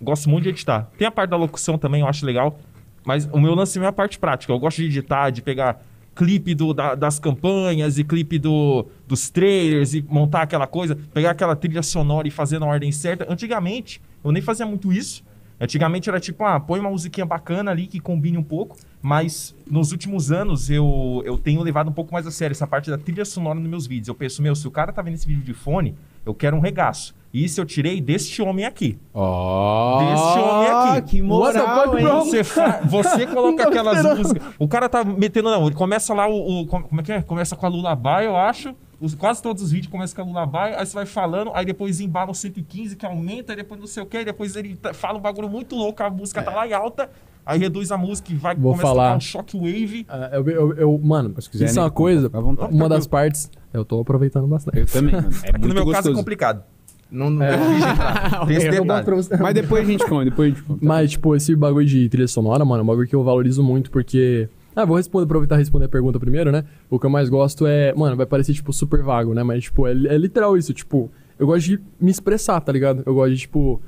Gosto 0.00 0.28
muito 0.28 0.44
de 0.44 0.50
editar. 0.50 0.90
Tem 0.98 1.06
a 1.06 1.10
parte 1.10 1.30
da 1.30 1.36
locução 1.36 1.78
também, 1.78 2.00
eu 2.02 2.06
acho 2.06 2.24
legal. 2.24 2.58
Mas 3.04 3.28
o 3.32 3.40
meu 3.40 3.54
lance 3.54 3.78
mesmo 3.78 3.86
é 3.86 3.88
a 3.88 3.92
parte 3.92 4.18
prática. 4.18 4.52
Eu 4.52 4.58
gosto 4.58 4.78
de 4.78 4.86
editar, 4.86 5.30
de 5.30 5.40
pegar 5.40 5.80
clipe 6.16 6.54
do, 6.54 6.72
da- 6.72 6.94
das 6.94 7.18
campanhas 7.18 7.98
e 7.98 8.04
clipe 8.04 8.38
do, 8.38 8.86
dos 9.06 9.28
trailers 9.30 9.94
e 9.94 10.02
montar 10.08 10.42
aquela 10.42 10.66
coisa, 10.66 10.96
pegar 11.12 11.30
aquela 11.32 11.54
trilha 11.54 11.82
sonora 11.82 12.26
e 12.26 12.30
fazer 12.30 12.58
na 12.58 12.66
ordem 12.66 12.90
certa. 12.90 13.30
Antigamente, 13.32 14.00
eu 14.24 14.32
nem 14.32 14.42
fazia 14.42 14.64
muito 14.66 14.92
isso. 14.92 15.22
Antigamente 15.60 16.08
era 16.08 16.18
tipo, 16.20 16.44
ah, 16.44 16.58
põe 16.60 16.80
uma 16.80 16.90
musiquinha 16.90 17.24
bacana 17.24 17.70
ali 17.70 17.86
que 17.86 18.00
combine 18.00 18.36
um 18.36 18.42
pouco. 18.42 18.76
Mas 19.00 19.54
nos 19.70 19.92
últimos 19.92 20.32
anos 20.32 20.68
eu, 20.68 21.22
eu 21.24 21.38
tenho 21.38 21.62
levado 21.62 21.88
um 21.88 21.92
pouco 21.92 22.12
mais 22.12 22.26
a 22.26 22.30
sério 22.30 22.52
essa 22.52 22.66
parte 22.66 22.90
da 22.90 22.98
trilha 22.98 23.24
sonora 23.24 23.58
nos 23.60 23.68
meus 23.68 23.86
vídeos. 23.86 24.08
Eu 24.08 24.14
penso, 24.14 24.42
meu, 24.42 24.54
se 24.56 24.66
o 24.66 24.70
cara 24.70 24.92
tá 24.92 25.00
vendo 25.00 25.14
esse 25.14 25.26
vídeo 25.26 25.44
de 25.44 25.54
fone, 25.54 25.94
eu 26.24 26.34
quero 26.34 26.56
um 26.56 26.60
regaço. 26.60 27.14
E 27.36 27.44
isso 27.44 27.60
eu 27.60 27.66
tirei 27.66 28.00
deste 28.00 28.40
homem 28.40 28.64
aqui. 28.64 28.98
Ó, 29.12 29.98
Desse 29.98 30.38
homem 30.38 30.68
aqui. 30.98 31.02
que 31.16 31.22
moral, 31.22 31.90
bro? 31.90 32.24
Você, 32.24 32.42
fa- 32.42 32.80
você 32.82 33.26
coloca 33.26 33.62
aquelas 33.68 34.02
músicas. 34.16 34.42
O 34.58 34.66
cara 34.66 34.88
tá 34.88 35.04
metendo. 35.04 35.50
Não, 35.50 35.66
ele 35.66 35.74
começa 35.74 36.14
lá 36.14 36.26
o. 36.26 36.62
o- 36.62 36.66
como 36.66 37.00
é 37.00 37.04
que 37.04 37.12
é? 37.12 37.20
Começa 37.20 37.54
com 37.54 37.66
a 37.66 37.68
Lullaby, 37.68 38.24
eu 38.24 38.34
acho. 38.36 38.74
Os- 38.98 39.14
quase 39.14 39.42
todos 39.42 39.62
os 39.62 39.70
vídeos 39.70 39.92
começam 39.92 40.16
com 40.16 40.22
a 40.22 40.24
Lullaby, 40.44 40.74
aí 40.78 40.86
você 40.86 40.94
vai 40.94 41.04
falando, 41.04 41.50
aí 41.52 41.66
depois 41.66 42.00
embala 42.00 42.30
o 42.30 42.34
115 42.34 42.96
que 42.96 43.04
aumenta, 43.04 43.52
aí 43.52 43.56
depois 43.56 43.78
não 43.78 43.86
sei 43.86 44.02
o 44.02 44.06
que, 44.06 44.24
depois 44.24 44.56
ele 44.56 44.74
tá- 44.74 44.94
fala 44.94 45.18
um 45.18 45.20
bagulho 45.20 45.50
muito 45.50 45.76
louco, 45.76 46.02
a 46.02 46.08
música 46.08 46.42
tá 46.42 46.50
lá 46.50 46.66
em 46.66 46.72
alta, 46.72 47.10
aí 47.44 47.58
reduz 47.58 47.92
a 47.92 47.98
música 47.98 48.32
e 48.32 48.34
vai 48.34 48.54
Vou 48.56 48.72
começa 48.72 48.86
a 48.86 48.88
falar. 48.90 49.04
tocar 49.08 49.16
um 49.18 49.20
shockwave. 49.20 50.06
Ah, 50.08 50.30
eu, 50.32 50.48
eu, 50.48 50.72
eu- 50.76 50.98
mano, 51.04 51.34
Se 51.42 51.50
quiser, 51.50 51.66
isso 51.66 51.74
é 51.74 51.82
né, 51.82 51.84
uma 51.84 51.90
coisa. 51.90 52.30
Uma 52.70 52.88
das 52.88 53.06
partes. 53.06 53.50
Eu 53.74 53.84
tô 53.84 54.00
aproveitando 54.00 54.46
bastante. 54.46 54.78
Eu 54.78 54.86
também, 54.86 55.12
mano. 55.14 55.28
É 55.44 55.52
no 55.52 55.58
muito 55.58 55.74
meu 55.74 55.84
caso 55.84 55.88
é 55.90 55.92
gostoso. 55.96 56.16
complicado. 56.16 56.62
Não, 57.10 57.30
não 57.30 57.46
entrar. 57.46 58.46
Tem. 58.46 59.40
Mas 59.40 59.54
depois 59.54 59.82
a 59.86 59.90
gente 59.90 60.04
come, 60.06 60.24
depois 60.24 60.52
a 60.52 60.54
gente 60.54 60.66
come. 60.66 60.80
Mas, 60.82 61.10
tipo, 61.12 61.34
esse 61.36 61.54
bagulho 61.54 61.86
de 61.86 62.08
trilha 62.08 62.28
sonora, 62.28 62.64
mano, 62.64 62.80
é 62.80 62.82
um 62.82 62.86
bagulho 62.86 63.08
que 63.08 63.14
eu 63.14 63.22
valorizo 63.22 63.62
muito, 63.62 63.90
porque. 63.90 64.48
Ah, 64.74 64.84
vou 64.84 64.96
responder, 64.96 65.24
aproveitar 65.24 65.54
e 65.56 65.58
responder 65.58 65.86
a 65.86 65.88
pergunta 65.88 66.20
primeiro, 66.20 66.52
né? 66.52 66.64
O 66.90 66.98
que 66.98 67.06
eu 67.06 67.10
mais 67.10 67.28
gosto 67.28 67.66
é. 67.66 67.94
Mano, 67.94 68.16
vai 68.16 68.26
parecer, 68.26 68.52
tipo, 68.52 68.72
super 68.72 69.02
vago, 69.02 69.32
né? 69.32 69.42
Mas, 69.42 69.64
tipo, 69.64 69.86
é, 69.86 69.92
é 69.92 70.18
literal 70.18 70.56
isso. 70.56 70.74
Tipo, 70.74 71.10
eu 71.38 71.46
gosto 71.46 71.66
de 71.66 71.80
me 72.00 72.10
expressar, 72.10 72.60
tá 72.60 72.72
ligado? 72.72 73.02
Eu 73.06 73.14
gosto 73.14 73.34
de, 73.34 73.40
tipo. 73.40 73.80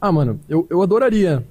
Ah, 0.00 0.12
mano, 0.12 0.38
eu, 0.48 0.66
eu 0.70 0.82
adoraria 0.82 1.42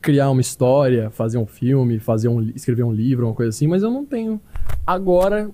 criar 0.00 0.30
uma 0.30 0.40
história, 0.40 1.10
fazer 1.10 1.38
um 1.38 1.46
filme, 1.46 1.98
fazer 1.98 2.28
um, 2.28 2.40
escrever 2.54 2.82
um 2.82 2.92
livro, 2.92 3.26
uma 3.26 3.34
coisa 3.34 3.50
assim, 3.50 3.66
mas 3.66 3.82
eu 3.82 3.90
não 3.90 4.04
tenho 4.04 4.40
agora 4.86 5.50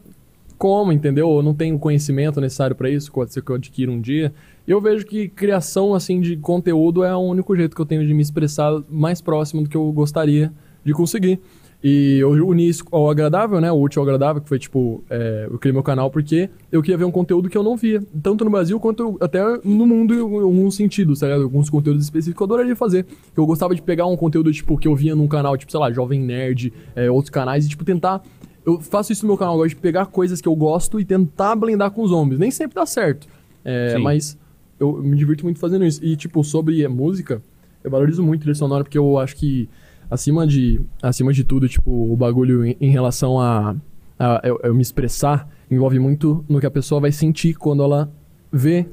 como, 0.56 0.92
entendeu? 0.92 1.30
Eu 1.36 1.42
não 1.42 1.54
tenho 1.54 1.78
conhecimento 1.78 2.40
necessário 2.40 2.74
pra 2.74 2.88
isso, 2.88 3.12
pode 3.12 3.32
ser 3.32 3.42
que 3.42 3.50
eu 3.50 3.56
adquira 3.56 3.90
um 3.90 4.00
dia. 4.00 4.32
Eu 4.66 4.80
vejo 4.80 5.06
que 5.06 5.28
criação, 5.28 5.94
assim, 5.94 6.20
de 6.20 6.36
conteúdo 6.36 7.04
é 7.04 7.14
o 7.14 7.20
único 7.20 7.54
jeito 7.54 7.74
que 7.74 7.80
eu 7.80 7.86
tenho 7.86 8.06
de 8.06 8.12
me 8.12 8.22
expressar 8.22 8.82
mais 8.88 9.20
próximo 9.20 9.62
do 9.62 9.68
que 9.68 9.76
eu 9.76 9.92
gostaria 9.92 10.52
de 10.84 10.92
conseguir. 10.92 11.40
E 11.84 12.18
eu 12.18 12.30
uni 12.30 12.68
isso 12.68 12.84
ao 12.90 13.08
agradável, 13.08 13.60
né? 13.60 13.70
O 13.70 13.80
útil 13.80 14.00
ao 14.00 14.08
agradável, 14.08 14.42
que 14.42 14.48
foi 14.48 14.58
tipo, 14.58 15.04
é, 15.08 15.46
eu 15.48 15.58
criei 15.58 15.72
meu 15.72 15.82
canal 15.82 16.10
porque 16.10 16.50
eu 16.72 16.82
queria 16.82 16.96
ver 16.96 17.04
um 17.04 17.12
conteúdo 17.12 17.48
que 17.48 17.56
eu 17.56 17.62
não 17.62 17.76
via, 17.76 18.02
tanto 18.22 18.44
no 18.44 18.50
Brasil 18.50 18.80
quanto 18.80 19.16
até 19.20 19.40
no 19.62 19.86
mundo 19.86 20.14
em 20.14 20.20
alguns 20.20 20.74
sentidos, 20.74 21.20
tá 21.20 21.26
ligado? 21.26 21.44
Alguns 21.44 21.70
conteúdos 21.70 22.02
específicos 22.02 22.36
que 22.36 22.42
eu 22.42 22.46
adoraria 22.46 22.74
fazer. 22.74 23.06
Eu 23.36 23.46
gostava 23.46 23.72
de 23.72 23.82
pegar 23.82 24.06
um 24.06 24.16
conteúdo, 24.16 24.52
tipo, 24.52 24.76
que 24.78 24.88
eu 24.88 24.96
via 24.96 25.14
num 25.14 25.28
canal, 25.28 25.56
tipo, 25.56 25.70
sei 25.70 25.78
lá, 25.78 25.92
Jovem 25.92 26.20
Nerd, 26.20 26.72
é, 26.96 27.08
outros 27.10 27.30
canais, 27.30 27.66
e, 27.66 27.68
tipo, 27.68 27.84
tentar. 27.84 28.20
Eu 28.64 28.80
faço 28.80 29.12
isso 29.12 29.24
no 29.24 29.28
meu 29.28 29.38
canal, 29.38 29.54
eu 29.54 29.58
gosto 29.58 29.76
de 29.76 29.80
pegar 29.80 30.06
coisas 30.06 30.40
que 30.40 30.48
eu 30.48 30.56
gosto 30.56 30.98
e 30.98 31.04
tentar 31.04 31.54
blendar 31.54 31.92
com 31.92 32.04
zombies. 32.06 32.40
Nem 32.40 32.50
sempre 32.50 32.74
dá 32.74 32.86
certo. 32.86 33.28
É, 33.64 33.96
mas 33.98 34.36
eu 34.78 35.02
me 35.02 35.16
divirto 35.16 35.44
muito 35.44 35.58
fazendo 35.58 35.84
isso. 35.84 36.04
E, 36.04 36.16
tipo, 36.16 36.42
sobre 36.44 36.84
a 36.84 36.88
música, 36.88 37.42
eu 37.82 37.90
valorizo 37.90 38.22
muito 38.22 38.42
trilha 38.42 38.54
sonora 38.54 38.84
porque 38.84 38.98
eu 38.98 39.18
acho 39.18 39.36
que, 39.36 39.68
acima 40.10 40.46
de, 40.46 40.80
acima 41.02 41.32
de 41.32 41.44
tudo, 41.44 41.68
tipo, 41.68 41.90
o 41.90 42.16
bagulho 42.16 42.64
em, 42.64 42.76
em 42.80 42.90
relação 42.90 43.40
a, 43.40 43.76
a 44.18 44.40
eu, 44.44 44.60
eu 44.62 44.74
me 44.74 44.82
expressar 44.82 45.48
envolve 45.70 45.98
muito 45.98 46.44
no 46.48 46.60
que 46.60 46.66
a 46.66 46.70
pessoa 46.70 47.00
vai 47.00 47.12
sentir 47.12 47.54
quando 47.54 47.82
ela 47.82 48.10
vê 48.52 48.86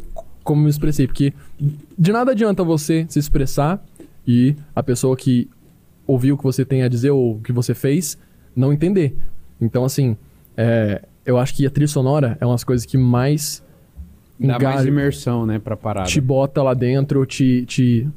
como 0.43 0.61
eu 0.61 0.65
me 0.65 0.69
expressei. 0.69 1.07
Porque 1.07 1.33
de 1.97 2.11
nada 2.11 2.31
adianta 2.31 2.63
você 2.63 3.05
se 3.09 3.19
expressar 3.19 3.83
e 4.27 4.55
a 4.75 4.81
pessoa 4.81 5.15
que 5.15 5.49
ouviu 6.05 6.35
o 6.35 6.37
que 6.37 6.43
você 6.43 6.65
tem 6.65 6.83
a 6.83 6.87
dizer 6.87 7.11
ou 7.11 7.35
o 7.35 7.41
que 7.41 7.51
você 7.51 7.73
fez 7.73 8.17
não 8.55 8.73
entender. 8.73 9.15
Então, 9.59 9.85
assim, 9.85 10.17
é, 10.57 11.03
eu 11.25 11.37
acho 11.37 11.55
que 11.55 11.65
a 11.65 11.69
trilha 11.69 11.87
sonora 11.87 12.37
é 12.39 12.45
uma 12.45 12.53
das 12.53 12.63
coisas 12.63 12.85
que 12.85 12.97
mais 12.97 13.62
Dá 14.43 14.59
mais 14.59 14.61
engaja- 14.75 14.87
imersão, 14.89 15.45
né, 15.45 15.57
pra 15.59 15.75
parada. 15.77 16.07
te 16.07 16.19
bota 16.21 16.61
lá 16.61 16.73
dentro, 16.73 17.25
te. 17.25 17.65
te, 17.65 18.07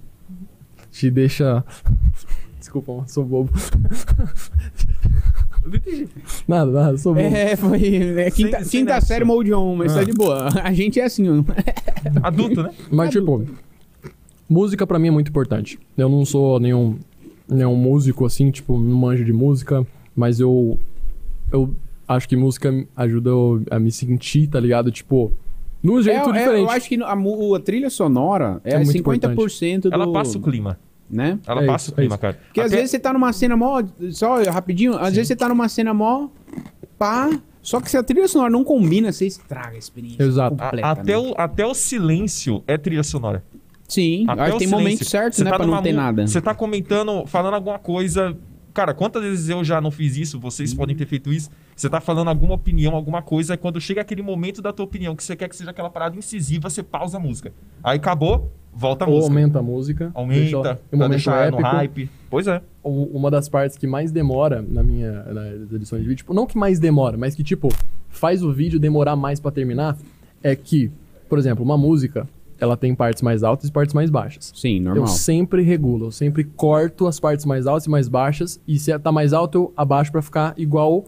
te 0.90 1.10
deixa. 1.10 1.64
Desculpa, 2.58 3.04
sou 3.06 3.24
bobo. 3.24 3.50
nada, 6.48 6.70
nada, 6.70 6.98
sou 6.98 7.14
bobo. 7.14 7.26
É, 7.26 7.56
foi. 7.56 7.96
É 8.18 8.30
quinta, 8.30 8.58
Sem- 8.58 8.64
sem 8.64 8.80
quinta 8.80 8.94
nexo. 8.94 9.06
série 9.06 9.24
Mode 9.24 9.52
On, 9.52 9.76
mas 9.76 9.92
Ah. 9.92 9.96
tá 9.98 10.04
de 10.04 10.12
boa. 10.12 10.48
A 10.62 10.72
gente 10.72 11.00
é 11.00 11.04
assim, 11.04 11.28
ó. 11.28 11.42
Adulto, 12.22 12.62
né? 12.62 12.70
Mas, 12.90 13.10
tipo, 13.10 13.44
música 14.48 14.86
pra 14.86 14.98
mim 14.98 15.08
é 15.08 15.10
muito 15.10 15.28
importante. 15.28 15.78
Eu 15.96 16.08
não 16.08 16.24
sou 16.24 16.58
nenhum, 16.60 16.96
nenhum 17.48 17.76
músico 17.76 18.24
assim, 18.24 18.50
tipo, 18.50 18.78
não 18.78 18.96
manjo 18.96 19.24
de 19.24 19.32
música, 19.32 19.86
mas 20.14 20.40
eu. 20.40 20.78
Eu 21.52 21.74
acho 22.08 22.28
que 22.28 22.36
música 22.36 22.72
ajuda 22.96 23.30
eu 23.30 23.62
a 23.70 23.78
me 23.78 23.90
sentir, 23.92 24.48
tá 24.48 24.58
ligado? 24.60 24.90
Tipo, 24.90 25.32
num 25.86 26.02
jeito 26.02 26.18
É, 26.30 26.30
é, 26.30 26.32
diferente. 26.32 26.60
eu 26.62 26.70
acho 26.70 26.88
que 26.88 27.02
a, 27.02 27.12
a 27.12 27.60
trilha 27.60 27.90
sonora 27.90 28.60
é, 28.64 28.74
É 28.74 28.78
muito 28.84 28.92
50% 29.02 29.80
do. 29.82 29.94
Ela 29.94 30.12
passa 30.12 30.36
o 30.38 30.42
clima. 30.42 30.78
Né? 31.08 31.38
Ela 31.46 31.62
É 31.62 31.66
passa 31.66 31.84
isso, 31.84 31.92
o 31.92 31.94
clima, 31.94 32.14
é 32.16 32.18
cara. 32.18 32.38
Porque 32.46 32.60
às 32.60 32.66
Até- 32.66 32.76
vezes 32.76 32.90
você 32.90 32.98
tá 32.98 33.12
numa 33.12 33.32
cena 33.32 33.56
mó. 33.56 33.82
Só 34.10 34.42
rapidinho, 34.42 34.94
às 34.98 35.14
vezes 35.14 35.28
você 35.28 35.36
tá 35.36 35.48
numa 35.48 35.68
cena 35.68 35.94
mó. 35.94 36.28
pá. 36.98 37.30
Só 37.62 37.80
que 37.80 37.90
se 37.90 37.96
a 37.96 38.02
trilha 38.02 38.28
sonora 38.28 38.50
não 38.50 38.62
combina, 38.62 39.10
você 39.12 39.26
estraga 39.26 39.74
a 39.74 39.78
experiência. 39.78 40.22
Exato. 40.22 40.56
a- 40.60 40.90
até, 40.92 41.12
né? 41.12 41.18
o, 41.18 41.34
até 41.36 41.66
o 41.66 41.74
silêncio 41.74 42.62
é 42.66 42.76
trilha 42.78 43.02
sonora. 43.02 43.42
Sim, 43.88 44.24
Até 44.28 44.42
acho 44.42 44.50
que 44.50 44.56
o 44.56 44.58
tem 44.58 44.68
silêncio. 44.68 44.78
momento 44.84 45.04
certo, 45.04 45.34
Você 45.34 45.44
né, 45.44 45.50
tá 45.50 45.56
pra 45.58 45.66
não 45.66 45.82
ter 45.82 45.92
nada. 45.92 46.26
Você 46.26 46.40
tá 46.40 46.54
comentando, 46.54 47.24
falando 47.26 47.54
alguma 47.54 47.78
coisa. 47.78 48.36
Cara, 48.74 48.92
quantas 48.92 49.22
vezes 49.22 49.48
eu 49.48 49.62
já 49.64 49.80
não 49.80 49.90
fiz 49.90 50.16
isso? 50.16 50.38
Vocês 50.40 50.72
Uhum. 50.72 50.76
podem 50.76 50.96
ter 50.96 51.06
feito 51.06 51.32
isso. 51.32 51.50
Você 51.76 51.90
tá 51.90 52.00
falando 52.00 52.28
alguma 52.28 52.54
opinião, 52.54 52.94
alguma 52.94 53.20
coisa, 53.20 53.52
e 53.52 53.56
quando 53.58 53.78
chega 53.80 54.00
aquele 54.00 54.22
momento 54.22 54.62
da 54.62 54.72
tua 54.72 54.86
opinião, 54.86 55.14
que 55.14 55.22
você 55.22 55.36
quer 55.36 55.46
que 55.48 55.54
seja 55.54 55.70
aquela 55.70 55.90
parada 55.90 56.16
incisiva, 56.16 56.70
você 56.70 56.82
pausa 56.82 57.18
a 57.18 57.20
música. 57.20 57.52
Aí 57.84 57.98
acabou, 57.98 58.50
volta 58.74 59.04
a 59.04 59.08
Ou 59.08 59.16
música. 59.16 59.30
aumenta 59.34 59.58
a 59.58 59.62
música. 59.62 60.10
Aumenta, 60.14 60.40
deixa- 60.40 60.60
pra 60.62 60.78
um 60.92 60.96
momento 60.96 61.10
deixar 61.10 61.52
no 61.52 61.58
épico. 61.58 61.62
hype. 61.62 62.10
Pois 62.30 62.46
é. 62.46 62.62
uma 62.82 63.30
das 63.30 63.48
partes 63.48 63.76
que 63.76 63.86
mais 63.86 64.10
demora 64.10 64.64
na 64.66 64.82
minha 64.82 65.12
nas 65.24 65.70
edições 65.72 66.00
de 66.02 66.08
vídeo, 66.08 66.16
tipo, 66.18 66.32
não 66.32 66.46
que 66.46 66.56
mais 66.56 66.78
demora, 66.78 67.16
mas 67.18 67.34
que 67.34 67.42
tipo 67.44 67.68
faz 68.08 68.42
o 68.42 68.52
vídeo 68.52 68.78
demorar 68.80 69.14
mais 69.16 69.38
pra 69.40 69.50
terminar, 69.50 69.98
é 70.42 70.54
que, 70.56 70.90
por 71.28 71.38
exemplo, 71.38 71.62
uma 71.64 71.76
música, 71.76 72.26
ela 72.58 72.74
tem 72.76 72.94
partes 72.94 73.22
mais 73.22 73.42
altas 73.42 73.68
e 73.68 73.72
partes 73.72 73.92
mais 73.92 74.08
baixas. 74.08 74.50
Sim, 74.54 74.80
normal. 74.80 75.02
Eu 75.04 75.08
sempre 75.08 75.60
regulo, 75.62 76.06
eu 76.06 76.10
sempre 76.12 76.42
corto 76.44 77.06
as 77.06 77.20
partes 77.20 77.44
mais 77.44 77.66
altas 77.66 77.84
e 77.86 77.90
mais 77.90 78.08
baixas 78.08 78.58
e 78.66 78.78
se 78.78 78.96
tá 78.98 79.12
mais 79.12 79.32
alto 79.34 79.58
eu 79.58 79.72
abaixo 79.76 80.10
pra 80.10 80.22
ficar 80.22 80.54
igual. 80.56 81.04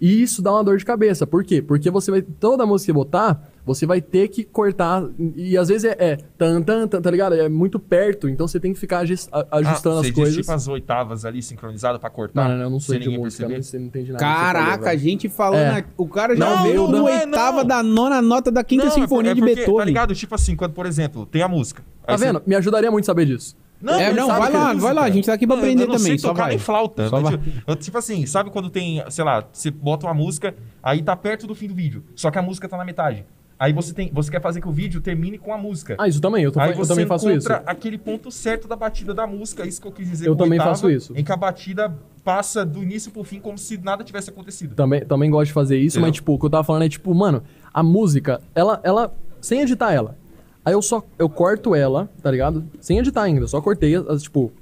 E 0.00 0.22
isso 0.22 0.40
dá 0.40 0.52
uma 0.52 0.62
dor 0.62 0.76
de 0.78 0.84
cabeça. 0.84 1.26
Por 1.26 1.42
quê? 1.44 1.60
Porque 1.60 1.90
você 1.90 2.10
vai 2.10 2.22
toda 2.22 2.64
música 2.64 2.92
que 2.92 2.96
botar, 2.96 3.50
você 3.66 3.84
vai 3.84 4.00
ter 4.00 4.28
que 4.28 4.44
cortar 4.44 5.02
e 5.36 5.56
às 5.58 5.68
vezes 5.68 5.84
é, 5.84 5.96
é 5.98 6.16
tan 6.38 6.62
tan 6.62 6.86
tan, 6.86 7.02
tá 7.02 7.10
ligado? 7.10 7.34
É 7.34 7.48
muito 7.48 7.78
perto, 7.80 8.28
então 8.28 8.46
você 8.46 8.60
tem 8.60 8.72
que 8.72 8.78
ficar 8.78 9.00
ajus- 9.00 9.28
a- 9.32 9.46
ajustando 9.58 9.96
ah, 9.96 10.00
as 10.00 10.06
você 10.06 10.12
coisas. 10.12 10.34
diz 10.36 10.46
tipo 10.46 10.52
as 10.54 10.68
oitavas 10.68 11.24
ali 11.24 11.42
sincronizadas 11.42 12.00
pra 12.00 12.08
cortar. 12.08 12.42
Não, 12.44 12.50
não, 12.50 12.56
não, 12.58 12.64
eu 12.64 12.70
não 12.70 12.80
sou 12.80 12.94
sem 12.94 13.02
de 13.02 13.08
música, 13.08 13.22
perceber? 13.48 13.54
não, 13.56 13.62
você 13.62 13.78
não 13.78 13.86
entende 13.86 14.12
nada. 14.12 14.24
você 14.24 14.30
Caraca, 14.30 14.70
falou, 14.76 14.88
a 14.88 14.96
gente 14.96 15.28
falando. 15.28 15.60
É. 15.60 15.70
aqui- 15.78 15.90
O 15.96 16.06
cara 16.06 16.36
já 16.36 16.48
Não, 16.56 16.62
veio 16.62 16.88
não 16.88 17.08
é, 17.08 17.24
oitava 17.24 17.58
não. 17.58 17.66
da 17.66 17.82
nona 17.82 18.22
nota 18.22 18.50
da 18.52 18.62
quinta 18.62 18.84
Não, 18.84 18.92
sinfonia 18.92 19.32
é 19.32 19.34
de 19.34 19.40
porque, 19.40 19.54
Beethoven. 19.56 19.78
Tá 19.80 19.84
ligado? 19.84 20.14
Tipo 20.14 20.34
assim, 20.36 20.54
quando, 20.54 20.72
por 20.72 20.86
exemplo, 20.86 21.26
tem 21.26 21.42
a 21.42 21.48
música. 21.48 21.82
Tá 22.06 22.12
Aí 22.12 22.18
você- 22.18 22.24
vendo? 22.26 22.42
Me 22.46 22.54
ajudaria 22.54 22.90
muito 22.90 23.04
saber 23.04 23.26
disso. 23.26 23.56
É, 23.86 24.08
ele 24.08 24.20
não, 24.20 24.26
vai 24.28 24.50
é 24.50 24.56
lá, 24.56 24.64
música. 24.68 24.82
vai 24.82 24.94
lá, 24.94 25.02
a 25.02 25.10
gente 25.10 25.26
tá 25.26 25.32
aqui 25.34 25.46
pra 25.46 25.56
Mano, 25.56 25.66
aprender 25.66 25.84
eu 25.84 25.88
não 25.88 25.96
também, 25.96 26.18
sei 26.18 26.28
tocar 26.28 26.42
vai. 26.42 26.50
nem 26.50 26.58
flauta. 26.58 27.08
Só 27.08 27.20
mas, 27.20 27.30
vai. 27.30 27.38
tipo, 27.38 27.62
eu, 27.66 27.76
tipo 27.76 27.98
assim, 27.98 28.26
sabe 28.26 28.50
quando 28.50 28.70
tem, 28.70 29.02
sei 29.08 29.24
lá, 29.24 29.44
você 29.52 29.70
bota 29.70 30.06
uma 30.06 30.14
música, 30.14 30.54
aí 30.82 31.02
tá 31.02 31.14
perto 31.14 31.46
do 31.46 31.54
fim 31.54 31.68
do 31.68 31.74
vídeo, 31.74 32.04
só 32.16 32.30
que 32.30 32.38
a 32.38 32.42
música 32.42 32.68
tá 32.68 32.76
na 32.76 32.84
metade. 32.84 33.24
Aí 33.58 33.72
você 33.72 33.92
tem, 33.92 34.08
você 34.12 34.30
quer 34.30 34.40
fazer 34.40 34.60
que 34.60 34.68
o 34.68 34.72
vídeo 34.72 35.00
termine 35.00 35.36
com 35.36 35.52
a 35.52 35.58
música. 35.58 35.96
Ah, 35.98 36.06
isso 36.06 36.20
também, 36.20 36.44
eu, 36.44 36.52
tô, 36.52 36.60
Aí 36.60 36.70
eu 36.70 36.76
você 36.76 36.90
também 36.90 37.06
faço 37.06 37.28
isso. 37.28 37.48
encontra 37.48 37.62
aquele 37.66 37.98
ponto 37.98 38.30
certo 38.30 38.68
da 38.68 38.76
batida 38.76 39.12
da 39.12 39.26
música, 39.26 39.66
isso 39.66 39.80
que 39.80 39.88
eu 39.88 39.92
quis 39.92 40.08
dizer 40.08 40.28
Eu 40.28 40.36
também 40.36 40.60
oitava, 40.60 40.70
faço 40.70 40.88
isso. 40.88 41.12
Em 41.16 41.24
que 41.24 41.32
a 41.32 41.36
batida 41.36 41.92
passa 42.22 42.64
do 42.64 42.82
início 42.84 43.10
pro 43.10 43.24
fim 43.24 43.40
como 43.40 43.58
se 43.58 43.76
nada 43.78 44.04
tivesse 44.04 44.30
acontecido. 44.30 44.76
Também, 44.76 45.04
também 45.04 45.28
gosto 45.28 45.48
de 45.48 45.52
fazer 45.52 45.76
isso, 45.76 45.96
Entendeu? 45.96 46.08
mas, 46.08 46.14
tipo, 46.14 46.34
o 46.34 46.38
que 46.38 46.46
eu 46.46 46.50
tava 46.50 46.62
falando 46.62 46.84
é, 46.84 46.88
tipo, 46.88 47.12
mano, 47.12 47.42
a 47.74 47.82
música, 47.82 48.40
ela, 48.54 48.80
ela, 48.84 49.12
sem 49.40 49.60
editar 49.60 49.92
ela. 49.92 50.16
Aí 50.68 50.74
eu 50.74 50.82
só, 50.82 51.02
eu 51.18 51.30
corto 51.30 51.74
ela, 51.74 52.10
tá 52.22 52.30
ligado? 52.30 52.62
Sem 52.78 52.98
editar 52.98 53.22
ainda, 53.22 53.40
eu 53.40 53.48
só 53.48 53.58
cortei, 53.58 53.94
as, 53.96 54.22
tipo, 54.22 54.52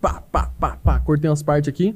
pá, 0.00 0.22
pá, 0.32 0.50
pá, 0.58 0.78
pá, 0.82 0.98
cortei 1.00 1.28
umas 1.28 1.42
partes 1.42 1.68
aqui. 1.68 1.94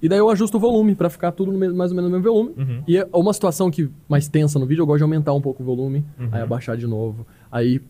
E 0.00 0.08
daí 0.08 0.18
eu 0.20 0.30
ajusto 0.30 0.56
o 0.56 0.60
volume 0.60 0.94
pra 0.94 1.10
ficar 1.10 1.32
tudo 1.32 1.50
no 1.50 1.58
mesmo- 1.58 1.76
mais 1.76 1.90
ou 1.90 1.96
menos 1.96 2.08
no 2.12 2.16
mesmo 2.16 2.32
volume. 2.32 2.54
Uhum. 2.56 2.82
E 2.86 2.96
é 2.98 3.08
uma 3.12 3.32
situação 3.32 3.72
que 3.72 3.90
mais 4.08 4.28
tensa 4.28 4.56
no 4.56 4.66
vídeo, 4.66 4.82
eu 4.82 4.86
gosto 4.86 4.98
de 4.98 5.02
aumentar 5.02 5.32
um 5.32 5.40
pouco 5.40 5.64
o 5.64 5.66
volume, 5.66 6.04
Uhum. 6.16 6.28
aí 6.30 6.42
abaixar 6.42 6.76
de 6.76 6.86
novo. 6.86 7.26
Aí 7.50 7.80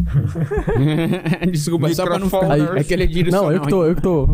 Desculpa, 1.50 1.92
só 1.94 2.04
pra 2.04 2.18
não 2.18 2.26
ficar. 2.26 2.48
Microphone. 2.48 2.80
É 2.80 2.84
que 2.84 2.94
ele 2.94 3.02
é 3.04 3.06
direcional. 3.06 3.44
Não, 3.46 3.52
eu 3.52 3.60
que 3.60 3.68
tô, 3.68 3.84
eu 3.84 3.94
que 3.94 4.02
tô 4.02 4.28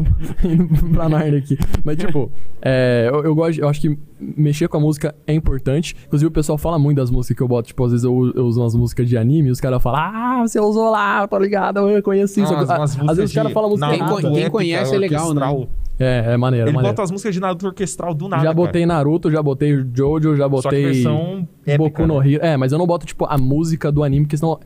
indo 0.45 0.69
pra 0.93 1.09
Narnia 1.09 1.39
aqui. 1.39 1.59
Mas, 1.85 1.97
tipo, 1.97 2.31
é, 2.62 3.09
eu, 3.12 3.25
eu 3.25 3.35
gosto, 3.35 3.59
eu 3.61 3.69
acho 3.69 3.81
que 3.81 3.99
mexer 4.19 4.69
com 4.69 4.77
a 4.77 4.81
música 4.81 5.14
é 5.27 5.33
importante. 5.35 5.95
Inclusive, 6.07 6.29
o 6.29 6.31
pessoal 6.33 6.59
fala 6.59 6.79
muito 6.79 6.97
das 6.99 7.11
músicas 7.11 7.37
que 7.37 7.43
eu 7.43 7.49
boto. 7.49 7.69
Tipo, 7.69 7.85
às 7.85 7.93
vezes 7.93 8.05
eu, 8.05 8.33
eu 8.35 8.45
uso 8.47 8.61
umas 8.61 8.75
músicas 8.75 9.09
de 9.09 9.17
anime 9.17 9.49
e 9.49 9.51
os 9.53 9.61
caras 9.61 9.83
falam, 9.83 10.01
ah, 10.01 10.43
você 10.47 10.61
usou 10.61 10.91
lá, 10.91 11.27
tô 11.27 11.39
ligado, 11.39 11.79
eu 11.91 12.03
conheci 12.03 12.41
isso. 12.43 12.53
Ah, 12.55 12.57
umas- 12.59 12.71
Ah, 12.71 12.77
umas 12.79 13.11
às 13.11 13.17
vezes 13.17 13.31
os 13.31 13.35
caras 13.35 13.53
falam 13.53 13.71
música 13.71 13.89
Quem 13.91 13.99
Naruto, 14.01 14.23
conhe- 14.23 14.37
épica, 14.41 14.51
conhece 14.51 14.95
é 14.95 14.99
legal, 14.99 15.35
né? 15.35 15.41
orquestral. 15.47 15.69
É, 15.99 16.35
é 16.35 16.37
maneiro, 16.37 16.67
é 16.67 16.69
Ele 16.69 16.77
maneiro. 16.77 16.95
bota 16.95 17.03
as 17.05 17.11
músicas 17.11 17.33
de 17.35 17.41
Naruto 17.41 17.67
orquestral 17.69 18.12
do 18.12 18.29
nada, 18.29 18.43
já 18.43 18.49
cara. 18.49 18.55
botei 18.55 18.85
Naruto, 18.85 19.31
já 19.31 19.43
botei 19.43 19.83
Jojo, 19.95 20.37
já 20.37 20.45
Só 20.45 20.49
que 20.49 20.62
botei 20.62 20.85
versão 20.85 21.49
épica, 21.67 21.79
Boku 21.79 22.07
no 22.07 22.21
né? 22.21 22.33
Hero. 22.33 22.45
É, 22.45 22.57
mas 22.57 22.73
eu 22.73 22.79
não 22.79 22.87
boto, 22.87 23.07
tipo, 23.07 23.25
a 23.25 23.39
música 23.39 23.91
do 23.91 24.05
anime, 24.05 24.27
porque 24.27 24.37
senão... 24.37 24.61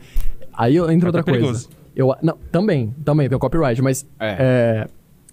Aí 0.52 0.76
entra 0.76 1.06
É 1.06 1.08
outra 1.08 1.22
coisa. 1.22 1.38
perigoso. 1.40 1.68
Eu, 1.94 2.14
não, 2.22 2.36
também, 2.52 2.94
também, 3.04 3.28
tem 3.28 3.36
o 3.36 3.40
copyright, 3.40 3.80
mas... 3.82 4.06
É. 4.18 4.86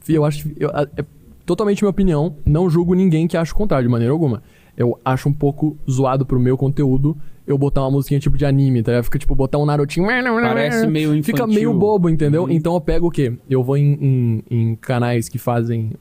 É. 0.07 0.11
eu 0.11 0.25
acho 0.25 0.49
eu- 0.57 0.69
é 0.71 1.05
totalmente 1.45 1.81
minha 1.83 1.89
opinião. 1.89 2.35
Não 2.45 2.69
julgo 2.69 2.93
ninguém 2.93 3.27
que 3.27 3.37
acha 3.37 3.53
o 3.53 3.55
contrário, 3.55 3.87
de 3.87 3.91
maneira 3.91 4.11
alguma. 4.11 4.41
Eu 4.75 4.99
acho 5.03 5.29
um 5.29 5.33
pouco 5.33 5.77
zoado 5.89 6.25
pro 6.25 6.39
meu 6.39 6.57
conteúdo 6.57 7.15
eu 7.47 7.57
botar 7.57 7.81
uma 7.81 7.91
musiquinha 7.91 8.19
tipo 8.19 8.37
de 8.37 8.45
anime, 8.45 8.83
tá? 8.83 9.01
Fica 9.01 9.17
tipo, 9.17 9.33
botar 9.33 9.57
um 9.57 9.65
Narutinho... 9.65 10.05
Parece 10.43 10.85
meio 10.85 11.11
Fica 11.23 11.43
infantil. 11.43 11.55
meio 11.55 11.73
bobo, 11.73 12.09
entendeu? 12.09 12.43
Uhum. 12.43 12.51
Então 12.51 12.73
eu 12.73 12.81
pego 12.81 13.07
o 13.07 13.11
quê? 13.11 13.33
Eu 13.49 13.63
vou 13.63 13.77
em, 13.77 13.93
em- 14.01 14.43
em 14.51 14.75
canais 14.75 15.29
que 15.29 15.37
fazem 15.37 15.91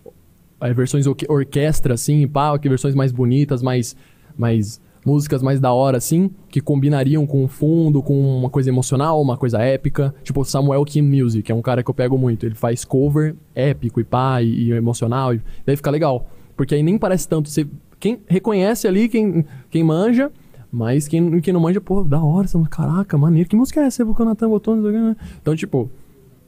é, 0.61 0.73
versões 0.75 1.07
orque- 1.07 1.27
orquestra, 1.31 1.95
assim, 1.95 2.27
pá, 2.27 2.59
que 2.59 2.69
versões 2.69 2.95
mais 2.97 3.13
bonitas, 3.13 3.63
mais, 3.63 3.95
mais 4.37 4.81
músicas 5.07 5.41
mais 5.41 5.61
da 5.61 5.73
hora, 5.73 5.97
assim, 5.97 6.29
que 6.49 6.61
combinariam 6.61 7.25
com 7.25 7.45
o 7.45 7.49
fundo, 7.49 8.03
com 8.03 8.39
uma 8.39 8.51
coisa 8.51 8.69
emocional, 8.69 9.23
uma 9.23 9.37
coisa 9.37 9.63
épica. 9.63 10.13
Tipo, 10.25 10.45
Samuel 10.45 10.85
Kim 10.85 11.03
Music, 11.03 11.51
é 11.51 11.55
um 11.55 11.63
cara 11.63 11.85
que 11.85 11.89
eu 11.89 11.95
pego 11.95 12.19
muito. 12.19 12.45
Ele 12.45 12.57
faz 12.57 12.85
cover 12.85 13.37
épico 13.55 14.01
e 14.01 14.05
pá, 14.05 14.43
e, 14.43 14.65
e 14.65 14.73
emocional, 14.73 15.33
e 15.33 15.41
daí 15.65 15.77
fica 15.77 15.93
legal. 15.93 16.29
Porque 16.57 16.75
aí 16.75 16.83
nem 16.83 16.99
parece 16.99 17.29
tanto. 17.29 17.49
Você, 17.49 17.67
quem 18.01 18.19
reconhece 18.27 18.89
ali, 18.89 19.09
quem, 19.09 19.47
quem 19.71 19.85
manja, 19.85 20.33
mas 20.73 21.07
quem, 21.07 21.41
quem 21.41 21.55
não 21.55 21.61
manja, 21.61 21.81
pô, 21.81 22.03
da 22.03 22.21
hora, 22.21 22.49
caraca, 22.69 23.17
maneiro, 23.17 23.49
que 23.49 23.55
música 23.55 23.81
é 23.81 23.85
essa? 23.85 24.05
O 24.05 24.25
Natan 24.25 24.49
botou, 24.49 24.75
né? 24.75 25.17
Então, 25.41 25.55
tipo, 25.55 25.89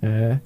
é. 0.03 0.41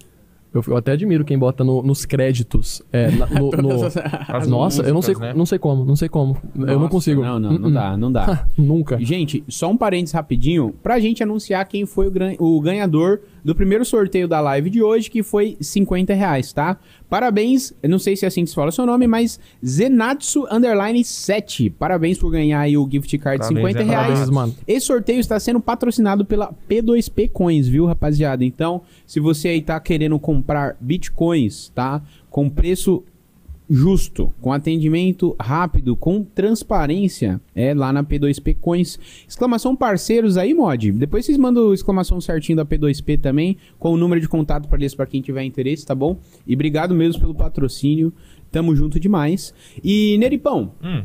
Eu, 0.54 0.62
eu 0.66 0.76
até 0.76 0.92
admiro 0.92 1.24
quem 1.24 1.38
bota 1.38 1.64
no- 1.64 1.82
nos 1.82 2.04
créditos. 2.04 2.82
É, 2.92 3.10
na- 3.16 3.26
no, 3.26 3.50
no- 3.50 3.86
As 4.28 4.46
nossa, 4.46 4.82
eu 4.82 4.92
não 4.92 5.00
sei, 5.02 5.14
músicas, 5.14 5.20
né? 5.20 5.34
não 5.34 5.46
sei 5.46 5.58
como, 5.58 5.84
não 5.84 5.96
sei 5.96 6.08
como. 6.08 6.36
eu 6.54 6.66
não 6.66 6.78
Nossa, 6.80 6.88
consigo. 6.90 7.22
Não, 7.22 7.38
não, 7.38 7.52
não 7.52 7.64
Uh-uh. 7.68 7.74
dá, 7.74 7.96
não 7.96 8.12
dá. 8.12 8.46
Nunca. 8.58 8.98
Gente, 9.02 9.42
só 9.48 9.70
um 9.70 9.76
parênteses 9.76 10.12
rapidinho 10.14 10.74
pra 10.82 11.00
gente 11.00 11.22
anunciar 11.22 11.64
quem 11.66 11.86
foi 11.86 12.06
o, 12.06 12.10
gran- 12.10 12.34
o 12.38 12.60
ganhador 12.60 13.20
do 13.44 13.54
primeiro 13.54 13.84
sorteio 13.84 14.28
da 14.28 14.40
live 14.40 14.70
de 14.70 14.82
hoje, 14.82 15.10
que 15.10 15.22
foi 15.22 15.56
50 15.60 16.14
reais, 16.14 16.52
tá? 16.52 16.78
Parabéns, 17.08 17.74
não 17.82 17.98
sei 17.98 18.16
se 18.16 18.24
é 18.24 18.28
assim 18.28 18.44
que 18.44 18.50
se 18.50 18.54
fala 18.54 18.68
o 18.68 18.72
seu 18.72 18.86
nome, 18.86 19.06
mas 19.06 19.38
Zenatsu 19.64 20.46
Underline 20.50 21.04
7. 21.04 21.70
Parabéns 21.70 22.18
por 22.18 22.30
ganhar 22.30 22.60
aí 22.60 22.76
o 22.76 22.88
gift 22.90 23.16
card 23.18 23.42
de 23.42 23.48
Parabéns, 23.48 23.72
50 23.72 23.90
reais. 23.90 24.06
Parabéns, 24.06 24.30
mano. 24.30 24.54
Esse 24.66 24.86
sorteio 24.86 25.20
está 25.20 25.38
sendo 25.38 25.60
patrocinado 25.60 26.24
pela 26.24 26.52
P2P 26.68 27.30
Coins, 27.30 27.68
viu, 27.68 27.86
rapaziada? 27.86 28.44
Então, 28.44 28.82
se 29.06 29.20
você 29.20 29.48
aí 29.48 29.60
tá 29.60 29.78
querendo 29.80 30.18
comprar 30.18 30.76
bitcoins, 30.80 31.70
tá? 31.74 32.02
Com 32.30 32.48
preço 32.48 33.04
justo, 33.72 34.34
com 34.40 34.52
atendimento 34.52 35.34
rápido, 35.40 35.96
com 35.96 36.22
transparência, 36.22 37.40
é 37.54 37.72
lá 37.72 37.90
na 37.90 38.04
P2P 38.04 38.56
Coins. 38.60 38.98
Exclamação 39.26 39.74
parceiros 39.74 40.36
aí, 40.36 40.52
mod. 40.52 40.92
Depois 40.92 41.24
vocês 41.24 41.38
mandam 41.38 41.68
o 41.68 41.74
exclamação 41.74 42.20
certinho 42.20 42.56
da 42.56 42.66
P2P 42.66 43.18
também, 43.18 43.56
com 43.78 43.92
o 43.92 43.96
número 43.96 44.20
de 44.20 44.28
contato 44.28 44.68
para 44.68 44.78
eles 44.78 44.94
para 44.94 45.06
quem 45.06 45.22
tiver 45.22 45.42
interesse, 45.44 45.86
tá 45.86 45.94
bom? 45.94 46.18
E 46.46 46.54
obrigado 46.54 46.94
mesmo 46.94 47.20
pelo 47.20 47.34
patrocínio. 47.34 48.12
Tamo 48.50 48.76
junto 48.76 49.00
demais. 49.00 49.54
E 49.82 50.18
Neripão, 50.18 50.72
Hum. 50.84 51.04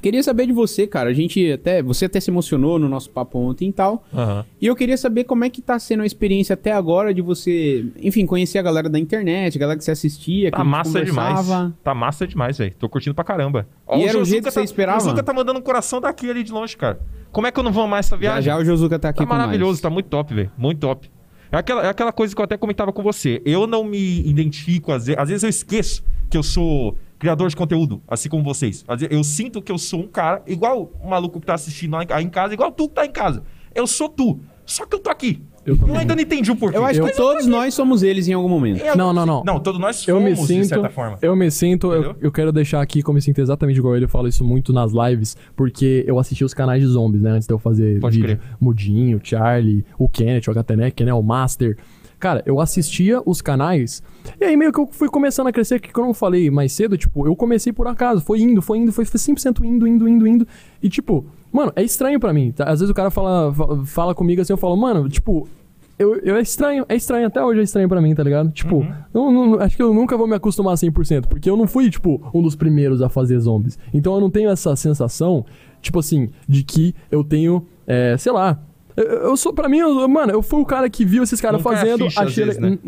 Queria 0.00 0.22
saber 0.22 0.46
de 0.46 0.52
você, 0.52 0.86
cara. 0.86 1.10
A 1.10 1.12
gente 1.12 1.52
até, 1.52 1.82
você 1.82 2.04
até 2.06 2.20
se 2.20 2.30
emocionou 2.30 2.78
no 2.78 2.88
nosso 2.88 3.10
papo 3.10 3.38
ontem 3.38 3.68
e 3.68 3.72
tal. 3.72 4.04
Aham. 4.14 4.44
E 4.60 4.66
eu 4.66 4.74
queria 4.76 4.96
saber 4.96 5.24
como 5.24 5.44
é 5.44 5.50
que 5.50 5.60
tá 5.62 5.78
sendo 5.78 6.02
a 6.02 6.06
experiência 6.06 6.54
até 6.54 6.72
agora 6.72 7.12
de 7.14 7.20
você, 7.22 7.84
enfim, 8.02 8.26
conhecer 8.26 8.58
a 8.58 8.62
galera 8.62 8.88
da 8.88 8.98
internet, 8.98 9.56
a 9.56 9.60
galera 9.60 9.78
que 9.78 9.84
você 9.84 9.90
assistia, 9.90 10.50
que 10.50 10.56
Tá 10.56 10.64
massa 10.64 11.04
demais. 11.04 11.46
Tá 11.82 11.94
massa 11.94 12.26
demais, 12.26 12.58
velho. 12.58 12.74
Tô 12.78 12.88
curtindo 12.88 13.14
pra 13.14 13.24
caramba. 13.24 13.66
Ó, 13.86 13.96
E 13.96 14.00
o 14.00 14.02
era 14.02 14.08
o 14.10 14.12
Josuka 14.20 14.24
jeito 14.30 14.44
que 14.44 14.50
você 14.50 14.60
tá- 14.60 14.64
esperava? 14.64 14.98
O 14.98 15.00
Zuka 15.00 15.22
tá 15.22 15.32
mandando 15.32 15.58
um 15.58 15.62
coração 15.62 16.00
daqui 16.00 16.30
ali 16.30 16.42
de 16.42 16.52
longe, 16.52 16.76
cara. 16.76 17.00
Como 17.32 17.46
é 17.46 17.50
que 17.52 17.58
eu 17.58 17.62
não 17.64 17.72
vou 17.72 17.82
amar 17.84 18.00
essa 18.00 18.16
Já 18.16 18.20
viagem? 18.20 18.44
já 18.44 18.56
o 18.58 18.64
Josuka 18.64 18.98
tá 18.98 19.10
aqui 19.10 19.18
Tá 19.20 19.26
maravilhoso, 19.26 19.72
nós. 19.72 19.80
tá 19.80 19.90
muito 19.90 20.06
top, 20.06 20.34
velho. 20.34 20.50
Muito 20.56 20.78
top. 20.80 21.10
É 21.50 21.56
aquela, 21.56 21.82
é 21.82 21.88
aquela 21.88 22.12
coisa 22.12 22.34
que 22.34 22.40
eu 22.40 22.44
até 22.44 22.56
comentava 22.58 22.92
com 22.92 23.02
você. 23.02 23.40
Eu 23.44 23.66
não 23.66 23.82
me 23.84 24.20
identifico, 24.28 24.92
às 24.92 25.06
vezes, 25.06 25.18
às 25.20 25.28
vezes 25.28 25.42
eu 25.42 25.48
esqueço 25.48 26.04
que 26.30 26.36
eu 26.36 26.42
sou 26.42 26.96
criador 27.18 27.48
de 27.48 27.56
conteúdo, 27.56 28.00
assim 28.06 28.28
como 28.28 28.42
vocês. 28.44 28.84
Eu 29.10 29.24
sinto 29.24 29.60
que 29.60 29.72
eu 29.72 29.78
sou 29.78 30.00
um 30.00 30.06
cara, 30.06 30.42
igual 30.46 30.90
o 31.02 31.08
maluco 31.08 31.40
que 31.40 31.46
tá 31.46 31.54
assistindo 31.54 31.92
lá 31.92 32.04
em- 32.04 32.06
aí 32.10 32.24
em 32.24 32.28
casa, 32.30 32.54
igual 32.54 32.70
tu 32.72 32.88
que 32.88 32.94
tá 32.94 33.04
em 33.06 33.10
casa. 33.12 33.42
Eu 33.74 33.86
sou 33.86 34.08
tu. 34.08 34.40
Só 34.64 34.84
que 34.86 34.94
eu 34.94 35.00
tô 35.00 35.10
aqui. 35.10 35.42
Eu 35.64 35.76
também. 35.76 35.98
ainda 35.98 36.14
não 36.16 36.22
entendi 36.22 36.50
o 36.50 36.56
porquê. 36.56 36.78
Eu 36.78 36.84
acho 36.84 37.00
Eu- 37.00 37.06
que 37.06 37.14
todos 37.16 37.46
nós 37.46 37.74
somos 37.74 38.02
eles 38.02 38.26
em 38.26 38.32
algum 38.32 38.48
momento. 38.48 38.80
Eu- 38.80 38.96
Não, 38.96 39.12
não, 39.12 39.26
não. 39.26 39.42
Não, 39.44 39.60
todos 39.60 39.78
nós 39.78 40.06
Eu 40.08 40.16
somos, 40.16 40.30
me 40.30 40.36
sinto, 40.46 40.62
de 40.62 40.68
certa 40.68 40.88
forma. 40.88 41.18
eu 41.20 41.36
me 41.36 41.50
sinto, 41.50 41.92
eu, 41.92 42.16
eu 42.22 42.32
quero 42.32 42.50
deixar 42.52 42.80
aqui 42.80 43.02
como 43.02 43.16
eu 43.16 43.18
me 43.18 43.22
sinto 43.22 43.38
exatamente 43.40 43.76
igual 43.78 43.94
ele, 43.94 44.06
eu 44.06 44.08
falo 44.08 44.28
isso 44.28 44.42
muito 44.42 44.72
nas 44.72 44.92
lives, 44.92 45.36
porque 45.54 46.04
eu 46.06 46.18
assisti 46.18 46.42
os 46.42 46.54
canais 46.54 46.80
de 46.82 46.88
zombies, 46.88 47.22
né, 47.22 47.30
antes 47.32 47.46
de 47.46 47.52
eu 47.52 47.58
fazer 47.58 48.00
Pode 48.00 48.16
vídeo. 48.18 48.38
crer. 48.38 48.48
Mudinho, 48.58 49.20
Charlie, 49.22 49.84
o 49.98 50.08
Kenneth, 50.08 50.48
o 50.48 50.52
HTNEC, 50.52 51.04
né, 51.04 51.12
o 51.12 51.22
Master. 51.22 51.76
Cara, 52.18 52.42
eu 52.44 52.60
assistia 52.60 53.22
os 53.24 53.40
canais, 53.40 54.02
e 54.40 54.44
aí 54.44 54.56
meio 54.56 54.72
que 54.72 54.80
eu 54.80 54.88
fui 54.90 55.08
começando 55.08 55.46
a 55.46 55.52
crescer, 55.52 55.80
que 55.80 55.96
eu 55.98 56.12
falei 56.14 56.50
mais 56.50 56.72
cedo, 56.72 56.96
tipo, 56.98 57.26
eu 57.26 57.36
comecei 57.36 57.72
por 57.72 57.86
acaso, 57.86 58.20
foi 58.20 58.40
indo, 58.40 58.60
foi 58.60 58.78
indo, 58.78 58.92
foi 58.92 59.04
100% 59.04 59.64
indo, 59.64 59.86
indo, 59.86 60.08
indo, 60.08 60.26
indo, 60.26 60.48
e 60.82 60.88
tipo, 60.88 61.24
mano, 61.52 61.72
é 61.76 61.82
estranho 61.82 62.18
pra 62.18 62.32
mim, 62.32 62.50
tá? 62.50 62.64
Às 62.64 62.80
vezes 62.80 62.90
o 62.90 62.94
cara 62.94 63.10
fala, 63.10 63.54
fa- 63.54 63.84
fala 63.84 64.14
comigo 64.14 64.40
assim, 64.42 64.52
eu 64.52 64.56
falo, 64.56 64.76
mano, 64.76 65.08
tipo, 65.08 65.48
eu, 65.96 66.16
eu 66.16 66.36
é 66.36 66.40
estranho, 66.40 66.84
é 66.88 66.96
estranho, 66.96 67.26
até 67.28 67.42
hoje 67.44 67.60
é 67.60 67.62
estranho 67.62 67.88
pra 67.88 68.00
mim, 68.00 68.14
tá 68.14 68.22
ligado? 68.24 68.50
Tipo, 68.50 68.82
eu 69.14 69.30
não- 69.32 69.60
acho 69.60 69.76
que 69.76 69.82
eu 69.82 69.94
nunca 69.94 70.16
vou 70.16 70.26
me 70.26 70.34
acostumar 70.34 70.76
100%, 70.76 71.26
porque 71.28 71.48
eu 71.48 71.56
não 71.56 71.66
fui, 71.68 71.88
tipo, 71.90 72.20
um 72.34 72.42
dos 72.42 72.54
primeiros 72.56 73.00
a 73.00 73.08
fazer 73.08 73.38
zombies. 73.40 73.78
Então 73.94 74.14
eu 74.14 74.20
não 74.20 74.30
tenho 74.30 74.50
essa 74.50 74.74
sensação, 74.76 75.44
tipo 75.80 75.98
assim, 76.00 76.30
de 76.48 76.62
que 76.64 76.94
eu 77.10 77.22
tenho, 77.22 77.64
é, 77.86 78.16
sei 78.18 78.32
lá. 78.32 78.60
Eu, 79.00 79.18
eu 79.30 79.36
sou, 79.36 79.52
pra 79.52 79.68
mim, 79.68 79.78
eu- 79.78 80.08
mano, 80.08 80.32
eu 80.32 80.42
fui 80.42 80.60
o 80.60 80.64
cara 80.66 80.88
que 80.88 81.04
viu 81.04 81.22
esses 81.22 81.40
caras 81.40 81.60
fazendo, 81.62 82.04
ficha, 82.04 82.20
às 82.22 82.26
achei. 82.28 82.44
vezes, 82.44 82.60
né? 82.60 82.78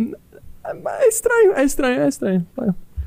É 0.64 1.08
estranho, 1.08 1.52
é 1.54 1.64
estranho, 1.64 2.00
é 2.02 2.08
estranho. 2.08 2.46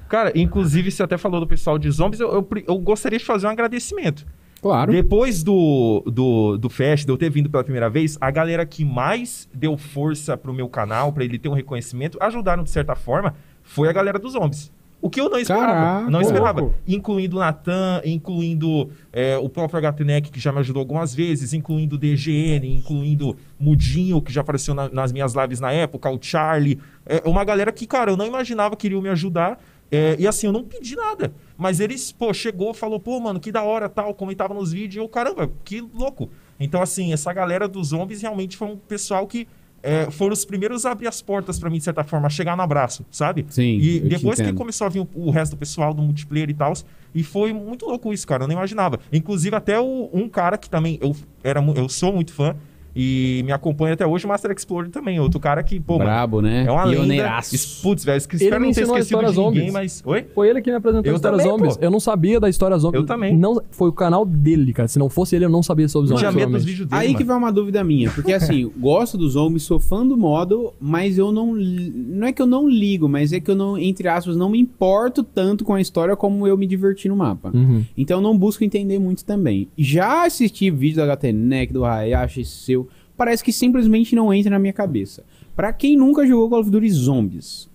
Cara, 0.10 0.32
inclusive, 0.36 0.92
você 0.92 1.02
até 1.04 1.18
falou 1.18 1.40
do 1.40 1.48
pessoal 1.48 1.78
de 1.80 1.90
zombies, 1.90 2.20
eu, 2.20 2.32
eu, 2.32 2.48
eu 2.68 2.78
gostaria 2.78 3.18
de 3.18 3.26
fazer 3.26 3.48
um 3.48 3.50
agradecimento. 3.50 4.26
Claro. 4.62 4.92
Depois 4.92 5.44
do, 5.44 6.04
do, 6.06 6.58
do 6.58 6.70
Fest, 6.70 7.06
de 7.06 7.12
eu 7.12 7.18
ter 7.18 7.30
vindo 7.30 7.50
pela 7.50 7.64
primeira 7.64 7.90
vez, 7.90 8.18
a 8.22 8.32
galera 8.32 8.66
que 8.66 8.86
mais 8.86 9.50
deu 9.54 9.78
força 9.78 10.38
pro 10.38 10.54
meu 10.54 10.70
canal, 10.70 11.12
pra 11.12 11.24
ele 11.24 11.38
ter 11.38 11.50
um 11.50 11.54
reconhecimento, 11.54 12.18
ajudaram 12.22 12.64
de 12.64 12.70
certa 12.70 12.96
forma, 12.96 13.36
foi 13.62 13.90
a 13.90 13.92
galera 13.92 14.18
dos 14.18 14.34
zombies. 14.34 14.72
O 15.04 15.10
que 15.10 15.20
eu 15.20 15.30
não 15.30 15.38
esperava. 15.38 15.66
Caraca, 15.74 16.10
não 16.10 16.22
esperava. 16.22 16.62
louco. 16.62 16.76
Incluindo 16.88 17.36
o 17.36 17.40
Natan, 17.42 18.02
incluindo 18.06 18.90
é, 19.12 19.38
o 19.38 19.50
próprio 19.50 19.82
HTNEC, 19.82 20.32
que 20.32 20.40
já 20.40 20.50
me 20.52 20.60
ajudou 20.60 20.80
algumas 20.80 21.14
vezes, 21.14 21.54
incluindo 21.54 21.96
o 21.96 22.00
DGN, 22.00 22.66
incluindo 22.78 23.36
Mudinho, 23.60 24.22
que 24.22 24.32
já 24.32 24.40
apareceu 24.42 24.74
na- 24.74 24.88
nas 24.90 25.12
minhas 25.12 25.34
lives 25.36 25.60
na 25.60 25.72
época, 25.74 26.10
o 26.10 26.18
Charlie. 26.22 26.80
É 27.06 27.22
uma 27.28 27.44
galera 27.44 27.70
que, 27.72 27.86
cara, 27.86 28.12
eu 28.12 28.18
não 28.18 28.26
imaginava 28.26 28.78
que 28.78 28.88
iriam 28.88 29.02
me 29.02 29.10
ajudar. 29.10 29.60
É, 29.92 30.16
e 30.18 30.26
assim, 30.26 30.48
eu 30.48 30.54
não 30.54 30.64
pedi 30.64 30.96
nada. 30.96 31.34
Mas 31.58 31.80
eles, 31.82 32.12
pô, 32.12 32.34
chegou, 32.34 32.74
falou, 32.74 33.00
pô, 33.00 33.20
mano, 33.20 33.40
que 33.42 33.52
da 33.52 33.62
hora, 33.62 33.90
tal, 33.90 34.14
comentava 34.14 34.54
nos 34.54 34.72
vídeos, 34.72 34.96
e 34.96 35.00
eu, 35.00 35.10
caramba, 35.10 35.52
que 35.66 35.82
louco. 35.94 36.30
Então, 36.60 36.82
assim, 36.82 37.12
essa 37.14 37.32
galera 37.34 37.68
dos 37.68 37.90
zombies 37.90 38.22
realmente 38.22 38.56
foi 38.58 38.70
um 38.70 38.78
pessoal 38.78 39.28
que 39.28 39.48
é, 39.84 40.10
foram 40.10 40.32
os 40.34 40.46
primeiros 40.46 40.86
a 40.86 40.92
abrir 40.92 41.08
as 41.08 41.22
portas 41.22 41.60
pra 41.60 41.70
mim, 41.70 41.78
de 41.78 41.84
certa 41.84 42.04
forma, 42.04 42.26
a 42.26 42.30
chegar 42.30 42.56
no 42.56 42.64
abraço, 42.64 43.06
sabe? 43.12 43.46
Sim, 43.50 43.78
E 43.78 44.00
depois 44.10 44.40
que 44.52 44.54
começou 44.58 44.88
a 44.88 44.90
vir 44.90 45.02
o, 45.02 45.08
o 45.14 45.30
resto 45.30 45.52
do 45.52 45.58
pessoal 45.60 45.94
do 45.94 46.02
multiplayer 46.02 46.50
e 46.50 46.54
tal, 46.54 46.74
e 47.14 47.22
foi 47.24 47.52
muito 47.54 47.86
louco 47.86 48.12
isso, 48.14 48.26
cara. 48.26 48.44
Eu 48.46 48.48
nem 48.48 48.56
imaginava. 48.58 49.00
Inclusive, 49.12 49.56
até 49.56 49.80
o- 49.80 50.10
um 50.14 50.28
cara 50.30 50.58
que 50.58 50.70
também 50.70 50.98
eu, 51.02 51.16
era, 51.44 51.62
eu 51.76 51.88
sou 51.90 52.12
muito 52.14 52.34
fã 52.34 52.56
e 52.96 53.42
me 53.46 53.52
acompanha 53.52 53.94
até 53.94 54.06
hoje, 54.06 54.26
o 54.26 54.28
Master 54.28 54.52
Explorer 54.52 54.90
também. 54.92 55.20
Outro 55.20 55.40
cara 55.40 55.64
que, 55.64 55.80
pô, 55.80 55.94
mano, 55.94 56.06
Brabo, 56.06 56.42
né? 56.42 56.66
é 56.68 56.72
uma 56.72 56.84
lenda. 56.84 57.40
Putz, 57.82 58.04
velho, 58.04 58.18
espero 58.18 58.60
me 58.62 58.68
não 58.68 58.74
ter 58.74 58.82
esquecido 58.84 59.32
de 59.32 59.40
ninguém, 59.40 59.72
mas... 59.72 60.02
Oi? 60.06 60.26
Foi 60.34 60.50
ele 60.50 60.62
que 60.62 60.70
me 60.70 60.78
apresentou 60.78 61.06
Eu 61.10 61.14
a 61.14 61.16
História 61.16 61.38
também, 61.38 61.52
Zombies. 61.52 61.78
pô. 61.78 61.84
Eu 61.84 61.92
não 61.92 62.00
sabia 62.00 62.40
da 62.40 62.50
História 62.50 62.78
Zombies. 62.78 63.02
Eu 63.02 63.08
também. 63.08 63.36
Não, 63.36 63.62
foi 63.72 63.90
o 63.90 63.94
canal 63.94 64.26
dele, 64.26 64.74
cara. 64.74 64.88
Se 64.88 65.00
não 65.00 65.10
fosse 65.10 65.36
ele, 65.36 65.46
eu 65.46 65.50
não 65.50 65.64
sabia 65.64 65.88
sobre 65.88 66.06
Eu 66.12 66.18
zombies. 66.18 66.32
tinha 66.34 66.46
medo 66.46 66.52
dos 66.54 66.66
vídeos 66.66 66.88
dele, 66.88 67.02
Aí 67.02 67.08
que 67.10 67.14
mano. 67.16 67.26
vai 67.28 67.38
uma 67.38 67.52
dúvida 67.52 67.84
minha, 67.84 68.10
porque 68.12 68.34
assim, 68.34 68.72
gosto 68.78 69.18
dos 69.18 69.34
zombies, 69.34 69.64
sou 69.64 69.80
fã 69.80 70.06
do 70.06 70.16
modo, 70.18 70.74
mas 70.80 71.18
eu 71.18 71.32
não. 71.32 71.54
Não 71.56 72.28
é 72.28 72.32
que 72.34 72.42
eu 72.42 72.46
não 72.48 72.70
ligo, 72.70 73.08
mas 73.10 73.34
é 73.34 73.40
que 73.40 73.50
eu 73.50 73.56
não, 73.56 73.78
entre 73.78 74.08
aspas, 74.08 74.36
não 74.38 74.50
me 74.50 74.60
importo 74.60 75.24
tanto 75.24 75.64
com 75.64 75.74
a 75.74 75.82
história 75.82 76.16
como 76.16 76.48
eu 76.48 76.58
me 76.58 76.68
diverti 76.68 77.08
no 77.10 77.16
mapa. 77.16 77.52
Uhum. 77.54 77.84
Então 77.98 78.18
eu 78.18 78.22
não 78.22 78.38
busco 78.38 78.64
entender 78.64 79.00
muito 79.00 79.24
também. 79.26 79.68
Já 79.78 80.26
assisti 80.26 80.70
vídeos 80.70 81.06
do 81.06 81.12
HTNEC, 81.12 81.74
do 81.74 81.86
Hayashi, 81.86 82.46
seu. 82.46 82.83
Parece 83.18 83.44
que 83.44 83.52
simplesmente 83.54 84.16
não 84.16 84.34
entra 84.34 84.50
na 84.52 84.60
minha 84.60 84.74
cabeça. 84.74 85.24
Pra 85.56 85.72
quem 85.72 85.96
nunca 85.96 86.26
jogou 86.26 86.50
Call 86.50 86.60
of 86.62 86.70
Duty 86.72 86.90
Zombies, 86.90 87.70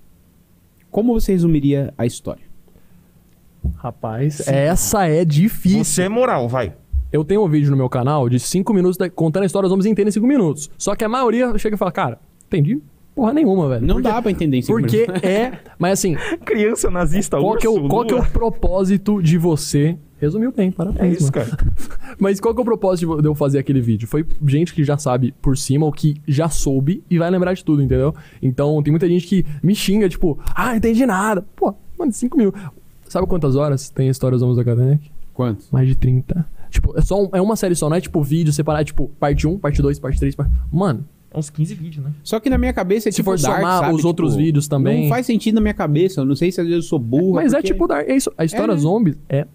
como 0.90 1.12
você 1.12 1.32
resumiria 1.32 1.92
a 1.96 2.04
história? 2.04 2.42
Rapaz, 3.76 4.46
essa 4.48 5.06
é 5.06 5.24
difícil. 5.24 5.84
Você 5.84 6.02
é 6.02 6.08
moral, 6.08 6.48
vai. 6.48 6.72
Eu 7.12 7.24
tenho 7.24 7.44
um 7.44 7.48
vídeo 7.48 7.70
no 7.70 7.76
meu 7.76 7.88
canal 7.88 8.28
de 8.28 8.38
5 8.38 8.72
minutos 8.74 8.96
da- 8.96 9.08
contando 9.08 9.44
a 9.44 9.46
história 9.46 9.66
dos 9.68 9.72
zombies 9.72 9.86
inteira 9.90 10.08
em 10.08 10.12
5 10.12 10.26
minutos. 10.26 10.70
Só 10.76 10.94
que 10.94 11.04
a 11.04 11.08
maioria 11.08 11.56
chega 11.58 11.74
e 11.74 11.78
fala, 11.78 11.92
cara, 11.92 12.18
entendi 12.46 12.80
porra 13.14 13.32
nenhuma, 13.32 13.68
velho. 13.68 13.84
Não 13.84 13.96
Porque- 13.96 14.08
dá 14.08 14.22
pra 14.22 14.30
entender 14.30 14.58
em 14.58 14.62
cinco 14.62 14.78
Porque 14.78 14.98
minutos. 14.98 15.22
é. 15.24 15.58
Mas 15.76 15.94
assim, 15.94 16.14
Criança 16.46 16.88
nazista, 16.88 17.36
qual, 17.40 17.56
que 17.56 17.66
é, 17.66 17.70
o, 17.70 17.88
qual 17.88 18.04
que 18.06 18.14
é 18.14 18.16
o 18.16 18.24
propósito 18.24 19.20
de 19.20 19.36
você. 19.36 19.98
Resumiu 20.20 20.52
bem, 20.52 20.70
parabéns. 20.72 21.00
É 21.02 21.08
isso, 21.12 21.22
mano. 21.22 21.32
cara. 21.32 21.56
Mas 22.18 22.40
qual 22.40 22.52
que 22.54 22.60
é 22.60 22.62
o 22.62 22.64
propósito 22.64 23.20
de 23.22 23.28
eu 23.28 23.34
fazer 23.34 23.58
aquele 23.58 23.80
vídeo? 23.80 24.08
Foi 24.08 24.26
gente 24.46 24.74
que 24.74 24.82
já 24.84 24.98
sabe 24.98 25.32
por 25.40 25.56
cima, 25.56 25.86
ou 25.86 25.92
que 25.92 26.16
já 26.26 26.48
soube 26.48 27.02
e 27.08 27.18
vai 27.18 27.30
lembrar 27.30 27.54
de 27.54 27.64
tudo, 27.64 27.82
entendeu? 27.82 28.14
Então 28.42 28.82
tem 28.82 28.90
muita 28.90 29.08
gente 29.08 29.26
que 29.26 29.44
me 29.62 29.74
xinga, 29.74 30.08
tipo, 30.08 30.38
ah, 30.54 30.70
não 30.70 30.76
entendi 30.76 31.06
nada. 31.06 31.44
Pô, 31.54 31.72
mano, 31.98 32.12
5 32.12 32.36
mil. 32.36 32.52
Sabe 33.08 33.26
quantas 33.26 33.54
horas 33.56 33.88
tem 33.90 34.08
a 34.08 34.10
história 34.10 34.36
dos 34.36 34.42
Homens 34.42 34.56
da 34.58 34.64
Catanec? 34.64 35.10
Quantos? 35.32 35.70
Mais 35.70 35.86
de 35.86 35.94
30. 35.94 36.44
Tipo, 36.70 36.98
é 36.98 37.00
só 37.00 37.22
um- 37.22 37.30
é 37.32 37.40
uma 37.40 37.56
série 37.56 37.74
só, 37.74 37.88
não 37.88 37.96
é 37.96 38.00
tipo 38.00 38.22
vídeo 38.22 38.52
separado, 38.52 38.82
é 38.82 38.84
tipo 38.84 39.08
parte 39.20 39.46
1, 39.46 39.56
parte 39.58 39.80
2, 39.80 39.98
parte 39.98 40.18
3, 40.18 40.34
parte... 40.34 40.52
Mano, 40.70 41.06
É 41.30 41.38
uns 41.38 41.48
15 41.50 41.74
vídeos, 41.74 42.04
né? 42.04 42.10
Só 42.24 42.40
que 42.40 42.48
na 42.50 42.56
minha 42.58 42.72
cabeça 42.72 43.08
é 43.08 43.12
Se 43.12 43.16
tipo 43.16 43.30
for 43.30 43.38
Dark, 43.40 43.56
somar 43.60 43.80
sabe? 43.84 43.94
os 43.94 44.04
outros 44.04 44.32
Tipo, 44.32 44.42
vídeos 44.44 44.66
também- 44.68 45.02
Não 45.02 45.08
faz 45.10 45.26
sentido 45.26 45.54
na 45.56 45.60
minha 45.60 45.74
cabeça. 45.74 46.20
Eu 46.22 46.24
não 46.24 46.34
sei 46.34 46.50
se 46.50 46.60
às 46.60 46.66
vezes 46.66 46.84
eu 46.84 46.88
sou 46.88 46.98
burro. 46.98 47.34
mas 47.34 47.52
é 47.52 47.56
porque- 47.58 47.72
tipo 47.72 47.86
Dark. 47.86 48.08
É 48.08 48.16
isso. 48.16 48.32
A 48.36 48.44
história 48.44 48.72
É, 48.72 48.74
né? 48.74 48.80
zombies 48.80 49.16
é. 49.28 49.46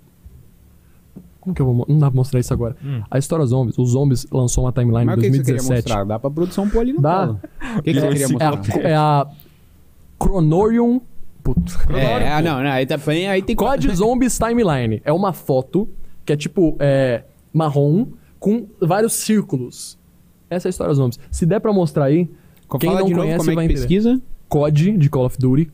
Como 1.43 1.53
que 1.53 1.61
eu 1.61 1.65
vou. 1.65 1.75
mo- 1.75 1.85
Não 1.89 1.99
dá 1.99 2.09
pra 2.09 2.15
mostrar 2.15 2.39
isso 2.39 2.53
agora. 2.53 2.73
A 3.11 3.17
história 3.19 3.45
zombies. 3.45 3.77
Os 3.77 3.89
zombies 3.89 4.25
lançou 4.31 4.63
uma 4.63 4.71
timeline 4.71 5.03
Mas 5.05 5.15
em 5.17 5.19
o 5.19 5.21
que 5.21 5.29
que 5.29 5.35
você 5.37 5.43
queria 5.43 5.55
2017. 5.57 5.89
mostrar? 5.89 6.03
Dá 6.05 6.17
pra 6.19 6.29
produção 6.31 6.69
pôr 6.69 6.79
ali 6.79 6.93
na 6.93 7.01
Dá. 7.01 7.31
O 7.79 7.81
que, 7.83 7.93
que 7.93 7.99
você 7.99 8.07
queria 8.07 8.25
É 8.25 8.29
mostrar? 8.29 8.77
a, 8.77 8.87
é 8.87 8.95
a 8.95 9.27
Chronorium. 10.21 11.01
Puta. 11.43 11.73
É, 11.93 12.31
ah, 12.31 12.41
não, 12.41 12.63
não, 12.63 12.69
aí, 12.71 12.85
tá, 12.85 12.97
aí 13.29 13.41
tem 13.41 13.53
COD 13.55 13.93
Zombies 13.93 14.39
Timeline. 14.39 15.01
É 15.03 15.11
uma 15.11 15.33
foto 15.33 15.89
que 16.25 16.31
é 16.31 16.37
tipo 16.37 16.77
é, 16.79 17.23
marrom 17.53 18.07
com 18.39 18.65
vários 18.81 19.11
círculos. 19.13 19.97
Essa 20.49 20.67
é 20.67 20.69
a 20.69 20.71
história 20.71 20.91
dos 20.91 20.97
zombies. 20.99 21.19
Se 21.29 21.45
der 21.45 21.59
pra 21.59 21.73
mostrar 21.73 22.05
aí, 22.05 22.29
quem 22.79 22.89
Fala 22.89 23.01
não 23.01 23.07
de 23.07 23.13
novo 23.13 23.23
conhece 23.25 23.37
como 23.39 23.51
é 23.51 23.55
vai 23.55 23.67
que 23.67 23.73
entender. 23.73 23.87
pesquisa. 23.87 24.21
COD 24.47 24.97
de 24.97 25.09
Call 25.09 25.25
of 25.25 25.37
Duty, 25.37 25.69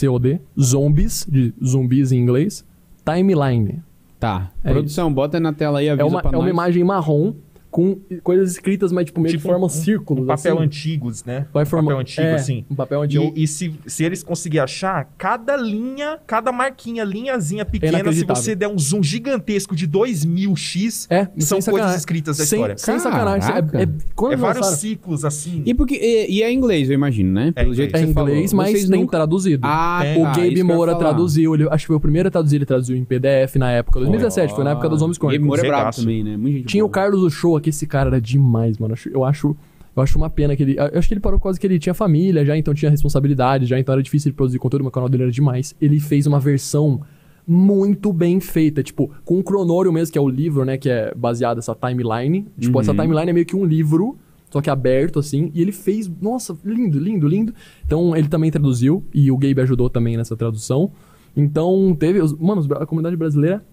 COD, 0.00 0.40
Zombies, 0.60 1.24
de 1.30 1.54
zumbis 1.64 2.10
em 2.10 2.18
inglês, 2.18 2.64
Timeline. 3.04 3.80
Tá. 4.22 4.52
É 4.62 4.70
produção, 4.70 5.12
bota 5.12 5.40
na 5.40 5.52
tela 5.52 5.80
aí, 5.80 5.88
avisa 5.90 6.04
É 6.06 6.08
uma, 6.08 6.20
é 6.20 6.28
uma 6.28 6.38
nós. 6.42 6.48
imagem 6.48 6.84
marrom 6.84 7.34
com 7.72 7.98
coisas 8.22 8.50
escritas, 8.52 8.92
mas 8.92 9.06
tipo 9.06 9.18
meio 9.18 9.32
que 9.32 9.38
Tipo 9.38 9.48
formam 9.48 9.66
um- 9.66 9.70
círculos. 9.70 10.24
Um 10.24 10.26
papel 10.26 10.54
assim. 10.56 10.64
antigos, 10.64 11.24
né? 11.24 11.46
Vai 11.52 11.62
um 11.62 11.66
formar 11.66 11.86
papel 11.92 12.00
antigo, 12.00 12.22
é, 12.26 12.34
assim. 12.34 12.64
Um 12.70 12.74
papel 12.74 13.02
antigo. 13.02 13.32
E, 13.34 13.42
e 13.44 13.48
se, 13.48 13.72
se 13.86 14.04
eles 14.04 14.22
conseguirem 14.22 14.62
achar, 14.62 15.08
cada 15.16 15.56
linha, 15.56 16.18
cada 16.26 16.52
marquinha, 16.52 17.02
linhazinha 17.02 17.64
pequena, 17.64 17.92
se 17.92 18.00
inacreditável. 18.00 18.42
você 18.42 18.54
der 18.54 18.68
um 18.68 18.78
zoom 18.78 19.02
gigantesco 19.02 19.74
de 19.74 19.88
2000x, 19.88 21.06
É, 21.10 21.24
são 21.38 21.56
coisas 21.56 21.64
sacanagem. 21.64 21.96
escritas 21.98 22.36
da 22.36 22.44
sem, 22.44 22.58
história. 22.58 22.76
Sem 22.78 22.98
sacanagem. 22.98 23.50
É, 23.54 23.82
é, 23.82 23.88
quando 24.14 24.32
É 24.34 24.36
vários 24.36 24.66
ciclos, 24.66 25.24
assim. 25.24 25.62
E, 25.64 25.74
porque, 25.74 25.94
e, 25.94 26.38
e 26.38 26.42
é 26.42 26.52
inglês, 26.52 26.88
eu 26.90 26.94
imagino, 26.94 27.32
né? 27.32 27.52
Pelo 27.52 27.72
É 27.72 27.74
jeito 27.74 27.90
que 27.92 27.96
É 27.96 28.00
inglês, 28.02 28.14
falou. 28.14 28.64
mas 28.64 28.70
Vocês 28.72 28.88
tem 28.88 29.00
nunca- 29.00 29.16
traduzido. 29.16 29.60
Ah. 29.66 30.02
O 30.16 30.22
tá, 30.24 30.28
Gabe 30.32 30.48
que 30.48 30.52
eu 30.54 30.56
ia 30.58 30.64
Moura 30.64 30.94
traduziu, 30.96 31.54
ele, 31.54 31.68
acho 31.70 31.84
que 31.84 31.86
foi 31.88 31.96
o 31.96 32.00
primeiro 32.00 32.28
a 32.28 32.30
traduzir, 32.30 32.56
ele 32.56 32.66
traduziu 32.66 32.96
em 32.96 33.04
PDF 33.04 33.56
na 33.56 33.70
época, 33.70 33.98
2017, 34.00 34.54
foi 34.54 34.64
na 34.64 34.70
época 34.72 34.88
dos 34.88 35.00
Homens 35.02 35.16
Gabe 35.18 35.38
Crônicos. 35.38 35.46
Moura 35.46 35.62
é 35.66 35.68
brabo 35.68 35.96
também, 35.96 36.22
né? 36.24 36.62
Tinha 36.66 36.84
o. 36.84 36.92
Carlos 36.92 37.22
do 37.22 37.30
Show 37.30 37.56
aqui, 37.62 37.70
esse 37.70 37.86
cara 37.86 38.08
era 38.10 38.20
demais, 38.20 38.76
mano. 38.78 38.94
Eu 39.12 39.24
acho, 39.24 39.56
eu 39.96 40.02
acho 40.02 40.18
uma 40.18 40.28
pena 40.28 40.54
que 40.54 40.62
ele. 40.62 40.76
Eu 40.78 40.98
acho 40.98 41.08
que 41.08 41.14
ele 41.14 41.20
parou 41.20 41.38
quase 41.40 41.58
que 41.58 41.66
ele 41.66 41.78
tinha 41.78 41.94
família 41.94 42.44
já, 42.44 42.56
então 42.56 42.74
tinha 42.74 42.90
responsabilidade, 42.90 43.66
já, 43.66 43.78
então 43.78 43.92
era 43.94 44.02
difícil 44.02 44.28
ele 44.30 44.36
produzir 44.36 44.58
conteúdo, 44.58 44.82
mas 44.84 44.90
o 44.90 44.92
canal 44.92 45.08
dele 45.08 45.22
era 45.24 45.32
demais. 45.32 45.74
Ele 45.80 45.98
fez 46.00 46.26
uma 46.26 46.38
versão 46.40 47.00
muito 47.46 48.12
bem 48.12 48.38
feita, 48.40 48.82
tipo, 48.82 49.10
com 49.24 49.38
o 49.38 49.42
Cronório 49.42 49.92
mesmo, 49.92 50.12
que 50.12 50.18
é 50.18 50.20
o 50.20 50.28
livro, 50.28 50.64
né, 50.64 50.76
que 50.76 50.88
é 50.88 51.12
baseado 51.14 51.56
nessa 51.56 51.74
timeline. 51.74 52.46
Tipo, 52.58 52.80
essa 52.80 52.92
Uhum. 52.92 52.98
timeline 52.98 53.30
é 53.30 53.32
meio 53.32 53.46
que 53.46 53.56
um 53.56 53.64
livro, 53.64 54.16
só 54.50 54.60
que 54.60 54.70
aberto, 54.70 55.18
assim, 55.18 55.50
e 55.54 55.60
ele 55.60 55.72
fez, 55.72 56.10
nossa, 56.20 56.56
lindo, 56.64 56.98
lindo, 57.00 57.26
lindo. 57.26 57.52
Então, 57.84 58.16
ele 58.16 58.28
também 58.28 58.50
traduziu, 58.50 59.02
e 59.12 59.30
o 59.30 59.36
Gabe 59.36 59.60
ajudou 59.62 59.90
também 59.90 60.16
nessa 60.16 60.36
tradução. 60.36 60.92
Então, 61.36 61.96
teve, 61.98 62.20
os- 62.20 62.32
mano, 62.38 62.64
a 62.76 62.86
comunidade 62.86 63.16
brasileira 63.16 63.64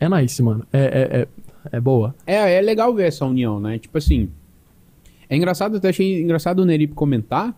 é 0.00 0.08
nice, 0.08 0.42
mano. 0.42 0.64
É, 0.72 0.78
é, 0.80 1.20
é, 1.20 1.28
é 1.70 1.80
boa. 1.80 2.14
É, 2.26 2.54
é 2.54 2.60
legal 2.60 2.92
ver 2.94 3.08
essa 3.08 3.24
união, 3.24 3.60
né? 3.60 3.78
Tipo 3.78 3.98
assim. 3.98 4.30
É 5.28 5.36
engraçado, 5.36 5.76
até 5.76 5.90
achei 5.90 6.22
engraçado 6.22 6.60
o 6.60 6.64
Nerip 6.64 6.94
comentar. 6.94 7.54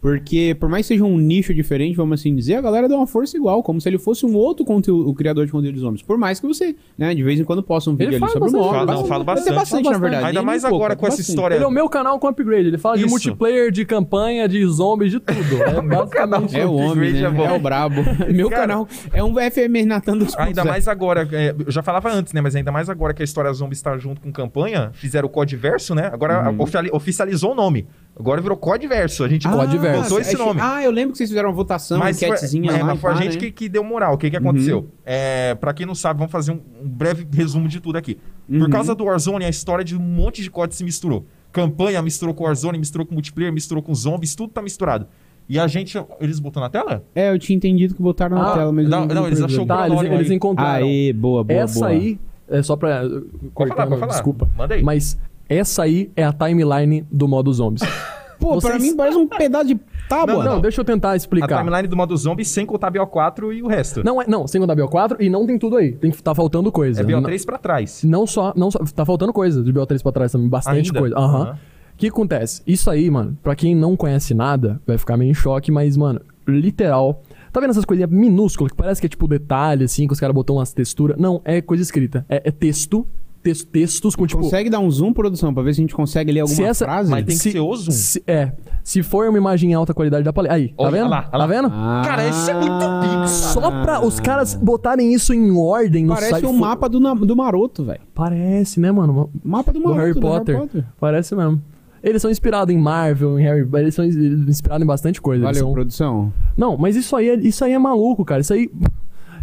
Porque, 0.00 0.56
por 0.58 0.68
mais 0.68 0.86
que 0.86 0.94
seja 0.94 1.04
um 1.04 1.18
nicho 1.18 1.52
diferente, 1.52 1.94
vamos 1.94 2.18
assim 2.20 2.34
dizer, 2.34 2.54
a 2.54 2.60
galera 2.62 2.88
dá 2.88 2.96
uma 2.96 3.06
força 3.06 3.36
igual, 3.36 3.62
como 3.62 3.80
se 3.80 3.88
ele 3.88 3.98
fosse 3.98 4.24
um 4.24 4.34
outro 4.34 4.64
conteúdo, 4.64 5.08
o 5.08 5.14
criador 5.14 5.44
de 5.44 5.52
conteúdo 5.52 5.74
dos 5.74 5.82
homens. 5.84 6.00
Por 6.02 6.16
mais 6.16 6.40
que 6.40 6.46
você, 6.46 6.74
né, 6.96 7.14
de 7.14 7.22
vez 7.22 7.38
em 7.38 7.44
quando 7.44 7.62
posta 7.62 7.90
um 7.90 7.94
vídeo 7.94 8.08
Ele 8.08 8.16
ali 8.16 8.20
fala 8.20 8.32
sobre 8.32 8.48
o 8.48 8.52
móvel. 8.52 8.72
fala- 8.80 8.94
não, 8.94 9.04
fala 9.04 9.24
bastante. 9.24 9.54
bastante, 9.54 9.90
na 9.90 9.98
verdade. 9.98 10.24
Ainda 10.28 10.42
mais 10.42 10.62
pouco, 10.62 10.76
agora 10.76 10.96
com 10.96 11.06
essa 11.06 11.18
bastante. 11.18 11.28
história. 11.36 11.54
Ele 11.56 11.64
é 11.64 11.66
o 11.66 11.70
meu 11.70 11.86
canal 11.88 12.18
com 12.18 12.26
upgrade. 12.28 12.68
Ele 12.68 12.78
fala 12.78 12.96
de 12.96 13.02
Isso. 13.02 13.10
multiplayer, 13.10 13.70
de 13.70 13.84
campanha, 13.84 14.48
de 14.48 14.64
zombies, 14.66 15.10
de 15.12 15.20
tudo. 15.20 15.62
É 15.64 15.80
basicamente 15.82 16.58
É 16.58 16.64
o 16.64 16.72
homem, 16.74 17.12
né? 17.12 17.18
Upgrade 17.18 17.24
é 17.24 17.30
bom. 17.30 17.44
É 17.44 17.52
o 17.52 17.58
brabo. 17.60 18.00
Meu 18.32 18.48
Cara, 18.48 18.62
canal 18.62 18.88
é 19.12 19.22
um 19.22 19.34
FMR 19.34 19.84
Natan 19.84 20.16
dos 20.16 20.34
Ainda 20.38 20.64
mais 20.64 20.88
agora, 20.88 21.28
é, 21.30 21.54
eu 21.66 21.70
já 21.70 21.82
falava 21.82 22.10
antes, 22.10 22.32
né? 22.32 22.40
Mas 22.40 22.56
ainda 22.56 22.72
mais 22.72 22.88
agora 22.88 23.12
que 23.12 23.20
a 23.22 23.24
história 23.24 23.52
zombie 23.52 23.74
está 23.74 23.98
junto 23.98 24.22
com 24.22 24.32
campanha, 24.32 24.90
fizeram 24.94 25.26
o 25.26 25.30
Código 25.30 25.60
Verso, 25.60 25.94
né? 25.94 26.08
Agora 26.10 26.54
oficiali- 26.58 26.88
oficializou 26.90 27.52
o 27.52 27.54
nome. 27.54 27.86
Agora 28.18 28.40
virou 28.40 28.56
Código 28.56 28.92
Verso. 28.92 29.24
A 29.24 29.28
gente 29.28 29.46
Ah, 29.46 29.52
Código 29.52 29.82
Verso. 29.92 30.02
botou 30.04 30.20
esse 30.20 30.34
achei- 30.34 30.46
nome. 30.46 30.60
Ah, 30.62 30.82
eu 30.82 30.90
lembro 30.90 31.12
que 31.12 31.18
vocês 31.18 31.30
fizeram 31.30 31.48
uma 31.50 31.54
votação, 31.54 31.98
uma 31.98 32.04
Mas 32.06 32.18
foi, 32.18 32.28
enquetezinha 32.28 32.70
é, 32.72 32.78
lá. 32.78 32.84
mas 32.84 33.00
foi 33.00 33.10
a 33.10 33.14
gente 33.14 33.34
né? 33.34 33.38
que, 33.40 33.50
que 33.50 33.68
deu 33.68 33.82
moral. 33.84 34.14
O 34.14 34.18
que, 34.18 34.30
que 34.30 34.36
aconteceu? 34.36 34.88
É, 35.04 35.54
pra 35.54 35.72
quem 35.72 35.86
não 35.86 35.94
sabe, 35.94 36.18
vamos 36.18 36.32
fazer 36.32 36.52
um, 36.52 36.60
um 36.82 36.88
breve 36.88 37.26
resumo 37.32 37.68
de 37.68 37.80
tudo 37.80 37.96
aqui. 37.96 38.18
Por 38.48 38.62
Uhum. 38.62 38.70
causa 38.70 38.94
do 38.94 39.04
Warzone, 39.04 39.44
a 39.44 39.48
história 39.48 39.84
de 39.84 39.96
um 39.96 40.00
monte 40.00 40.42
de 40.42 40.50
códigos 40.50 40.78
se 40.78 40.84
misturou. 40.84 41.24
Campanha 41.52 42.00
misturou 42.02 42.34
com 42.34 42.44
Warzone, 42.44 42.78
misturou 42.78 43.06
com 43.06 43.14
multiplayer, 43.14 43.52
misturou 43.52 43.82
com 43.82 43.94
zombies, 43.94 44.34
tudo 44.34 44.52
tá 44.52 44.62
misturado. 44.62 45.06
E 45.48 45.58
a 45.58 45.66
gente. 45.66 45.98
Eles 46.20 46.38
botou 46.38 46.62
na 46.62 46.68
tela? 46.70 47.02
É, 47.14 47.30
eu 47.30 47.38
tinha 47.38 47.56
entendido 47.56 47.94
que 47.94 48.00
botaram 48.02 48.36
na 48.38 48.52
Ah, 48.52 48.54
tela, 48.56 48.72
mas 48.72 48.84
eu 48.84 48.90
não, 48.90 49.04
não, 49.06 49.26
eles 49.26 49.40
achou- 49.42 49.66
Tá, 49.66 49.86
eles, 49.88 50.00
eles 50.02 50.30
aí. 50.30 50.36
encontraram. 50.36 50.86
Aê, 50.86 51.12
boa, 51.12 51.42
boa, 51.42 51.58
essa 51.60 51.80
boa. 51.80 51.88
aí, 51.90 52.20
é 52.48 52.62
só 52.62 52.76
pra. 52.76 53.00
Pode 53.02 53.24
Cortando, 53.52 53.76
falar, 53.76 53.86
pode 53.88 54.00
falar. 54.00 54.12
desculpa. 54.12 54.48
Manda 54.56 54.74
aí. 54.76 54.82
Mas 54.84 55.18
essa 55.48 55.82
aí 55.82 56.08
é 56.14 56.22
a 56.22 56.32
timeline 56.32 57.04
do 57.10 57.26
modo 57.26 57.52
zombies. 57.52 57.82
Pô, 58.40 58.48
pra 58.58 58.70
Vocês- 58.70 58.82
mim 58.82 58.96
parece 58.96 59.16
um 59.18 59.28
pedaço 59.28 59.66
de 59.66 59.78
tábua. 60.08 60.42
não, 60.42 60.60
deixa 60.60 60.80
eu 60.80 60.84
tentar 60.84 61.10
A 61.12 61.16
explicar. 61.16 61.58
timeline 61.62 61.86
do 61.86 61.96
modo 61.96 62.16
zombie 62.16 62.44
sem 62.44 62.64
contar 62.66 62.90
BO4 62.90 63.52
e 63.52 63.62
o 63.62 63.66
resto. 63.68 64.02
Não, 64.02 64.20
é, 64.20 64.24
não, 64.26 64.46
sem 64.46 64.60
contar 64.60 64.74
BO4 64.74 65.16
e 65.20 65.28
não 65.28 65.46
tem 65.46 65.58
tudo 65.58 65.76
aí. 65.76 65.92
Tem, 65.92 66.10
tá 66.10 66.34
faltando 66.34 66.72
coisa. 66.72 67.02
é 67.02 67.04
BO3 67.04 67.44
pra 67.44 67.58
trás. 67.58 68.02
Não 68.02 68.26
só, 68.26 68.52
não 68.56 68.70
só. 68.70 68.78
Tá 68.94 69.04
faltando 69.04 69.32
coisa 69.32 69.62
de 69.62 69.72
BO3 69.72 70.02
pra 70.02 70.10
trás 70.12 70.32
também, 70.32 70.48
bastante 70.48 70.88
Ainda? 70.88 70.98
coisa. 70.98 71.16
Aham. 71.16 71.42
Aham. 71.42 71.58
O 71.94 71.96
que 72.00 72.06
acontece? 72.08 72.62
Isso 72.66 72.90
aí, 72.90 73.10
mano, 73.10 73.36
pra 73.42 73.54
quem 73.54 73.74
não 73.76 73.94
conhece 73.94 74.32
nada, 74.32 74.80
vai 74.86 74.96
ficar 74.96 75.18
meio 75.18 75.30
em 75.30 75.34
choque, 75.34 75.70
mas, 75.70 75.98
mano, 75.98 76.18
literal. 76.48 77.22
Tá 77.52 77.60
vendo 77.60 77.70
essas 77.70 77.84
coisinhas 77.84 78.10
minúsculas 78.10 78.72
que 78.72 78.76
parece 78.78 79.00
que 79.02 79.06
é 79.06 79.10
tipo 79.10 79.28
detalhe, 79.28 79.84
assim, 79.84 80.06
que 80.06 80.12
os 80.14 80.18
caras 80.20 80.34
botam 80.34 80.56
umas 80.56 80.72
texturas? 80.72 81.18
Não, 81.18 81.42
é 81.44 81.60
coisa 81.60 81.82
escrita. 81.82 82.24
É, 82.28 82.42
é 82.46 82.50
texto, 82.50 83.06
tex- 83.42 83.64
textos 83.64 84.14
com 84.16 84.26
tipo. 84.26 84.42
Consegue 84.42 84.68
dar 84.70 84.78
um 84.80 84.90
zoom, 84.90 85.12
produção, 85.12 85.52
pra 85.52 85.62
ver 85.62 85.74
se 85.74 85.80
a 85.80 85.82
gente 85.84 85.94
consegue 85.94 86.30
ler 86.32 86.40
alguma 86.40 86.56
Se 86.56 86.62
essa- 86.64 86.84
frase? 86.84 87.10
Mas 87.10 87.24
tem 87.24 87.36
que 87.36 87.42
ser 87.52 87.60
o 87.60 87.74
zoom. 87.76 87.90
se- 87.92 88.22
é. 88.26 88.52
Se 88.82 89.02
for 89.02 89.28
uma 89.28 89.36
imagem 89.38 89.70
em 89.70 89.74
alta 89.74 89.92
qualidade, 89.92 90.24
dá 90.24 90.32
pra 90.32 90.42
ler. 90.44 90.52
Aí, 90.52 90.68
tá 90.68 90.74
Olha 90.78 90.90
vendo? 90.90 91.10
lá, 91.10 91.22
Tá 91.22 91.36
lá. 91.38 91.46
vendo? 91.46 91.68
Ah, 91.70 92.02
Cara, 92.04 92.28
isso 92.28 92.50
é 92.50 92.54
muito 92.54 92.72
pica. 93.02 93.26
Só 93.28 93.70
pra 93.82 94.00
os 94.04 94.18
caras 94.18 94.54
botarem 94.54 95.12
isso 95.12 95.32
em 95.34 95.50
ordem 95.56 96.04
no 96.06 96.14
Parece 96.14 96.30
site. 96.30 96.46
o 96.46 96.52
mapa 96.52 96.88
do, 96.88 96.98
do 97.14 97.36
Maroto, 97.36 97.84
velho. 97.84 98.00
Parece, 98.14 98.80
né, 98.80 98.90
mano? 98.90 99.30
Mapa 99.44 99.72
do 99.72 99.78
Do 99.80 99.84
Maroto, 99.88 100.00
Harry 100.00 100.20
Potter. 100.20 100.84
Parece 100.98 101.34
mesmo. 101.36 101.60
Eles 102.02 102.22
são 102.22 102.30
inspirados 102.30 102.74
em 102.74 102.78
Marvel, 102.78 103.38
em 103.38 103.42
Harry 103.42 103.68
Eles 103.74 103.94
são 103.94 104.04
inspirados 104.06 104.82
em 104.82 104.86
bastante 104.86 105.20
coisa. 105.20 105.44
Valeu, 105.44 105.60
são... 105.60 105.72
produção. 105.72 106.32
Não, 106.56 106.74
mas 106.78 106.96
isso 106.96 107.14
aí, 107.14 107.28
é, 107.28 107.34
isso 107.36 107.62
aí 107.62 107.72
é 107.72 107.78
maluco, 107.78 108.24
cara. 108.24 108.40
Isso 108.40 108.54
aí. 108.54 108.70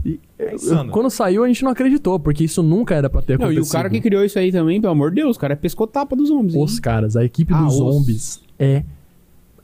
E- 0.05 0.19
É 0.39 0.53
insano. 0.55 0.91
quando 0.91 1.09
saiu, 1.09 1.43
a 1.43 1.47
gente 1.47 1.63
não 1.63 1.71
acreditou, 1.71 2.19
porque 2.19 2.43
isso 2.43 2.61
nunca 2.63 2.95
era 2.95 3.09
pra 3.09 3.21
ter 3.21 3.37
Não, 3.39 3.47
e 3.47 3.53
acontecido. 3.55 3.69
o 3.69 3.73
cara 3.73 3.89
que 3.89 3.99
criou 4.01 4.23
isso 4.23 4.37
aí 4.39 4.51
também, 4.51 4.79
pelo 4.79 4.91
amor 4.93 5.09
de 5.11 5.17
Deus, 5.21 5.35
o 5.37 5.39
cara 5.39 5.53
é 5.53 5.55
pescotapa 5.55 6.15
dos 6.15 6.29
homens. 6.29 6.55
hein? 6.55 6.63
Os 6.63 6.79
caras, 6.79 7.15
a 7.15 7.23
equipe 7.25 7.53
Ah, 7.53 7.61
dos 7.63 7.73
os- 7.73 7.79
zombies 7.79 8.41
é. 8.59 8.83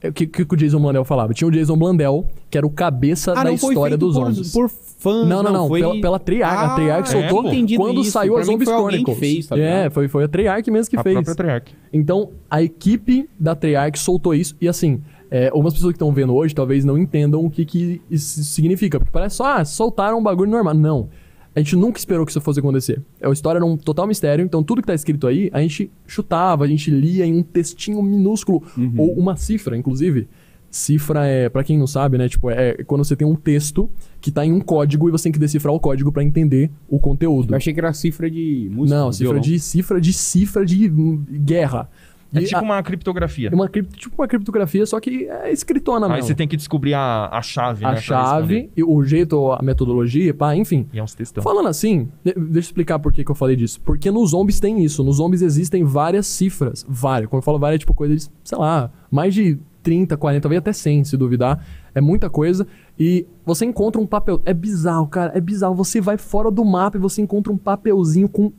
é 0.02 0.10
O 0.10 0.14
que, 0.14 0.26
que 0.28 0.42
o 0.54 0.58
Jason 0.58 0.80
Blandel 0.82 1.06
falava? 1.06 1.34
Tinha 1.34 1.48
o 1.48 1.52
Jason 1.52 1.78
Blandel, 1.78 2.28
que 2.50 2.58
era 2.58 2.68
o 2.68 2.70
cabeça 2.70 3.32
Ah, 3.32 3.36
da 3.44 3.52
não 3.52 3.58
foi 3.58 3.74
história 3.74 3.92
feito 3.98 4.06
dos 4.06 4.16
por, 4.18 4.26
zombies. 4.34 4.52
por 4.52 4.70
fãs, 4.70 5.28
Não, 5.28 5.42
não, 5.44 5.54
não. 5.54 5.68
foi... 5.70 5.80
Pela, 5.80 6.02
pela 6.02 6.20
Treyarch. 6.20 6.66
a 6.66 6.76
Treyarch 6.76 7.16
é, 7.16 7.30
soltou 7.30 7.48
entendido 7.48 7.82
quando 7.82 8.02
isso. 8.02 8.12
saiu 8.12 8.34
Pra 8.34 8.42
a 8.42 8.46
Zombies 8.46 8.70
Chronicles. 8.70 9.18
fez, 9.18 9.48
tá 9.48 9.58
é, 9.58 9.90
foi, 9.90 10.08
foi 10.10 10.24
a 10.26 10.28
Treyarch 10.28 10.70
mesmo 10.72 10.90
que 10.90 10.98
a 10.98 11.04
fez. 11.04 11.14
própria 11.16 11.36
Treyarch. 11.36 11.76
Então, 11.94 12.32
a 12.50 12.62
equipe 12.62 13.30
da 13.40 13.56
Treyarch 13.56 13.98
soltou 14.00 14.34
isso. 14.36 14.56
E 14.60 14.68
assim, 14.68 15.02
é, 15.34 15.48
algumas 15.48 15.74
pessoas 15.74 15.94
que 15.94 15.96
estão 15.96 16.14
vendo 16.14 16.36
hoje 16.36 16.54
talvez 16.54 16.86
não 16.86 16.96
entendam 16.96 17.44
o 17.44 17.50
que, 17.50 17.66
que 17.66 18.00
isso 18.08 18.44
significa. 18.44 19.00
Porque 19.00 19.12
parece 19.12 19.38
só, 19.38 19.58
ah, 19.58 19.66
soltaram 19.66 20.20
um 20.20 20.24
bagulho 20.24 20.52
normal. 20.52 20.76
Não. 20.76 21.10
A 21.56 21.60
gente 21.60 21.76
nunca 21.76 21.98
esperou 21.98 22.24
que 22.24 22.32
isso 22.32 22.40
fosse 22.40 22.60
acontecer. 22.60 23.02
A 23.20 23.32
história 23.32 23.58
era 23.58 23.66
um 23.66 23.76
total 23.76 24.06
mistério, 24.06 24.46
então 24.46 24.62
tudo 24.62 24.82
que 24.82 24.88
tá 24.88 24.94
escrito 24.94 25.26
aí, 25.26 25.50
a 25.52 25.60
gente 25.60 25.92
chutava, 26.06 26.66
a 26.66 26.68
gente 26.68 26.92
lia 26.92 27.26
em 27.26 27.36
um 27.36 27.42
textinho 27.42 28.02
minúsculo, 28.04 28.62
ou 28.96 29.14
uma 29.14 29.36
cifra, 29.36 29.76
inclusive. 29.76 30.28
Cifra 30.70 31.26
é, 31.26 31.50
pra 31.50 31.64
quem 31.64 31.80
não 31.80 31.88
sabe, 31.88 32.18
né? 32.18 32.30
Tipo, 32.30 32.52
é 32.52 32.84
quando 32.84 33.04
você 33.04 33.16
tem 33.16 33.28
um 33.28 33.36
texto 33.36 33.90
que 34.22 34.32
tá 34.32 34.46
em 34.46 34.52
um 34.52 34.60
código 34.60 35.08
e 35.08 35.12
você 35.12 35.24
tem 35.24 35.32
que 35.32 35.40
decifrar 35.40 35.74
o 35.74 35.80
código 35.80 36.12
pra 36.12 36.24
entender 36.24 36.72
o 36.88 37.00
conteúdo. 37.00 37.54
Eu 37.54 37.58
achei 37.58 37.74
que 37.74 37.80
era 37.80 37.94
cifra 37.94 38.30
de 38.30 38.70
música. 38.72 39.00
Não, 39.00 39.12
cifra 39.12 39.34
violão. 39.34 39.42
de 39.42 39.60
cifra 39.60 40.02
de 40.02 40.14
cifra 40.14 40.66
de 40.66 40.88
guerra. 40.88 41.90
É 42.34 42.40
E 42.42 42.46
tipo 42.46 42.58
a- 42.60 42.62
uma 42.64 42.82
criptografia. 42.82 43.50
uma 43.54 43.68
cripto, 43.70 43.96
tipo 43.96 44.16
uma 44.22 44.28
criptografia, 44.28 44.86
só 44.86 45.00
que 45.00 45.28
é 45.28 45.52
escritona 45.52 46.08
Aí 46.08 46.14
mesmo. 46.14 46.28
você 46.28 46.34
tem 46.36 46.48
que 46.48 46.58
descobrir 46.58 46.94
a, 46.96 47.30
a 47.32 47.42
chave, 47.42 47.84
né? 47.84 47.90
a 47.90 47.92
pra 47.94 48.02
chave, 48.02 48.72
e 48.76 48.84
o 48.84 49.04
jeito, 49.04 49.52
a 49.52 49.62
metodologia, 49.62 50.34
pá, 50.34 50.56
enfim. 50.56 50.88
E 50.92 51.00
é 51.00 51.04
uns 51.04 51.14
textão. 51.14 51.44
Falando 51.44 51.68
assim, 51.70 52.10
de- 52.24 52.34
deixa 52.34 52.48
eu 52.56 52.60
explicar 52.60 52.98
por 53.00 53.14
que, 53.14 53.24
que 53.24 53.30
eu 53.32 53.36
falei 53.36 53.56
disso. 53.56 53.80
Porque 53.82 54.10
nos 54.10 54.32
zombies 54.32 54.60
tem 54.60 54.84
isso. 54.84 55.04
Nos 55.04 55.18
zombies 55.18 55.42
existem 55.42 55.84
várias 55.84 56.26
cifras. 56.26 56.86
Várias. 56.90 57.30
Quando 57.30 57.42
eu 57.42 57.44
falo 57.46 57.60
várias, 57.60 57.76
é 57.76 57.80
tipo 57.80 57.94
coisa 57.94 58.16
de, 58.16 58.24
sei 58.44 58.58
lá, 58.58 58.92
mais 59.12 59.34
de 59.34 59.60
30, 59.84 60.16
40, 60.18 60.42
talvez 60.42 60.60
até 60.60 60.72
100, 60.74 61.04
se 61.04 61.18
duvidar. 61.18 61.64
É 61.94 62.02
muita 62.02 62.30
coisa. 62.30 62.66
E 62.98 63.28
você 63.46 63.66
encontra 63.66 64.02
um 64.02 64.08
papel. 64.08 64.42
É 64.46 64.54
bizarro, 64.54 65.08
cara. 65.08 65.32
É 65.36 65.42
bizarro. 65.42 65.76
Você 65.76 66.00
vai 66.02 66.18
fora 66.18 66.50
do 66.50 66.64
mapa 66.66 66.98
e 66.98 67.00
você 67.00 67.22
encontra 67.22 67.52
um 67.54 67.58
papelzinho 67.58 68.28
com. 68.30 68.52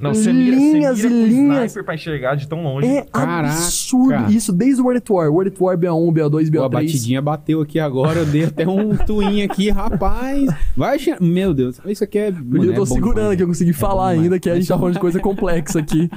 Não, 0.00 0.14
você 0.14 0.32
mira, 0.32 0.56
linhas 0.56 0.98
você 0.98 1.08
mira 1.08 1.20
e 1.20 1.28
linhas. 1.30 1.64
sniper 1.66 1.84
pra 1.84 1.94
enxergar 1.94 2.34
de 2.34 2.48
tão 2.48 2.62
longe. 2.62 2.86
É 2.86 3.02
Caraca. 3.02 3.48
absurdo. 3.54 4.32
Isso 4.32 4.52
desde 4.52 4.80
o 4.80 4.84
World 4.84 4.98
at 5.04 5.10
War. 5.10 5.30
World 5.30 5.52
at 5.54 5.60
War 5.60 5.76
BA1, 5.76 6.12
BA2, 6.12 6.30
Pô, 6.30 6.62
a 6.64 6.68
BA3. 6.68 6.70
batidinha 6.70 7.20
bateu 7.22 7.60
aqui 7.60 7.78
agora, 7.78 8.20
eu 8.20 8.26
dei 8.26 8.44
até 8.44 8.66
um 8.66 8.96
twin 9.06 9.42
aqui, 9.42 9.68
rapaz. 9.70 10.48
Vai 10.76 10.96
achar... 10.96 11.20
Meu 11.20 11.52
Deus, 11.52 11.80
isso 11.86 12.02
aqui 12.02 12.18
é... 12.18 12.30
Mano, 12.30 12.64
eu 12.64 12.74
tô 12.74 12.82
é 12.82 12.86
segurando 12.86 13.14
demais. 13.16 13.32
aqui, 13.32 13.42
eu 13.42 13.46
consegui 13.46 13.72
bom 13.72 13.78
falar 13.78 14.10
demais. 14.12 14.24
ainda, 14.24 14.40
que 14.40 14.48
a 14.50 14.54
gente 14.54 14.68
tá 14.68 14.78
falando 14.78 14.94
de 14.94 15.00
coisa 15.00 15.20
complexa 15.20 15.78
aqui. 15.78 16.08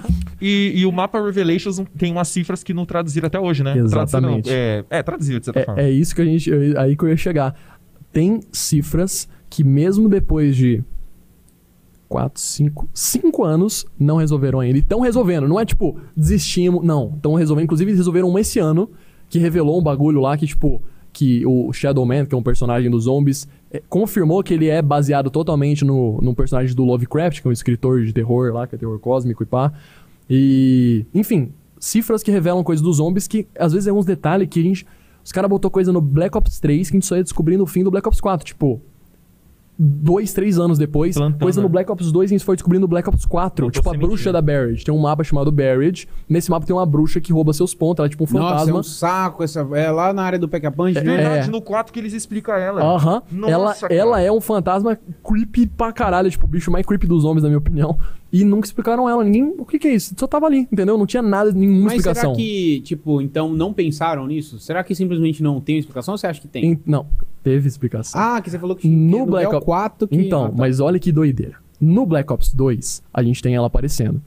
E, 0.42 0.74
e 0.76 0.86
o 0.86 0.92
mapa 0.92 1.22
Revelations 1.22 1.82
tem 1.98 2.12
umas 2.12 2.28
cifras 2.30 2.64
que 2.64 2.74
não 2.74 2.86
traduziram 2.86 3.28
até 3.28 3.40
hoje, 3.40 3.64
né? 3.64 3.78
Exatamente. 3.78 4.44
Traduziram, 4.44 4.58
é, 4.58 4.86
é, 4.90 5.04
traduziram 5.04 5.40
de 5.40 5.46
certa 5.46 5.64
forma. 5.66 5.82
É, 5.82 5.86
é 5.86 5.92
isso 5.92 6.16
que 6.16 6.22
a 6.22 6.26
gente. 6.26 6.50
eu- 6.50 6.80
Aí 6.80 6.96
que 6.96 7.04
eu 7.04 7.10
ia 7.10 7.18
chegar. 7.18 7.54
Tem 8.12 8.40
cifras 8.52 9.28
que, 9.50 9.64
mesmo 9.64 10.08
depois 10.08 10.56
de 10.56 10.84
4, 12.10 12.42
5, 12.42 12.90
5 12.94 13.44
anos, 13.44 13.86
não 14.00 14.18
resolveram 14.18 14.60
ainda. 14.60 14.78
E 14.78 14.82
estão 14.82 15.00
resolvendo. 15.00 15.48
Não 15.48 15.60
é 15.60 15.66
tipo, 15.66 15.98
desistimos. 16.16 16.84
Não. 16.84 17.14
Estão 17.16 17.34
resolvendo. 17.34 17.66
Inclusive, 17.66 17.92
eles 17.92 18.00
resolveram 18.00 18.30
um 18.30 18.38
esse 18.38 18.60
ano, 18.60 18.90
que 19.30 19.40
revelou 19.40 19.80
um 19.80 19.84
bagulho 19.84 20.22
lá 20.22 20.38
que, 20.38 20.46
tipo, 20.46 20.82
que 21.14 21.46
o 21.46 21.72
Shadow 21.72 22.06
Man, 22.06 22.26
que 22.26 22.34
é 22.34 22.38
um 22.38 22.44
personagem 22.44 22.90
dos 22.90 23.04
zombies, 23.04 23.48
é, 23.72 23.82
confirmou 23.88 24.44
que 24.44 24.54
ele 24.54 24.68
é 24.68 24.82
baseado 24.82 25.30
totalmente 25.30 25.86
no, 25.86 26.34
personagem 26.36 26.76
do 26.76 26.84
Lovecraft, 26.84 27.42
que 27.42 27.48
é 27.48 27.50
um 27.50 27.54
escritor 27.54 28.04
de 28.04 28.12
terror 28.12 28.52
lá, 28.54 28.68
que 28.68 28.76
é 28.76 28.78
terror 28.78 29.00
cósmico 29.00 29.44
e 29.44 29.46
pá. 29.46 29.72
E, 30.30 31.06
enfim, 31.14 31.52
cifras 31.80 32.24
que 32.24 32.32
revelam 32.32 32.64
coisas 32.64 32.84
dos 32.84 32.98
zombies 32.98 33.28
que 33.28 33.48
às 33.58 33.74
vezes 33.74 33.88
é 33.88 33.94
uns 33.94 34.06
detalhes 34.06 34.48
que 34.50 34.60
a 34.60 34.64
gente. 34.64 34.86
Os 35.24 35.32
caras 35.32 35.50
botou 35.50 35.72
coisa 35.72 35.92
no 35.94 36.02
Black 36.02 36.38
Ops 36.38 36.60
3 36.60 36.90
que 36.90 36.96
a 36.96 36.98
gente 36.98 37.06
só 37.06 37.16
ia 37.16 37.24
descobrir 37.24 37.58
no 37.58 37.66
fim 37.66 37.84
do 37.84 37.92
Black 37.92 38.08
Ops 38.08 38.20
4. 38.20 38.46
Tipo, 38.46 38.82
dois, 39.78 40.34
três 40.34 40.60
anos 40.60 40.78
depois. 40.78 41.16
Plantando, 41.16 41.42
coisa 41.42 41.62
no? 41.62 41.70
Black 41.70 41.92
Ops 41.92 42.12
2 42.12 42.30
que 42.30 42.36
a 42.36 42.38
gente 42.38 42.46
foi 42.46 42.56
descobrindo 42.56 42.82
no 42.82 42.88
Black 42.88 43.08
Ops 43.10 43.26
4. 43.26 43.66
Plantou 43.66 43.72
tipo, 43.72 43.90
a 43.90 43.98
bruxa 43.98 44.32
da 44.32 44.42
Barrage. 44.42 44.84
Tem 44.84 44.94
um 44.94 45.00
mapa 45.00 45.24
chamado 45.24 45.52
Barrage. 45.52 46.08
Nesse 46.30 46.50
mapa 46.52 46.66
tem 46.66 46.76
uma 46.76 46.86
bruxa 46.86 47.20
que 47.20 47.34
rouba 47.34 47.54
seus 47.54 47.74
pontos. 47.74 48.00
Ela 48.00 48.08
é 48.08 48.10
tipo 48.10 48.24
um 48.24 48.28
Nossa, 48.40 48.46
é 48.56 48.58
fantasma. 48.60 48.80
um 48.80 48.84
saco 48.84 49.44
essa... 49.44 49.60
É 49.74 49.90
lá 49.92 50.14
na 50.14 50.24
área 50.24 50.38
do 50.40 50.48
Pack 50.48 50.66
a 50.66 50.72
Punch, 50.72 50.98
É 50.98 51.04
né? 51.04 51.16
verdade, 51.18 51.48
É. 51.48 51.52
no 51.52 51.62
4 51.62 51.92
que 51.94 52.00
eles 52.00 52.14
explicam 52.14 52.56
ela. 52.56 52.82
Aham. 52.82 53.22
Ela, 53.48 53.66
Nossa, 53.66 53.82
cara. 53.88 53.94
ela 53.94 54.22
é 54.22 54.32
um 54.32 54.42
fantasma 54.42 54.98
creepy 55.24 55.68
pra 55.68 55.92
caralho. 55.92 56.30
Tipo, 56.30 56.46
o 56.46 56.50
bicho 56.50 56.72
mais 56.72 56.86
creepy 56.86 57.08
dos 57.08 57.24
homens, 57.26 57.44
na 57.44 57.50
minha 57.50 57.58
opinião. 57.60 57.98
E 58.34 58.44
nunca 58.44 58.66
explicaram 58.66 59.08
ela. 59.08 59.24
Ninguém. 59.24 59.54
O 59.60 59.64
que, 59.64 59.78
que 59.78 59.88
é 59.88 59.94
isso? 59.94 60.16
Só 60.18 60.26
tava 60.26 60.48
ali, 60.48 60.68
entendeu? 60.72 60.98
Não 60.98 61.06
tinha 61.06 61.22
nada, 61.22 61.52
nenhuma 61.52 61.84
Mas 61.84 61.94
explicação. 62.00 62.34
será 62.34 62.36
que, 62.44 62.82
tipo, 62.82 63.22
então 63.22 63.54
não 63.54 63.72
pensaram 63.72 64.26
nisso? 64.26 64.58
Será 64.60 64.84
que 64.84 64.96
simplesmente 64.96 65.44
não 65.44 65.62
tem 65.62 65.78
explicação 65.78 66.16
ou 66.16 66.18
você 66.18 66.26
acha 66.26 66.42
que 66.42 66.48
tem? 66.48 66.66
Em- 66.66 66.80
Não, 66.84 67.06
teve 67.44 67.68
explicação. 67.68 68.20
Ah, 68.20 68.42
que 68.42 68.50
você 68.50 68.58
falou 68.58 68.76
que 68.76 68.88
No 68.88 69.20
que 69.20 69.26
Black 69.32 69.46
é 69.46 69.50
o 69.54 69.58
Ops- 69.58 69.66
4 69.66 70.08
que... 70.08 70.16
Então, 70.18 70.46
Ah, 70.46 70.50
tá. 70.50 70.56
mas 70.58 70.80
olha 70.80 70.98
que 70.98 71.12
doideira. 71.12 71.58
No 71.80 72.06
Black 72.08 72.34
Ops 72.34 72.52
2, 72.56 73.04
a 73.14 73.22
gente 73.22 73.40
tem 73.42 73.54
ela 73.54 73.68
aparecendo. 73.68 74.20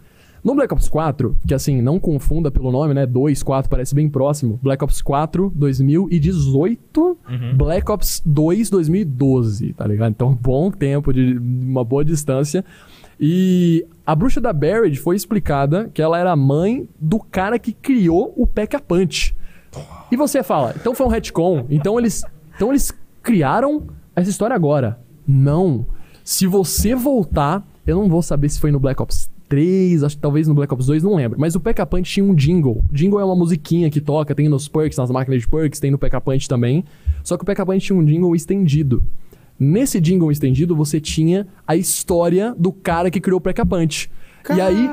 No 0.45 0.55
Black 0.55 0.73
Ops 0.73 0.89
4, 0.89 1.37
que 1.45 1.53
assim, 1.53 1.83
não 1.83 1.99
confunda 1.99 2.53
pelo 2.53 2.71
nome, 2.71 2.95
né? 2.95 3.05
2, 3.05 3.43
4 3.43 3.69
parece 3.69 3.93
bem 3.93 4.09
próximo. 4.09 4.61
Black 4.63 4.85
Ops 4.85 5.03
4, 5.03 5.51
2018. 5.53 7.01
Uhum. 7.29 7.57
Black 7.57 7.91
Ops 7.91 8.23
2, 8.25 8.71
2012, 8.71 9.73
tá 9.73 9.87
ligado? 9.87 10.11
Então, 10.13 10.33
bom 10.41 10.71
tempo, 10.71 11.13
de 11.13 11.37
uma 11.39 11.83
boa 11.85 12.05
distância. 12.05 12.65
E 13.19 13.85
a 14.07 14.15
bruxa 14.15 14.41
da 14.41 14.53
Barrett 14.53 14.97
foi 15.01 15.17
explicada 15.17 15.91
que 15.93 16.01
ela 16.01 16.17
era 16.17 16.31
a 16.31 16.37
mãe 16.37 16.89
do 16.99 17.19
cara 17.19 17.59
que 17.59 17.73
criou 17.73 18.33
o 18.37 18.47
Pack-a-Punch. 18.47 19.35
E 20.11 20.17
você 20.17 20.43
fala, 20.45 20.73
então 20.77 20.95
foi 20.95 21.05
um 21.05 21.11
retcon, 21.11 21.67
então 21.69 21.99
eles, 21.99 22.23
então 22.55 22.71
eles 22.71 22.93
criaram 23.23 23.83
essa 24.15 24.31
história 24.31 24.55
agora. 24.55 25.01
Não. 25.27 25.85
Se 26.23 26.47
você 26.47 26.95
voltar, 26.95 27.67
eu 27.85 27.97
não 27.97 28.09
vou 28.09 28.23
saber 28.23 28.49
se 28.49 28.61
foi 28.61 28.71
no 28.71 28.79
Black 28.79 29.03
Ops 29.03 29.29
3, 29.49 30.05
acho 30.05 30.17
que 30.17 30.23
talvez 30.23 30.47
no 30.47 30.55
Black 30.55 30.73
Ops 30.73 30.87
2, 30.87 31.03
não 31.03 31.17
lembro. 31.17 31.39
Mas 31.39 31.57
o 31.57 31.61
Pack-a-Punch 31.61 32.11
tinha 32.11 32.25
um 32.25 32.35
jingle. 32.35 32.85
Jingle 32.93 33.21
é 33.21 33.25
uma 33.25 33.37
musiquinha 33.37 33.91
que 33.91 34.01
toca, 34.01 34.35
tem 34.35 34.49
nos 34.49 34.69
perks, 34.69 34.97
nas 34.99 35.11
máquinas 35.11 35.43
de 35.43 35.49
perks, 35.49 35.81
tem 35.81 35.91
no 35.91 35.99
Pack-a-Punch 35.99 36.49
também. 36.49 36.85
Só 37.25 37.37
que 37.37 37.43
o 37.43 37.47
Pack-a-Punch 37.47 37.87
tinha 37.87 37.99
um 37.99 38.05
jingle 38.05 38.35
estendido. 38.35 39.03
Nesse 39.59 40.01
jingle 40.01 40.31
estendido, 40.31 40.77
você 40.77 41.01
tinha 41.01 41.47
a 41.67 41.75
história 41.77 42.55
do 42.59 42.73
cara 42.73 43.11
que 43.11 43.21
criou 43.21 43.39
o 43.39 43.41
Pack-a-Punch. 43.41 44.11
E 44.55 44.61
aí, 44.61 44.89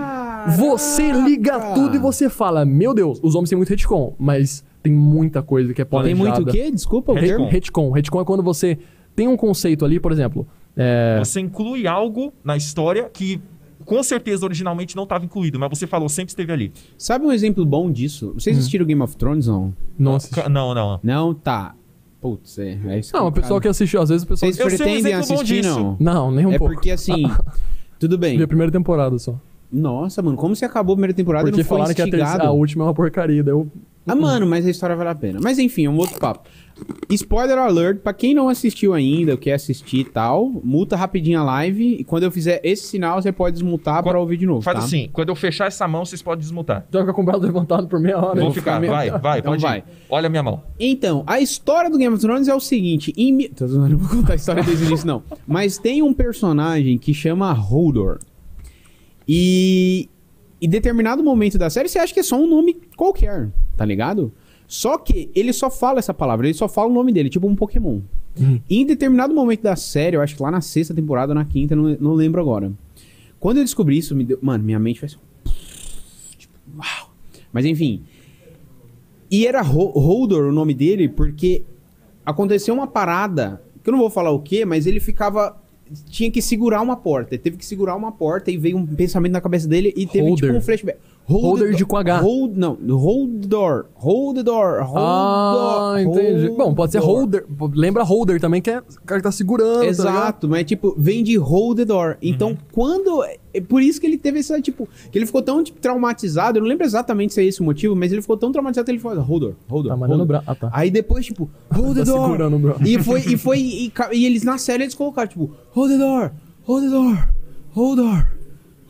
você 0.57 1.11
liga 1.11 1.51
Caraca! 1.51 1.73
tudo 1.73 1.95
e 1.95 1.99
você 1.99 2.29
fala: 2.29 2.65
Meu 2.65 2.93
Deus, 2.93 3.19
os 3.21 3.35
homens 3.35 3.49
têm 3.49 3.57
muito 3.57 3.69
retcon, 3.69 4.15
mas 4.17 4.63
tem 4.81 4.91
muita 4.91 5.41
coisa 5.41 5.73
que 5.73 5.81
é 5.81 5.85
Tem 5.85 5.89
planejada. 5.89 6.35
muito 6.39 6.49
o 6.49 6.51
quê? 6.51 6.71
Desculpa, 6.71 7.11
o 7.11 7.15
Retcon. 7.15 7.47
Retcon. 7.47 7.91
Retcon 7.91 8.21
é 8.21 8.25
quando 8.25 8.43
você 8.43 8.77
tem 9.15 9.27
um 9.27 9.37
conceito 9.37 9.85
ali, 9.85 9.99
por 9.99 10.11
exemplo. 10.11 10.47
É, 10.75 11.19
Você 11.23 11.39
inclui 11.39 11.87
algo 11.87 12.33
na 12.43 12.57
história 12.57 13.07
que 13.11 13.39
com 13.85 14.01
certeza 14.01 14.45
originalmente 14.45 14.95
não 14.95 15.03
estava 15.03 15.23
incluído, 15.23 15.59
mas 15.59 15.69
você 15.69 15.85
falou 15.85 16.09
sempre 16.09 16.31
esteve 16.31 16.51
ali. 16.51 16.71
Sabe 16.97 17.25
um 17.25 17.31
exemplo 17.31 17.65
bom 17.65 17.91
disso? 17.91 18.29
Hum. 18.29 18.39
Vocês 18.39 18.57
assistiram 18.57 18.85
Game 18.85 19.01
of 19.01 19.15
Thrones, 19.15 19.47
não? 19.47 19.73
não 19.97 20.17
Não, 20.49 20.73
não. 20.73 20.99
Não? 21.03 21.33
Tá. 21.33 21.75
Putz, 22.23 22.57
é. 22.57 22.79
é 22.87 22.99
isso 22.99 23.13
Não, 23.13 23.27
o 23.27 23.31
pessoal 23.33 23.59
que 23.59 23.67
assistiu, 23.67 24.01
às 24.01 24.07
vezes 24.07 24.23
o 24.23 24.27
pessoal. 24.27 24.49
Vocês 24.49 24.65
um 24.65 24.77
pretendem 24.77 25.13
assistir, 25.13 25.61
não? 25.61 25.97
Não, 25.99 26.31
nem 26.31 26.45
um 26.45 26.53
é 26.53 26.57
pouco. 26.57 26.73
porque 26.73 26.89
assim... 26.89 27.25
Tudo 27.99 28.17
bem. 28.17 28.37
Vi 28.37 28.43
a 28.43 28.47
primeira 28.47 28.71
temporada 28.71 29.19
só. 29.19 29.37
Nossa, 29.69 30.21
mano, 30.21 30.37
como 30.37 30.55
você 30.55 30.63
acabou 30.63 30.93
a 30.93 30.95
primeira 30.95 31.13
temporada 31.13 31.49
e 31.49 31.51
Porque 31.51 31.63
não 31.63 31.67
foi 31.67 31.77
falaram 31.79 31.93
que 31.93 32.01
a, 32.01 32.09
terceira, 32.09 32.45
a 32.45 32.51
última 32.51 32.85
é 32.85 32.87
uma 32.87 32.93
porcaria. 32.93 33.43
Daí 33.43 33.53
eu. 33.53 33.67
Ah, 34.07 34.15
mano, 34.15 34.45
mas 34.45 34.65
a 34.65 34.69
história 34.69 34.95
vale 34.95 35.09
a 35.09 35.15
pena. 35.15 35.39
Mas 35.41 35.59
enfim, 35.59 35.85
é 35.85 35.89
um 35.89 35.97
outro 35.97 36.17
papo. 36.17 36.47
Spoiler 37.09 37.57
alert, 37.57 37.99
pra 37.99 38.11
quem 38.13 38.33
não 38.33 38.49
assistiu 38.49 38.93
ainda, 38.93 39.37
quer 39.37 39.53
assistir 39.53 39.99
e 39.99 40.03
tal, 40.05 40.49
multa 40.63 40.95
rapidinho 40.95 41.39
a 41.39 41.43
live 41.43 41.97
e 41.99 42.03
quando 42.03 42.23
eu 42.23 42.31
fizer 42.31 42.59
esse 42.63 42.87
sinal, 42.87 43.21
você 43.21 43.31
pode 43.31 43.53
desmutar 43.53 44.01
Qua- 44.01 44.11
pra 44.13 44.19
ouvir 44.19 44.37
de 44.37 44.45
novo, 44.45 44.61
Faz 44.61 44.79
tá? 44.79 44.83
assim, 44.85 45.09
quando 45.13 45.29
eu 45.29 45.35
fechar 45.35 45.67
essa 45.67 45.87
mão, 45.87 46.03
vocês 46.05 46.21
podem 46.21 46.41
desmutar. 46.41 46.87
Já 46.91 47.01
fica 47.01 47.13
com 47.13 47.21
o 47.21 47.25
braço 47.25 47.41
levantado 47.41 47.87
por 47.87 47.99
meia 47.99 48.17
hora. 48.17 48.41
Vou 48.41 48.51
ficar, 48.51 48.79
meio- 48.79 48.91
vai, 48.91 49.11
vai, 49.11 49.39
Então 49.39 49.51
pode 49.51 49.61
vai. 49.61 49.79
ir. 49.79 49.83
Olha 50.09 50.27
a 50.27 50.29
minha 50.29 50.41
mão. 50.43 50.63
Então, 50.79 51.23
a 51.27 51.39
história 51.39 51.89
do 51.89 51.97
Game 51.97 52.13
of 52.15 52.21
Thrones 52.21 52.47
é 52.47 52.55
o 52.55 52.59
seguinte, 52.59 53.13
em... 53.15 53.31
mi- 53.31 53.49
Tô 53.49 53.67
zoando, 53.67 53.89
não 53.89 53.97
vou 53.99 54.09
contar 54.17 54.33
a 54.33 54.35
história 54.35 54.63
desde 54.63 54.85
o 54.85 54.87
início, 54.87 55.05
não. 55.05 55.21
Mas 55.47 55.77
tem 55.77 56.01
um 56.01 56.13
personagem 56.13 56.97
que 56.97 57.13
chama 57.13 57.53
Hodor. 57.53 58.19
E... 59.27 60.09
Em 60.61 60.69
determinado 60.69 61.21
momento 61.21 61.57
da 61.57 61.69
série, 61.69 61.89
você 61.89 61.99
acha 61.99 62.13
que 62.13 62.21
é 62.21 62.23
só 62.23 62.37
um 62.37 62.47
nome 62.47 62.77
qualquer, 62.95 63.49
tá 63.75 63.83
ligado? 63.83 64.31
Só 64.73 64.97
que 64.97 65.29
ele 65.35 65.53
só 65.53 65.69
fala 65.69 65.99
essa 65.99 66.15
palavra, 66.15 66.47
ele 66.47 66.55
só 66.55 66.67
fala 66.67 66.89
o 66.89 66.93
nome 66.93 67.13
dele, 67.13 67.29
tipo 67.29 67.47
um 67.47 67.55
Pokémon. 67.55 67.99
Hum. 68.35 68.59
E 68.67 68.81
em 68.81 68.85
determinado 68.87 69.31
momento 69.31 69.61
da 69.61 69.75
série, 69.75 70.15
eu 70.17 70.21
acho 70.21 70.35
que 70.35 70.41
lá 70.41 70.49
na 70.49 70.61
sexta 70.61 70.95
temporada 70.95 71.29
ou 71.31 71.35
na 71.35 71.45
quinta, 71.45 71.75
não, 71.75 71.95
não 72.01 72.13
lembro 72.15 72.41
agora. 72.41 72.71
Quando 73.39 73.57
eu 73.57 73.63
descobri 73.63 73.99
isso, 73.99 74.15
me 74.15 74.23
deu. 74.23 74.39
Mano, 74.41 74.63
minha 74.63 74.79
mente 74.79 74.99
ser. 75.07 75.19
Tipo, 76.39 76.55
uau. 76.75 77.11
Mas 77.51 77.65
enfim, 77.65 78.01
E 79.29 79.45
era 79.45 79.61
Ho- 79.61 79.91
Holdor 79.99 80.45
o 80.45 80.51
nome 80.51 80.73
dele, 80.73 81.07
porque 81.07 81.61
aconteceu 82.25 82.73
uma 82.73 82.87
parada, 82.87 83.61
que 83.83 83.89
eu 83.89 83.91
não 83.91 83.99
vou 83.99 84.09
falar 84.09 84.31
o 84.31 84.39
que, 84.39 84.65
mas 84.65 84.87
ele 84.87 84.99
ficava. 84.99 85.55
Tinha 86.09 86.31
que 86.31 86.41
segurar 86.41 86.81
uma 86.81 86.95
porta. 86.95 87.35
Ele 87.35 87.43
teve 87.43 87.57
que 87.57 87.65
segurar 87.65 87.95
uma 87.95 88.11
porta 88.11 88.49
e 88.49 88.57
veio 88.57 88.75
um 88.77 88.87
pensamento 88.87 89.33
na 89.33 89.41
cabeça 89.41 89.67
dele 89.67 89.93
e 89.95 90.07
teve 90.07 90.27
Holder. 90.27 90.47
tipo 90.49 90.57
um 90.57 90.61
flashback. 90.61 90.97
Holder 91.25 91.71
the 91.71 91.77
de 91.77 91.85
com 91.85 91.95
H. 91.97 92.19
Hold, 92.19 92.57
não, 92.57 92.77
hold 92.97 93.41
the 93.43 93.47
door. 93.47 93.85
Hold 93.95 94.35
the 94.35 94.43
door. 94.43 94.81
Hold 94.81 94.97
Ah, 94.97 95.93
door, 95.95 95.99
entendi. 96.01 96.47
hold 96.47 96.57
Bom, 96.57 96.73
pode 96.75 96.91
ser 96.91 96.99
door. 96.99 97.07
holder. 97.09 97.45
Lembra 97.73 98.03
holder 98.03 98.41
também, 98.41 98.61
que 98.61 98.69
é 98.69 98.79
o 98.79 98.83
cara 99.05 99.21
que 99.21 99.23
tá 99.23 99.31
segurando, 99.31 99.79
tá? 99.79 99.85
Exato, 99.85 100.49
mas 100.49 100.65
tipo, 100.65 100.93
vem 100.97 101.23
de 101.23 101.37
hold 101.37 101.77
the 101.77 101.85
door. 101.85 102.17
Então, 102.21 102.49
Uhum. 102.49 102.57
quando. 102.73 103.23
É 103.53 103.61
por 103.61 103.81
isso 103.81 104.01
que 104.01 104.07
ele 104.07 104.17
teve 104.17 104.39
essa, 104.39 104.59
tipo. 104.61 104.87
Que 105.11 105.17
ele 105.17 105.25
ficou 105.25 105.41
tão 105.41 105.63
tipo, 105.63 105.79
traumatizado. 105.79 106.57
Eu 106.57 106.61
não 106.61 106.67
lembro 106.67 106.85
exatamente 106.85 107.33
se 107.33 107.39
é 107.41 107.45
esse 107.45 107.61
o 107.61 107.63
motivo, 107.63 107.95
mas 107.95 108.11
ele 108.11 108.21
ficou 108.21 108.35
tão 108.35 108.51
traumatizado 108.51 108.85
que 108.85 108.91
ele 108.91 108.99
falou: 108.99 109.23
hold 109.23 109.41
door, 109.43 109.53
hold 109.69 109.83
door. 109.85 109.93
Tá 109.93 109.97
mandando 109.97 110.17
hold 110.23 110.27
door." 110.29 110.41
bra... 110.41 110.43
Ah, 110.45 110.55
tá. 110.55 110.69
Aí 110.73 110.91
depois, 110.91 111.25
tipo, 111.25 111.49
hold 111.71 111.95
the 111.95 112.03
Tá 112.03 112.11
door. 112.11 112.25
segurando 112.25 112.55
o 112.55 112.59
bro. 112.59 112.75
E 112.85 112.99
foi, 113.01 113.19
e 113.21 113.37
foi, 113.37 113.59
e, 113.59 113.93
e 114.11 114.25
eles 114.25 114.43
na 114.43 114.57
série 114.57 114.83
eles 114.83 114.93
colocaram, 114.95 115.29
tipo, 115.29 115.51
hold 115.71 115.89
the 115.91 115.97
door, 115.97 116.31
hold 116.65 116.83
the 116.83 116.89
door, 116.89 117.29
hold 117.73 117.97
door, 117.97 118.27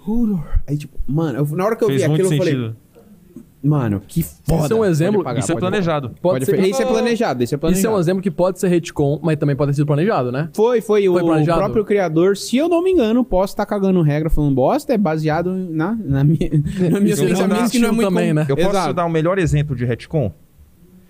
hold 0.05 0.29
door. 0.29 0.59
Aí, 0.67 0.77
tipo, 0.77 0.97
mano, 1.07 1.39
eu- 1.39 1.55
na 1.57 1.65
hora 1.65 1.75
que 1.75 1.83
eu 1.83 1.87
Fez 1.87 2.01
vi 2.01 2.07
muito 2.07 2.21
aquilo, 2.27 2.35
eu 2.35 2.43
sentido. 2.45 2.61
falei, 2.61 2.75
mano, 3.63 4.01
que 4.07 4.21
foda. 4.23 4.63
Isso 4.65 4.73
é 4.73 4.75
um 4.75 4.85
exemplo- 4.85 5.13
Pode 5.15 5.23
pagar, 5.25 5.39
Isso 5.39 5.51
é 5.51 5.55
pode- 5.55 5.61
planejado. 5.61 6.09
Pode 6.09 6.21
Pode 6.21 6.45
ser... 6.45 6.59
Esse 6.59 6.81
é 6.81 6.85
planejado, 6.85 7.43
esse 7.43 7.55
é 7.55 7.57
planejado. 7.57 7.79
Isso 7.79 7.87
é 7.87 7.89
um 7.95 7.99
exemplo 7.99 8.21
que 8.21 8.29
pode 8.31 8.59
ser 8.59 8.67
retcon, 8.67 9.19
mas 9.23 9.37
também 9.37 9.55
pode 9.55 9.71
ter 9.71 9.75
sido 9.75 9.85
planejado, 9.85 10.31
né? 10.31 10.49
Foi, 10.53 10.81
foi. 10.81 11.05
Foi 11.07 11.21
o 11.21 11.25
planejado? 11.25 11.59
próprio 11.59 11.85
criador, 11.85 12.35
se 12.35 12.57
eu 12.57 12.67
não 12.67 12.83
me 12.83 12.91
engano, 12.91 13.23
posso 13.23 13.53
estar 13.53 13.65
cagando 13.65 14.01
regra 14.01 14.29
falando 14.29 14.53
bosta, 14.55 14.93
é 14.93 14.97
baseado 14.97 15.53
na, 15.53 15.95
na 15.95 16.23
minha, 16.23 16.49
na 16.91 16.99
Isso 16.99 17.23
ele 17.23 17.29
pensamentos 17.29 17.71
que 17.71 17.79
não 17.79 17.89
é 17.89 17.91
muito 17.91 18.09
também, 18.09 18.29
com- 18.29 18.33
né? 18.35 18.45
Eu 18.49 18.55
posso 18.57 18.69
Exato. 18.69 18.93
dar 18.93 19.05
o 19.05 19.09
melhor 19.09 19.37
exemplo 19.39 19.75
de 19.75 19.85
retcon? 19.85 20.31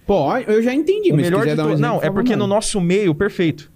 Pode, 0.06 0.52
eu 0.52 0.62
já 0.62 0.74
entendi, 0.74 1.12
O 1.12 1.16
mas 1.16 1.26
se 1.26 1.32
melhor 1.32 1.44
quiser 1.44 1.52
de 1.52 1.58
dar 1.58 1.64
um 1.64 1.70
exemplo, 1.72 1.82
Não, 1.82 1.94
por 1.96 2.04
é 2.04 2.08
favor, 2.08 2.14
porque 2.22 2.36
no 2.36 2.46
nosso 2.46 2.80
meio, 2.82 3.16
perfeito. 3.16 3.72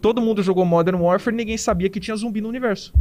Todo 0.00 0.20
mundo 0.20 0.42
jogou 0.42 0.64
Modern 0.64 1.00
Warfare 1.00 1.34
e 1.34 1.38
ninguém 1.38 1.56
sabia 1.56 1.88
que 1.88 1.98
tinha 2.00 2.16
zumbi 2.16 2.40
no 2.40 2.48
universo. 2.48 2.92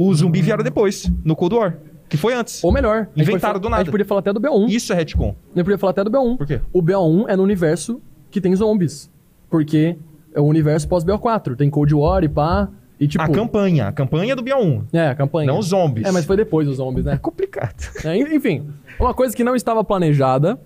O 0.00 0.14
zumbi 0.14 0.40
vieram 0.40 0.62
depois, 0.62 1.10
no 1.24 1.34
Cold 1.34 1.56
War, 1.56 1.76
que 2.08 2.16
foi 2.16 2.32
antes. 2.32 2.62
Ou 2.62 2.70
melhor, 2.70 3.08
a 3.16 3.20
Inventaram 3.20 3.58
do 3.58 3.66
A 3.66 3.70
nada. 3.70 3.82
gente 3.82 3.90
podia 3.90 4.06
falar 4.06 4.20
até 4.20 4.32
do 4.32 4.40
BO1. 4.40 4.68
Isso 4.70 4.92
é 4.92 4.96
retcon. 4.96 5.34
A 5.52 5.58
gente 5.58 5.64
podia 5.64 5.76
falar 5.76 5.90
até 5.90 6.04
do 6.04 6.10
BO1. 6.12 6.36
Por 6.36 6.46
quê? 6.46 6.60
O 6.72 6.80
BO1 6.80 7.24
é 7.28 7.34
no 7.34 7.42
universo 7.42 8.00
que 8.30 8.40
tem 8.40 8.54
zombies. 8.54 9.10
Porque 9.50 9.96
é 10.32 10.40
o 10.40 10.44
universo 10.44 10.86
pós-BO4. 10.86 11.56
Tem 11.56 11.68
Cold 11.68 11.92
War 11.96 12.22
e 12.22 12.28
pá. 12.28 12.68
E 13.00 13.08
tipo. 13.08 13.24
A 13.24 13.28
campanha, 13.28 13.88
a 13.88 13.92
campanha 13.92 14.36
do 14.36 14.42
BO1. 14.44 14.84
É, 14.92 15.08
a 15.08 15.14
campanha. 15.16 15.48
Não 15.48 15.58
os 15.58 15.66
zombies. 15.66 16.06
É, 16.06 16.12
mas 16.12 16.24
foi 16.24 16.36
depois 16.36 16.68
dos 16.68 16.76
zombies, 16.76 17.04
né? 17.04 17.14
É 17.14 17.18
complicado. 17.18 17.74
É, 18.04 18.16
enfim, 18.16 18.68
uma 19.00 19.12
coisa 19.12 19.34
que 19.34 19.42
não 19.42 19.56
estava 19.56 19.82
planejada. 19.82 20.60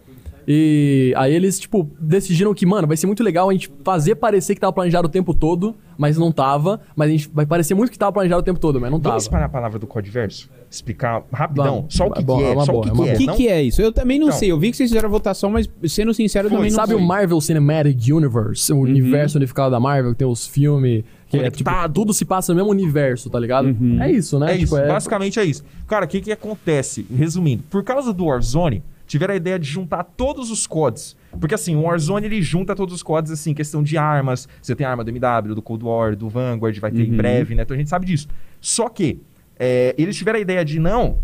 E 0.47 1.15
aí 1.17 1.35
eles, 1.35 1.59
tipo, 1.61 1.89
decidiram 2.01 2.53
que, 2.55 2.67
mano, 2.67 2.87
vai 2.89 2.97
ser 2.97 3.07
muito 3.07 3.23
legal 3.23 3.49
a 3.49 3.53
gente 3.53 3.71
fazer 3.85 4.17
parecer 4.17 4.55
que 4.55 4.61
tava 4.61 4.73
planejado 4.73 5.07
o 5.07 5.11
tempo 5.11 5.33
todo, 5.35 5.75
mas 5.97 6.19
não 6.19 6.33
tava. 6.33 6.81
Mas 6.97 7.09
a 7.09 7.11
gente 7.13 7.31
vai 7.33 7.47
parecer 7.47 7.75
muito 7.75 7.91
que 7.93 7.99
tava 7.99 8.13
planejado 8.13 8.41
o 8.41 8.45
tempo 8.45 8.59
todo, 8.59 8.81
mas 8.81 8.91
não 8.91 8.99
tava. 8.99 9.13
Vamos 9.13 9.25
espalhar 9.25 9.47
a 9.47 9.49
palavra 9.49 9.79
do 9.79 9.87
Codiverso? 9.87 10.51
Explicar 10.71 11.23
rapidão, 11.33 11.77
Vamos. 11.77 11.95
só 11.95 12.07
o 12.07 12.11
que, 12.11 12.21
É 12.21 12.25
bom, 12.25 12.39
que 12.39 12.45
é, 12.45 12.51
é 12.51 12.53
uma 12.55 12.65
só 12.65 12.73
boa, 12.73 12.81
o 12.81 12.83
que, 12.85 12.91
é 12.91 12.95
que 12.95 13.11
é. 13.11 13.15
O 13.15 13.17
que, 13.19 13.37
que 13.37 13.49
é 13.49 13.63
isso? 13.63 13.83
Eu 13.83 13.93
também 13.93 14.19
não 14.19 14.29
Então. 14.29 14.39
sei. 14.39 14.51
Eu 14.51 14.59
vi 14.59 14.71
que 14.71 14.77
vocês 14.77 14.91
fizeram 14.91 15.09
a 15.09 15.13
votação, 15.13 15.51
mas 15.51 15.69
sendo 15.87 16.13
sincero, 16.15 16.47
eu 16.49 16.51
também 16.53 16.71
não 16.71 16.77
Sabe 16.77 16.95
sei. 16.95 16.97
o 16.97 17.01
Marvel 17.07 17.41
Cinematic 17.41 18.09
Universe, 18.13 18.73
o 18.73 18.79
universo 18.81 19.39
unificado 19.39 19.71
da 19.71 19.79
Marvel, 19.79 20.13
que 20.13 20.19
tem 20.19 20.27
os 20.27 20.47
filmes, 20.47 21.05
que 21.29 21.37
é, 21.37 21.51
tipo, 21.51 21.65
Conectado. 21.71 21.93
tudo 21.95 22.13
se 22.15 22.25
passa 22.25 22.53
no 22.53 22.57
mesmo 22.57 22.71
universo, 22.71 23.29
tá 23.31 23.39
ligado? 23.39 23.77
É 24.01 24.11
isso, 24.11 24.39
né? 24.39 24.55
É 24.55 24.59
Tipo, 24.59 24.77
isso, 24.79 24.87
basicamente 24.89 25.39
é 25.39 25.45
isso. 25.45 25.63
Cara, 25.87 26.05
o 26.07 26.09
que 26.09 26.21
que 26.23 26.33
acontece? 26.33 27.07
Resumindo, 27.15 27.63
por 27.71 27.85
causa 27.85 28.13
do 28.13 28.25
Warzone, 28.25 28.83
tiveram 29.13 29.35
a 29.35 29.37
ideia 29.37 29.59
de 29.59 29.69
juntar 29.69 30.03
todos 30.05 30.51
os 30.51 30.67
CODs. 30.67 31.15
Porque 31.39 31.55
assim, 31.55 31.77
o 31.77 31.83
Warzone 31.83 32.25
ele 32.27 32.41
junta 32.41 32.75
todos 32.75 32.95
os 32.95 33.03
CODs, 33.03 33.31
assim, 33.31 33.53
questão 33.53 33.83
de 33.83 33.99
armas. 33.99 34.49
Você 34.63 34.75
tem 34.75 34.87
arma 34.87 35.05
do 35.05 35.11
MW, 35.11 35.55
do 35.55 35.61
Cold 35.61 35.85
War, 35.85 36.17
do 36.17 36.29
Vanguard, 36.31 36.79
vai 36.79 36.91
ter 36.91 37.03
em 37.07 37.11
Uhum. 37.11 37.17
breve, 37.19 37.55
né? 37.55 37.63
Então 37.63 37.75
a 37.75 37.79
gente 37.79 37.91
sabe 37.91 38.07
disso. 38.07 38.27
Só 38.61 38.89
que 38.89 39.21
é, 39.59 39.95
eles 39.99 40.17
tiveram 40.17 40.39
a 40.39 40.43
ideia 40.43 40.65
de 40.65 40.79
não, 40.81 41.19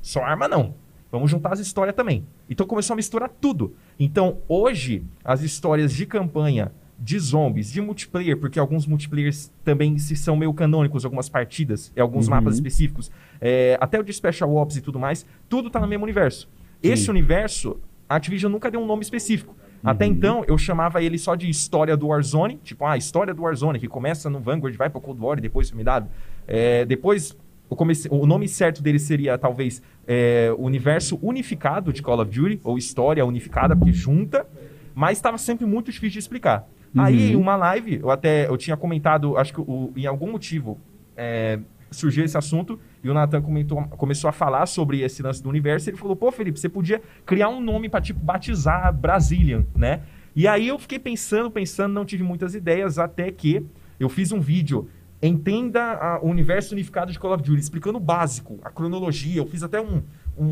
só 0.00 0.22
arma 0.22 0.46
não. 0.46 0.74
Vamos 1.10 1.30
juntar 1.30 1.52
as 1.52 1.58
histórias 1.60 1.94
também. 1.96 2.24
Então 2.48 2.66
começou 2.66 2.94
a 2.94 2.96
misturar 2.96 3.28
tudo. 3.28 3.74
Então 3.98 4.38
hoje, 4.48 5.02
as 5.24 5.42
histórias 5.42 5.92
de 5.92 6.06
campanha, 6.06 6.70
de 6.98 7.18
zombies, 7.18 7.72
de 7.72 7.80
multiplayer, 7.80 8.36
porque 8.38 8.58
alguns 8.58 8.86
multiplayers 8.86 9.50
também 9.64 9.98
se 9.98 10.14
são 10.14 10.36
meio 10.36 10.54
canônicos, 10.54 11.04
algumas 11.04 11.28
partidas, 11.28 11.92
em 11.96 12.00
alguns 12.00 12.26
Uhum. 12.28 12.34
mapas 12.34 12.54
específicos, 12.54 13.10
é, 13.40 13.76
até 13.80 13.98
o 13.98 14.02
de 14.04 14.12
Special 14.12 14.54
Ops 14.54 14.76
e 14.76 14.80
tudo 14.80 14.98
mais, 14.98 15.26
tudo 15.48 15.68
tá 15.68 15.80
no 15.80 15.88
mesmo 15.88 16.04
universo. 16.04 16.48
Esse 16.92 17.10
universo, 17.10 17.78
a 18.08 18.16
Activision 18.16 18.50
nunca 18.52 18.70
deu 18.70 18.80
um 18.80 18.86
nome 18.86 19.02
específico. 19.02 19.54
Até 19.82 20.06
então, 20.06 20.44
eu 20.48 20.56
chamava 20.56 21.02
ele 21.02 21.18
só 21.18 21.34
de 21.34 21.48
história 21.48 21.94
do 21.96 22.06
Warzone, 22.08 22.58
tipo, 22.64 22.86
ah, 22.86 22.96
história 22.96 23.34
do 23.34 23.42
Warzone, 23.42 23.78
que 23.78 23.86
começa 23.88 24.30
no 24.30 24.40
Vanguard, 24.40 24.74
vai 24.76 24.88
pro 24.88 25.00
Cold 25.00 25.20
War 25.20 25.38
e 25.38 25.42
depois 25.42 25.70
pro 25.70 25.78
MW. 25.78 26.08
É, 26.48 26.84
depois, 26.86 27.36
comecei- 27.68 28.10
o 28.10 28.24
nome 28.26 28.48
certo 28.48 28.82
dele 28.82 28.98
seria, 28.98 29.36
talvez, 29.36 29.82
é, 30.06 30.54
Universo 30.58 31.18
Unificado 31.22 31.92
de 31.92 32.00
Call 32.02 32.20
of 32.20 32.30
Duty, 32.30 32.60
ou 32.64 32.78
História 32.78 33.24
Unificada, 33.26 33.76
porque 33.76 33.92
junta, 33.92 34.46
mas 34.94 35.18
estava 35.18 35.36
sempre 35.36 35.66
muito 35.66 35.86
difícil 35.90 36.12
de 36.14 36.18
explicar. 36.20 36.66
Aí, 36.96 37.32
em 37.32 37.36
uma 37.36 37.56
live, 37.56 37.98
eu 38.00 38.10
até 38.10 38.46
eu 38.48 38.56
tinha 38.56 38.76
comentado, 38.76 39.36
acho 39.36 39.52
que 39.52 39.60
o- 39.60 39.92
em 39.96 40.06
algum 40.06 40.30
motivo 40.30 40.78
é, 41.16 41.58
surgiu 41.90 42.24
esse 42.24 42.36
assunto 42.36 42.78
e 43.02 43.08
o 43.08 43.14
comentou, 43.42 43.82
começou 43.90 44.28
a 44.28 44.32
falar 44.32 44.66
sobre 44.66 45.00
esse 45.00 45.22
lance 45.22 45.42
do 45.42 45.48
universo. 45.48 45.90
Ele 45.90 45.96
falou: 45.96 46.16
pô, 46.16 46.30
Felipe, 46.32 46.58
você 46.58 46.68
podia 46.68 47.00
criar 47.24 47.48
um 47.48 47.60
nome 47.60 47.88
para 47.88 48.00
tipo 48.00 48.20
batizar 48.20 48.92
Brazilian, 48.92 49.64
né? 49.74 50.02
E 50.36 50.48
aí 50.48 50.68
eu 50.68 50.78
fiquei 50.78 50.98
pensando, 50.98 51.50
pensando, 51.50 51.92
não 51.92 52.04
tive 52.04 52.22
muitas 52.24 52.54
ideias, 52.54 52.98
até 52.98 53.30
que 53.30 53.64
eu 54.00 54.08
fiz 54.08 54.32
um 54.32 54.40
vídeo. 54.40 54.88
Entenda 55.22 56.18
o 56.22 56.28
universo 56.28 56.74
unificado 56.74 57.10
de 57.10 57.18
Call 57.18 57.32
of 57.32 57.42
Duty, 57.42 57.60
explicando 57.60 57.96
o 57.96 58.00
básico, 58.00 58.58
a 58.62 58.68
cronologia. 58.68 59.40
Eu 59.40 59.46
fiz 59.46 59.62
até 59.62 59.80
um, 59.80 60.02
um, 60.36 60.44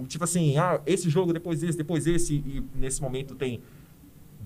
um- 0.00 0.04
tipo 0.06 0.24
assim, 0.24 0.58
ah, 0.58 0.80
esse 0.84 1.08
jogo, 1.08 1.32
depois 1.32 1.62
esse, 1.62 1.78
depois 1.78 2.06
esse, 2.06 2.34
e 2.34 2.62
nesse 2.74 3.00
momento 3.00 3.34
tem 3.34 3.60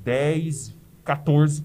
10, 0.04 0.76
14 1.02 1.64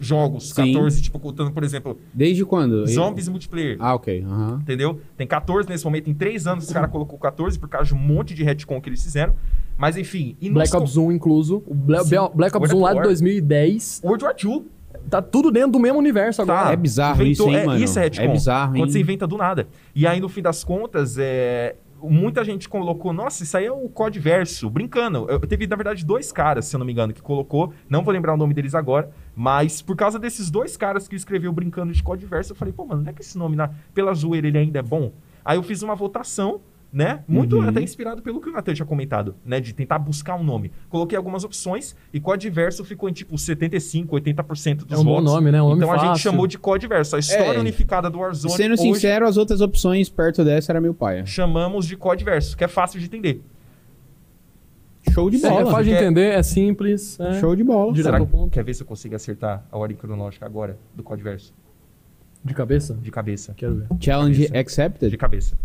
jogos. 0.00 0.48
Sim. 0.50 0.72
14, 0.72 1.02
tipo, 1.02 1.18
contando, 1.20 1.52
por 1.52 1.62
exemplo, 1.62 1.98
Desde 2.12 2.44
quando? 2.44 2.86
Zombies 2.86 3.26
e 3.26 3.30
multiplayer. 3.30 3.76
Ah, 3.78 3.94
ok. 3.94 4.24
aham. 4.26 4.58
Entendeu? 4.62 5.00
Tem 5.16 5.26
14 5.26 5.68
nesse 5.68 5.84
momento. 5.84 6.08
Em 6.10 6.14
3 6.14 6.46
anos, 6.46 6.64
os 6.66 6.72
caras 6.72 6.90
colocou 6.90 7.18
14 7.18 7.58
por 7.58 7.68
causa 7.68 7.88
de 7.88 7.94
um 7.94 7.98
monte 7.98 8.34
de 8.34 8.42
retcon 8.42 8.80
que 8.80 8.88
eles 8.88 9.02
fizeram. 9.02 9.34
Mas 9.78 9.96
enfim. 9.96 10.36
E 10.40 10.50
Black 10.50 10.74
Ops 10.76 10.96
1 10.96 11.12
incluso. 11.12 11.62
O 11.66 11.74
Bla- 11.74 12.02
Sim. 12.04 12.16
Black 12.34 12.56
Ops 12.56 12.70
World 12.72 12.74
1 12.76 12.80
lá 12.80 12.90
de 12.92 12.96
War. 12.96 13.04
2010. 13.06 14.00
World 14.04 14.24
War 14.24 14.34
II. 14.42 14.64
Tá 15.08 15.22
tudo 15.22 15.50
dentro 15.50 15.72
do 15.72 15.80
mesmo 15.80 15.98
universo 15.98 16.42
agora. 16.42 16.66
Tá. 16.66 16.72
É 16.72 16.76
bizarro 16.76 17.22
Inventou- 17.22 17.48
isso, 17.48 17.56
hein, 17.56 17.62
é, 17.62 17.66
mano? 17.66 17.84
Isso 17.84 17.98
é 17.98 18.02
retcon. 18.02 18.22
É 18.24 18.28
bizarro, 18.28 18.76
hein? 18.76 18.82
Quando 18.82 18.90
você 18.92 19.00
inventa 19.00 19.26
do 19.26 19.36
nada. 19.36 19.66
E 19.94 20.06
aí, 20.06 20.20
no 20.20 20.28
fim 20.28 20.42
das 20.42 20.62
contas, 20.62 21.16
é... 21.18 21.76
muita 22.02 22.44
gente 22.44 22.68
colocou, 22.68 23.12
nossa, 23.12 23.42
isso 23.42 23.56
aí 23.56 23.66
é 23.66 23.72
o 23.72 23.88
Codiverso, 23.88 24.70
brincando. 24.70 25.26
Eu, 25.28 25.40
teve, 25.40 25.66
na 25.66 25.76
verdade, 25.76 26.04
dois 26.04 26.32
caras, 26.32 26.66
se 26.66 26.76
eu 26.76 26.78
não 26.78 26.86
me 26.86 26.92
engano, 26.92 27.12
que 27.12 27.22
colocou, 27.22 27.72
não 27.88 28.02
vou 28.02 28.12
lembrar 28.12 28.34
o 28.34 28.36
nome 28.36 28.54
deles 28.54 28.74
agora, 28.74 29.10
mas 29.34 29.82
por 29.82 29.96
causa 29.96 30.18
desses 30.18 30.50
dois 30.50 30.76
caras 30.76 31.08
que 31.08 31.16
escreveu 31.16 31.52
brincando 31.52 31.92
de 31.92 32.02
Codiverso, 32.02 32.52
eu 32.52 32.56
falei, 32.56 32.72
pô, 32.72 32.84
mano, 32.84 33.02
não 33.02 33.10
é 33.10 33.12
que 33.12 33.22
esse 33.22 33.36
nome, 33.36 33.56
na... 33.56 33.70
pela 33.94 34.14
zoeira, 34.14 34.46
ele 34.46 34.58
ainda 34.58 34.78
é 34.78 34.82
bom? 34.82 35.12
Aí 35.44 35.56
eu 35.56 35.62
fiz 35.62 35.82
uma 35.82 35.94
votação, 35.94 36.60
né? 36.92 37.22
Muito 37.28 37.56
Uhum. 37.56 37.68
até 37.68 37.80
inspirado 37.80 38.20
pelo 38.20 38.40
que 38.40 38.48
o 38.48 38.52
Nathan 38.52 38.74
tinha 38.74 38.84
comentado, 38.86 39.36
né? 39.44 39.60
De 39.60 39.72
tentar 39.72 39.98
buscar 39.98 40.34
um 40.34 40.42
nome. 40.42 40.72
Coloquei 40.88 41.16
algumas 41.16 41.44
opções 41.44 41.94
e 42.12 42.18
Codiverso 42.18 42.84
ficou 42.84 43.08
em 43.08 43.12
tipo 43.12 43.38
75, 43.38 44.16
80% 44.16 44.84
dos 44.84 44.98
É 44.98 45.00
um 45.00 45.04
bom 45.04 45.10
votos. 45.16 45.32
nome, 45.32 45.52
né? 45.52 45.62
Um 45.62 45.68
nome 45.68 45.76
então 45.82 45.92
a 45.92 45.98
gente 45.98 46.06
fácil. 46.08 46.22
chamou 46.30 46.46
de 46.46 46.58
Codiverso. 46.58 47.14
A 47.14 47.18
história 47.20 47.58
É. 47.58 47.60
unificada 47.60 48.10
do 48.10 48.18
Warzone. 48.18 48.54
Sendo 48.54 48.72
hoje, 48.72 48.82
sincero, 48.82 49.26
as 49.28 49.36
outras 49.36 49.60
opções 49.60 50.08
perto 50.08 50.44
dessa 50.44 50.72
era 50.72 50.80
meu 50.80 50.92
pai. 50.92 51.24
chamamos 51.26 51.86
de 51.86 51.96
Codiverso, 51.96 52.56
que 52.56 52.64
é 52.64 52.68
fácil 52.68 52.98
de 52.98 53.06
entender. 53.06 53.40
Show 55.12 55.30
de 55.30 55.38
É, 55.44 55.48
bola. 55.48 55.62
é 55.62 55.64
fácil 55.66 55.84
de 55.84 55.90
entender, 55.92 56.34
é 56.34 56.42
simples. 56.42 57.18
é 57.20 57.40
Show 57.40 57.56
de 57.56 57.64
bola. 57.64 57.92
Direto 57.92 58.12
Será 58.12 58.26
ponto. 58.26 58.50
quer 58.52 58.62
ver 58.62 58.74
se 58.74 58.82
eu 58.82 58.86
consigo 58.86 59.14
acertar 59.14 59.64
a 59.70 59.78
ordem 59.78 59.96
cronológica 59.96 60.44
agora 60.44 60.78
do 60.94 61.02
Codiverso? 61.02 61.54
De 62.44 62.54
cabeça? 62.54 62.94
De 62.94 63.10
cabeça. 63.10 63.54
Quero 63.56 63.74
ver. 63.76 63.86
Challenge 64.00 64.46
Cabeça. 64.46 64.58
accepted. 64.60 65.10
De 65.10 65.16
cabeça. 65.16 65.56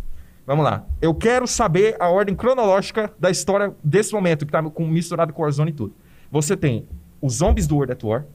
Vamos 0.45 0.63
lá. 0.63 0.85
Eu 1.01 1.13
quero 1.13 1.47
saber 1.47 1.95
a 1.99 2.09
ordem 2.09 2.35
cronológica 2.35 3.11
da 3.19 3.29
história 3.31 3.75
desse 3.83 4.13
momento, 4.13 4.45
que 4.45 4.51
tá 4.51 4.61
com, 4.61 4.87
misturado 4.87 5.33
com 5.33 5.41
Warzone 5.41 5.71
e 5.71 5.73
tudo. 5.73 5.93
Você 6.31 6.55
tem 6.55 6.85
os 7.21 7.33
zombies 7.35 7.65
do 7.67 7.75
World 7.75 7.93
at 7.93 8.03
War. 8.03 8.25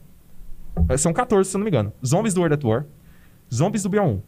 Eh, 0.89 0.97
São 0.97 1.13
14, 1.13 1.49
se 1.49 1.55
eu 1.55 1.59
não 1.59 1.65
me 1.65 1.69
engano. 1.69 1.93
Zombies 2.05 2.33
do 2.33 2.41
World 2.41 2.55
at 2.55 2.63
War. 2.63 2.85
Zombies 3.53 3.83
do 3.83 3.89
BO1. 3.89 4.19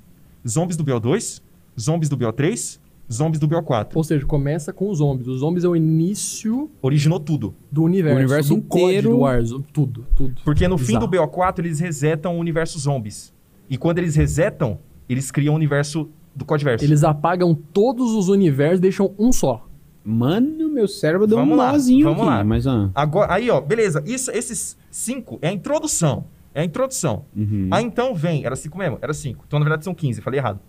Zombies 0.47 0.77
do 0.77 0.84
BO2. 0.84 1.41
Zombies 1.80 2.10
do 2.10 2.18
BO3. 2.18 2.80
Zombies 3.11 3.39
do 3.39 3.47
BO4. 3.49 3.91
Ou 3.95 4.03
seja, 4.03 4.26
começa 4.26 4.72
com 4.72 4.89
os 4.89 4.97
zombies. 4.99 5.27
Os 5.27 5.39
zombies 5.39 5.64
é 5.65 5.68
o 5.68 5.76
início 5.76 6.72
Originou 6.81 7.19
tudo. 7.19 7.53
do 7.72 7.84
universo. 7.84 8.15
O 8.15 8.19
universo 8.19 8.49
do 8.55 8.60
inteiro. 8.60 9.10
do 9.11 9.19
Warzone. 9.19 9.65
Tudo, 9.73 10.05
tudo. 10.15 10.41
Porque 10.43 10.68
no 10.68 10.77
fim 10.77 10.97
Bizarro. 10.97 11.07
do 11.07 11.18
BO4 11.18 11.60
eles 11.60 11.80
resetam 11.80 12.35
o 12.38 12.39
universo 12.39 12.80
zombies. 12.80 13.34
E 13.69 13.77
quando 13.77 13.99
eles 13.99 14.15
resetam, 14.15 14.80
eles 15.07 15.31
criam 15.31 15.53
o 15.53 15.57
universo 15.57 16.10
do 16.35 16.45
Codiverso. 16.45 16.84
Eles 16.84 17.03
apagam 17.03 17.53
todos 17.53 18.11
os 18.14 18.30
universos 18.30 18.80
e 18.80 18.81
deixam 18.81 19.14
um 19.18 19.31
só. 19.31 19.68
Mano, 20.03 20.69
meu 20.69 20.88
cérebro 20.88 21.26
deu 21.26 21.38
Vamos 21.38 21.53
um 21.53 21.57
lá, 21.57 21.72
nozinho 21.72 22.03
vamos 22.05 22.22
aqui. 22.22 22.30
lá. 22.30 22.43
Mas, 22.43 22.68
ah, 22.68 22.89
Agora, 22.93 23.34
aí, 23.34 23.49
ó, 23.49 23.61
beleza. 23.61 24.03
Isso, 24.05 24.30
esses 24.31 24.77
cinco 24.91 25.39
é 25.41 25.47
a 25.49 25.53
introdução. 25.53 26.26
É 26.53 26.61
a 26.61 26.65
introdução. 26.65 27.26
uhum. 27.35 27.69
Aí 27.72 27.84
então 27.84 28.14
vem, 28.14 28.45
era 28.45 28.55
cinco 28.55 28.77
mesmo? 28.77 28.99
Era 29.01 29.14
cinco. 29.14 29.43
Então, 29.47 29.57
na 29.60 29.64
verdade, 29.65 29.84
são 29.85 29.93
15, 29.95 30.22
falei 30.22 30.39
errado. 30.39 30.60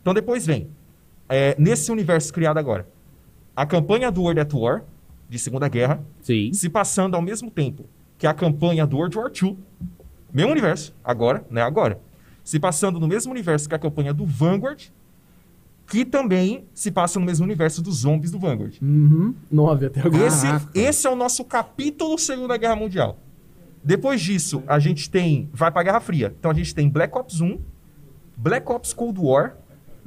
Então 0.00 0.14
depois 0.14 0.46
vem, 0.46 0.68
é, 1.28 1.54
nesse 1.58 1.90
universo 1.90 2.32
criado 2.32 2.58
agora, 2.58 2.86
a 3.54 3.66
campanha 3.66 4.10
do 4.10 4.22
World 4.22 4.40
at 4.40 4.52
War, 4.54 4.84
de 5.28 5.38
Segunda 5.38 5.68
Guerra, 5.68 6.00
Sim. 6.22 6.52
se 6.52 6.68
passando 6.70 7.16
ao 7.16 7.22
mesmo 7.22 7.50
tempo 7.50 7.84
que 8.16 8.26
a 8.26 8.32
campanha 8.32 8.86
do 8.86 8.96
World 8.96 9.18
War 9.18 9.30
II, 9.42 9.58
mesmo 10.32 10.52
universo, 10.52 10.94
agora, 11.04 11.44
né, 11.50 11.60
agora. 11.60 12.00
Se 12.44 12.60
passando 12.60 13.00
no 13.00 13.08
mesmo 13.08 13.32
universo 13.32 13.68
que 13.68 13.74
a 13.74 13.78
campanha 13.78 14.14
do 14.14 14.24
Vanguard, 14.24 14.84
que 15.86 16.04
também 16.04 16.66
se 16.74 16.90
passa 16.90 17.20
no 17.20 17.26
mesmo 17.26 17.44
universo 17.44 17.80
dos 17.80 17.98
zombies 17.98 18.30
do 18.30 18.38
Vanguard. 18.38 18.76
Uhum. 18.82 19.34
Nove 19.50 19.86
até 19.86 20.00
agora. 20.00 20.26
Esse, 20.26 20.46
esse 20.74 21.06
é 21.06 21.10
o 21.10 21.14
nosso 21.14 21.44
capítulo 21.44 22.18
Segunda 22.18 22.56
Guerra 22.56 22.76
Mundial. 22.76 23.18
Depois 23.84 24.20
disso, 24.20 24.64
a 24.66 24.80
gente 24.80 25.08
tem. 25.08 25.48
Vai 25.52 25.70
pra 25.70 25.84
Guerra 25.84 26.00
Fria. 26.00 26.34
Então 26.38 26.50
a 26.50 26.54
gente 26.54 26.74
tem 26.74 26.88
Black 26.88 27.16
Ops 27.16 27.40
1, 27.40 27.58
Black 28.36 28.70
Ops 28.70 28.92
Cold 28.92 29.20
War, 29.20 29.56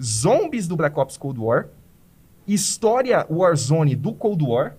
zombies 0.01 0.67
do 0.67 0.75
Black 0.75 0.99
Ops 0.99 1.15
Cold 1.15 1.39
War, 1.39 1.69
história 2.45 3.25
Warzone 3.29 3.95
do 3.95 4.13
Cold 4.13 4.43
War, 4.43 4.75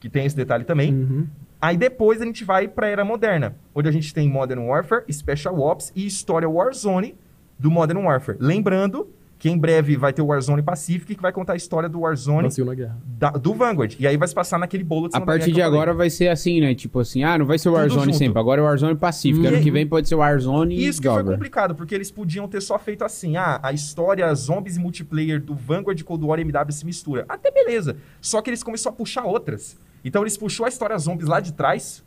que 0.00 0.10
tem 0.10 0.26
esse 0.26 0.34
detalhe 0.34 0.64
também. 0.64 0.92
Uhum. 0.92 1.28
Aí 1.60 1.76
depois 1.76 2.20
a 2.20 2.24
gente 2.24 2.44
vai 2.44 2.66
pra 2.66 2.88
Era 2.88 3.04
Moderna, 3.04 3.56
onde 3.72 3.88
a 3.88 3.92
gente 3.92 4.12
tem 4.12 4.28
Modern 4.28 4.66
Warfare, 4.66 5.04
Special 5.10 5.58
Ops 5.60 5.92
e 5.94 6.04
história 6.04 6.48
Warzone 6.48 7.14
do 7.56 7.70
Modern 7.70 8.04
Warfare. 8.04 8.36
Lembrando 8.40 9.08
que 9.44 9.50
em 9.50 9.58
breve 9.58 9.94
vai 9.94 10.10
ter 10.10 10.22
o 10.22 10.26
Warzone 10.28 10.62
Pacific, 10.62 11.14
que 11.16 11.20
vai 11.20 11.30
contar 11.30 11.52
a 11.52 11.56
história 11.56 11.86
do 11.86 12.00
Warzone 12.00 12.44
Na 12.44 12.50
Segunda 12.50 12.74
Guerra. 12.74 12.96
da- 13.04 13.28
do 13.28 13.52
Vanguard. 13.52 13.94
E 14.00 14.06
aí 14.06 14.16
vai 14.16 14.26
se 14.26 14.34
passar 14.34 14.58
naquele 14.58 14.82
bolo 14.82 15.06
de 15.06 15.14
A 15.14 15.20
partir 15.20 15.52
de 15.52 15.60
agora 15.60 15.92
vai 15.92 16.08
ser 16.08 16.28
assim, 16.28 16.62
né? 16.62 16.74
Tipo 16.74 17.00
assim, 17.00 17.24
ah, 17.24 17.36
não 17.36 17.44
vai 17.44 17.58
ser 17.58 17.68
o 17.68 17.72
Warzone 17.72 18.06
junto. 18.06 18.16
sempre. 18.16 18.38
Agora 18.40 18.62
é 18.62 18.64
o 18.64 18.66
Warzone 18.66 18.94
Pacífico. 18.96 19.44
E 19.44 19.46
Ano 19.48 19.58
aí- 19.58 19.62
que 19.62 19.70
vem 19.70 19.86
pode 19.86 20.08
ser 20.08 20.14
o 20.14 20.18
Warzone 20.20 20.74
e 20.74 20.86
Isso 20.86 21.02
que 21.02 21.10
foi 21.10 21.22
complicado, 21.24 21.74
porque 21.74 21.94
eles 21.94 22.10
podiam 22.10 22.48
ter 22.48 22.62
só 22.62 22.78
feito 22.78 23.04
assim: 23.04 23.36
ah, 23.36 23.60
a 23.62 23.70
história 23.70 24.34
zombies 24.34 24.78
e 24.78 24.80
multiplayer 24.80 25.38
do 25.42 25.54
Vanguard 25.54 26.02
Cold 26.04 26.24
War 26.24 26.38
e 26.38 26.42
MW 26.42 26.72
se 26.72 26.86
mistura. 26.86 27.26
Até 27.28 27.50
beleza. 27.50 27.96
Só 28.22 28.40
que 28.40 28.48
eles 28.48 28.62
começaram 28.62 28.94
a 28.94 28.96
puxar 28.96 29.24
outras. 29.24 29.76
Então 30.02 30.22
eles 30.22 30.38
puxou 30.38 30.64
a 30.64 30.70
história 30.70 30.96
zombies 30.96 31.28
lá 31.28 31.38
de 31.38 31.52
trás. 31.52 32.02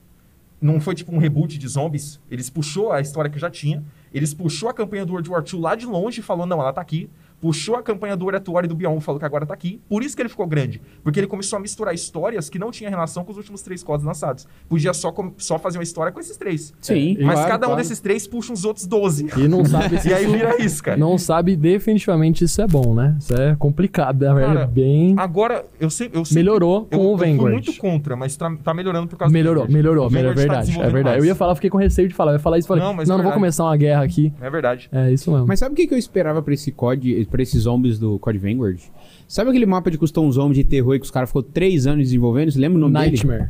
Não 0.60 0.80
foi 0.82 0.96
tipo 0.96 1.14
um 1.14 1.20
reboot 1.20 1.56
de 1.56 1.68
zombies. 1.68 2.20
Eles 2.32 2.50
puxou 2.50 2.92
a 2.92 3.00
história 3.00 3.30
que 3.30 3.38
já 3.38 3.48
tinha. 3.48 3.84
Eles 4.12 4.34
puxou 4.34 4.68
a 4.70 4.74
campanha 4.74 5.06
do 5.06 5.12
World 5.14 5.30
War 5.30 5.44
II 5.54 5.60
lá 5.60 5.76
de 5.76 5.86
longe, 5.86 6.20
falou: 6.24 6.48
não, 6.48 6.60
ela 6.60 6.74
tá 6.74 6.82
aqui. 6.82 7.08
Puxou 7.40 7.76
a 7.76 7.84
campanha 7.84 8.16
do 8.18 8.28
e 8.30 8.68
do 8.68 8.76
Beyond, 8.76 9.04
falou 9.04 9.20
que 9.20 9.26
agora 9.26 9.46
tá 9.46 9.54
aqui. 9.54 9.80
Por 9.88 10.02
isso 10.04 10.16
que 10.16 10.22
ele 10.22 10.30
ficou 10.30 10.48
grande. 10.48 10.82
Porque 11.04 11.20
ele 11.20 11.28
começou 11.28 11.58
a 11.58 11.60
misturar 11.60 11.94
histórias 11.94 12.50
que 12.50 12.58
não 12.58 12.72
tinham 12.72 12.90
relação 12.90 13.24
com 13.24 13.32
os 13.32 13.38
últimos 13.38 13.62
três 13.62 13.84
códigos 13.84 14.08
lançados. 14.08 14.48
Podia 14.68 14.94
só, 14.94 15.12
com- 15.12 15.32
só 15.38 15.60
fazer 15.60 15.78
uma 15.78 15.84
história 15.84 16.12
com 16.12 16.20
esses 16.20 16.36
três. 16.36 16.74
Sim, 16.82 17.16
É, 17.20 17.24
Mas 17.24 17.36
claro, 17.36 17.50
cada 17.52 17.66
um 17.68 17.70
claro. 17.70 17.82
desses 17.82 18.00
três 18.00 18.26
puxa 18.28 18.52
uns 18.52 18.66
outros 18.66 18.86
12. 18.88 19.28
E 19.38 19.48
não 19.48 19.64
sabe 19.64 19.98
se 20.02 20.10
E 20.10 20.14
aí 20.14 20.26
vira 20.26 20.62
isso, 20.62 20.84
cara. 20.84 20.98
Não 20.98 21.18
sabe 21.18 21.56
definitivamente 21.56 22.40
se 22.40 22.46
isso 22.46 22.62
é 22.62 22.68
bom, 22.68 22.94
né? 22.96 23.16
Isso 23.20 23.34
é 23.36 23.56
complicado. 23.56 24.26
Na 24.26 24.34
verdade, 24.34 24.54
Cara, 24.58 24.66
é 24.66 24.72
bem. 24.72 25.16
Agora, 25.18 25.66
eu 25.80 25.90
sei. 25.90 26.10
Eu 26.14 26.26
sempre- 26.26 26.44
Melhorou 26.44 26.88
eu, 26.92 26.98
com 26.98 27.06
o 27.08 27.12
eu 27.14 27.18
fui 27.18 27.28
Vanguard. 27.28 27.54
muito 27.54 27.74
contra, 27.78 28.16
mas 28.16 28.36
tá, 28.36 28.52
tá 28.64 28.74
melhorando 28.74 29.08
por 29.08 29.18
causa 29.18 29.32
Melhorou, 29.32 29.64
do 29.64 29.68
Vanguard. 29.68 29.74
melhorou, 29.76 30.08
O 30.08 30.12
melhorou. 30.12 30.32
É 30.32 30.36
Vanguard 30.46 30.48
tá 30.48 30.62
verdade. 30.74 30.88
É 30.88 30.92
verdade. 30.92 31.16
Eu 31.18 31.22
mais. 31.22 31.26
ia 31.26 31.36
falar, 31.36 31.56
fiquei 31.56 31.70
com 31.70 31.78
receio 31.78 32.08
de 32.08 32.14
falar. 32.16 32.32
Eu 32.32 32.36
ia 32.36 32.40
falar 32.40 32.58
isso 32.58 32.66
e 32.66 32.70
falei, 32.70 32.82
Não, 32.84 32.90
não, 32.90 32.96
mas 32.98 33.08
não, 33.08 33.16
é 33.16 33.18
vou 33.18 33.24
verdade. 33.26 33.40
começar 33.40 33.64
uma 33.66 33.78
guerra 33.78 34.04
aqui. 34.04 34.34
É 34.42 34.50
verdade. 34.50 34.90
É 34.92 35.12
isso 35.12 35.32
mesmo. 35.32 35.46
Mas 35.48 35.60
sabe 35.60 35.74
o 35.74 35.76
que 35.76 35.86
que 35.88 35.94
eu 35.94 35.98
esperava 35.98 36.42
pra 36.42 36.54
esse 36.54 36.72
COD, 36.72 37.27
pra 37.28 37.42
esses 37.44 37.64
zombies 37.64 38.00
do 38.00 38.18
COD 38.20 38.38
Vanguard? 38.38 38.80
Sabe 39.28 39.50
aquele 39.50 39.66
mapa 39.66 39.92
de 39.92 39.98
custom 39.98 40.32
zombie 40.32 40.56
de 40.56 40.64
terror 40.64 40.98
que 41.00 41.06
os 41.06 41.12
caras 41.12 41.30
ficou 41.30 41.44
três 41.44 41.86
anos 41.86 42.06
desenvolvendo? 42.06 42.52
Você 42.52 42.60
lembra 42.60 42.78
o 42.78 42.82
nome 42.82 42.94
dele? 42.94 43.12
Nightmare. 43.12 43.50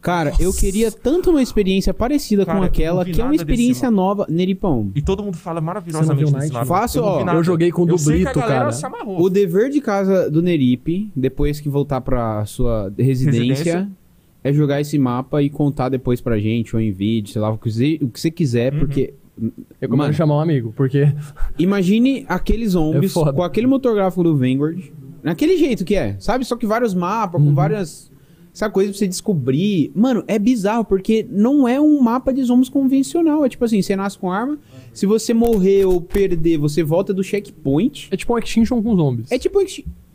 Cara, 0.00 0.34
eu 0.38 0.52
queria 0.52 0.92
tanto 0.92 1.30
uma 1.30 1.40
experiência 1.40 1.94
parecida 1.94 2.44
Cara, 2.44 2.58
com 2.58 2.64
aquela, 2.66 3.06
que 3.06 3.18
é 3.18 3.24
uma 3.24 3.34
experiência 3.34 3.90
nova. 3.90 4.26
Neripão, 4.28 4.90
E 4.94 5.00
todo 5.00 5.22
mundo 5.22 5.36
fala 5.38 5.62
maravilhosamente 5.62 6.30
desse 6.30 6.52
mapa. 6.52 6.66
Faço, 6.66 6.98
Eu 6.98 7.04
não 7.04 7.24
vi 7.24 7.30
ó, 7.30 7.34
eu 7.36 7.42
joguei 7.44 7.70
com 7.72 7.82
o 7.82 7.86
Dublito, 7.86 8.34
cara. 8.38 8.68
o 9.06 9.30
dever 9.30 9.70
de 9.70 9.80
casa 9.80 10.30
do 10.30 10.42
Nerip, 10.42 11.10
depois 11.16 11.58
que 11.58 11.70
voltar 11.70 12.02
pra 12.02 12.44
sua 12.44 12.92
residência, 12.98 13.40
Residência. 13.54 13.88
é 14.42 14.52
jogar 14.52 14.78
esse 14.78 14.98
mapa 14.98 15.42
e 15.42 15.48
contar 15.48 15.88
depois 15.88 16.20
pra 16.20 16.38
gente, 16.38 16.76
ou 16.76 16.82
em 16.82 16.92
vídeo, 16.92 17.32
sei 17.32 17.40
lá, 17.40 17.50
o 17.50 17.56
que 17.56 17.70
você, 17.70 17.98
o 18.02 18.08
que 18.08 18.20
você 18.20 18.30
quiser, 18.30 18.74
Uhum. 18.74 18.80
porque... 18.80 19.14
Eu 19.80 19.88
comecei 19.88 19.88
a 19.88 19.96
Mano, 19.96 20.12
chamar 20.14 20.36
um 20.36 20.40
amigo, 20.40 20.72
porque 20.76 21.12
Imagine 21.58 22.24
aqueles 22.28 22.72
zombies 22.72 23.16
É 23.16 23.32
com 23.32 23.42
aquele 23.42 23.66
motor 23.66 23.94
gráfico 23.94 24.22
do 24.22 24.36
Vanguard, 24.36 24.80
naquele 25.22 25.56
jeito 25.56 25.84
que 25.84 25.94
é, 25.96 26.16
sabe? 26.20 26.44
Só 26.44 26.56
que 26.56 26.66
vários 26.66 26.94
mapas, 26.94 27.40
com 27.40 27.48
Uhum. 27.48 27.54
várias. 27.54 28.12
Sabe, 28.52 28.72
coisas 28.72 28.92
pra 28.92 28.98
você 29.00 29.08
descobrir. 29.08 29.90
Mano, 29.96 30.22
é 30.28 30.38
bizarro, 30.38 30.84
porque 30.84 31.26
não 31.28 31.66
é 31.66 31.80
um 31.80 32.00
mapa 32.00 32.32
de 32.32 32.40
zombies 32.44 32.68
convencional. 32.68 33.44
É 33.44 33.48
tipo 33.48 33.64
assim, 33.64 33.82
você 33.82 33.96
nasce 33.96 34.16
com 34.16 34.30
arma, 34.30 34.56
se 34.92 35.06
você 35.06 35.34
morrer 35.34 35.84
ou 35.86 36.00
perder, 36.00 36.56
você 36.58 36.84
volta 36.84 37.12
do 37.12 37.24
checkpoint. 37.24 38.06
é 38.12 38.16
tipo 38.16 38.32
um 38.32 38.38
Extinction 38.38 38.80
com 38.80 38.94
zombies. 38.94 39.32
É 39.32 39.38
tipo. 39.40 39.58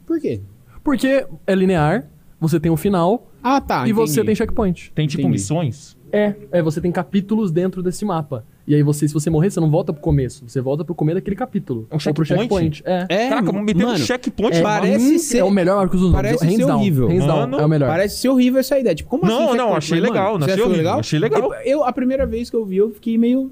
Por 0.06 0.22
quê? 0.22 0.40
Porque 0.82 1.26
é 1.46 1.54
linear, 1.54 2.10
você 2.40 2.58
tem 2.62 2.72
um 2.72 2.78
final 2.78 3.30
Ah, 3.44 3.60
tá. 3.60 3.86
e 3.86 3.92
você 3.92 4.14
entendi. 4.14 4.28
tem 4.28 4.36
checkpoint. 4.36 4.92
Tem 4.96 5.06
tipo 5.06 5.20
Entendi. 5.24 5.34
missões. 5.34 5.98
É, 6.10 6.34
é, 6.54 6.62
você 6.62 6.80
tem 6.80 6.94
capítulos 6.94 7.52
dentro 7.52 7.84
desse 7.84 8.06
mapa. 8.06 8.46
E 8.70 8.76
aí 8.76 8.84
você, 8.84 9.08
se 9.08 9.14
você 9.16 9.32
morrer, 9.32 9.50
você 9.50 9.60
não 9.60 9.72
volta 9.72 9.92
pro 9.92 10.00
começo. 10.00 10.48
Você 10.48 10.62
volta 10.62 10.86
pro 10.86 10.94
começo 10.94 11.16
daquele 11.16 11.36
capítulo. 11.36 11.88
É 11.90 11.96
um 11.96 11.98
Ou 12.06 12.14
pro 12.14 12.24
checkpoint? 12.24 12.78
checkpoint. 12.78 12.84
É. 12.86 13.06
É, 13.26 13.30
Caraca, 13.30 13.52
meter 13.52 13.84
um 13.84 13.98
checkpoint. 13.98 14.58
É, 14.58 14.62
parece 14.62 15.18
ser- 15.18 15.40
é 15.40 15.44
o 15.44 15.50
melhor 15.50 15.78
Marcos 15.78 16.00
dos 16.00 16.12
parece 16.12 16.46
Hands 16.46 16.56
ser 16.58 16.66
down. 16.68 16.78
horrível. 16.80 17.08
Hands 17.08 17.26
down, 17.26 17.38
Mano, 17.40 17.58
é 17.60 17.66
o 17.66 17.68
melhor. 17.68 17.88
Parece 17.90 18.18
ser 18.20 18.30
horrível 18.30 18.60
essa 18.60 18.78
ideia. 18.78 18.94
Tipo, 18.94 19.10
como 19.10 19.26
Não, 19.26 19.32
assim? 19.32 19.40
não, 19.40 19.50
checkpoint? 19.56 19.78
achei 19.78 20.00
Mas, 20.02 20.10
legal, 20.12 20.26
mano, 20.26 20.38
não 20.40 20.46
você 20.48 20.52
achei 20.54 20.64
horrível, 20.64 20.92
achei 20.92 21.20
legal. 21.20 21.54
Eu, 21.66 21.84
a 21.84 21.92
primeira 21.92 22.28
vez 22.28 22.48
que 22.52 22.56
eu 22.56 22.64
vi, 22.64 22.78
eu 22.78 22.92
fiquei 22.92 23.18
meio. 23.18 23.52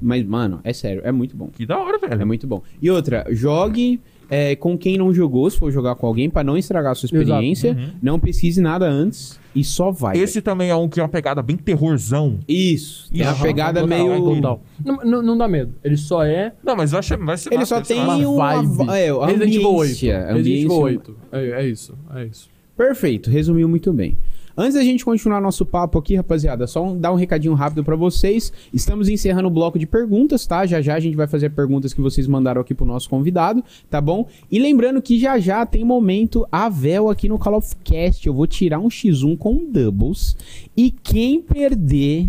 Mas, 0.00 0.24
mano, 0.24 0.60
é 0.64 0.72
sério, 0.72 1.02
é 1.04 1.12
muito 1.12 1.36
bom. 1.36 1.48
Que 1.52 1.66
da 1.66 1.78
hora, 1.78 1.98
velho. 1.98 2.22
É 2.22 2.24
muito 2.24 2.46
bom. 2.46 2.62
E 2.80 2.90
outra, 2.90 3.26
jogue 3.32 4.00
é, 4.30 4.56
com 4.56 4.76
quem 4.78 4.96
não 4.98 5.12
jogou, 5.12 5.48
se 5.50 5.58
for 5.58 5.70
jogar 5.70 5.94
com 5.96 6.06
alguém, 6.06 6.28
pra 6.30 6.42
não 6.44 6.56
estragar 6.56 6.92
a 6.92 6.94
sua 6.94 7.06
experiência. 7.06 7.72
Uhum. 7.72 7.90
Não 8.02 8.18
pesquise 8.18 8.60
nada 8.60 8.86
antes 8.86 9.38
e 9.54 9.62
só 9.62 9.90
vai. 9.90 10.16
Esse 10.16 10.40
também 10.42 10.70
é 10.70 10.74
um 10.76 10.88
que 10.88 10.98
é 10.98 11.02
uma 11.02 11.08
pegada 11.08 11.40
bem 11.42 11.56
terrorzão. 11.56 12.38
Isso. 12.48 13.08
Tem 13.12 13.22
uma 13.22 13.34
pegada 13.34 13.80
total, 13.82 13.98
meio. 13.98 14.12
é 14.14 14.34
Total. 14.34 14.62
Não, 14.84 14.96
não, 15.04 15.22
não 15.22 15.38
dá 15.38 15.46
medo. 15.46 15.74
Ele 15.84 15.96
só 15.96 16.24
é 16.24 16.52
Não, 16.64 16.74
mas 16.76 16.90
vai 16.90 17.02
ser, 17.02 17.16
vai 17.18 17.36
ser 17.36 17.50
Ele 17.50 17.58
massa, 17.58 17.76
só 17.76 17.80
tem 17.82 18.00
uma 18.02 18.16
uma 18.16 18.62
vibe. 18.62 18.90
é, 18.90 19.08
a 19.10 19.26
Resident 19.26 19.54
Evil 19.54 19.70
8. 19.72 19.82
ambiência, 19.82 20.18
Resident 20.26 20.46
Evil 20.46 20.72
ambiência- 20.72 20.84
8. 20.84 21.16
É, 21.32 21.50
é 21.62 21.68
isso, 21.68 21.94
é 22.14 22.24
isso. 22.24 22.50
Perfeito, 22.76 23.30
resumiu 23.30 23.68
muito 23.68 23.92
bem. 23.92 24.16
Antes 24.56 24.74
da 24.74 24.84
gente 24.84 25.04
continuar 25.04 25.40
nosso 25.40 25.66
papo 25.66 25.98
aqui, 25.98 26.14
rapaziada, 26.14 26.66
só 26.66 26.84
um- 26.84 26.96
dar 26.98 27.12
um 27.12 27.16
recadinho 27.16 27.54
rápido 27.54 27.82
pra 27.82 27.96
vocês. 27.96 28.52
Estamos 28.72 29.08
encerrando 29.08 29.48
o 29.48 29.50
bloco 29.50 29.78
de 29.78 29.86
perguntas, 29.86 30.46
tá? 30.46 30.64
Já 30.64 30.80
já 30.80 30.94
a 30.94 31.00
gente 31.00 31.16
vai 31.16 31.26
fazer 31.26 31.50
perguntas 31.50 31.92
que 31.92 32.00
vocês 32.00 32.26
mandaram 32.28 32.60
aqui 32.60 32.72
pro 32.74 32.86
nosso 32.86 33.10
convidado, 33.10 33.64
tá 33.90 34.00
bom? 34.00 34.28
E 34.50 34.58
lembrando 34.60 35.02
que 35.02 35.18
já 35.18 35.38
já 35.40 35.66
tem 35.66 35.84
momento 35.84 36.46
a 36.52 36.68
véu 36.68 37.10
aqui 37.10 37.28
no 37.28 37.38
Call 37.38 37.56
of 37.56 37.74
Cast. 37.82 38.26
Eu 38.26 38.34
vou 38.34 38.46
tirar 38.46 38.78
um 38.78 38.88
X1 38.88 39.36
com 39.36 39.64
doubles 39.70 40.36
e 40.76 40.90
quem 40.90 41.42
perder 41.42 42.28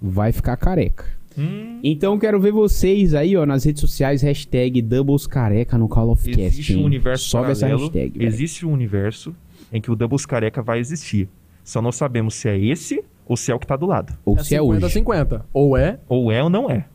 vai 0.00 0.32
ficar 0.32 0.56
careca. 0.56 1.04
Hum, 1.38 1.78
Então 1.84 2.18
quero 2.18 2.40
ver 2.40 2.52
vocês 2.52 3.14
aí, 3.14 3.36
ó, 3.36 3.46
nas 3.46 3.64
redes 3.64 3.80
sociais, 3.80 4.20
hashtag 4.22 4.82
Doubles 4.82 5.26
Careca 5.26 5.78
no 5.78 5.88
Call 5.88 6.10
of 6.10 6.24
Cast. 6.24 6.40
existe 6.42 6.74
um 6.76 6.84
universo 6.84 7.28
Sobe 7.28 7.50
essa 7.52 7.60
paralelo. 7.66 7.82
hashtag, 7.88 8.18
velho. 8.18 8.28
existe 8.28 8.66
um 8.66 8.72
universo 8.72 9.34
em 9.72 9.80
que 9.80 9.90
o 9.90 9.96
Doubles 9.96 10.26
Careca 10.26 10.62
vai 10.62 10.78
existir. 10.78 11.28
Só 11.64 11.80
não 11.82 11.92
sabemos 11.92 12.34
se 12.34 12.48
é 12.48 12.58
esse 12.58 13.04
ou 13.26 13.36
se 13.36 13.52
é 13.52 13.54
o 13.54 13.58
que 13.58 13.66
tá 13.66 13.76
do 13.76 13.86
lado. 13.86 14.16
Ou 14.24 14.36
É 14.38 14.42
se 14.42 14.54
é 14.54 14.58
50 14.60 14.86
hoje. 14.86 14.92
50. 14.94 15.46
Ou 15.52 15.76
é, 15.76 16.00
Ou 16.08 16.32
é 16.32 16.42
ou 16.42 16.50
não 16.50 16.70
é. 16.70 16.86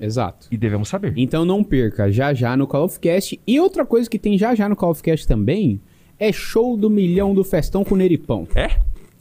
Exato. 0.00 0.48
E 0.50 0.56
devemos 0.56 0.88
saber. 0.88 1.12
Então 1.16 1.44
não 1.44 1.62
perca, 1.62 2.10
já 2.10 2.32
já 2.34 2.56
no 2.56 2.66
Call 2.66 2.84
of 2.84 2.98
Cast. 2.98 3.38
E 3.46 3.60
outra 3.60 3.84
coisa 3.86 4.08
que 4.10 4.18
tem 4.18 4.36
já 4.38 4.54
já 4.54 4.68
no 4.68 4.74
Call 4.74 4.90
of 4.90 5.02
Cast 5.02 5.26
também 5.28 5.80
é 6.18 6.32
show 6.32 6.76
do 6.76 6.88
milhão 6.90 7.34
do 7.34 7.44
festão 7.44 7.84
com 7.84 7.94
o 7.94 7.98
Neripão. 7.98 8.46
É? 8.54 8.78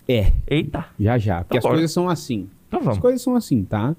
É, 0.08 0.32
Eita. 0.48 0.86
já 1.00 1.18
já. 1.18 1.44
Porque 1.44 1.54
Tá 1.56 1.60
as 1.60 1.64
bom. 1.64 1.70
coisas 1.72 1.92
são 1.92 2.10
assim. 2.10 2.50
Então 2.68 2.80
As 2.80 2.86
vamos. 2.86 3.00
coisas 3.00 3.22
são 3.22 3.36
assim, 3.36 3.64
tá? 3.64 3.96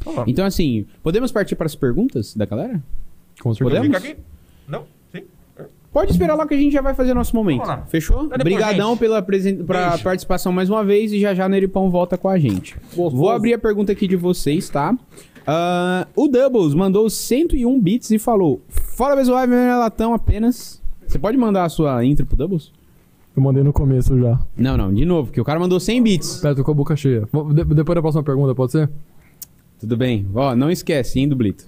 Então 0.00 0.12
vamos. 0.14 0.30
Então 0.32 0.44
assim, 0.44 0.86
podemos 1.02 1.30
partir 1.30 1.54
para 1.56 1.66
as 1.66 1.74
perguntas 1.74 2.34
da 2.34 2.44
galera? 2.46 2.82
com 3.40 3.54
certeza. 3.54 3.80
Podemos? 3.80 3.96
Fica 4.02 4.12
aqui? 4.12 4.20
Não? 4.68 4.84
Pode 5.92 6.10
esperar 6.10 6.34
lá 6.36 6.46
que 6.46 6.54
a 6.54 6.56
gente 6.56 6.72
já 6.72 6.80
vai 6.80 6.94
fazer 6.94 7.12
nosso 7.12 7.36
momento. 7.36 7.58
Vamos 7.64 7.76
lá. 7.80 7.86
Fechou? 7.86 8.20
Obrigadão 8.24 8.96
pela 8.96 9.20
presen- 9.20 9.62
pra 9.64 9.98
participação 9.98 10.50
mais 10.50 10.70
uma 10.70 10.82
vez 10.82 11.12
e 11.12 11.20
já 11.20 11.34
já 11.34 11.44
o 11.46 11.48
Neripão 11.48 11.90
volta 11.90 12.16
com 12.16 12.28
a 12.28 12.38
gente. 12.38 12.76
Vou 12.94 13.30
abrir 13.30 13.52
a 13.54 13.58
pergunta 13.58 13.92
aqui 13.92 14.08
de 14.08 14.16
vocês, 14.16 14.68
tá? 14.70 14.96
Ah, 15.46 16.06
o 16.16 16.28
Doubles 16.28 16.72
mandou 16.74 17.10
101 17.10 17.78
bits 17.80 18.10
e 18.10 18.18
falou: 18.18 18.62
Fala 18.68 19.16
pessoal, 19.16 19.46
meu 19.46 19.58
é 19.58 19.74
Latão 19.76 20.14
apenas. 20.14 20.80
Você 21.06 21.18
pode 21.18 21.36
mandar 21.36 21.64
a 21.64 21.68
sua 21.68 22.02
intro 22.04 22.24
pro 22.24 22.36
Doubles? 22.36 22.72
Eu 23.36 23.42
mandei 23.42 23.62
no 23.62 23.72
começo 23.72 24.18
já. 24.18 24.38
Não, 24.56 24.76
não, 24.76 24.92
de 24.94 25.04
novo, 25.04 25.28
porque 25.28 25.40
o 25.40 25.44
cara 25.44 25.58
mandou 25.58 25.80
100 25.80 26.02
bits. 26.02 26.36
Pera, 26.40 26.54
tô 26.54 26.62
com 26.64 26.70
a 26.70 26.74
boca 26.74 26.94
cheia. 26.96 27.28
Vou- 27.32 27.52
de- 27.52 27.64
depois 27.64 27.94
da 27.96 28.00
próxima 28.02 28.22
pergunta, 28.22 28.54
pode 28.54 28.72
ser? 28.72 28.88
Tudo 29.80 29.96
bem. 29.96 30.26
Ó, 30.34 30.54
não 30.54 30.70
esquece, 30.70 31.18
hein, 31.18 31.28
Dublito. 31.28 31.66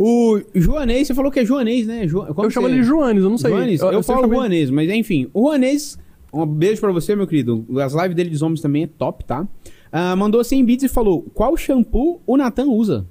O 0.00 0.40
Joanês, 0.54 1.08
você 1.08 1.14
falou 1.14 1.28
que 1.32 1.40
é 1.40 1.44
Joanês, 1.44 1.84
né? 1.84 2.06
Jo... 2.06 2.24
eu 2.24 2.50
chamo 2.50 2.68
ele 2.68 2.76
de 2.80 2.84
Joanes, 2.84 3.20
eu 3.24 3.28
não 3.28 3.36
sei. 3.36 3.50
Joanes? 3.50 3.80
Eu, 3.80 3.88
sempre 3.90 4.02
falo 4.04 4.20
chamei- 4.22 4.38
Juanês, 4.38 4.70
mas 4.70 4.88
enfim. 4.90 5.28
O 5.34 5.48
Juanês, 5.48 5.98
um 6.32 6.46
beijo 6.46 6.80
pra 6.80 6.92
você, 6.92 7.16
meu 7.16 7.26
querido. 7.26 7.66
As 7.82 7.94
lives 7.94 8.14
dele 8.14 8.30
de 8.30 8.36
zombies 8.36 8.60
também 8.62 8.84
é 8.84 8.86
top, 8.86 9.24
tá? 9.24 9.44
Ah, 9.90 10.14
mandou 10.14 10.44
100 10.44 10.64
bits 10.64 10.84
e 10.84 10.88
falou: 10.88 11.22
Qual 11.34 11.56
shampoo 11.56 12.20
o 12.24 12.36
Natan 12.36 12.66
usa? 12.66 13.06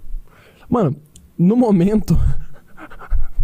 Mano, 0.69 0.95
no 1.37 1.57
momento. 1.57 2.17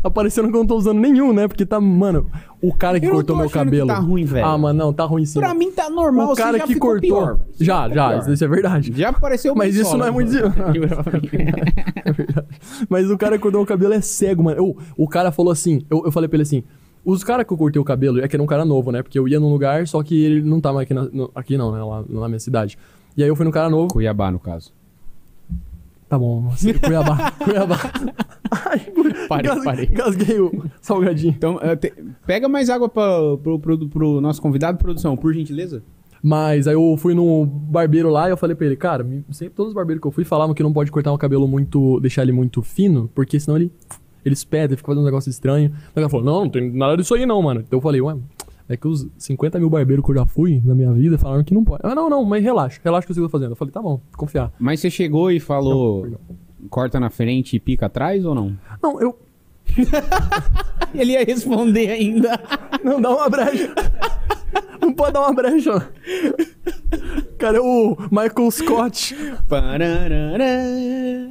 Aparecendo 0.03 0.49
que 0.49 0.55
eu 0.55 0.59
não 0.59 0.67
tô 0.67 0.75
usando 0.75 0.99
nenhum, 0.99 1.31
né? 1.31 1.47
Porque 1.47 1.65
tá, 1.65 1.79
mano, 1.79 2.29
o 2.61 2.73
cara 2.75 2.99
que 2.99 3.05
Eu 3.05 3.11
cortou 3.11 3.37
meu 3.37 3.49
cabelo. 3.49 3.87
tá 3.87 3.99
ruim, 3.99 4.25
velho. 4.25 4.45
Ah, 4.45 4.57
mano, 4.57 4.77
não, 4.77 4.91
tá 4.93 5.05
ruim 5.05 5.25
sim. 5.25 5.39
Pra 5.39 5.53
mim 5.53 5.71
tá 5.71 5.89
normal, 5.89 6.33
o 6.33 6.35
cara 6.35 6.51
você 6.51 6.57
já 6.59 6.67
que 6.67 6.75
cortou. 6.75 6.99
pior, 6.99 7.39
já, 7.59 7.87
já, 7.89 8.09
pior. 8.19 8.33
isso 8.33 8.43
é 8.43 8.47
verdade. 8.47 8.91
Já 8.95 9.09
apareceu 9.09 9.55
Mas 9.55 9.75
isso 9.75 9.95
não 9.97 10.05
é 10.05 10.11
muito- 10.11 10.33
muito. 10.33 10.53
É 12.05 12.11
verdade. 12.11 12.47
Mas 12.89 13.09
o 13.09 13.17
cara 13.17 13.37
que 13.37 13.41
cortou 13.43 13.61
o 13.61 13.65
cabelo 13.65 13.93
é 13.93 14.01
cego, 14.01 14.43
mano. 14.43 14.57
Eu- 14.57 14.77
o 14.97 15.07
cara 15.07 15.31
falou 15.31 15.51
assim, 15.53 15.85
eu, 15.89 16.03
eu 16.05 16.11
falei 16.11 16.27
pra 16.27 16.35
ele 16.35 16.43
assim, 16.43 16.63
os 17.05 17.23
caras 17.23 17.45
que 17.47 17.53
eu 17.53 17.57
cortei 17.57 17.81
o 17.81 17.85
cabelo, 17.85 18.19
é 18.21 18.27
que 18.27 18.35
era 18.35 18.43
um 18.43 18.47
cara 18.47 18.65
novo, 18.65 18.91
né? 18.91 19.01
Porque 19.01 19.17
eu 19.17 19.25
ia 19.27 19.39
num 19.39 19.49
lugar, 19.51 19.87
só 19.87 20.03
que 20.03 20.21
ele 20.21 20.41
não 20.41 20.59
tava 20.59 20.81
aqui, 20.81 20.93
na, 20.93 21.03
no- 21.03 21.31
aqui 21.33 21.57
não, 21.57 21.71
né? 21.71 21.81
Lá 21.81 22.03
na 22.21 22.27
minha 22.27 22.39
cidade. 22.39 22.77
E 23.15 23.23
aí 23.23 23.29
eu 23.29 23.35
fui 23.37 23.45
no 23.45 23.51
cara 23.51 23.69
novo. 23.69 23.93
Cuiabá, 23.93 24.29
no 24.31 24.39
caso. 24.39 24.73
Tá 26.13 26.19
bom, 26.19 26.41
você- 26.41 26.75
Cuiabá, 26.75 27.31
Cuiabá. 27.43 27.75
Ai, 28.51 28.79
Parei, 29.27 29.49
gas- 29.51 29.63
parei. 29.63 29.85
Gasguei 29.87 30.39
o 30.39 30.63
salgadinho. 30.79 31.33
Então, 31.35 31.57
eh, 31.59 31.75
te- 31.75 31.91
pega 32.27 32.47
mais 32.47 32.69
água 32.69 32.87
pra, 32.87 33.03
pro, 33.41 33.57
pro, 33.57 33.89
pro 33.89 34.21
nosso 34.21 34.39
convidado, 34.39 34.77
produção, 34.77 35.17
por 35.17 35.33
gentileza. 35.33 35.81
Mas 36.21 36.67
aí 36.67 36.75
eu 36.75 36.95
fui 36.99 37.15
no 37.15 37.47
barbeiro 37.47 38.11
lá 38.11 38.27
e 38.27 38.31
eu 38.31 38.37
falei 38.37 38.55
pra 38.55 38.67
ele, 38.67 38.75
cara, 38.75 39.03
me- 39.03 39.25
sempre 39.31 39.55
todos 39.55 39.71
os 39.71 39.73
barbeiros 39.75 39.99
que 39.99 40.07
eu 40.07 40.11
fui 40.11 40.23
falavam 40.23 40.53
que 40.53 40.61
não 40.61 40.71
pode 40.71 40.91
cortar 40.91 41.11
o 41.11 41.17
cabelo 41.17 41.47
muito, 41.47 41.99
deixar 41.99 42.21
ele 42.21 42.31
muito 42.31 42.61
fino, 42.61 43.09
porque 43.15 43.39
senão 43.39 43.57
ele, 43.57 43.71
ele 44.23 44.33
espeta, 44.33 44.65
ele 44.73 44.77
fica 44.77 44.85
fazendo 44.85 45.01
um 45.01 45.05
negócio 45.05 45.31
estranho. 45.31 45.71
Aí 45.95 46.03
ela 46.03 46.09
falou, 46.09 46.23
não, 46.23 46.41
não 46.41 46.49
tem 46.51 46.71
nada 46.71 46.95
disso 46.95 47.15
aí 47.15 47.25
não, 47.25 47.41
mano. 47.41 47.61
Então 47.61 47.77
eu 47.77 47.81
falei, 47.81 48.01
ué, 48.01 48.15
é 48.73 48.77
que 48.77 48.87
os 48.87 49.07
50 49.17 49.59
mil 49.59 49.69
barbeiros 49.69 50.03
que 50.03 50.11
eu 50.11 50.15
já 50.15 50.25
fui 50.25 50.61
na 50.63 50.73
minha 50.75 50.91
vida 50.91 51.17
falaram 51.17 51.43
que 51.43 51.53
não 51.53 51.63
pode. 51.63 51.81
Ah, 51.83 51.95
não, 51.95 52.09
não, 52.09 52.23
mas 52.23 52.43
relaxa, 52.43 52.79
relaxa 52.83 53.05
que 53.05 53.11
eu 53.11 53.15
sigo 53.15 53.29
fazendo. 53.29 53.51
Eu 53.51 53.55
falei, 53.55 53.71
tá 53.71 53.81
bom, 53.81 54.01
confiar. 54.17 54.51
Mas 54.59 54.79
você 54.79 54.89
chegou 54.89 55.31
e 55.31 55.39
falou: 55.39 56.07
Não, 56.07 56.19
corta 56.69 56.99
na 56.99 57.09
frente 57.09 57.55
e 57.55 57.59
pica 57.59 57.85
atrás 57.85 58.25
ou 58.25 58.35
não? 58.35 58.57
Não, 58.81 58.99
eu. 58.99 59.17
Ele 60.93 61.13
ia 61.13 61.23
responder 61.23 61.89
ainda. 61.89 62.39
Não, 62.83 63.01
dá 63.01 63.09
uma 63.09 63.29
brecha. 63.29 63.73
Não 64.79 64.93
pode 64.93 65.13
dar 65.13 65.21
uma 65.21 65.33
brecha. 65.33 65.89
Cara, 67.37 67.57
é 67.57 67.61
o 67.61 67.97
Michael 68.11 68.51
Scott. 68.51 69.15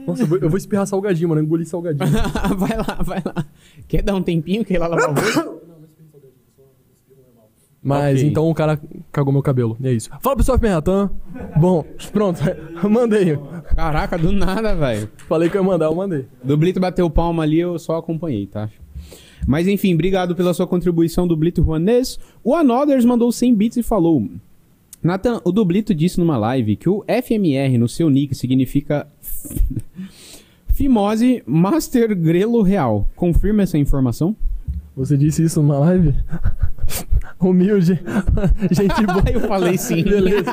Nossa, 0.07 0.23
eu 0.23 0.27
vou, 0.27 0.39
eu 0.39 0.49
vou 0.49 0.57
espirrar 0.57 0.87
salgadinho, 0.87 1.29
mano. 1.29 1.41
Eu 1.41 1.45
engoli 1.45 1.65
salgadinho. 1.65 2.11
vai 2.57 2.77
lá, 2.77 2.99
vai 3.03 3.23
lá. 3.25 3.47
Quer 3.87 4.03
dar 4.03 4.15
um 4.15 4.23
tempinho 4.23 4.65
que 4.65 4.73
ele 4.73 4.79
lá 4.81 4.89
lavar 4.89 5.11
o 5.11 5.15
rosto? 5.15 5.62
Mas 7.83 8.19
Ok. 8.21 8.29
então 8.31 8.49
o 8.49 8.55
cara 8.55 8.81
cagou 9.11 9.33
meu 9.33 9.43
cabelo. 9.43 9.77
E 9.81 9.89
é 9.89 9.93
isso. 9.93 10.09
Fala 10.21 10.37
pessoal, 10.37 10.57
Ferratan. 10.59 11.11
Bom, 11.59 11.85
pronto. 12.13 12.41
Eu 12.83 12.89
mandei. 12.91 13.37
Caraca, 13.75 14.17
do 14.17 14.31
nada, 14.31 14.75
velho. 14.77 15.11
Falei 15.29 15.51
que 15.51 15.57
eu 15.57 15.63
ia 15.63 15.67
mandar, 15.69 15.87
eu 15.87 15.95
mandei. 15.95 16.27
Do 16.45 16.57
Blito 16.57 16.79
bateu 16.79 17.11
palma 17.11 17.43
ali, 17.43 17.59
eu 17.59 17.77
só 17.81 17.97
acompanhei, 17.97 18.47
tá? 18.47 18.69
Mas 19.49 19.67
enfim, 19.67 19.95
obrigado 19.95 20.37
pela 20.37 20.55
sua 20.55 20.67
contribuição 20.69 21.27
do 21.27 21.37
Blito 21.37 21.65
Juanes. 21.65 22.21
O 22.45 22.55
Anoders 22.55 23.05
mandou 23.05 23.33
100 23.33 23.55
bits 23.57 23.77
e 23.79 23.83
falou: 23.83 24.29
Nathan, 25.03 25.41
o 25.45 25.51
Dublito 25.51 25.93
disse 25.93 26.21
numa 26.21 26.37
live 26.37 26.77
que 26.77 26.89
o 26.89 27.05
FMR 27.09 27.77
no 27.79 27.89
seu 27.89 28.09
nick 28.09 28.33
significa 28.37 29.09
Fimose 30.73 31.43
Master 31.45 32.17
Grelo 32.17 32.63
Real. 32.63 33.09
Confirma 33.17 33.63
essa 33.63 33.77
informação? 33.77 34.37
Você 34.97 35.17
disse 35.17 35.43
isso 35.43 35.61
numa 35.61 35.79
live? 35.81 36.15
Humilde. 37.41 38.01
Gente 38.71 39.07
boa. 39.07 39.23
Eu 39.33 39.41
falei 39.41 39.77
sim. 39.79 40.03
Beleza. 40.03 40.51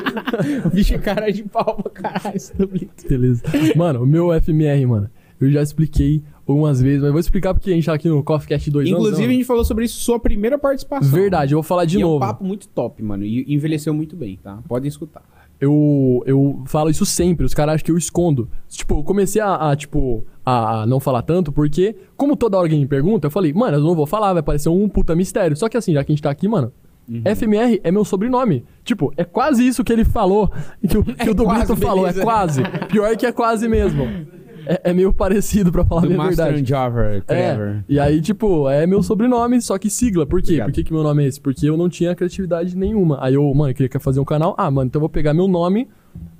o 0.64 0.70
bicho 0.74 0.98
cara 0.98 1.30
de 1.30 1.42
pau 1.44 1.82
pra 1.82 1.90
caralho, 1.90 2.40
Dublito. 2.56 3.08
Beleza. 3.08 3.42
Mano, 3.76 4.02
o 4.02 4.06
meu 4.06 4.28
FMR, 4.40 4.86
mano. 4.86 5.10
Eu 5.40 5.50
já 5.50 5.62
expliquei 5.62 6.22
algumas 6.46 6.82
vezes, 6.82 7.00
mas 7.00 7.10
vou 7.12 7.20
explicar 7.20 7.54
porque 7.54 7.70
a 7.70 7.74
gente 7.74 7.86
tá 7.86 7.94
aqui 7.94 8.08
no 8.08 8.22
Coffee 8.22 8.48
Cast 8.48 8.70
2 8.70 8.88
Inclusive, 8.88 9.14
a 9.16 9.24
anos. 9.24 9.32
gente 9.36 9.44
falou 9.46 9.64
sobre 9.64 9.86
isso 9.86 9.98
sua 10.00 10.18
primeira 10.20 10.58
participação. 10.58 11.10
Verdade, 11.10 11.54
eu 11.54 11.56
vou 11.56 11.62
falar 11.62 11.86
de 11.86 11.96
e 11.98 12.02
é 12.02 12.04
um 12.04 12.10
novo. 12.10 12.20
papo 12.20 12.44
muito 12.44 12.68
top, 12.68 13.02
mano. 13.02 13.24
E 13.24 13.52
envelheceu 13.52 13.94
muito 13.94 14.14
bem, 14.16 14.38
tá? 14.42 14.58
Podem 14.68 14.88
escutar. 14.88 15.22
Eu, 15.60 16.22
eu 16.26 16.62
falo 16.66 16.90
isso 16.90 17.04
sempre, 17.04 17.44
os 17.44 17.54
caras 17.54 17.74
acham 17.76 17.84
que 17.84 17.90
eu 17.92 17.98
escondo. 17.98 18.48
Tipo, 18.68 18.98
eu 18.98 19.04
comecei 19.04 19.40
a, 19.42 19.70
a, 19.70 19.76
tipo, 19.76 20.24
a, 20.44 20.82
a 20.82 20.86
não 20.86 20.98
falar 21.00 21.22
tanto, 21.22 21.52
porque, 21.52 21.94
como 22.16 22.36
toda 22.36 22.56
hora 22.56 22.66
alguém 22.66 22.80
me 22.80 22.86
pergunta, 22.86 23.26
eu 23.26 23.30
falei, 23.30 23.52
mano, 23.52 23.76
eu 23.76 23.82
não 23.82 23.94
vou 23.94 24.06
falar, 24.06 24.32
vai 24.32 24.42
parecer 24.42 24.68
um 24.68 24.88
puta 24.88 25.14
mistério. 25.14 25.56
Só 25.56 25.68
que 25.68 25.76
assim, 25.76 25.92
já 25.92 26.02
que 26.02 26.10
a 26.10 26.14
gente 26.14 26.22
tá 26.22 26.30
aqui, 26.30 26.48
mano, 26.48 26.72
Uhum. 27.08 27.22
FMR 27.34 27.80
é 27.82 27.90
meu 27.90 28.04
sobrenome. 28.04 28.64
Tipo, 28.84 29.12
é 29.16 29.24
quase 29.24 29.66
isso 29.66 29.82
que 29.82 29.92
ele 29.92 30.04
falou, 30.04 30.48
que 30.88 30.96
o, 30.96 31.02
que 31.02 31.28
É 31.28 31.30
o 31.30 31.34
Dublito 31.34 31.74
falou, 31.74 32.02
beleza. 32.02 32.20
é 32.20 32.24
quase. 32.24 32.62
Pior 32.88 33.16
que 33.16 33.26
é 33.26 33.32
quase 33.32 33.68
mesmo. 33.68 34.04
É, 34.66 34.90
é 34.90 34.92
meio 34.92 35.12
parecido, 35.12 35.70
pra 35.72 35.84
falar 35.84 36.00
a 36.00 36.04
Do 36.04 36.08
minha 36.08 36.18
Master 36.18 36.44
verdade. 36.46 36.62
and 36.62 36.66
Java, 36.66 37.22
É, 37.28 37.82
e 37.88 37.98
aí, 37.98 38.20
tipo, 38.20 38.68
é 38.68 38.86
meu 38.86 39.02
sobrenome, 39.02 39.60
só 39.60 39.78
que 39.78 39.88
sigla. 39.90 40.26
Por 40.26 40.40
quê? 40.40 40.46
Obrigado. 40.52 40.66
Por 40.68 40.74
que, 40.74 40.84
que 40.84 40.92
meu 40.92 41.02
nome 41.02 41.24
é 41.24 41.28
esse? 41.28 41.40
Porque 41.40 41.68
eu 41.68 41.76
não 41.76 41.88
tinha 41.88 42.14
criatividade 42.14 42.76
nenhuma. 42.76 43.18
Aí 43.20 43.34
eu, 43.34 43.42
mano, 43.54 43.70
eu 43.70 43.74
queria 43.74 44.00
fazer 44.00 44.20
um 44.20 44.24
canal. 44.24 44.54
Ah, 44.58 44.70
mano, 44.70 44.88
então 44.88 44.98
eu 44.98 45.02
vou 45.02 45.08
pegar 45.08 45.32
meu 45.34 45.48
nome, 45.48 45.88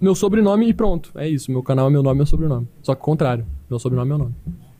meu 0.00 0.14
sobrenome 0.14 0.68
e 0.68 0.74
pronto. 0.74 1.10
É 1.14 1.28
isso. 1.28 1.50
Meu 1.50 1.62
canal 1.62 1.88
é 1.88 1.90
meu 1.90 2.02
nome, 2.02 2.16
meu 2.16 2.26
sobrenome. 2.26 2.68
Só 2.82 2.94
que 2.94 3.00
o 3.00 3.04
contrário. 3.04 3.44
Meu 3.68 3.78
sobrenome 3.78 4.08
é 4.08 4.14
meu 4.16 4.18
nome. 4.18 4.34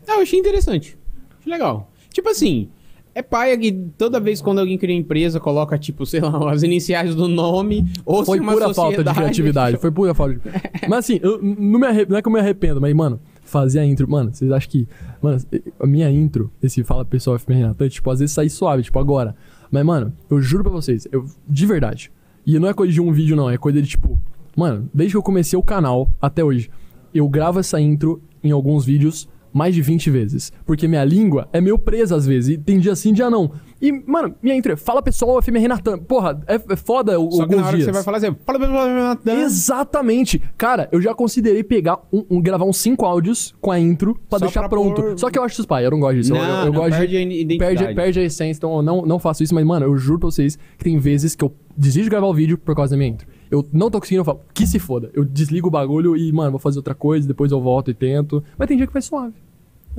Ah, 0.08 0.16
eu 0.16 0.22
achei 0.22 0.38
interessante. 0.38 0.98
Achei 1.40 1.52
legal. 1.52 1.90
Tipo 2.12 2.28
assim, 2.28 2.68
é 3.14 3.22
paia 3.22 3.56
que 3.56 3.70
toda 3.96 4.18
vez 4.20 4.40
quando 4.42 4.58
alguém 4.58 4.76
cria 4.76 4.94
empresa, 4.96 5.38
coloca, 5.40 5.78
tipo, 5.78 6.04
sei 6.04 6.20
lá, 6.20 6.52
as 6.52 6.62
iniciais 6.62 7.14
do 7.14 7.28
nome, 7.28 7.86
ou 8.04 8.24
Foi 8.24 8.38
pura 8.40 8.52
falta 8.52 8.70
de 8.72 8.74
sociedade- 8.74 9.16
criatividade. 9.18 9.76
Foi 9.78 9.90
pura 9.90 10.14
falta 10.14 10.34
de... 10.34 10.40
Mas 10.88 10.98
assim, 11.00 11.20
eu 11.22 11.40
não, 11.42 11.78
me 11.78 11.86
arre- 11.86 12.06
não 12.08 12.16
é 12.16 12.22
que 12.22 12.28
eu 12.28 12.32
me 12.32 12.40
arrependo, 12.40 12.80
mas, 12.80 12.92
mano, 12.94 13.20
fazer 13.50 13.80
a 13.80 13.86
intro... 13.86 14.08
Mano, 14.08 14.32
vocês 14.32 14.50
acham 14.50 14.70
que... 14.70 14.88
Mano, 15.20 15.38
a 15.78 15.86
minha 15.86 16.10
intro, 16.10 16.50
esse 16.62 16.82
Fala 16.84 17.04
Pessoal 17.04 17.38
FMR 17.38 17.62
Natan, 17.62 17.88
tipo, 17.88 18.10
às 18.10 18.20
vezes 18.20 18.34
sai 18.34 18.48
suave, 18.48 18.82
tipo, 18.82 18.98
agora. 18.98 19.34
Mas, 19.70 19.84
mano, 19.84 20.12
eu 20.30 20.40
juro 20.40 20.64
pra 20.64 20.72
vocês, 20.72 21.06
eu, 21.12 21.24
de 21.48 21.66
verdade. 21.66 22.10
E 22.46 22.58
não 22.58 22.68
é 22.68 22.74
coisa 22.74 22.92
de 22.92 23.00
um 23.00 23.12
vídeo, 23.12 23.36
não. 23.36 23.50
É 23.50 23.58
coisa 23.58 23.82
de, 23.82 23.88
tipo... 23.88 24.18
Mano, 24.56 24.88
desde 24.92 25.12
que 25.12 25.16
eu 25.16 25.22
comecei 25.22 25.58
o 25.58 25.62
canal 25.62 26.10
até 26.20 26.42
hoje, 26.42 26.70
eu 27.14 27.28
gravo 27.28 27.58
essa 27.60 27.80
intro 27.80 28.22
em 28.42 28.50
alguns 28.50 28.84
vídeos 28.84 29.28
mais 29.52 29.74
de 29.74 29.82
20 29.82 30.10
vezes. 30.10 30.52
Porque 30.64 30.88
minha 30.88 31.04
língua 31.04 31.48
é 31.52 31.60
meio 31.60 31.78
presa 31.78 32.16
às 32.16 32.26
vezes. 32.26 32.56
E 32.56 32.58
tem 32.58 32.78
dia 32.78 32.94
sim, 32.94 33.12
dia 33.12 33.30
não. 33.30 33.52
E, 33.80 33.90
mano, 33.92 34.34
minha 34.42 34.54
intro 34.54 34.72
é 34.72 34.76
Fala 34.76 35.00
Pessoal 35.02 35.40
FMR 35.40 35.66
Natan. 35.68 35.98
Porra, 35.98 36.38
é, 36.46 36.56
é 36.56 36.76
foda 36.76 37.18
o- 37.18 37.30
Só 37.30 37.46
que 37.46 37.56
na 37.56 37.66
hora 37.66 37.76
que 37.76 37.84
você 37.84 37.92
vai 37.92 38.02
falar 38.02 38.18
assim, 38.18 38.36
fala 38.44 38.58
pra 38.58 38.68
Natan. 38.68 39.32
Exatamente. 39.40 40.42
Cara, 40.58 40.88
eu 40.92 41.00
já 41.00 41.14
considerei 41.14 41.62
pegar 41.64 41.98
um, 42.12 42.24
um- 42.30 42.42
gravar 42.42 42.64
uns 42.64 42.76
cinco 42.76 43.06
áudios 43.06 43.54
com 43.60 43.70
a 43.70 43.78
intro 43.78 44.14
pra 44.28 44.38
Só 44.38 44.44
deixar 44.44 44.60
pra 44.60 44.68
pronto. 44.68 45.00
pôr- 45.00 45.18
Só 45.18 45.30
que 45.30 45.38
eu 45.38 45.42
acho 45.42 45.54
isso 45.60 45.66
pai, 45.68 45.86
eu 45.86 45.90
não 45.90 46.00
gosto 46.00 46.16
disso. 46.16 46.32
Eu- 46.34 46.36
Não, 46.36 46.44
eu, 46.48 46.56
eu 46.56 46.64
não, 46.66 46.72
gosto 46.72 46.90
perde 46.98 47.06
de, 47.08 47.16
a 47.16 47.20
identidade. 47.22 47.58
perde, 47.78 47.94
perde 47.94 48.20
a 48.20 48.22
essência, 48.24 48.58
então 48.58 48.76
eu 48.76 48.82
não, 48.82 49.02
não 49.06 49.18
faço 49.18 49.42
isso, 49.42 49.54
mas 49.54 49.64
mano, 49.64 49.86
eu 49.86 49.96
juro 49.96 50.18
pra 50.18 50.30
vocês 50.30 50.58
que 50.76 50.84
tem 50.84 50.98
vezes 50.98 51.34
que 51.34 51.42
eu 51.44 51.52
desisto 51.76 52.02
de 52.04 52.10
gravar 52.10 52.26
o 52.26 52.34
vídeo 52.34 52.58
por 52.58 52.74
causa 52.74 52.90
da 52.90 52.96
minha 52.98 53.08
intro. 53.08 53.26
Eu 53.50 53.66
não 53.72 53.90
tô 53.90 53.98
conseguindo, 53.98 54.20
eu 54.20 54.24
falo, 54.24 54.40
que 54.52 54.66
se 54.66 54.78
foda. 54.78 55.10
Eu 55.14 55.24
desligo 55.24 55.68
o 55.68 55.70
bagulho 55.70 56.16
e, 56.16 56.30
mano, 56.32 56.50
vou 56.52 56.60
fazer 56.60 56.78
outra 56.78 56.94
coisa, 56.94 57.26
depois 57.26 57.50
eu 57.50 57.60
volto 57.60 57.90
e 57.90 57.94
tento. 57.94 58.42
Mas 58.58 58.68
tem 58.68 58.76
dia 58.76 58.86
que 58.86 58.92
vai 58.92 59.02
suave. 59.02 59.34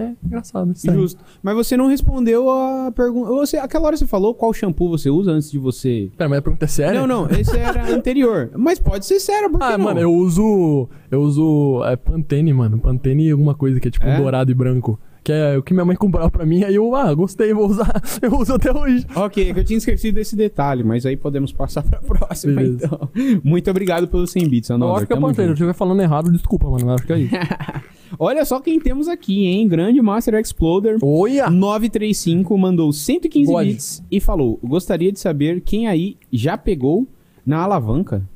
É 0.01 0.15
engraçado. 0.25 0.71
estranho. 0.71 0.99
Justo. 1.01 1.23
Mas 1.41 1.55
você 1.55 1.77
não 1.77 1.87
respondeu 1.87 2.49
a 2.49 2.91
pergunta. 2.95 3.29
Você, 3.31 3.57
aquela 3.57 3.85
hora 3.87 3.97
você 3.97 4.05
falou 4.07 4.33
qual 4.33 4.53
shampoo 4.53 4.89
você 4.89 5.09
usa 5.09 5.31
antes 5.31 5.51
de 5.51 5.57
você. 5.59 6.09
Pera, 6.17 6.29
mas 6.29 6.39
a 6.39 6.41
pergunta 6.41 6.65
é 6.65 6.67
séria? 6.67 6.99
Não, 6.99 7.07
não, 7.07 7.29
esse 7.29 7.57
era 7.57 7.85
anterior. 7.93 8.49
Mas 8.57 8.79
pode 8.79 9.05
ser 9.05 9.19
sério, 9.19 9.49
porque 9.49 9.65
Ah, 9.65 9.77
não? 9.77 9.85
mano, 9.85 9.99
eu 9.99 10.13
uso. 10.13 10.87
Eu 11.09 11.21
uso. 11.21 11.83
É 11.85 11.95
Pantene, 11.95 12.53
mano. 12.53 12.79
Pantene 12.79 13.27
e 13.27 13.31
alguma 13.31 13.53
coisa 13.55 13.79
que 13.79 13.87
é 13.87 13.91
tipo 13.91 14.05
É? 14.05 14.17
dourado 14.17 14.51
e 14.51 14.53
branco. 14.53 14.99
Que 15.23 15.31
é 15.31 15.56
o 15.57 15.61
que 15.61 15.72
minha 15.72 15.85
mãe 15.85 15.95
comprava 15.95 16.31
pra 16.31 16.45
mim, 16.48 16.64
aí 16.64 16.73
eu, 16.73 16.95
ah, 16.95 17.14
gostei, 17.14 17.53
vou 17.53 17.68
usar. 17.68 18.02
Eu 18.22 18.35
uso 18.39 18.56
até 18.56 18.72
hoje. 18.72 19.06
Ok, 19.15 19.52
é 19.52 19.60
eu 19.60 19.64
tinha 19.64 19.77
esquecido 19.77 20.15
desse 20.15 20.35
detalhe, 20.35 20.84
mas 20.84 21.06
aí 21.06 21.15
podemos 21.15 21.52
passar 21.52 21.84
pra 21.84 21.99
próxima, 21.99 22.56
Beleza. 22.56 22.85
então. 22.85 23.10
Muito 23.43 23.69
obrigado 23.69 24.07
pelos 24.07 24.31
100 24.31 24.49
bits, 24.49 24.69
eu 24.69 24.76
Anodor. 24.77 24.98
acho 24.98 25.06
que 25.07 25.14
é 25.14 25.15
Tamo 25.15 25.27
Pantene. 25.27 25.45
Se 25.45 25.49
eu 25.49 25.53
estiver 25.53 25.73
falando 25.73 26.02
errado, 26.02 26.31
desculpa, 26.31 26.68
mano. 26.69 26.85
mas 26.88 26.95
acho 26.95 27.06
que 27.06 27.14
é 27.14 27.19
isso. 27.19 27.35
Olha 28.18 28.43
só 28.45 28.60
quem 28.60 28.80
temos 28.80 29.07
aqui, 29.07 29.45
hein? 29.45 29.68
Grande 29.68 30.02
Master 30.02 30.34
Exploder. 30.35 30.98
Olha! 31.03 31.49
935 31.49 32.57
mandou 32.57 32.91
115 32.91 33.45
Boa, 33.45 33.64
bits 33.64 34.03
e 34.11 34.19
falou: 34.19 34.60
Gostaria 34.64 35.11
de 35.11 35.19
saber 35.19 35.61
quem 35.61 35.88
aí 35.88 36.18
já 36.31 36.57
pegou 36.57 37.07
na 37.45 37.60
alavanca. 37.60 38.27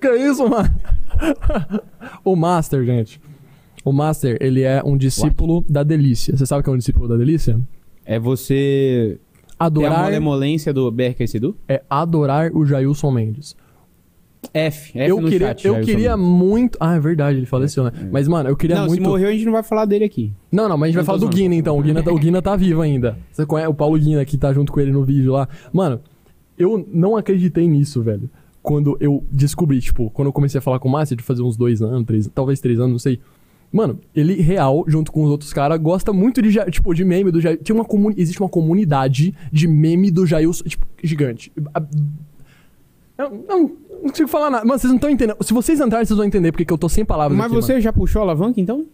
Que 0.00 0.08
isso, 0.16 0.48
mano? 0.48 0.72
o 2.24 2.36
Master, 2.36 2.84
gente. 2.84 3.20
O 3.84 3.92
Master, 3.92 4.36
ele 4.40 4.62
é 4.62 4.82
um 4.84 4.96
discípulo 4.96 5.64
da 5.68 5.82
delícia. 5.82 6.36
Você 6.36 6.44
sabe 6.46 6.60
o 6.60 6.64
que 6.64 6.70
é 6.70 6.72
um 6.72 6.78
discípulo 6.78 7.08
da 7.08 7.16
delícia? 7.16 7.58
É 8.04 8.18
você. 8.18 9.18
Tem 9.18 9.56
a 9.60 9.66
Adorar 9.66 10.02
malemolência 10.04 10.72
do 10.72 10.90
BRK 10.90 11.26
Sedu? 11.26 11.56
é 11.68 11.82
adorar 11.90 12.52
o 12.54 12.64
Jailson 12.64 13.10
Mendes. 13.10 13.56
F. 14.54 14.96
F 14.96 15.10
eu 15.10 15.18
queria, 15.24 15.48
chat, 15.48 15.66
eu 15.66 15.80
queria 15.80 16.16
muito. 16.16 16.78
Ah, 16.80 16.94
é 16.94 17.00
verdade, 17.00 17.38
ele 17.38 17.46
faleceu, 17.46 17.82
né? 17.84 17.90
Mas, 18.12 18.28
mano, 18.28 18.48
eu 18.48 18.56
queria 18.56 18.76
Não, 18.76 18.86
muito. 18.86 19.02
se 19.02 19.08
morreu 19.08 19.28
a 19.28 19.32
gente 19.32 19.44
não 19.44 19.52
vai 19.52 19.64
falar 19.64 19.84
dele 19.84 20.04
aqui. 20.04 20.32
Não, 20.50 20.68
não, 20.68 20.78
mas 20.78 20.84
a 20.84 20.86
gente 20.86 20.94
vai 20.94 21.02
Não 21.02 21.06
falar 21.06 21.18
tô 21.18 21.26
do. 21.26 21.36
Guina, 21.36 21.54
então. 21.56 21.76
O 21.76 21.82
Guina, 21.82 22.02
tá- 22.02 22.12
o 22.12 22.18
Guina 22.18 22.40
tá 22.40 22.54
vivo 22.56 22.80
ainda. 22.80 23.18
Você 23.32 23.44
conhece 23.44 23.68
o 23.68 23.74
Paulo 23.74 23.98
Guina, 23.98 24.24
que 24.24 24.38
tá 24.38 24.52
junto 24.52 24.70
com 24.72 24.78
ele 24.80 24.92
no 24.92 25.02
vídeo 25.04 25.32
lá. 25.32 25.48
Mano, 25.72 26.00
eu 26.56 26.86
não 26.92 27.16
acreditei 27.16 27.66
nisso, 27.66 28.00
velho. 28.02 28.30
Quando 28.62 28.96
eu 29.00 29.24
descobri, 29.30 29.80
tipo, 29.80 30.08
quando 30.10 30.28
eu 30.28 30.32
comecei 30.32 30.58
a 30.58 30.62
falar 30.62 30.78
com 30.78 30.88
o 30.88 30.92
Márcio, 30.92 31.16
de 31.16 31.22
fazer 31.24 31.42
uns 31.42 31.56
dois 31.56 31.82
anos, 31.82 32.04
três, 32.06 32.30
talvez 32.32 32.60
três 32.60 32.78
anos, 32.78 32.92
não 32.92 32.98
sei. 32.98 33.18
Mano, 33.70 34.00
ele 34.14 34.40
real, 34.40 34.84
junto 34.86 35.12
com 35.12 35.22
os 35.22 35.30
outros 35.30 35.52
caras, 35.52 35.78
gosta 35.78 36.12
muito 36.12 36.40
de, 36.40 36.52
tipo, 36.70 36.94
de 36.94 37.04
meme 37.04 37.30
do 37.30 37.40
Jair. 37.40 37.60
Tinha 37.62 37.76
uma 37.76 37.84
comuni 37.84 38.14
existe 38.18 38.40
uma 38.40 38.48
comunidade 38.48 39.34
de 39.52 39.68
meme 39.68 40.10
do 40.10 40.24
Jailson, 40.24 40.64
tipo, 40.64 40.86
gigante. 41.02 41.52
Eu 43.18 43.30
não, 43.48 43.58
não 43.58 44.08
consigo 44.08 44.28
falar 44.28 44.48
nada. 44.48 44.64
Mano, 44.64 44.78
vocês 44.78 44.90
não 44.90 44.96
estão 44.96 45.10
entendendo. 45.10 45.36
Se 45.42 45.52
vocês 45.52 45.80
entrarem, 45.80 46.06
vocês 46.06 46.16
vão 46.16 46.26
entender 46.26 46.50
porque 46.50 46.64
que 46.64 46.72
eu 46.72 46.78
tô 46.78 46.88
sem 46.88 47.04
palavras 47.04 47.36
Mas 47.36 47.52
aqui, 47.52 47.54
você 47.56 47.80
já 47.80 47.92
puxou 47.92 48.20
a 48.20 48.24
alavanca, 48.24 48.58
então? 48.60 48.86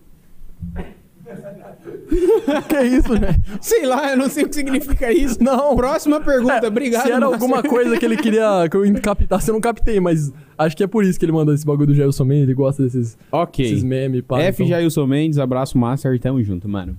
Que 2.69 2.81
isso, 2.83 3.09
velho? 3.19 3.43
Sei 3.61 3.87
lá, 3.87 4.11
eu 4.13 4.17
não 4.17 4.29
sei 4.29 4.45
o 4.45 4.49
que 4.49 4.55
significa 4.55 5.13
isso. 5.13 5.43
Não. 5.43 5.75
Próxima 5.77 6.21
pergunta, 6.21 6.67
obrigado. 6.67 7.03
Se 7.03 7.11
era 7.11 7.21
Márcio. 7.21 7.35
alguma 7.35 7.63
coisa 7.63 7.97
que 7.99 8.05
ele 8.05 8.17
queria 8.17 8.69
que 8.71 8.77
eu 8.77 8.83
captasse, 9.01 9.49
eu 9.51 9.55
não 9.55 9.61
captei, 9.61 9.99
mas 10.01 10.33
acho 10.59 10.77
que 10.77 10.83
é 10.85 10.87
por 10.87 11.05
isso 11.05 11.19
que 11.19 11.25
ele 11.25 11.33
mandou 11.33 11.55
esse 11.55 11.65
bagulho 11.65 11.87
do 11.89 11.95
Gelson 11.95 12.25
Man, 12.25 12.35
ele 12.37 12.55
gosta 12.55 12.83
desses, 12.83 13.17
Ok. 13.33 13.65
desses 13.65 13.83
memes, 13.83 14.23
pá. 14.23 14.41
F. 14.41 14.63
então- 14.63 14.67
Jailson 14.77 15.07
Mendes, 15.07 15.39
abraço, 15.39 15.77
Master, 15.79 16.19
tamo 16.21 16.43
junto, 16.43 16.69
mano. 16.69 16.97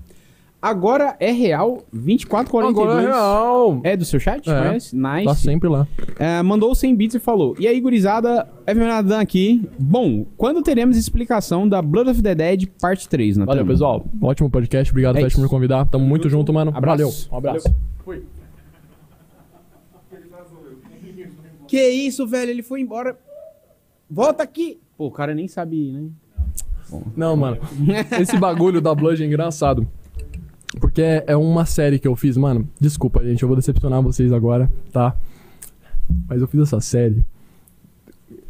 Agora 0.65 1.15
é 1.19 1.31
real, 1.31 1.83
2442. 1.93 2.87
Agora 2.87 3.03
é 3.03 3.05
real. 3.05 3.81
É 3.83 3.95
do 3.95 4.03
seu 4.03 4.19
chat? 4.19 4.49
É. 4.49 4.67
Conhece? 4.67 4.95
Nice. 4.95 5.25
Tá 5.25 5.35
sempre 5.35 5.69
lá. 5.69 5.87
É, 6.17 6.41
mandou 6.41 6.73
100 6.73 6.95
bits 6.95 7.15
e 7.17 7.19
falou: 7.19 7.55
E 7.59 7.67
aí, 7.67 7.79
gurizada, 7.79 8.49
Evan 8.65 9.19
aqui. 9.19 9.69
Bom, 9.77 10.25
quando 10.35 10.63
teremos 10.63 10.97
explicação 10.97 11.69
da 11.69 11.83
Blood 11.83 12.09
of 12.09 12.21
the 12.23 12.33
Dead, 12.33 12.65
parte 12.81 13.07
3, 13.07 13.37
na 13.37 13.45
Valeu, 13.45 13.59
turma? 13.59 13.73
pessoal. 13.73 14.05
Ótimo 14.19 14.49
podcast. 14.49 14.91
Obrigado, 14.91 15.17
É 15.17 15.21
Fest, 15.21 15.35
por 15.35 15.41
me 15.41 15.45
isso. 15.45 15.53
convidar. 15.53 15.87
Tamo 15.87 16.03
muito 16.03 16.27
junto, 16.29 16.51
mano. 16.51 16.71
Abraço. 16.73 16.97
Valeu. 16.97 17.13
Um 17.31 17.37
abraço. 17.37 17.75
Que 21.67 21.87
isso, 21.89 22.25
velho? 22.25 22.49
Ele 22.49 22.63
foi 22.63 22.81
embora. 22.81 23.15
Volta 24.09 24.41
aqui. 24.41 24.79
Pô, 24.97 25.05
o 25.07 25.11
cara 25.11 25.35
nem 25.35 25.47
sabe, 25.47 25.91
né? 25.91 26.09
Não, 27.15 27.35
mano. 27.35 27.57
Esse 28.19 28.35
bagulho 28.37 28.81
da 28.81 28.95
Blood 28.95 29.21
é 29.21 29.27
engraçado. 29.27 29.87
Porque 30.79 31.01
é, 31.01 31.23
é 31.27 31.35
uma 31.37 31.65
série 31.65 31.99
que 31.99 32.07
eu 32.07 32.15
fiz, 32.15 32.35
mano. 32.37 32.67
Desculpa, 32.79 33.23
gente, 33.23 33.41
eu 33.41 33.47
vou 33.47 33.55
decepcionar 33.55 34.01
vocês 34.01 34.31
agora, 34.33 34.71
tá? 34.91 35.15
Mas 36.27 36.41
eu 36.41 36.47
fiz 36.47 36.61
essa 36.61 36.79
série. 36.81 37.25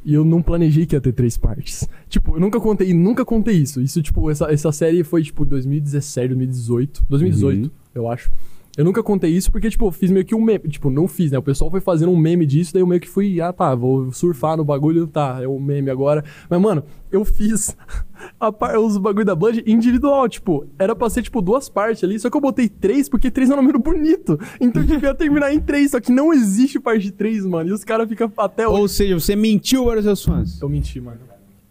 E 0.03 0.13
eu 0.13 0.23
não 0.23 0.41
planejei 0.41 0.85
que 0.85 0.95
ia 0.95 1.01
ter 1.01 1.13
três 1.13 1.35
partes. 1.37 1.87
Tipo, 2.07 2.35
eu 2.35 2.39
nunca 2.39 2.59
contei, 2.59 2.93
nunca 2.93 3.25
contei 3.25 3.55
isso. 3.55 3.81
Isso, 3.81 4.01
tipo, 4.03 4.29
essa, 4.29 4.51
essa 4.51 4.71
série 4.71 5.03
foi, 5.03 5.23
tipo, 5.23 5.43
2017, 5.45 6.27
2018. 6.35 7.03
2018, 7.09 7.63
Uhum. 7.65 7.71
eu 7.95 8.09
acho. 8.11 8.31
Eu 8.77 8.83
nunca 8.83 9.01
contei 9.01 9.31
isso 9.31 9.49
porque, 9.51 9.69
tipo, 9.69 9.85
eu 9.87 9.91
fiz 9.91 10.11
meio 10.11 10.25
que 10.25 10.35
um 10.35 10.41
meme. 10.41 10.67
Tipo, 10.67 10.89
não 10.89 11.07
fiz, 11.07 11.31
né? 11.31 11.37
O 11.37 11.41
pessoal 11.41 11.71
foi 11.71 11.79
fazendo 11.79 12.11
um 12.11 12.17
meme 12.17 12.45
disso, 12.45 12.73
daí 12.73 12.81
eu 12.81 12.87
meio 12.87 12.99
que 12.99 13.07
fui, 13.07 13.39
ah, 13.39 13.53
tá, 13.53 13.73
vou 13.73 14.11
surfar 14.11 14.57
no 14.57 14.65
bagulho, 14.65 15.07
tá, 15.07 15.39
é 15.41 15.47
um 15.47 15.59
meme 15.59 15.89
agora. 15.89 16.25
Mas, 16.49 16.59
mano, 16.59 16.83
eu 17.09 17.23
fiz 17.23 17.73
par- 18.59 18.77
os 18.77 18.97
bagulho 18.97 19.25
da 19.25 19.33
Blood 19.33 19.63
individual, 19.65 20.27
tipo, 20.27 20.65
era 20.77 20.93
pra 20.93 21.09
ser, 21.09 21.21
tipo, 21.23 21.41
duas 21.41 21.69
partes 21.69 22.03
ali, 22.03 22.19
só 22.19 22.29
que 22.29 22.35
eu 22.35 22.41
botei 22.41 22.67
três 22.67 23.07
porque 23.07 23.31
três 23.31 23.49
é 23.49 23.53
um 23.53 23.57
número 23.57 23.79
bonito. 23.79 24.37
Então, 24.59 24.85
tipo, 24.85 25.05
ia 25.05 25.15
terminar 25.15 25.53
em 25.53 25.59
três, 25.61 25.91
só 25.91 26.01
que 26.01 26.11
não 26.11 26.33
existe 26.33 26.77
parte 26.77 27.11
três, 27.11 27.45
mano. 27.45 27.69
E 27.69 27.71
os 27.73 27.83
caras 27.85 28.09
ficam 28.09 28.29
até 28.37 28.67
hoje. 28.67 28.81
Ou 28.81 28.87
seja, 28.89 29.17
você 29.17 29.35
mentiu 29.37 29.85
para 29.85 29.99
os 29.99 30.03
seus 30.05 30.23
fãs. 30.25 30.61
Eu 30.61 30.67
menti, 30.67 30.99
mano. 30.99 31.19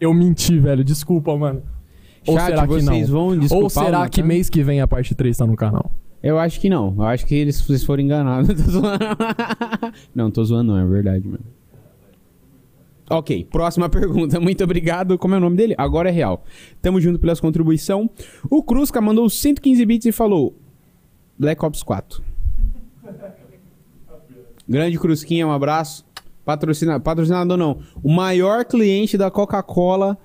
Eu 0.00 0.14
menti, 0.14 0.58
velho. 0.58 0.82
Desculpa, 0.82 1.36
mano. 1.36 1.62
Ou 2.26 2.34
Chat, 2.38 2.46
será 2.46 2.62
que 2.66 2.72
vocês 2.72 3.08
não? 3.10 3.36
vão 3.36 3.38
Ou 3.50 3.68
será 3.68 4.08
que 4.08 4.20
Natan? 4.22 4.26
mês 4.26 4.48
que 4.48 4.62
vem 4.62 4.80
a 4.80 4.88
parte 4.88 5.14
3 5.14 5.36
tá 5.36 5.46
no 5.46 5.54
canal? 5.54 5.90
Eu 6.24 6.38
acho 6.38 6.58
que 6.58 6.70
não. 6.70 6.94
Eu 6.96 7.02
acho 7.02 7.26
que 7.26 7.34
eles 7.34 7.60
vocês 7.60 7.84
foram 7.84 8.02
enganados. 8.02 8.48
Tô 8.64 8.70
zoando. 8.70 8.98
não, 10.14 10.30
tô 10.30 10.42
zoando, 10.42 10.72
não. 10.72 10.78
É 10.78 10.86
verdade, 10.86 11.28
mano. 11.28 11.44
Ok, 13.10 13.44
próxima 13.44 13.90
pergunta. 13.90 14.40
Muito 14.40 14.64
obrigado. 14.64 15.18
Como 15.18 15.34
é 15.34 15.36
o 15.36 15.40
nome 15.40 15.54
dele? 15.54 15.74
Agora 15.76 16.08
é 16.08 16.12
real. 16.12 16.42
Tamo 16.80 16.98
junto 16.98 17.18
pelas 17.18 17.40
contribuição. 17.40 18.08
O 18.48 18.62
Cruzca 18.62 19.02
mandou 19.02 19.28
115 19.28 19.84
bits 19.84 20.06
e 20.06 20.12
falou: 20.12 20.56
Black 21.38 21.62
Ops 21.62 21.82
4. 21.82 22.22
Grande 24.66 24.98
Cruzquinha, 24.98 25.46
um 25.46 25.52
abraço. 25.52 26.06
Patrocina... 26.42 26.98
Patrocinador 26.98 27.58
não. 27.58 27.80
O 28.02 28.10
maior 28.10 28.64
cliente 28.64 29.18
da 29.18 29.30
Coca-Cola 29.30 30.16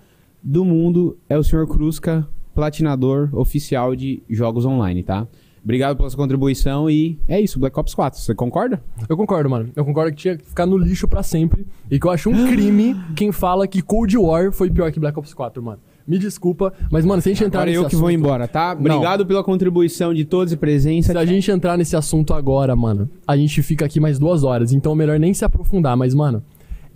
do 0.41 0.63
mundo 0.63 1.17
é 1.27 1.37
o 1.37 1.43
Sr. 1.43 1.67
Cruzca, 1.67 2.25
platinador 2.55 3.29
oficial 3.33 3.97
de 3.97 4.23
jogos 4.29 4.65
online, 4.65 5.03
tá? 5.03 5.27
Obrigado 5.63 5.97
pela 5.97 6.09
sua 6.09 6.17
contribuição 6.17 6.89
e 6.89 7.19
é 7.27 7.39
isso, 7.39 7.59
Black 7.59 7.77
Ops 7.79 7.93
4. 7.93 8.19
Você 8.19 8.33
concorda? 8.33 8.81
Eu 9.07 9.17
concordo, 9.17 9.49
mano. 9.49 9.69
Eu 9.75 9.83
concordo 9.85 10.11
que 10.11 10.17
tinha 10.17 10.37
que 10.37 10.45
ficar 10.47 10.65
no 10.65 10.77
lixo 10.77 11.07
pra 11.07 11.21
sempre. 11.21 11.65
E 11.91 11.99
que 11.99 12.05
eu 12.07 12.11
acho 12.11 12.29
um 12.29 12.47
crime 12.51 12.95
quem 13.15 13.31
fala 13.31 13.67
que 13.67 13.81
Cold 13.81 14.17
War 14.17 14.51
foi 14.51 14.69
pior 14.69 14.91
que 14.91 14.99
Black 14.99 15.17
Ops 15.19 15.33
4, 15.33 15.61
mano. 15.61 15.79
Me 16.07 16.17
desculpa, 16.17 16.73
mas, 16.91 17.05
mano, 17.05 17.21
se 17.21 17.29
a 17.29 17.33
gente 17.33 17.43
entrar 17.43 17.59
Agora 17.61 17.71
nesse 17.71 17.83
eu 17.83 17.89
que 17.89 17.95
vou 17.95 18.07
assunto- 18.07 18.19
embora, 18.19 18.47
tá? 18.47 18.71
Obrigado 18.73 19.25
pela 19.27 19.43
contribuição 19.43 20.11
de 20.11 20.25
todos 20.25 20.51
e 20.51 20.57
presença. 20.57 21.11
Se 21.11 21.17
a 21.17 21.23
gente 21.25 21.51
entrar 21.51 21.77
nesse 21.77 21.95
assunto 21.95 22.33
agora, 22.33 22.75
mano, 22.75 23.07
a 23.27 23.37
gente 23.37 23.61
fica 23.61 23.85
aqui 23.85 23.99
mais 23.99 24.17
duas 24.17 24.43
horas. 24.43 24.71
Então 24.71 24.93
é 24.93 24.95
melhor 24.95 25.19
nem 25.19 25.35
se 25.35 25.45
aprofundar. 25.45 25.95
Mas, 25.95 26.15
mano, 26.15 26.41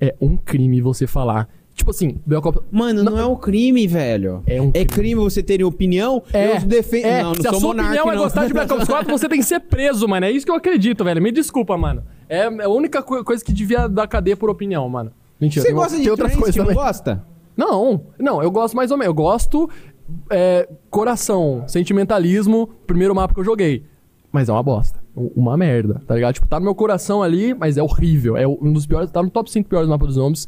é 0.02 0.16
um 0.20 0.36
crime 0.36 0.82
você 0.82 1.06
falar. 1.06 1.48
Tipo 1.76 1.90
assim, 1.90 2.20
Black 2.26 2.48
Ops. 2.48 2.62
Mano, 2.72 3.04
não, 3.04 3.18
é 3.18 3.26
um 3.26 3.36
crime, 3.36 3.88
velho. 3.88 4.44
É 4.46 4.62
um 4.62 4.68
É 4.70 4.86
crime. 4.86 4.86
crime 4.86 5.16
você 5.16 5.42
ter 5.42 5.64
opinião. 5.64 6.22
É, 6.32 6.58
eu 6.58 6.60
defendo. 6.62 7.06
é, 7.06 7.24
não, 7.24 7.30
não 7.34 7.42
se 7.42 7.48
a 7.48 7.52
sua 7.52 7.60
monarca, 7.62 7.90
opinião 7.92 8.12
é 8.12 8.16
não. 8.16 8.24
gostar 8.24 8.46
de 8.46 8.54
Black 8.54 8.72
Ops 8.72 8.88
4, 8.88 9.12
você 9.12 9.28
tem 9.28 9.40
que 9.40 9.46
ser 9.46 9.60
preso, 9.60 10.08
mano. 10.08 10.26
É 10.26 10.32
isso 10.32 10.46
que 10.46 10.52
eu 10.52 10.56
acredito, 10.56 11.04
velho. 11.04 11.22
Me 11.22 11.32
desculpa, 11.32 11.76
mano. 11.78 12.04
É 12.30 12.42
é 12.46 12.64
a 12.64 12.70
única 12.70 13.02
co- 13.02 13.24
coisa 13.24 13.44
que 13.44 13.52
devia 13.52 13.88
dar 13.88 14.08
cadeia 14.08 14.38
por 14.38 14.50
opinião, 14.52 14.88
mano. 14.88 15.12
Mentira, 15.42 15.66
Você 15.66 15.74
gosta 15.74 16.00
de 16.00 16.10
outras 16.10 16.36
coisas 16.36 16.56
não 16.56 16.66
também. 16.66 16.76
gosta? 16.82 17.24
Não, 17.58 18.02
não, 18.20 18.42
eu 18.42 18.50
gosto 18.52 18.76
mais 18.76 18.92
ou 18.92 18.98
menos. 18.98 19.08
Eu 19.10 19.14
gosto 19.16 19.70
é, 20.30 20.70
coração, 20.92 21.64
sentimentalismo, 21.68 22.68
primeiro 22.86 23.14
mapa 23.16 23.34
que 23.34 23.40
eu 23.40 23.44
joguei. 23.44 23.84
Mas 24.32 24.48
é 24.50 24.52
uma 24.52 24.64
bosta. 24.64 25.00
Um- 25.16 25.32
Uma 25.36 25.58
merda, 25.58 26.02
tá 26.08 26.16
ligado? 26.16 26.34
Tipo, 26.36 26.48
tá 26.48 26.60
no 26.60 26.66
meu 26.66 26.76
coração 26.76 27.22
ali, 27.22 27.54
mas 27.54 27.78
é 27.78 27.84
horrível. 27.84 28.36
É 28.38 28.48
um 28.48 28.72
dos 28.74 28.86
piores, 28.86 29.12
tá 29.12 29.22
no 29.22 29.30
top 29.30 29.50
5 29.52 29.68
piores 29.70 29.88
mapas 29.88 30.08
dos 30.08 30.16
zombies. 30.16 30.48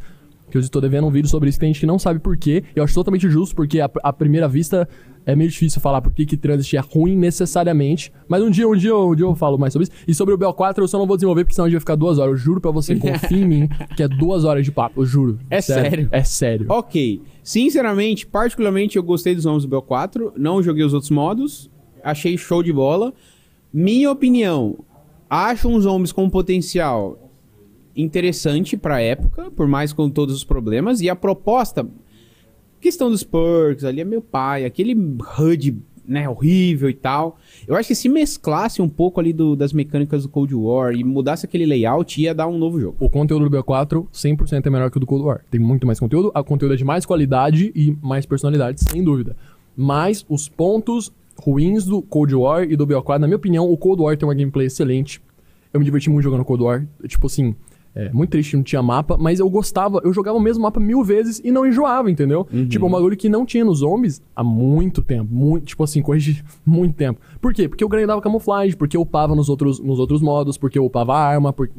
Que 0.49 0.57
eu 0.57 0.61
estou 0.61 0.81
devendo 0.81 1.07
um 1.07 1.11
vídeo 1.11 1.27
sobre 1.29 1.49
isso, 1.49 1.57
que 1.57 1.61
tem 1.65 1.73
gente 1.73 1.79
que 1.81 1.85
não 1.87 1.97
sabe 1.99 2.19
por 2.19 2.37
quê. 2.37 2.63
Eu 2.75 2.83
acho 2.83 2.93
totalmente 2.93 3.29
justo, 3.29 3.55
porque 3.55 3.79
à 3.81 3.89
à 4.03 4.13
primeira 4.13 4.47
vista 4.47 4.87
é 5.25 5.35
meio 5.35 5.49
difícil 5.49 5.81
falar 5.81 6.01
por 6.03 6.13
que 6.13 6.23
que 6.23 6.37
Transit 6.37 6.77
é 6.77 6.79
ruim 6.79 7.15
necessariamente. 7.17 8.11
Mas 8.27 8.43
um 8.43 8.49
dia, 8.51 8.67
um 8.67 8.75
dia, 8.75 8.91
eu- 8.91 9.09
um 9.09 9.15
dia 9.15 9.25
eu 9.25 9.33
falo 9.35 9.57
mais 9.57 9.73
sobre 9.73 9.87
isso. 9.87 9.91
E 10.07 10.13
sobre 10.13 10.35
o 10.35 10.37
BO4 10.37 10.77
eu 10.77 10.87
só 10.87 10.99
não 10.99 11.07
vou 11.07 11.17
desenvolver, 11.17 11.43
porque 11.43 11.55
senão 11.55 11.65
a 11.65 11.67
gente 11.69 11.73
vai 11.75 11.79
ficar 11.79 11.95
duas 11.95 12.19
horas. 12.19 12.33
Eu 12.33 12.37
juro 12.37 12.61
pra 12.61 12.69
você, 12.69 12.95
confia 12.95 13.37
em 13.39 13.45
mim, 13.47 13.67
que 13.97 14.03
é 14.03 14.07
duas 14.07 14.43
horas 14.43 14.63
de 14.63 14.71
papo. 14.71 15.01
Eu 15.01 15.05
juro. 15.05 15.39
É 15.49 15.61
sério? 15.61 16.07
É 16.11 16.23
sério. 16.23 16.67
Ok. 16.69 17.21
Sinceramente, 17.43 18.27
particularmente, 18.27 18.97
eu 18.97 19.03
gostei 19.03 19.33
dos 19.33 19.45
nomes 19.45 19.65
do 19.65 19.69
BO4. 19.69 20.33
Não 20.37 20.61
joguei 20.61 20.83
os 20.83 20.93
outros 20.93 21.09
modos. 21.09 21.71
Achei 22.03 22.37
show 22.37 22.61
de 22.61 22.71
bola. 22.71 23.11
Minha 23.73 24.11
opinião, 24.11 24.77
acho 25.27 25.67
uns 25.67 25.83
zombies 25.83 26.11
com 26.11 26.29
potencial 26.29 27.24
interessante 27.95 28.75
pra 28.77 29.01
época, 29.01 29.49
por 29.51 29.67
mais 29.67 29.93
com 29.93 30.09
todos 30.09 30.35
os 30.35 30.43
problemas. 30.43 31.01
E 31.01 31.09
a 31.09 31.15
proposta, 31.15 31.87
questão 32.81 33.09
dos 33.09 33.23
perks 33.23 33.83
ali 33.83 34.01
é 34.01 34.05
meu 34.05 34.21
pai, 34.21 34.65
aquele 34.65 34.93
HUD 34.93 35.77
né, 36.07 36.29
horrível 36.29 36.87
e 36.87 36.93
tal. 36.93 37.37
Eu 37.67 37.75
acho 37.75 37.87
que 37.87 37.95
se 37.95 38.07
mesclasse 38.07 38.79
um 38.79 38.87
pouco 38.87 39.19
ali 39.19 39.33
do- 39.33 39.55
das 39.55 39.73
mecânicas 39.73 40.21
do 40.21 40.29
Cold 40.29 40.53
War 40.53 40.93
e 40.93 41.03
mudasse 41.03 41.47
aquele 41.47 41.65
layout, 41.65 42.21
ia 42.21 42.31
dar 42.33 42.45
um 42.47 42.59
novo 42.59 42.79
jogo. 42.79 42.95
O 42.99 43.09
conteúdo 43.09 43.49
do 43.49 43.57
BO4 43.57 44.05
100% 44.13 44.67
é 44.67 44.69
melhor 44.69 44.91
que 44.91 44.97
o 44.97 44.99
do 44.99 45.07
Cold 45.07 45.25
War. 45.25 45.41
Tem 45.49 45.59
muito 45.59 45.87
mais 45.87 45.99
conteúdo, 45.99 46.31
a 46.35 46.43
conteúdo 46.43 46.75
é 46.75 46.77
de 46.77 46.83
mais 46.85 47.07
qualidade 47.07 47.71
e 47.75 47.97
mais 48.03 48.23
personalidade, 48.23 48.81
sem 48.83 49.03
dúvida. 49.03 49.35
Mas 49.75 50.23
os 50.29 50.47
pontos 50.47 51.11
ruins 51.39 51.85
do 51.85 52.03
Cold 52.03 52.35
War 52.35 52.63
e 52.69 52.75
do 52.75 52.85
BO4, 52.85 53.17
na 53.17 53.25
minha 53.25 53.37
opinião, 53.37 53.67
o 53.67 53.75
Cold 53.75 54.03
War 54.03 54.15
tem 54.15 54.27
uma 54.29 54.35
gameplay 54.35 54.67
excelente. 54.67 55.19
Eu 55.73 55.79
me 55.79 55.85
diverti 55.85 56.07
muito 56.09 56.23
jogando 56.23 56.45
Cold 56.45 56.63
War. 56.63 56.87
Tipo 57.07 57.25
assim, 57.25 57.55
é 57.95 58.11
muito 58.11 58.31
triste 58.31 58.57
não 58.57 58.63
tinha 58.63 58.83
mapa, 58.83 59.15
mas 59.17 59.39
eu 59.39 59.49
gostava, 59.49 60.01
eu 60.03 60.11
jogava 60.11 60.37
o 60.37 60.41
mesmo 60.41 60.61
mapa 60.63 60.79
mil 60.81 61.01
vezes 61.01 61.41
e 61.43 61.49
não 61.49 61.65
enjoava, 61.65 62.11
entendeu? 62.11 62.45
Tipo, 62.67 62.85
um 62.87 62.89
bagulho 62.91 63.15
que 63.15 63.29
não 63.29 63.45
tinha 63.45 63.63
nos 63.63 63.79
zombies 63.79 64.21
há 64.35 64.43
muito 64.43 65.01
tempo. 65.01 65.33
Muito, 65.33 65.65
tipo 65.65 65.81
assim, 65.83 66.01
coisa 66.01 66.25
de 66.25 66.43
muito 66.65 66.93
tempo. 66.95 67.21
Por 67.41 67.53
quê? 67.53 67.69
Porque 67.69 67.83
eu 67.83 67.87
grindava 67.89 68.21
camuflagem, 68.21 68.75
porque 68.75 68.97
eu 68.97 69.01
upava 69.01 69.33
nos 69.33 69.47
outros, 69.47 69.79
nos 69.79 69.97
outros 69.97 70.21
modos, 70.21 70.57
porque 70.57 70.77
eu 70.77 70.83
upava 70.85 71.15
arma, 71.17 71.53
por 71.53 71.69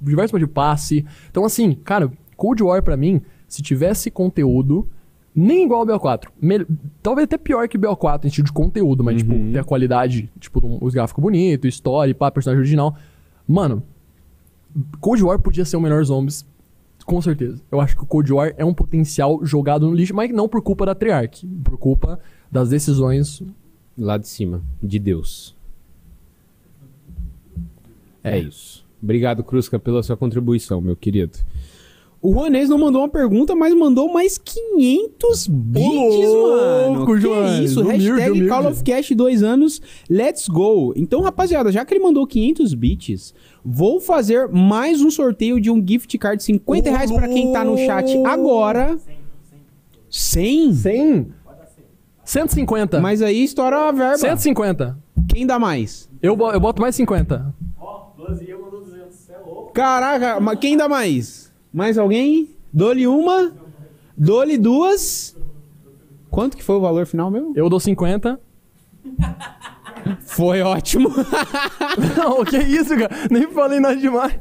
diversos 0.00 0.32
modos 0.32 0.48
de 0.48 0.52
passe. 0.52 1.06
Então, 1.30 1.44
assim, 1.44 1.72
cara, 1.84 2.10
Cold 2.36 2.62
War 2.64 2.82
pra 2.82 2.96
mim, 2.96 3.20
se 3.46 3.62
tivesse 3.62 4.10
conteúdo, 4.10 4.88
nem 5.32 5.64
igual 5.66 5.82
ao 5.82 5.86
BO4. 5.86 6.28
Mel- 6.42 6.66
Talvez 7.00 7.24
até 7.26 7.38
pior 7.38 7.68
que 7.68 7.76
o 7.76 7.80
BO4 7.80 8.24
em 8.24 8.28
sentido 8.28 8.46
de 8.46 8.52
conteúdo, 8.52 9.04
mas, 9.04 9.18
tipo, 9.18 9.32
ter 9.52 9.60
a 9.60 9.64
qualidade, 9.64 10.28
tipo, 10.40 10.66
um- 10.66 10.78
os 10.80 10.92
gráficos 10.94 11.22
bonitos, 11.22 11.68
história, 11.68 12.12
pá, 12.12 12.28
personagem 12.30 12.58
original. 12.60 12.96
Mano, 13.46 13.82
Cold 15.00 15.22
War 15.22 15.38
podia 15.38 15.64
ser 15.64 15.76
o 15.76 15.80
melhor 15.80 16.04
zombies 16.04 16.46
Com 17.04 17.20
certeza. 17.20 17.60
Eu 17.70 17.80
acho 17.80 17.96
que 17.96 18.02
o 18.02 18.06
Cold 18.06 18.32
War 18.32 18.54
é 18.56 18.64
um 18.64 18.74
potencial 18.74 19.44
jogado 19.44 19.86
no 19.86 19.94
lixo, 19.94 20.14
mas 20.14 20.30
não 20.30 20.48
por 20.48 20.62
culpa 20.62 20.86
da 20.86 20.94
Treyarch, 20.94 21.46
por 21.64 21.76
culpa 21.76 22.18
das 22.50 22.70
decisões. 22.70 23.42
Lá 23.98 24.16
de 24.16 24.28
cima, 24.28 24.62
de 24.82 24.98
Deus. 24.98 25.56
É 28.22 28.38
isso. 28.38 28.84
Obrigado, 29.02 29.42
Crusca, 29.42 29.78
pela 29.78 30.02
sua 30.02 30.16
contribuição, 30.16 30.80
meu 30.80 30.94
querido. 30.94 31.38
O 32.22 32.34
Juanês 32.34 32.68
não 32.68 32.76
mandou 32.76 33.00
uma 33.00 33.08
pergunta, 33.08 33.54
mas 33.56 33.74
mandou 33.74 34.12
mais 34.12 34.36
500 34.36 35.46
bits, 35.46 35.88
mano. 35.88 37.06
que 37.06 37.18
Juanes. 37.18 37.70
isso? 37.70 37.80
Humilde, 37.80 38.08
Hashtag 38.10 38.30
humilde. 38.30 38.48
Call 38.50 38.66
of 38.66 38.84
Cash 38.84 39.10
2 39.12 39.42
anos, 39.42 39.80
let's 40.08 40.46
go. 40.46 40.92
Então, 40.94 41.22
rapaziada, 41.22 41.72
já 41.72 41.82
que 41.82 41.94
ele 41.94 42.02
mandou 42.02 42.26
500 42.26 42.74
bits, 42.74 43.34
vou 43.64 44.00
fazer 44.00 44.48
mais 44.48 45.00
um 45.02 45.10
sorteio 45.10 45.60
de 45.60 45.70
um 45.70 45.84
gift 45.86 46.16
card 46.18 46.38
de 46.38 46.44
50 46.44 46.88
Ô, 46.88 46.92
reais 46.92 47.10
pra 47.10 47.28
quem 47.28 47.52
tá 47.52 47.64
no 47.64 47.76
chat 47.76 48.12
louco. 48.14 48.28
agora. 48.28 48.98
100? 50.10 50.74
100? 50.74 51.26
150. 52.24 53.00
Mas 53.00 53.22
aí 53.22 53.44
estoura 53.44 53.88
a 53.88 53.92
verba. 53.92 54.18
150. 54.18 54.98
Quem 55.28 55.46
dá 55.46 55.58
mais? 55.58 56.08
Eu, 56.22 56.36
eu 56.52 56.60
boto 56.60 56.80
mais 56.80 56.94
50. 56.96 57.54
Caraca, 59.72 60.40
mas 60.40 60.58
quem 60.58 60.76
dá 60.76 60.88
mais? 60.88 61.52
Mais 61.72 61.96
alguém? 61.96 62.50
Dou-lhe 62.72 63.06
uma, 63.06 63.52
dou-lhe 64.16 64.58
duas. 64.58 65.36
Quanto 66.30 66.56
que 66.56 66.62
foi 66.62 66.76
o 66.76 66.80
valor 66.80 67.06
final 67.06 67.30
meu? 67.30 67.52
Eu 67.56 67.68
dou 67.68 67.80
50. 67.80 68.40
Foi 70.20 70.60
ótimo. 70.62 71.10
Não, 72.16 72.44
que 72.44 72.58
isso, 72.58 72.96
cara? 72.96 73.10
Nem 73.30 73.50
falei 73.50 73.80
nada 73.80 73.96
demais. 73.96 74.34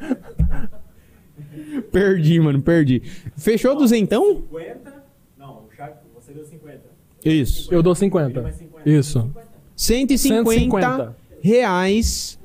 perdi, 1.91 2.39
mano, 2.39 2.61
perdi. 2.61 3.01
Fechou 3.37 3.75
duzentão? 3.75 4.43
50? 4.51 5.03
Não, 5.37 5.49
o 5.49 5.75
chat, 5.75 5.95
você 6.15 6.33
deu 6.33 6.45
50. 6.45 6.81
Isso. 7.25 7.73
Eu 7.73 7.83
dou 7.83 7.95
50. 7.95 8.53
Isso. 8.85 9.29
150, 9.75 10.49
150. 10.49 11.15
reais. 11.41 12.39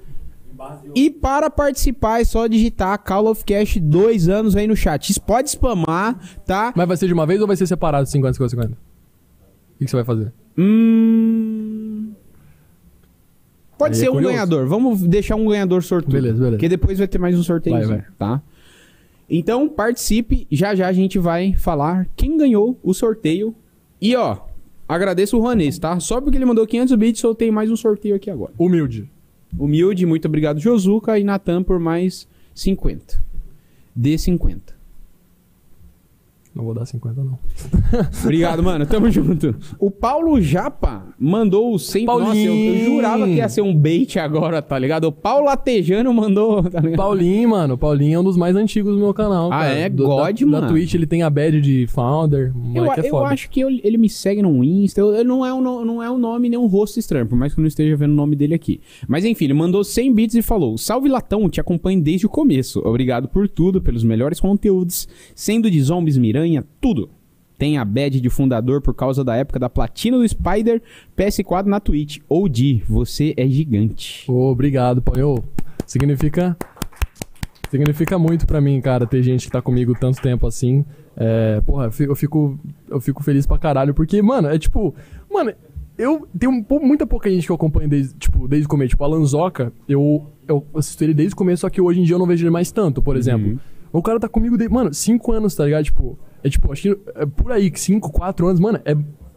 E 0.94 1.10
para 1.10 1.50
participar 1.50 2.20
é 2.20 2.24
só 2.24 2.46
digitar 2.46 2.98
Call 2.98 3.26
of 3.26 3.44
Cash 3.44 3.78
dois 3.78 4.28
anos 4.28 4.56
aí 4.56 4.66
no 4.66 4.76
chat. 4.76 5.10
Isso 5.10 5.20
Pode 5.20 5.50
spamar, 5.50 6.18
tá? 6.46 6.72
Mas 6.74 6.86
vai 6.86 6.96
ser 6.96 7.06
de 7.06 7.12
uma 7.12 7.26
vez 7.26 7.40
ou 7.40 7.46
vai 7.46 7.56
ser 7.56 7.66
separado 7.66 8.08
50, 8.08 8.34
50, 8.34 8.50
50? 8.50 8.72
O 8.72 8.76
que, 9.78 9.84
que 9.84 9.90
você 9.90 9.96
vai 9.96 10.04
fazer? 10.04 10.32
Hum... 10.56 11.33
Pode 13.78 13.94
Aí 13.94 14.00
ser 14.00 14.06
é 14.06 14.10
um 14.10 14.14
curioso. 14.14 14.34
ganhador. 14.34 14.66
Vamos 14.66 15.02
deixar 15.02 15.36
um 15.36 15.46
ganhador 15.46 15.82
sortudo. 15.82 16.12
Beleza, 16.12 16.34
beleza. 16.34 16.52
Porque 16.52 16.68
depois 16.68 16.98
vai 16.98 17.08
ter 17.08 17.18
mais 17.18 17.38
um 17.38 17.42
sorteio, 17.42 17.76
Vai, 17.76 17.86
vai. 17.86 18.04
tá? 18.18 18.42
Então, 19.28 19.68
participe. 19.68 20.46
Já 20.50 20.74
já 20.74 20.86
a 20.86 20.92
gente 20.92 21.18
vai 21.18 21.54
falar 21.54 22.06
quem 22.14 22.36
ganhou 22.36 22.78
o 22.82 22.92
sorteio. 22.94 23.54
E, 24.00 24.14
ó, 24.14 24.38
agradeço 24.88 25.36
o 25.38 25.40
Juanes, 25.40 25.78
tá? 25.78 25.98
Só 25.98 26.20
porque 26.20 26.36
ele 26.36 26.44
mandou 26.44 26.66
500 26.66 26.94
bits, 26.96 27.20
soltei 27.20 27.50
mais 27.50 27.70
um 27.70 27.76
sorteio 27.76 28.14
aqui 28.14 28.30
agora. 28.30 28.52
Humilde. 28.58 29.08
Humilde, 29.58 30.04
muito 30.06 30.26
obrigado, 30.28 30.60
Josuka. 30.60 31.18
E 31.18 31.24
Natan 31.24 31.62
por 31.62 31.78
mais 31.80 32.28
50. 32.54 33.22
Dê 33.96 34.18
50. 34.18 34.73
Não 36.54 36.64
vou 36.64 36.72
dar 36.72 36.86
50, 36.86 37.24
não. 37.24 37.38
Obrigado, 38.22 38.62
mano. 38.62 38.86
Tamo 38.86 39.10
junto. 39.10 39.54
O 39.78 39.90
Paulo 39.90 40.40
Japa 40.40 41.04
mandou 41.18 41.76
100... 41.78 42.04
Nossa, 42.04 42.36
eu, 42.36 42.54
eu 42.54 42.54
Paulinho. 42.54 42.84
jurava 42.84 43.24
que 43.26 43.32
ia 43.34 43.48
ser 43.48 43.60
um 43.62 43.74
bait 43.74 44.16
agora, 44.20 44.62
tá 44.62 44.78
ligado? 44.78 45.04
O 45.04 45.12
Paulo 45.12 45.46
Latejano 45.46 46.12
mandou... 46.14 46.62
Tá 46.74 46.80
ligado? 46.80 46.96
Paulinho, 46.96 47.48
mano. 47.50 47.76
Paulinho 47.76 48.16
é 48.16 48.20
um 48.20 48.24
dos 48.24 48.36
mais 48.36 48.54
antigos 48.56 48.94
do 48.94 48.98
meu 49.00 49.12
canal. 49.12 49.46
Ah, 49.52 49.60
cara. 49.60 49.74
é? 49.74 49.88
Do- 49.88 50.04
God, 50.04 50.38
da, 50.40 50.46
mano. 50.46 50.60
Da 50.62 50.68
Twitch 50.68 50.94
ele 50.94 51.06
tem 51.06 51.22
a 51.22 51.30
badge 51.30 51.60
de 51.60 51.86
founder. 51.88 52.52
Eu, 52.74 52.84
é 52.92 53.08
eu 53.08 53.24
acho 53.26 53.50
que 53.50 53.60
eu- 53.60 53.70
ele 53.70 53.98
me 53.98 54.08
segue 54.08 54.40
no 54.42 54.62
Insta. 54.62 55.00
Eu, 55.00 55.12
eu 55.14 55.24
não, 55.24 55.44
é 55.44 55.52
um, 55.52 55.60
não 55.84 56.02
é 56.02 56.10
um 56.10 56.18
nome 56.18 56.48
nem 56.48 56.58
um 56.58 56.66
rosto 56.66 56.98
estranho, 57.00 57.26
por 57.26 57.36
mais 57.36 57.52
que 57.52 57.58
eu 57.60 57.62
não 57.62 57.68
esteja 57.68 57.96
vendo 57.96 58.12
o 58.12 58.14
nome 58.14 58.36
dele 58.36 58.54
aqui. 58.54 58.80
Mas 59.08 59.24
enfim, 59.24 59.44
ele 59.46 59.54
mandou 59.54 59.82
100 59.82 60.12
bits 60.14 60.34
e 60.36 60.42
falou: 60.42 60.78
Salve 60.78 61.08
Latão, 61.08 61.48
te 61.48 61.60
acompanho 61.60 62.00
desde 62.00 62.26
o 62.26 62.28
começo. 62.28 62.80
Obrigado 62.84 63.28
por 63.28 63.48
tudo, 63.48 63.80
pelos 63.82 64.04
melhores 64.04 64.38
conteúdos, 64.40 65.08
sendo 65.34 65.70
de 65.70 65.80
zombies, 65.82 66.16
miranha, 66.44 66.64
tudo. 66.80 67.08
Tem 67.56 67.78
a 67.78 67.84
badge 67.84 68.20
de 68.20 68.28
fundador 68.28 68.80
por 68.80 68.94
causa 68.94 69.22
da 69.24 69.36
época 69.36 69.58
da 69.60 69.70
platina 69.70 70.18
do 70.18 70.28
Spider 70.28 70.82
PS4 71.16 71.66
na 71.66 71.78
Twitch. 71.80 72.18
OG, 72.28 72.82
você 72.88 73.32
é 73.36 73.46
gigante. 73.48 74.24
Ô, 74.30 74.50
obrigado, 74.50 75.00
Paulinho. 75.00 75.34
Ô, 75.34 75.38
Significa. 75.86 76.56
Significa 77.70 78.18
muito 78.18 78.46
pra 78.46 78.60
mim, 78.60 78.80
cara, 78.80 79.06
ter 79.06 79.22
gente 79.22 79.46
que 79.46 79.52
tá 79.52 79.60
comigo 79.60 79.94
tanto 79.98 80.20
tempo 80.20 80.46
assim. 80.46 80.84
É, 81.16 81.60
porra, 81.60 81.86
eu 81.86 81.92
fi- 81.92 82.04
eu 82.04 82.14
fico, 82.14 82.58
eu 82.88 83.00
fico 83.00 83.22
feliz 83.22 83.46
pra 83.46 83.58
caralho, 83.58 83.92
porque, 83.94 84.20
mano, 84.22 84.48
é 84.48 84.58
tipo. 84.58 84.94
Mano, 85.32 85.52
eu 85.98 86.26
tenho 86.38 86.64
muita 86.82 87.06
pouca 87.06 87.28
gente 87.30 87.46
que 87.46 87.50
eu 87.52 87.56
acompanho 87.56 87.88
desde, 87.88 88.14
tipo, 88.14 88.46
desde 88.46 88.66
o 88.66 88.68
começo. 88.68 88.90
Tipo, 88.90 89.04
a 89.04 89.08
Lanzoca, 89.08 89.72
eu, 89.88 90.26
eu 90.46 90.64
assisto 90.74 91.02
ele 91.02 91.14
desde 91.14 91.34
o 91.34 91.36
começo, 91.36 91.62
só 91.62 91.70
que 91.70 91.80
hoje 91.80 92.00
em 92.00 92.04
dia 92.04 92.14
eu 92.14 92.18
não 92.18 92.26
vejo 92.26 92.44
ele 92.44 92.50
mais 92.50 92.70
tanto, 92.70 93.02
por 93.02 93.16
exemplo. 93.16 93.58
O 93.98 94.02
cara 94.02 94.18
tá 94.20 94.28
comigo 94.28 94.56
desde, 94.58 94.74
mano, 94.74 94.92
cinco 94.92 95.32
anos, 95.32 95.54
tá 95.54 95.64
ligado? 95.64 95.84
Tipo, 95.84 96.18
é 96.42 96.48
tipo, 96.48 96.72
acho 96.72 96.82
que 96.82 96.98
é 97.14 97.26
por 97.26 97.52
aí, 97.52 97.70
que 97.70 97.80
cinco, 97.80 98.10
quatro 98.12 98.46
anos, 98.48 98.60
mano, 98.60 98.80
é. 98.84 98.96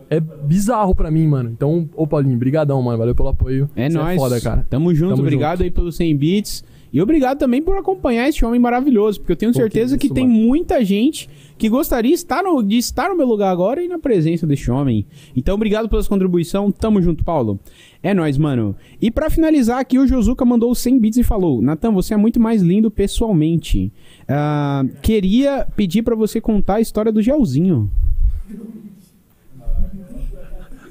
É 0.10 0.22
bizarro 0.22 0.96
pra 0.96 1.12
mim, 1.12 1.28
mano. 1.28 1.50
Então, 1.50 1.90
ô 1.94 2.08
Paulinho, 2.08 2.38
brigadão, 2.38 2.82
mano. 2.82 2.98
Valeu 2.98 3.14
pelo 3.14 3.28
apoio. 3.28 3.70
É 3.76 3.90
Você 3.90 3.98
nóis. 3.98 4.16
foda, 4.18 4.40
cara. 4.40 4.66
Tamo 4.70 4.96
junto, 4.96 5.10
Tamo 5.12 5.22
obrigado 5.24 5.64
aí 5.64 5.70
pelos 5.70 5.98
100 5.98 6.16
bits. 6.16 6.64
E 6.94 7.02
obrigado 7.02 7.38
também 7.38 7.62
por 7.62 7.76
acompanhar 7.78 8.30
esse 8.30 8.46
homem 8.46 8.58
maravilhoso, 8.58 9.20
porque 9.20 9.34
eu 9.34 9.36
tenho 9.36 9.52
Pô, 9.52 9.58
certeza 9.60 9.96
que 9.98 10.00
que, 10.00 10.06
isso, 10.08 10.14
tem 10.14 10.26
mano. 10.26 10.40
muita 10.40 10.82
gente 10.86 11.30
que 11.58 11.68
gostaria 11.68 12.14
estar 12.14 12.42
no- 12.42 12.64
de 12.64 12.78
estar 12.78 13.10
no 13.10 13.18
meu 13.18 13.28
lugar 13.28 13.52
agora 13.52 13.84
e 13.84 13.88
na 13.90 14.00
presença 14.00 14.48
desse 14.48 14.72
homem. 14.72 15.06
Então, 15.36 15.56
obrigado 15.56 15.90
pela 15.90 16.02
sua 16.02 16.12
contribuição. 16.12 16.72
Tamo 16.72 17.02
junto, 17.02 17.26
Paulo. 17.26 17.60
É 18.08 18.14
nóis, 18.14 18.38
mano. 18.38 18.74
E 19.02 19.12
pra 19.12 19.30
finalizar 19.30 19.80
aqui, 19.80 20.00
o 20.00 20.08
Josuka 20.08 20.46
mandou 20.46 20.74
100 20.74 20.98
bits 20.98 21.18
e 21.18 21.24
falou: 21.24 21.62
Natan, 21.62 21.92
você 21.92 22.14
é 22.14 22.18
muito 22.18 22.40
mais 22.40 22.62
lindo 22.62 22.90
pessoalmente. 22.90 23.92
Ah, 24.26 24.86
queria 25.02 25.68
pedir 25.76 26.04
pra 26.04 26.16
você 26.16 26.40
contar 26.40 26.76
a 26.76 26.80
história 26.80 27.12
do 27.12 27.22
gelzinho. 27.22 27.92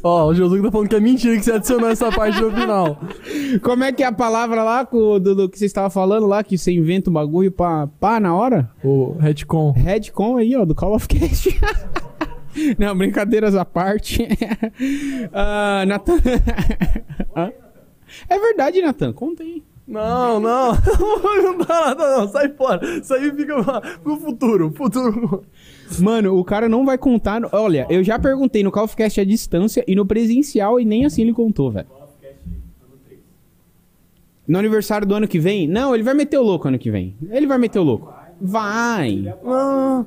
Ó, 0.02 0.26
o 0.26 0.34
Josuke 0.34 0.62
tá 0.62 0.70
falando 0.70 0.90
que 0.90 0.94
é 0.94 1.00
mentira 1.00 1.34
que 1.36 1.42
você 1.42 1.52
adicionou 1.52 1.88
essa 1.88 2.12
parte 2.12 2.38
no 2.38 2.52
final. 2.52 3.00
Como 3.62 3.82
é 3.82 3.92
que 3.92 4.02
é 4.02 4.06
a 4.06 4.12
palavra 4.12 4.62
lá 4.62 4.82
do, 4.82 5.18
do 5.18 5.48
que 5.48 5.58
você 5.58 5.64
estava 5.64 5.88
falando 5.88 6.26
lá, 6.26 6.44
que 6.44 6.58
você 6.58 6.70
inventa 6.70 7.08
um 7.08 7.14
bagulho 7.14 7.50
pra 7.50 7.86
pá 7.98 8.20
na 8.20 8.34
hora? 8.34 8.70
O 8.84 9.16
retcon. 9.18 9.72
Redcon 9.72 10.36
aí, 10.36 10.54
ó, 10.54 10.66
do 10.66 10.74
Call 10.74 10.94
of 10.94 11.08
Cast. 11.08 11.48
Não, 12.78 12.96
brincadeiras 12.96 13.54
à 13.54 13.64
parte. 13.64 14.26
Ah, 15.32 15.84
Nathan. 15.86 16.16
É 18.28 18.38
verdade, 18.38 18.80
Nathan. 18.80 19.12
Conta 19.12 19.42
aí. 19.42 19.62
Não, 19.86 20.40
não. 20.40 20.72
não 20.72 21.58
dá 21.58 21.80
nada, 21.86 22.16
não. 22.18 22.28
Sai 22.28 22.48
fora. 22.50 22.84
Isso 22.98 23.12
aí 23.12 23.30
fica 23.32 23.62
pro 24.02 24.16
futuro. 24.16 24.72
Futuro. 24.72 25.44
Mano, 26.00 26.36
o 26.38 26.44
cara 26.44 26.68
não 26.68 26.84
vai 26.84 26.96
contar. 26.96 27.40
no- 27.40 27.48
Olha, 27.52 27.86
eu 27.90 28.02
já 28.02 28.18
perguntei 28.18 28.62
no 28.62 28.70
Call 28.72 28.84
of 28.84 28.96
Cast 28.96 29.20
à 29.20 29.24
distância 29.24 29.84
e 29.86 29.94
no 29.94 30.06
presencial 30.06 30.80
e 30.80 30.84
nem 30.84 31.04
assim 31.04 31.22
ele 31.22 31.32
contou, 31.32 31.70
velho. 31.70 31.86
No 34.48 34.58
aniversário 34.58 35.06
do 35.06 35.14
ano 35.14 35.28
que 35.28 35.38
vem? 35.40 35.66
Não, 35.68 35.92
ele 35.94 36.04
vai 36.04 36.14
meter 36.14 36.38
o 36.38 36.42
louco 36.42 36.68
ano 36.68 36.78
que 36.78 36.90
vem. 36.90 37.16
Ele 37.30 37.46
vai 37.46 37.58
meter 37.58 37.78
o 37.80 37.82
louco. 37.82 38.12
Vai. 38.40 39.34
Não. 39.42 40.06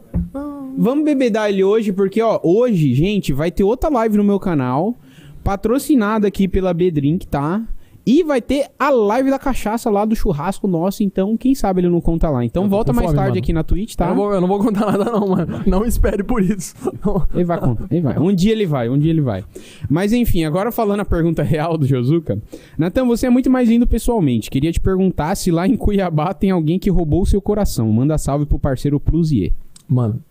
Vamos 0.77 1.03
bebedar 1.03 1.49
ele 1.49 1.63
hoje, 1.63 1.91
porque, 1.91 2.21
ó, 2.21 2.39
hoje, 2.43 2.93
gente, 2.93 3.33
vai 3.33 3.51
ter 3.51 3.63
outra 3.63 3.89
live 3.89 4.17
no 4.17 4.23
meu 4.23 4.39
canal, 4.39 4.95
patrocinada 5.43 6.27
aqui 6.27 6.47
pela 6.47 6.73
B-Drink, 6.73 7.27
tá? 7.27 7.61
E 8.05 8.23
vai 8.23 8.41
ter 8.41 8.69
a 8.79 8.89
live 8.89 9.29
da 9.29 9.37
cachaça 9.37 9.89
lá 9.89 10.03
do 10.03 10.15
churrasco 10.15 10.67
nosso, 10.67 11.03
então 11.03 11.37
quem 11.37 11.53
sabe 11.53 11.81
ele 11.81 11.89
não 11.89 12.01
conta 12.01 12.29
lá. 12.29 12.43
Então 12.43 12.67
volta 12.67 12.91
mais 12.91 13.07
fome, 13.07 13.17
tarde 13.17 13.31
mano. 13.31 13.39
aqui 13.39 13.53
na 13.53 13.63
Twitch, 13.63 13.95
tá? 13.95 14.05
Eu, 14.05 14.09
não 14.09 14.15
vou, 14.15 14.33
eu 14.33 14.41
não 14.41 14.47
vou 14.47 14.59
contar 14.59 14.91
nada, 14.91 15.05
não, 15.05 15.27
mano. 15.27 15.61
Não 15.65 15.85
espere 15.85 16.23
por 16.23 16.41
isso. 16.41 16.75
Não. 17.05 17.27
Ele 17.33 17.43
vai 17.43 17.59
contar, 17.59 17.87
ele 17.91 18.01
vai. 18.01 18.17
Um 18.17 18.33
dia 18.33 18.51
ele 18.51 18.65
vai, 18.65 18.89
um 18.89 18.97
dia 18.97 19.11
ele 19.11 19.21
vai. 19.21 19.43
Mas 19.89 20.11
enfim, 20.11 20.43
agora 20.43 20.71
falando 20.71 21.01
a 21.01 21.05
pergunta 21.05 21.43
real 21.43 21.77
do 21.77 21.85
Josuka. 21.85 22.41
Natan, 22.77 23.05
você 23.05 23.27
é 23.27 23.29
muito 23.29 23.49
mais 23.49 23.69
lindo 23.69 23.85
pessoalmente. 23.85 24.49
Queria 24.49 24.71
te 24.71 24.79
perguntar 24.79 25.35
se 25.35 25.51
lá 25.51 25.67
em 25.67 25.75
Cuiabá 25.75 26.33
tem 26.33 26.51
alguém 26.51 26.79
que 26.79 26.89
roubou 26.89 27.21
o 27.21 27.25
seu 27.25 27.41
coração. 27.41 27.91
Manda 27.91 28.17
salve 28.17 28.45
pro 28.45 28.59
parceiro 28.59 28.99
Plusier. 28.99 29.51
Mano, 29.87 30.21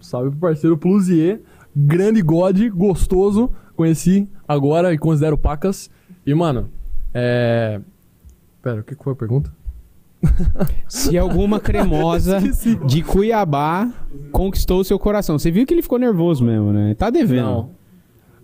salve 0.00 0.30
pro 0.30 0.40
parceiro 0.40 0.76
Plusier. 0.76 1.40
Grande 1.74 2.22
God, 2.22 2.58
gostoso. 2.68 3.50
Conheci 3.74 4.28
agora 4.46 4.92
e 4.92 4.98
considero 4.98 5.36
pacas. 5.36 5.90
E, 6.24 6.32
mano, 6.32 6.68
é. 7.14 7.80
Pera, 8.60 8.80
o 8.80 8.84
que 8.84 8.94
foi 8.94 9.12
a 9.12 9.16
pergunta? 9.16 9.52
Se 10.88 11.16
alguma 11.16 11.60
cremosa 11.60 12.40
de 12.86 13.02
Cuiabá 13.02 13.88
conquistou 14.32 14.80
o 14.80 14.84
seu 14.84 14.98
coração. 14.98 15.38
Você 15.38 15.50
viu 15.50 15.66
que 15.66 15.74
ele 15.74 15.82
ficou 15.82 15.98
nervoso 15.98 16.44
mesmo, 16.44 16.72
né? 16.72 16.94
Tá 16.94 17.10
devendo. 17.10 17.44
Não. 17.44 17.70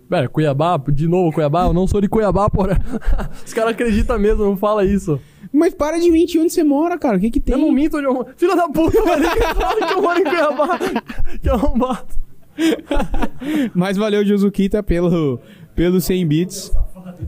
Pera, 0.07 0.27
Cuiabá, 0.27 0.77
de 0.89 1.07
novo 1.07 1.31
Cuiabá? 1.31 1.65
Eu 1.65 1.73
não 1.73 1.87
sou 1.87 2.01
de 2.01 2.09
Cuiabá, 2.09 2.49
porra. 2.49 2.79
Os 3.45 3.53
caras 3.53 3.71
acreditam 3.71 4.19
mesmo, 4.19 4.43
não 4.43 4.57
fala 4.57 4.85
isso. 4.85 5.19
Mas 5.53 5.73
para 5.73 5.99
de 5.99 6.11
mentir 6.11 6.41
onde 6.41 6.51
você 6.51 6.63
mora, 6.63 6.97
cara. 6.97 7.17
O 7.17 7.19
que 7.19 7.31
que 7.31 7.39
tem? 7.39 7.55
Eu 7.55 7.61
não 7.61 7.71
minto 7.71 7.97
onde 7.97 8.05
eu 8.05 8.13
moro. 8.13 8.27
Filha 8.35 8.55
da 8.55 8.67
puta, 8.67 9.01
velho. 9.03 9.29
Fala 9.55 9.75
que 9.87 9.93
eu 9.93 10.01
moro 10.01 10.19
em 10.19 10.23
Cuiabá. 10.23 10.79
Que 11.41 11.49
arrombado. 11.49 12.07
Mas 13.73 13.97
valeu, 13.97 14.25
Josuquita, 14.25 14.83
pelo, 14.83 15.39
pelo 15.75 15.99
100 15.99 16.27
bits. 16.27 16.71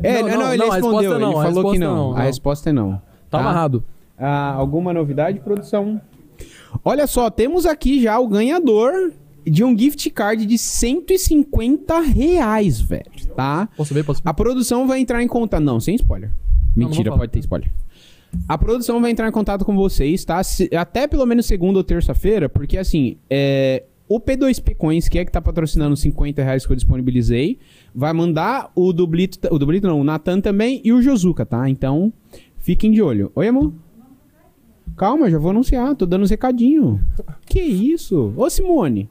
É, 0.01 0.21
Não, 0.21 0.29
não, 0.29 0.37
não, 0.39 0.53
ele 0.53 0.63
não, 0.63 0.69
respondeu. 0.71 1.19
não, 1.19 1.31
ele 1.43 1.53
falou 1.53 1.71
que 1.71 1.79
não. 1.79 1.95
não, 1.95 2.11
A 2.13 2.19
não. 2.19 2.25
resposta 2.25 2.69
é 2.69 2.73
não. 2.73 3.01
Tá 3.29 3.39
amarrado. 3.39 3.83
Ah, 4.17 4.53
alguma 4.53 4.93
novidade, 4.93 5.39
produção? 5.39 5.99
Olha 6.83 7.05
só, 7.07 7.29
temos 7.29 7.65
aqui 7.65 8.01
já 8.01 8.19
o 8.19 8.27
ganhador 8.27 9.11
de 9.45 9.63
um 9.63 9.77
gift 9.77 10.09
card 10.11 10.45
de 10.45 10.57
150 10.57 11.99
reais, 11.99 12.79
velho, 12.79 13.03
tá? 13.35 13.67
Posso 13.75 13.93
ver? 13.93 14.03
Posso 14.03 14.21
ver? 14.23 14.29
A 14.29 14.33
produção 14.33 14.87
vai 14.87 14.99
entrar 14.99 15.21
em 15.21 15.27
contato. 15.27 15.61
Não, 15.61 15.79
sem 15.79 15.95
spoiler. 15.95 16.29
não 16.75 16.87
Mentira, 16.87 16.95
vou 16.95 17.03
falar. 17.05 17.17
pode 17.19 17.31
ter 17.31 17.39
spoiler. 17.39 17.69
A 18.47 18.57
produção 18.57 18.99
vai 18.99 19.11
entrar 19.11 19.27
em 19.27 19.31
contato 19.31 19.63
com 19.63 19.75
vocês, 19.75 20.25
tá? 20.25 20.43
Se- 20.43 20.69
até 20.75 21.07
pelo 21.07 21.25
menos 21.25 21.45
segunda 21.45 21.77
ou 21.77 21.83
terça-feira, 21.83 22.49
porque 22.49 22.77
assim, 22.77 23.17
é, 23.29 23.83
o 24.07 24.19
P2P 24.19 24.75
Coins, 24.75 25.07
que 25.07 25.17
é 25.17 25.25
que 25.25 25.31
tá 25.31 25.41
patrocinando 25.41 25.93
os 25.93 26.01
50 26.01 26.43
reais 26.43 26.65
que 26.65 26.71
eu 26.71 26.75
disponibilizei, 26.75 27.57
vai 27.93 28.13
mandar 28.13 28.71
o 28.75 28.91
Dublito, 28.91 29.39
o 29.51 29.57
Dublito 29.57 29.87
não, 29.87 29.99
o 29.99 30.03
Natan 30.03 30.41
também 30.41 30.81
e 30.83 30.91
o 30.91 31.01
Josuka, 31.01 31.45
tá? 31.45 31.69
Então, 31.69 32.11
fiquem 32.57 32.91
de 32.91 33.01
olho. 33.01 33.31
Oi, 33.35 33.47
amor? 33.47 33.73
Calma, 34.95 35.29
já 35.29 35.39
vou 35.39 35.51
anunciar, 35.51 35.95
tô 35.95 36.05
dando 36.05 36.23
uns 36.23 36.29
recadinho. 36.29 36.99
Que 37.45 37.61
isso? 37.61 38.33
Ô, 38.35 38.49
Simone. 38.49 39.09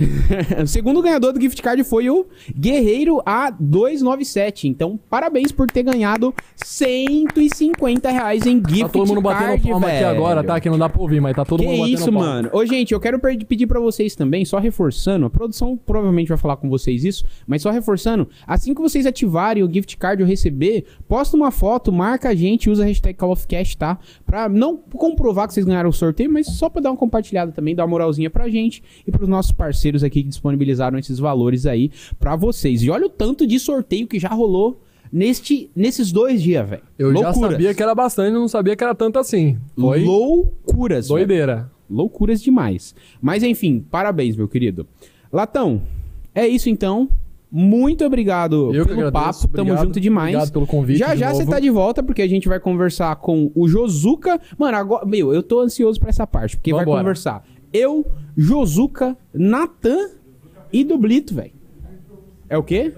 o 0.62 0.66
segundo 0.66 1.02
ganhador 1.02 1.32
do 1.32 1.40
gift 1.40 1.60
card 1.62 1.82
foi 1.84 2.08
o 2.10 2.26
Guerreiro 2.58 3.20
A297. 3.26 4.64
Então, 4.64 4.98
parabéns 5.08 5.52
por 5.52 5.66
ter 5.70 5.82
ganhado 5.82 6.34
150 6.56 8.10
reais 8.10 8.46
em 8.46 8.56
gift 8.56 8.80
Tá 8.82 8.88
todo 8.88 9.08
mundo 9.08 9.20
batendo 9.20 9.46
card, 9.48 9.68
palma 9.68 9.86
aqui 9.88 9.96
velho. 9.96 10.08
agora, 10.08 10.42
tá? 10.44 10.60
Que 10.60 10.70
não 10.70 10.78
dá 10.78 10.88
pra 10.88 11.00
ouvir, 11.00 11.20
mas 11.20 11.34
tá 11.36 11.44
todo 11.44 11.60
Que 11.60 11.66
mundo 11.66 11.78
batendo 11.80 11.94
isso, 11.94 12.04
palma. 12.12 12.20
mano. 12.20 12.50
Ô, 12.52 12.64
gente, 12.64 12.92
eu 12.92 13.00
quero 13.00 13.18
pedir 13.18 13.66
pra 13.66 13.80
vocês 13.80 14.14
também, 14.14 14.44
só 14.44 14.58
reforçando, 14.58 15.26
a 15.26 15.30
produção 15.30 15.76
provavelmente 15.76 16.28
vai 16.28 16.38
falar 16.38 16.56
com 16.56 16.68
vocês 16.68 17.04
isso, 17.04 17.24
mas 17.46 17.62
só 17.62 17.70
reforçando, 17.70 18.28
assim 18.46 18.74
que 18.74 18.80
vocês 18.80 19.06
ativarem 19.06 19.62
o 19.62 19.72
gift 19.72 19.96
card 19.96 20.22
ou 20.22 20.28
receber, 20.28 20.84
posta 21.08 21.36
uma 21.36 21.50
foto, 21.50 21.92
marca 21.92 22.28
a 22.30 22.34
gente, 22.34 22.70
usa 22.70 22.82
a 22.84 22.86
hashtag 22.86 23.14
Call 23.16 23.32
of 23.32 23.46
Cash, 23.46 23.74
tá? 23.74 23.98
Pra 24.24 24.48
não 24.48 24.76
comprovar 24.76 25.46
que 25.48 25.54
vocês 25.54 25.66
ganharam 25.66 25.90
o 25.90 25.92
sorteio, 25.92 26.30
mas 26.32 26.46
só 26.46 26.68
pra 26.68 26.80
dar 26.80 26.90
uma 26.90 26.96
compartilhada 26.96 27.52
também, 27.52 27.74
dar 27.74 27.84
uma 27.84 27.90
moralzinha 27.90 28.30
pra 28.30 28.48
gente 28.48 28.82
e 29.06 29.10
pros 29.10 29.28
nossos 29.28 29.52
parceiros 29.52 29.89
aqui 30.02 30.22
que 30.22 30.28
disponibilizaram 30.28 30.98
esses 30.98 31.18
valores 31.18 31.66
aí 31.66 31.90
pra 32.18 32.36
vocês. 32.36 32.82
E 32.82 32.90
olha 32.90 33.06
o 33.06 33.10
tanto 33.10 33.46
de 33.46 33.58
sorteio 33.58 34.06
que 34.06 34.18
já 34.18 34.28
rolou 34.28 34.80
neste, 35.12 35.70
nesses 35.74 36.12
dois 36.12 36.42
dias, 36.42 36.68
velho. 36.68 36.82
Eu 36.98 37.12
já 37.12 37.30
Loucuras. 37.30 37.52
sabia 37.52 37.74
que 37.74 37.82
era 37.82 37.94
bastante, 37.94 38.32
não 38.32 38.48
sabia 38.48 38.76
que 38.76 38.84
era 38.84 38.94
tanto 38.94 39.18
assim. 39.18 39.58
Foi 39.78 40.04
Loucuras, 40.04 41.08
doideira. 41.08 41.70
Loucuras 41.88 42.40
demais. 42.40 42.94
Mas 43.20 43.42
enfim, 43.42 43.84
parabéns, 43.90 44.36
meu 44.36 44.46
querido. 44.48 44.86
Latão, 45.32 45.82
é 46.34 46.46
isso 46.46 46.68
então. 46.70 47.08
Muito 47.52 48.04
obrigado 48.04 48.72
Eu 48.72 48.86
pelo 48.86 49.10
papo. 49.10 49.48
Tamo 49.48 49.62
obrigado. 49.62 49.84
junto 49.86 50.00
demais. 50.00 50.28
Obrigado 50.36 50.52
pelo 50.52 50.66
convite 50.68 50.98
Já 51.00 51.16
já 51.16 51.34
você 51.34 51.44
tá 51.44 51.58
de 51.58 51.68
volta, 51.68 52.00
porque 52.00 52.22
a 52.22 52.28
gente 52.28 52.48
vai 52.48 52.60
conversar 52.60 53.16
com 53.16 53.50
o 53.56 53.66
Josuka. 53.66 54.40
Mano, 54.56 54.76
agora. 54.76 55.04
Meu, 55.04 55.34
eu 55.34 55.42
tô 55.42 55.58
ansioso 55.58 55.98
pra 55.98 56.10
essa 56.10 56.24
parte, 56.24 56.56
porque 56.56 56.72
vai 56.72 56.84
Vambora. 56.84 57.00
conversar 57.00 57.44
eu, 57.72 58.06
Josuka, 58.36 59.16
Natan 59.32 60.10
e 60.72 60.84
Dublito, 60.84 61.34
velho. 61.34 61.52
É 62.48 62.56
o 62.58 62.62
quê? 62.62 62.92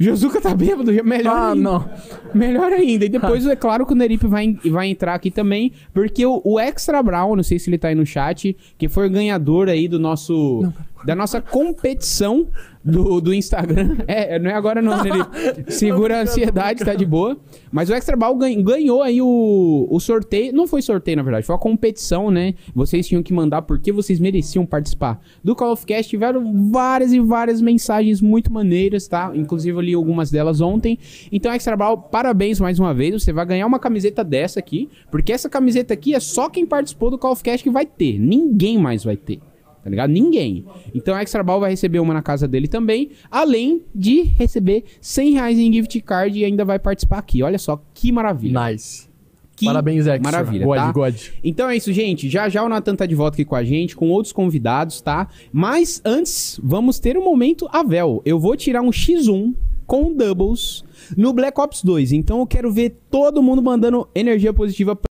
Josuka 0.00 0.40
tá 0.40 0.54
bêbado, 0.54 0.92
melhor 1.04 1.36
Ah, 1.36 1.48
ainda. 1.52 1.60
não. 1.60 1.90
Melhor 2.32 2.72
ainda. 2.72 3.04
E 3.04 3.08
depois, 3.08 3.44
é 3.48 3.56
claro 3.56 3.84
que 3.84 3.92
o 3.92 3.96
Nerip 3.96 4.26
vai, 4.28 4.56
vai 4.70 4.86
entrar 4.88 5.14
aqui 5.14 5.28
também, 5.30 5.72
porque 5.92 6.24
o, 6.24 6.40
o 6.44 6.58
Extra 6.60 7.02
Brown, 7.02 7.34
não 7.34 7.42
sei 7.42 7.58
se 7.58 7.68
ele 7.68 7.78
tá 7.78 7.88
aí 7.88 7.96
no 7.96 8.06
chat, 8.06 8.56
que 8.78 8.88
foi 8.88 9.08
o 9.08 9.10
ganhador 9.10 9.68
aí 9.68 9.88
do 9.88 9.98
nosso. 9.98 10.72
Da 11.04 11.14
nossa 11.14 11.40
competição 11.40 12.46
do, 12.90 13.20
do 13.20 13.34
Instagram. 13.34 13.96
É, 14.08 14.38
não 14.38 14.50
é 14.50 14.54
agora 14.54 14.80
não, 14.80 15.02
Nerip. 15.02 15.28
Segura 15.68 16.18
a 16.18 16.22
ansiedade, 16.22 16.84
tá 16.84 16.94
de 16.94 17.04
boa. 17.04 17.36
Mas 17.70 17.90
o 17.90 17.94
Extra 17.94 18.16
Brown 18.16 18.38
gan- 18.38 18.62
ganhou 18.62 19.02
aí 19.02 19.20
o, 19.20 19.86
o 19.90 20.00
sorteio. 20.00 20.52
Não 20.52 20.66
foi 20.66 20.80
sorteio, 20.80 21.16
na 21.18 21.22
verdade, 21.22 21.44
foi 21.44 21.54
uma 21.54 21.60
competição, 21.60 22.30
né? 22.30 22.54
Vocês 22.74 23.06
tinham 23.06 23.22
que 23.22 23.32
mandar 23.32 23.62
porque 23.62 23.92
vocês 23.92 24.18
mereciam 24.18 24.64
participar 24.64 25.20
do 25.44 25.54
Call 25.54 25.72
of 25.72 25.84
Cast. 25.84 26.08
Tiveram 26.08 26.70
várias 26.70 27.12
e 27.12 27.20
várias 27.20 27.60
mensagens 27.60 28.20
muito 28.20 28.52
maneiras, 28.52 29.06
tá? 29.06 29.30
Inclusive 29.34 29.76
eu 29.76 29.80
li 29.80 29.94
algumas 29.94 30.30
delas 30.30 30.60
ontem. 30.60 30.98
Então, 31.30 31.52
Extra 31.52 31.76
Brown, 31.76 31.96
parabéns 31.98 32.58
mais 32.60 32.78
uma 32.78 32.94
vez. 32.94 33.22
Você 33.22 33.32
vai 33.32 33.44
ganhar 33.44 33.66
uma 33.66 33.78
camiseta 33.78 34.24
dessa 34.24 34.58
aqui, 34.58 34.88
porque 35.10 35.32
essa 35.32 35.48
camiseta 35.48 35.92
aqui 35.92 36.14
é 36.14 36.20
só 36.20 36.48
quem 36.48 36.64
participou 36.64 37.10
do 37.10 37.18
Call 37.18 37.32
of 37.32 37.42
Cast 37.42 37.62
que 37.62 37.70
vai 37.70 37.84
ter. 37.84 38.18
Ninguém 38.18 38.78
mais 38.78 39.04
vai 39.04 39.16
ter. 39.16 39.40
Tá 39.88 39.90
ligado? 39.90 40.10
Ninguém. 40.10 40.66
Então, 40.94 41.14
o 41.14 41.18
Extra 41.18 41.42
Ball 41.42 41.60
vai 41.60 41.70
receber 41.70 41.98
uma 41.98 42.12
na 42.12 42.20
casa 42.20 42.46
dele 42.46 42.68
também, 42.68 43.10
além 43.30 43.80
de 43.94 44.20
receber 44.22 44.84
100 45.00 45.32
reais 45.32 45.58
em 45.58 45.72
gift 45.72 45.98
card 46.02 46.38
e 46.38 46.44
ainda 46.44 46.62
vai 46.62 46.78
participar 46.78 47.18
aqui. 47.18 47.42
Olha 47.42 47.58
só 47.58 47.82
que 47.94 48.12
maravilha. 48.12 48.70
Nice. 48.70 49.08
Que 49.56 49.64
Parabéns, 49.64 50.06
Extra. 50.06 50.22
Maravilha, 50.22 50.66
God, 50.66 50.76
tá? 50.76 50.92
God. 50.92 51.16
Então 51.42 51.70
é 51.70 51.76
isso, 51.76 51.90
gente. 51.90 52.28
Já 52.28 52.50
já 52.50 52.62
o 52.62 52.68
Natan 52.68 52.94
tá 52.94 53.06
de 53.06 53.14
volta 53.14 53.34
aqui 53.34 53.46
com 53.46 53.56
a 53.56 53.64
gente, 53.64 53.96
com 53.96 54.10
outros 54.10 54.32
convidados, 54.32 55.00
tá? 55.00 55.26
Mas 55.50 56.02
antes, 56.04 56.60
vamos 56.62 56.98
ter 57.00 57.16
um 57.16 57.24
momento 57.24 57.66
Avel. 57.72 58.20
Eu 58.26 58.38
vou 58.38 58.54
tirar 58.56 58.82
um 58.82 58.90
X1 58.90 59.54
com 59.86 60.12
doubles 60.12 60.84
no 61.16 61.32
Black 61.32 61.58
Ops 61.58 61.82
2. 61.82 62.12
Então 62.12 62.40
eu 62.40 62.46
quero 62.46 62.70
ver 62.70 62.98
todo 63.10 63.42
mundo 63.42 63.62
mandando 63.62 64.06
energia 64.14 64.52
positiva 64.52 64.94